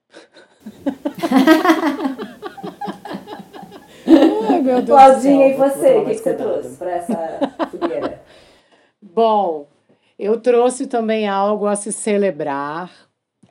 Ai, 4.47 4.61
meu 4.61 4.81
Deus 4.81 4.87
Claudinha, 4.87 5.47
e 5.47 5.53
você? 5.53 5.97
O 5.97 6.05
que, 6.05 6.15
que 6.15 6.19
você 6.19 6.33
trouxe 6.33 6.77
para 6.77 6.91
essa 6.91 7.39
fogueira? 7.71 8.21
Bom, 9.01 9.67
eu 10.17 10.39
trouxe 10.39 10.87
também 10.87 11.27
algo 11.27 11.65
a 11.65 11.75
se 11.75 11.91
celebrar, 11.91 12.91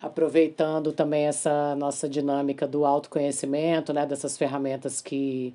aproveitando 0.01 0.93
também 0.93 1.27
essa 1.27 1.75
nossa 1.75 2.09
dinâmica 2.09 2.67
do 2.67 2.85
autoconhecimento, 2.85 3.93
né, 3.93 4.07
dessas 4.07 4.39
ferramentas 4.39 5.01
que 5.01 5.55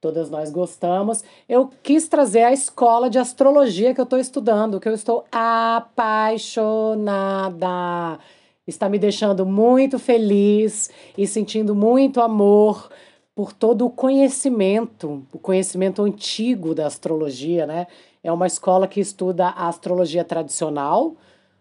todas 0.00 0.30
nós 0.30 0.50
gostamos. 0.50 1.24
Eu 1.48 1.70
quis 1.82 2.08
trazer 2.08 2.42
a 2.42 2.52
escola 2.52 3.10
de 3.10 3.18
astrologia 3.18 3.94
que 3.94 4.00
eu 4.00 4.04
estou 4.04 4.18
estudando, 4.18 4.80
que 4.80 4.88
eu 4.88 4.94
estou 4.94 5.24
apaixonada. 5.32 8.18
Está 8.66 8.88
me 8.88 8.98
deixando 8.98 9.44
muito 9.44 9.98
feliz 9.98 10.90
e 11.18 11.26
sentindo 11.26 11.74
muito 11.74 12.20
amor 12.20 12.90
por 13.34 13.52
todo 13.52 13.86
o 13.86 13.90
conhecimento, 13.90 15.26
o 15.32 15.38
conhecimento 15.38 16.02
antigo 16.02 16.74
da 16.74 16.86
astrologia, 16.86 17.66
né? 17.66 17.86
É 18.22 18.30
uma 18.30 18.46
escola 18.46 18.86
que 18.86 19.00
estuda 19.00 19.48
a 19.48 19.68
astrologia 19.68 20.24
tradicional, 20.24 21.16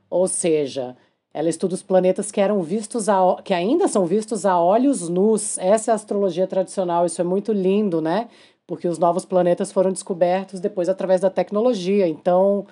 ou 0.09 0.27
seja, 0.27 0.95
ela 1.33 1.49
estuda 1.49 1.73
os 1.73 1.81
planetas 1.81 2.29
que 2.29 2.41
eram 2.41 2.61
vistos 2.61 3.07
a, 3.07 3.37
que 3.43 3.53
ainda 3.53 3.87
são 3.87 4.05
vistos 4.05 4.45
a 4.45 4.59
olhos 4.59 5.07
nus. 5.09 5.57
Essa 5.57 5.91
é 5.91 5.93
a 5.93 5.95
astrologia 5.95 6.45
tradicional, 6.45 7.05
isso 7.05 7.21
é 7.21 7.23
muito 7.23 7.53
lindo, 7.53 8.01
né? 8.01 8.27
Porque 8.67 8.87
os 8.87 8.99
novos 8.99 9.25
planetas 9.25 9.71
foram 9.71 9.91
descobertos 9.91 10.59
depois 10.59 10.89
através 10.89 11.21
da 11.21 11.29
tecnologia. 11.29 12.07
Então, 12.07 12.67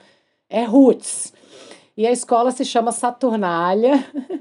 é 0.50 0.64
roots. 0.66 1.34
E 2.00 2.08
a 2.08 2.14
escola 2.14 2.50
se 2.52 2.64
chama 2.64 2.94
Saturnália. 2.94 3.92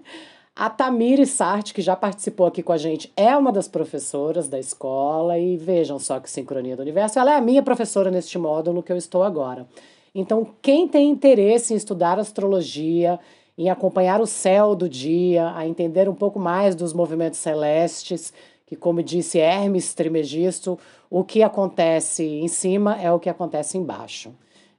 A 0.54 0.70
Tamiri 0.70 1.26
Sartre, 1.26 1.74
que 1.74 1.82
já 1.82 1.96
participou 1.96 2.46
aqui 2.46 2.62
com 2.62 2.72
a 2.72 2.76
gente, 2.76 3.12
é 3.16 3.36
uma 3.36 3.50
das 3.50 3.66
professoras 3.66 4.46
da 4.48 4.60
escola 4.60 5.36
e 5.36 5.56
vejam 5.56 5.98
só 5.98 6.20
que 6.20 6.30
sincronia 6.30 6.76
do 6.76 6.82
universo. 6.82 7.18
Ela 7.18 7.32
é 7.32 7.36
a 7.36 7.40
minha 7.40 7.60
professora 7.60 8.12
neste 8.12 8.38
módulo 8.38 8.80
que 8.80 8.92
eu 8.92 8.96
estou 8.96 9.24
agora. 9.24 9.66
Então, 10.14 10.46
quem 10.62 10.86
tem 10.86 11.10
interesse 11.10 11.74
em 11.74 11.76
estudar 11.76 12.16
astrologia, 12.20 13.18
em 13.56 13.68
acompanhar 13.68 14.20
o 14.20 14.26
céu 14.26 14.76
do 14.76 14.88
dia, 14.88 15.52
a 15.52 15.66
entender 15.66 16.08
um 16.08 16.14
pouco 16.14 16.38
mais 16.38 16.76
dos 16.76 16.92
movimentos 16.92 17.40
celestes, 17.40 18.32
que, 18.66 18.76
como 18.76 19.02
disse 19.02 19.40
Hermes 19.40 19.94
Trimegisto, 19.94 20.78
o 21.10 21.24
que 21.24 21.42
acontece 21.42 22.22
em 22.22 22.46
cima 22.46 23.02
é 23.02 23.10
o 23.10 23.18
que 23.18 23.28
acontece 23.28 23.76
embaixo. 23.76 24.32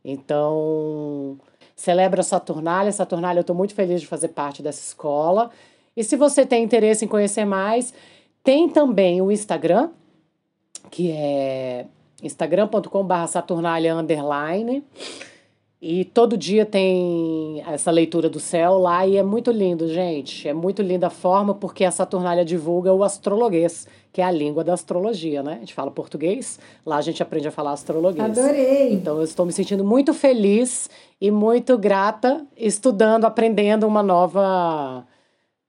Então, 0.03 1.37
celebra 1.79 2.21
Saturnália. 2.21 2.91
Saturnália, 2.91 3.39
eu 3.39 3.41
estou 3.41 3.55
muito 3.55 3.73
feliz 3.73 4.01
de 4.01 4.07
fazer 4.07 4.29
parte 4.29 4.61
dessa 4.61 4.81
escola. 4.81 5.49
E 5.95 6.03
se 6.03 6.17
você 6.17 6.45
tem 6.45 6.61
interesse 6.61 7.05
em 7.05 7.07
conhecer 7.07 7.45
mais, 7.45 7.93
tem 8.43 8.67
também 8.67 9.21
o 9.21 9.31
Instagram, 9.31 9.89
que 10.91 11.09
é 11.09 11.85
instagram.com.br 12.21 13.27
Saturnália 13.27 13.95
underline. 13.95 14.83
E 15.81 16.03
todo 16.03 16.35
dia 16.35 16.65
tem 16.65 17.63
essa 17.65 17.89
leitura 17.89 18.29
do 18.29 18.41
céu 18.41 18.77
lá 18.77 19.07
e 19.07 19.15
é 19.15 19.23
muito 19.23 19.49
lindo, 19.49 19.87
gente. 19.87 20.49
É 20.49 20.53
muito 20.53 20.81
linda 20.81 21.07
a 21.07 21.09
forma 21.09 21.55
porque 21.55 21.85
a 21.85 21.91
Saturnália 21.91 22.43
divulga 22.43 22.93
o 22.93 23.05
astrologuês, 23.05 23.87
que 24.11 24.21
é 24.21 24.23
a 24.25 24.31
língua 24.31 24.63
da 24.63 24.73
astrologia, 24.73 25.43
né? 25.43 25.53
A 25.55 25.59
gente 25.59 25.73
fala 25.73 25.91
português, 25.91 26.59
lá 26.85 26.97
a 26.97 27.01
gente 27.01 27.21
aprende 27.21 27.47
a 27.47 27.51
falar 27.51 27.73
astrologuês. 27.73 28.37
Adorei! 28.37 28.93
Então 28.93 29.17
eu 29.17 29.23
estou 29.23 29.45
me 29.45 29.51
sentindo 29.51 29.83
muito 29.83 30.13
feliz 30.13 30.89
e 31.21 31.29
muito 31.29 31.77
grata 31.77 32.45
estudando, 32.57 33.25
aprendendo 33.25 33.85
uma 33.87 34.01
nova. 34.01 35.05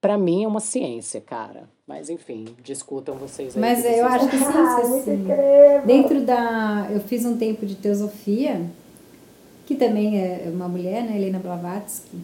Para 0.00 0.16
mim 0.16 0.44
é 0.44 0.48
uma 0.48 0.60
ciência, 0.60 1.20
cara. 1.20 1.68
Mas 1.86 2.08
enfim, 2.08 2.46
discutam 2.62 3.16
vocês 3.16 3.54
aí. 3.56 3.60
Mas 3.60 3.84
eu 3.84 4.06
acho 4.06 4.28
que 4.28 4.38
sim, 4.38 4.44
Ah, 4.46 4.82
sim. 5.04 5.26
Dentro 5.84 6.22
da. 6.22 6.88
Eu 6.90 7.00
fiz 7.00 7.24
um 7.24 7.36
tempo 7.36 7.66
de 7.66 7.74
teosofia 7.74 8.62
que 9.66 9.74
também 9.74 10.18
é 10.18 10.50
uma 10.52 10.66
mulher, 10.66 11.04
né, 11.04 11.16
Helena 11.16 11.38
Blavatsky. 11.38 12.16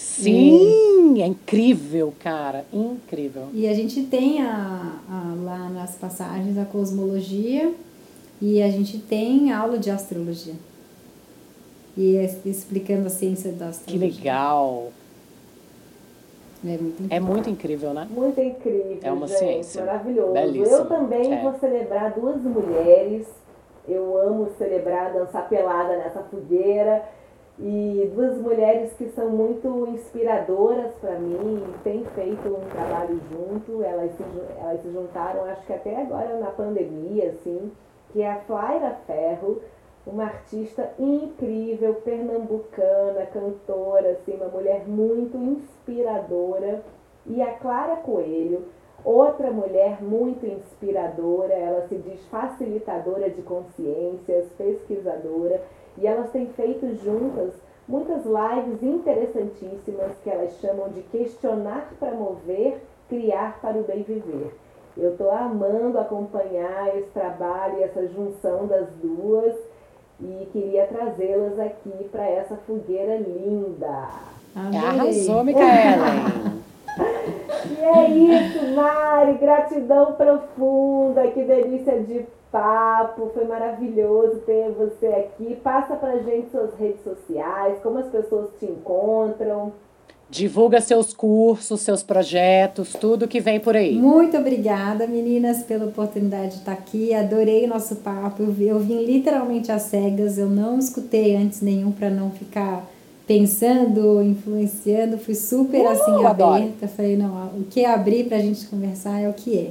Sim, 0.00 1.14
e... 1.16 1.22
é 1.22 1.26
incrível, 1.26 2.12
cara, 2.18 2.64
incrível. 2.72 3.48
E 3.52 3.68
a 3.68 3.74
gente 3.74 4.02
tem 4.04 4.42
a, 4.42 4.98
a, 5.08 5.34
lá 5.44 5.68
nas 5.68 5.94
passagens 5.96 6.56
a 6.58 6.64
cosmologia 6.64 7.72
e 8.40 8.62
a 8.62 8.68
gente 8.68 8.98
tem 8.98 9.52
aula 9.52 9.78
de 9.78 9.90
astrologia. 9.90 10.54
E 11.96 12.16
é 12.16 12.24
explicando 12.44 13.06
a 13.06 13.10
ciência 13.10 13.52
da 13.52 13.68
astrologia. 13.68 14.08
Que 14.08 14.16
legal. 14.18 14.90
É 16.64 16.68
muito 16.68 17.02
incrível. 17.02 17.16
É 17.16 17.20
muito 17.20 17.50
incrível, 17.50 17.94
né? 17.94 18.08
Muito 18.10 18.40
incrível. 18.40 18.98
É 19.02 19.12
uma 19.12 19.26
gente, 19.26 19.38
ciência. 19.38 19.84
Maravilhoso. 19.84 20.32
Belíssimo. 20.32 20.76
Eu 20.76 20.86
também 20.86 21.32
é. 21.32 21.42
vou 21.42 21.58
celebrar 21.58 22.12
duas 22.14 22.40
mulheres 22.42 23.26
eu 23.88 24.16
amo 24.18 24.50
celebrar, 24.56 25.12
dançar 25.12 25.48
pelada 25.48 25.96
nessa 25.96 26.20
fogueira. 26.22 27.02
E 27.62 28.10
duas 28.14 28.38
mulheres 28.38 28.92
que 28.94 29.06
são 29.10 29.28
muito 29.28 29.86
inspiradoras 29.88 30.94
para 30.94 31.18
mim, 31.18 31.62
têm 31.84 32.04
feito 32.14 32.48
um 32.48 32.68
trabalho 32.70 33.20
junto, 33.30 33.82
elas 33.82 34.12
se, 34.12 34.24
elas 34.58 34.80
se 34.80 34.90
juntaram, 34.90 35.44
acho 35.44 35.66
que 35.66 35.72
até 35.74 36.00
agora 36.00 36.38
na 36.38 36.50
pandemia, 36.50 37.30
assim, 37.30 37.70
que 38.12 38.22
é 38.22 38.30
a 38.32 38.40
Flaira 38.40 38.96
Ferro, 39.06 39.60
uma 40.06 40.24
artista 40.24 40.90
incrível, 40.98 41.96
pernambucana, 41.96 43.26
cantora, 43.26 44.12
assim, 44.12 44.36
uma 44.36 44.48
mulher 44.48 44.88
muito 44.88 45.36
inspiradora, 45.36 46.82
e 47.26 47.42
a 47.42 47.52
Clara 47.52 47.96
Coelho, 47.96 48.64
Outra 49.04 49.50
mulher 49.50 50.02
muito 50.02 50.46
inspiradora, 50.46 51.54
ela 51.54 51.86
se 51.88 51.96
diz 51.96 52.20
facilitadora 52.26 53.30
de 53.30 53.40
consciências, 53.40 54.46
pesquisadora, 54.58 55.62
e 55.98 56.06
elas 56.06 56.30
têm 56.30 56.46
feito 56.46 56.94
juntas 57.04 57.52
muitas 57.90 58.22
lives 58.24 58.82
interessantíssimas 58.82 60.12
que 60.22 60.30
elas 60.30 60.52
chamam 60.60 60.88
de 60.90 61.02
questionar 61.02 61.90
para 61.98 62.12
mover, 62.12 62.80
criar 63.08 63.58
para 63.60 63.76
o 63.76 63.82
bem 63.82 64.02
viver. 64.02 64.54
Eu 64.96 65.12
estou 65.12 65.30
amando 65.30 65.98
acompanhar 65.98 66.96
esse 66.96 67.08
trabalho 67.08 67.78
e 67.78 67.82
essa 67.82 68.06
junção 68.08 68.66
das 68.66 68.86
duas 69.02 69.54
e 70.20 70.46
queria 70.52 70.86
trazê-las 70.86 71.58
aqui 71.58 72.08
para 72.12 72.28
essa 72.28 72.56
fogueira 72.66 73.16
linda. 73.16 74.08
Amei. 74.54 74.78
Arrasou, 74.78 75.42
Micaela! 75.44 76.60
E 77.70 77.82
é 77.82 78.10
isso, 78.10 78.74
Mari. 78.74 79.34
Gratidão 79.34 80.12
profunda. 80.12 81.26
Que 81.28 81.42
delícia 81.42 82.00
de 82.02 82.26
papo. 82.50 83.30
Foi 83.32 83.44
maravilhoso 83.44 84.40
ter 84.40 84.70
você 84.72 85.06
aqui. 85.06 85.56
Passa 85.62 85.96
pra 85.96 86.18
gente 86.18 86.50
suas 86.50 86.74
redes 86.74 87.02
sociais, 87.02 87.78
como 87.82 87.98
as 87.98 88.06
pessoas 88.06 88.48
te 88.58 88.66
encontram. 88.66 89.72
Divulga 90.28 90.80
seus 90.80 91.12
cursos, 91.12 91.80
seus 91.80 92.04
projetos, 92.04 92.92
tudo 92.92 93.26
que 93.26 93.40
vem 93.40 93.58
por 93.58 93.76
aí. 93.76 93.96
Muito 93.96 94.36
obrigada, 94.36 95.04
meninas, 95.04 95.64
pela 95.64 95.86
oportunidade 95.86 96.50
de 96.50 96.58
estar 96.58 96.72
aqui. 96.72 97.12
Adorei 97.12 97.64
o 97.64 97.68
nosso 97.68 97.96
papo. 97.96 98.44
Eu, 98.44 98.54
eu 98.60 98.78
vim 98.78 99.04
literalmente 99.04 99.72
às 99.72 99.82
cegas. 99.82 100.38
Eu 100.38 100.48
não 100.48 100.78
escutei 100.78 101.34
antes 101.34 101.60
nenhum 101.60 101.90
para 101.90 102.10
não 102.10 102.30
ficar 102.30 102.86
pensando, 103.26 104.22
influenciando, 104.22 105.16
fui 105.18 105.34
super 105.34 105.82
uh, 105.82 105.88
assim 105.88 106.24
aberta. 106.24 106.86
Falei, 106.86 107.16
não, 107.16 107.46
o 107.56 107.64
que 107.68 107.80
é 107.80 107.92
abrir 107.92 108.24
para 108.24 108.36
a 108.36 108.40
gente 108.40 108.66
conversar 108.66 109.20
é 109.20 109.28
o 109.28 109.32
que 109.32 109.58
é. 109.58 109.70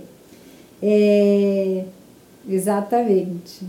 é 0.83 1.85
exatamente. 2.49 3.65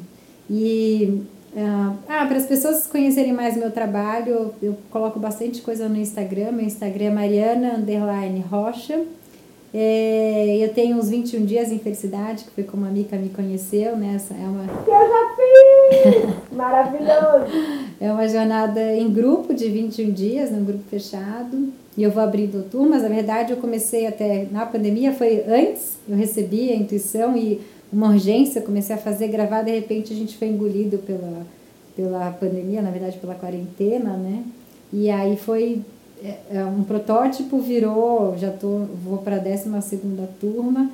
E 0.48 1.22
uh, 1.54 1.96
ah, 2.08 2.26
para 2.26 2.36
as 2.36 2.46
pessoas 2.46 2.86
conhecerem 2.86 3.32
mais 3.32 3.56
meu 3.56 3.70
trabalho, 3.70 4.52
eu, 4.62 4.76
coloco 4.90 5.18
bastante 5.18 5.62
coisa 5.62 5.88
no 5.88 5.96
Instagram. 5.96 6.52
Meu 6.52 6.66
Instagram 6.66 7.06
é 7.06 7.10
Mariana 7.10 7.74
Underline 7.76 8.40
Rocha. 8.40 9.04
É, 9.72 10.58
eu 10.60 10.74
tenho 10.74 10.96
uns 10.96 11.08
21 11.08 11.44
dias 11.44 11.70
em 11.70 11.78
felicidade, 11.78 12.42
que 12.42 12.50
foi 12.50 12.64
como 12.64 12.84
a 12.84 12.88
Mica 12.88 13.16
me 13.16 13.28
conheceu, 13.28 13.96
né? 13.96 14.14
Essa 14.16 14.34
é 14.34 14.44
uma... 14.44 14.64
Que 14.82 14.90
eu 14.90 15.08
já 15.08 15.36
fiz! 15.36 16.34
Maravilhoso! 16.56 17.86
É 18.00 18.12
uma 18.12 18.28
jornada 18.28 18.96
em 18.96 19.08
grupo 19.12 19.54
de 19.54 19.68
21 19.68 20.10
dias, 20.10 20.50
num 20.50 20.64
grupo 20.64 20.82
fechado. 20.90 21.72
E 21.96 22.02
eu 22.02 22.10
vou 22.10 22.22
abrindo 22.22 22.68
turmas. 22.68 23.02
Na 23.02 23.08
verdade, 23.08 23.52
eu 23.52 23.58
comecei 23.58 24.06
até 24.06 24.48
na 24.50 24.66
pandemia, 24.66 25.12
foi 25.12 25.44
antes, 25.46 25.98
eu 26.08 26.16
recebi 26.16 26.70
a 26.72 26.74
intuição 26.74 27.36
e 27.36 27.60
uma 27.92 28.08
urgência, 28.08 28.60
comecei 28.62 28.94
a 28.94 28.98
fazer, 28.98 29.28
gravar, 29.28 29.62
de 29.62 29.72
repente 29.72 30.12
a 30.12 30.16
gente 30.16 30.36
foi 30.36 30.48
engolido 30.48 30.98
pela, 30.98 31.46
pela 31.96 32.30
pandemia, 32.32 32.82
na 32.82 32.90
verdade 32.90 33.18
pela 33.18 33.34
quarentena, 33.34 34.16
né? 34.16 34.44
E 34.92 35.10
aí 35.10 35.36
foi 35.36 35.82
é, 36.22 36.38
é 36.52 36.64
um 36.64 36.82
protótipo 36.82 37.58
virou, 37.58 38.36
já 38.36 38.50
tô, 38.50 38.84
vou 39.04 39.18
para 39.18 39.36
a 39.36 39.38
12 39.38 39.82
segunda 39.82 40.28
turma, 40.40 40.90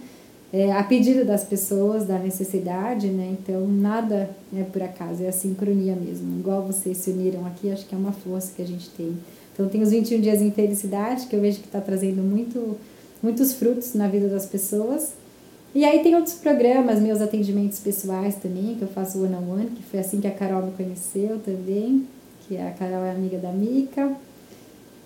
é, 0.52 0.72
a 0.72 0.82
pedido 0.84 1.24
das 1.24 1.44
pessoas, 1.44 2.06
da 2.06 2.18
necessidade, 2.18 3.08
né? 3.08 3.36
Então 3.38 3.66
nada 3.66 4.30
é 4.56 4.62
por 4.62 4.82
acaso, 4.82 5.22
é 5.22 5.28
a 5.28 5.32
sincronia 5.32 5.94
mesmo. 5.94 6.38
Igual 6.38 6.62
vocês 6.62 6.96
se 6.98 7.10
uniram 7.10 7.44
aqui, 7.46 7.70
acho 7.70 7.84
que 7.84 7.94
é 7.94 7.98
uma 7.98 8.12
força 8.12 8.52
que 8.54 8.62
a 8.62 8.66
gente 8.66 8.88
tem. 8.90 9.16
Então 9.52 9.68
tem 9.68 9.82
os 9.82 9.90
21 9.90 10.20
dias 10.20 10.40
em 10.40 10.50
felicidade, 10.50 11.26
que 11.26 11.34
eu 11.34 11.40
vejo 11.40 11.60
que 11.60 11.66
está 11.66 11.80
trazendo 11.80 12.22
muito, 12.22 12.76
muitos 13.22 13.54
frutos 13.54 13.94
na 13.94 14.06
vida 14.06 14.28
das 14.28 14.46
pessoas. 14.46 15.12
E 15.76 15.84
aí 15.84 16.02
tem 16.02 16.14
outros 16.14 16.36
programas, 16.36 16.98
meus 17.00 17.20
atendimentos 17.20 17.80
pessoais 17.80 18.36
também, 18.36 18.76
que 18.76 18.80
eu 18.80 18.88
faço 18.88 19.22
one 19.22 19.34
on 19.34 19.52
one, 19.52 19.66
que 19.66 19.82
foi 19.82 20.00
assim 20.00 20.22
que 20.22 20.26
a 20.26 20.30
Carol 20.30 20.62
me 20.62 20.72
conheceu 20.72 21.38
também, 21.44 22.06
que 22.48 22.56
a 22.56 22.70
Carol 22.70 23.04
é 23.04 23.10
amiga 23.10 23.36
da 23.36 23.52
Mica. 23.52 24.10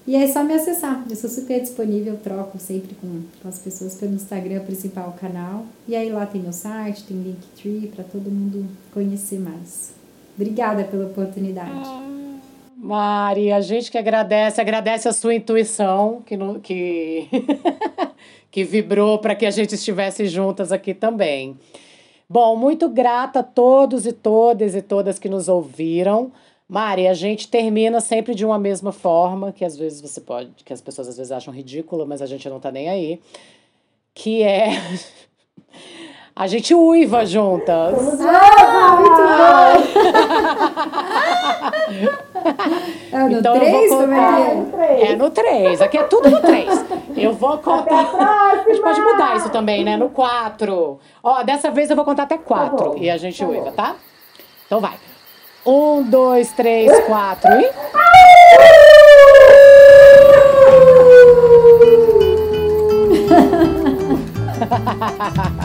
E 0.06 0.14
é 0.14 0.28
só 0.28 0.44
me 0.44 0.55
acessar, 0.55 1.05
eu 1.10 1.16
sou 1.16 1.28
super 1.28 1.60
disponível, 1.60 2.16
troco 2.22 2.56
sempre 2.60 2.94
com, 3.01 3.22
com 3.42 3.48
as 3.48 3.59
pessoas 3.59 3.97
pelo 3.97 4.14
Instagram 4.14 4.60
principal 4.60 5.12
canal. 5.20 5.66
E 5.88 5.97
aí 5.97 6.09
lá 6.09 6.24
tem 6.24 6.40
meu 6.40 6.52
site, 6.52 7.02
tem 7.02 7.20
Linktree 7.20 7.90
para 7.92 8.05
todo 8.05 8.30
mundo 8.30 8.64
conhecer 8.94 9.40
mais. 9.40 9.92
Obrigada 10.36 10.84
pela 10.84 11.06
oportunidade. 11.06 11.90
Mari, 12.76 13.51
a 13.51 13.60
gente 13.60 13.90
que 13.90 13.98
agradece, 13.98 14.60
agradece 14.60 15.09
a 15.09 15.12
sua 15.12 15.34
intuição 15.34 16.22
que, 16.24 16.38
que 16.62 17.28
que 18.51 18.64
vibrou 18.64 19.18
para 19.18 19.35
que 19.35 19.47
a 19.47 19.51
gente 19.51 19.74
estivesse 19.74 20.27
juntas 20.27 20.72
aqui 20.72 20.93
também. 20.93 21.56
Bom, 22.28 22.56
muito 22.56 22.89
grata 22.89 23.40
a 23.40 23.43
todos 23.43 24.06
e 24.06 24.12
todas 24.12 24.74
e 24.74 24.82
todas 24.82 25.18
que 25.18 25.28
nos 25.28 25.48
ouviram. 25.48 26.31
Mari, 26.68 27.09
a 27.09 27.14
gente 27.14 27.48
termina 27.48 28.01
sempre 28.01 28.35
de 28.35 28.44
uma 28.44 28.59
mesma 28.59 28.93
forma, 28.93 29.52
que 29.52 29.64
às 29.64 29.77
vezes 29.77 30.01
você 30.01 30.20
pode, 30.20 30.51
que 30.64 30.72
as 30.72 30.81
pessoas 30.81 31.09
às 31.09 31.16
vezes 31.16 31.32
acham 31.32 31.52
ridícula, 31.52 32.06
mas 32.06 32.22
a 32.22 32.27
gente 32.27 32.48
não 32.48 32.60
tá 32.60 32.70
nem 32.70 32.89
aí, 32.89 33.20
que 34.14 34.44
é 34.44 34.68
a 36.35 36.47
gente 36.47 36.72
uiva 36.72 37.27
juntas. 37.27 38.20
Ah, 38.20 38.97
muito 39.01 39.16
bom! 42.14 42.20
É 43.12 43.18
no 43.18 43.38
então 43.38 43.58
3 43.58 43.74
eu 43.74 43.88
vou 43.88 44.08
contar. 44.08 44.40
É 44.40 44.54
no 44.54 44.70
3. 44.70 45.02
é 45.02 45.16
no 45.16 45.30
3. 45.30 45.82
Aqui 45.82 45.98
é 45.98 46.02
tudo 46.04 46.30
no 46.30 46.40
3. 46.40 46.84
Eu 47.16 47.32
vou 47.32 47.58
contar. 47.58 48.06
A, 48.14 48.52
a, 48.52 48.64
gente 48.66 48.80
pode 48.80 49.00
mudar 49.00 49.36
isso 49.36 49.50
também, 49.50 49.84
né? 49.84 49.96
No 49.96 50.10
4. 50.10 50.98
Ó, 51.22 51.42
dessa 51.42 51.70
vez 51.70 51.90
eu 51.90 51.96
vou 51.96 52.04
contar 52.04 52.22
até 52.24 52.38
4 52.38 52.90
tá 52.90 52.98
e 52.98 53.10
a 53.10 53.16
gente 53.16 53.38
tá 53.38 53.48
uiva, 53.48 53.72
tá? 53.72 53.96
Então 54.66 54.80
vai. 54.80 54.94
1, 55.66 56.02
2, 56.04 56.52
3, 56.52 57.00
4 57.06 57.50
e. 57.60 57.70
Ha 64.70 64.76
ha 64.76 65.32
ha 65.36 65.52
ha! 65.58 65.59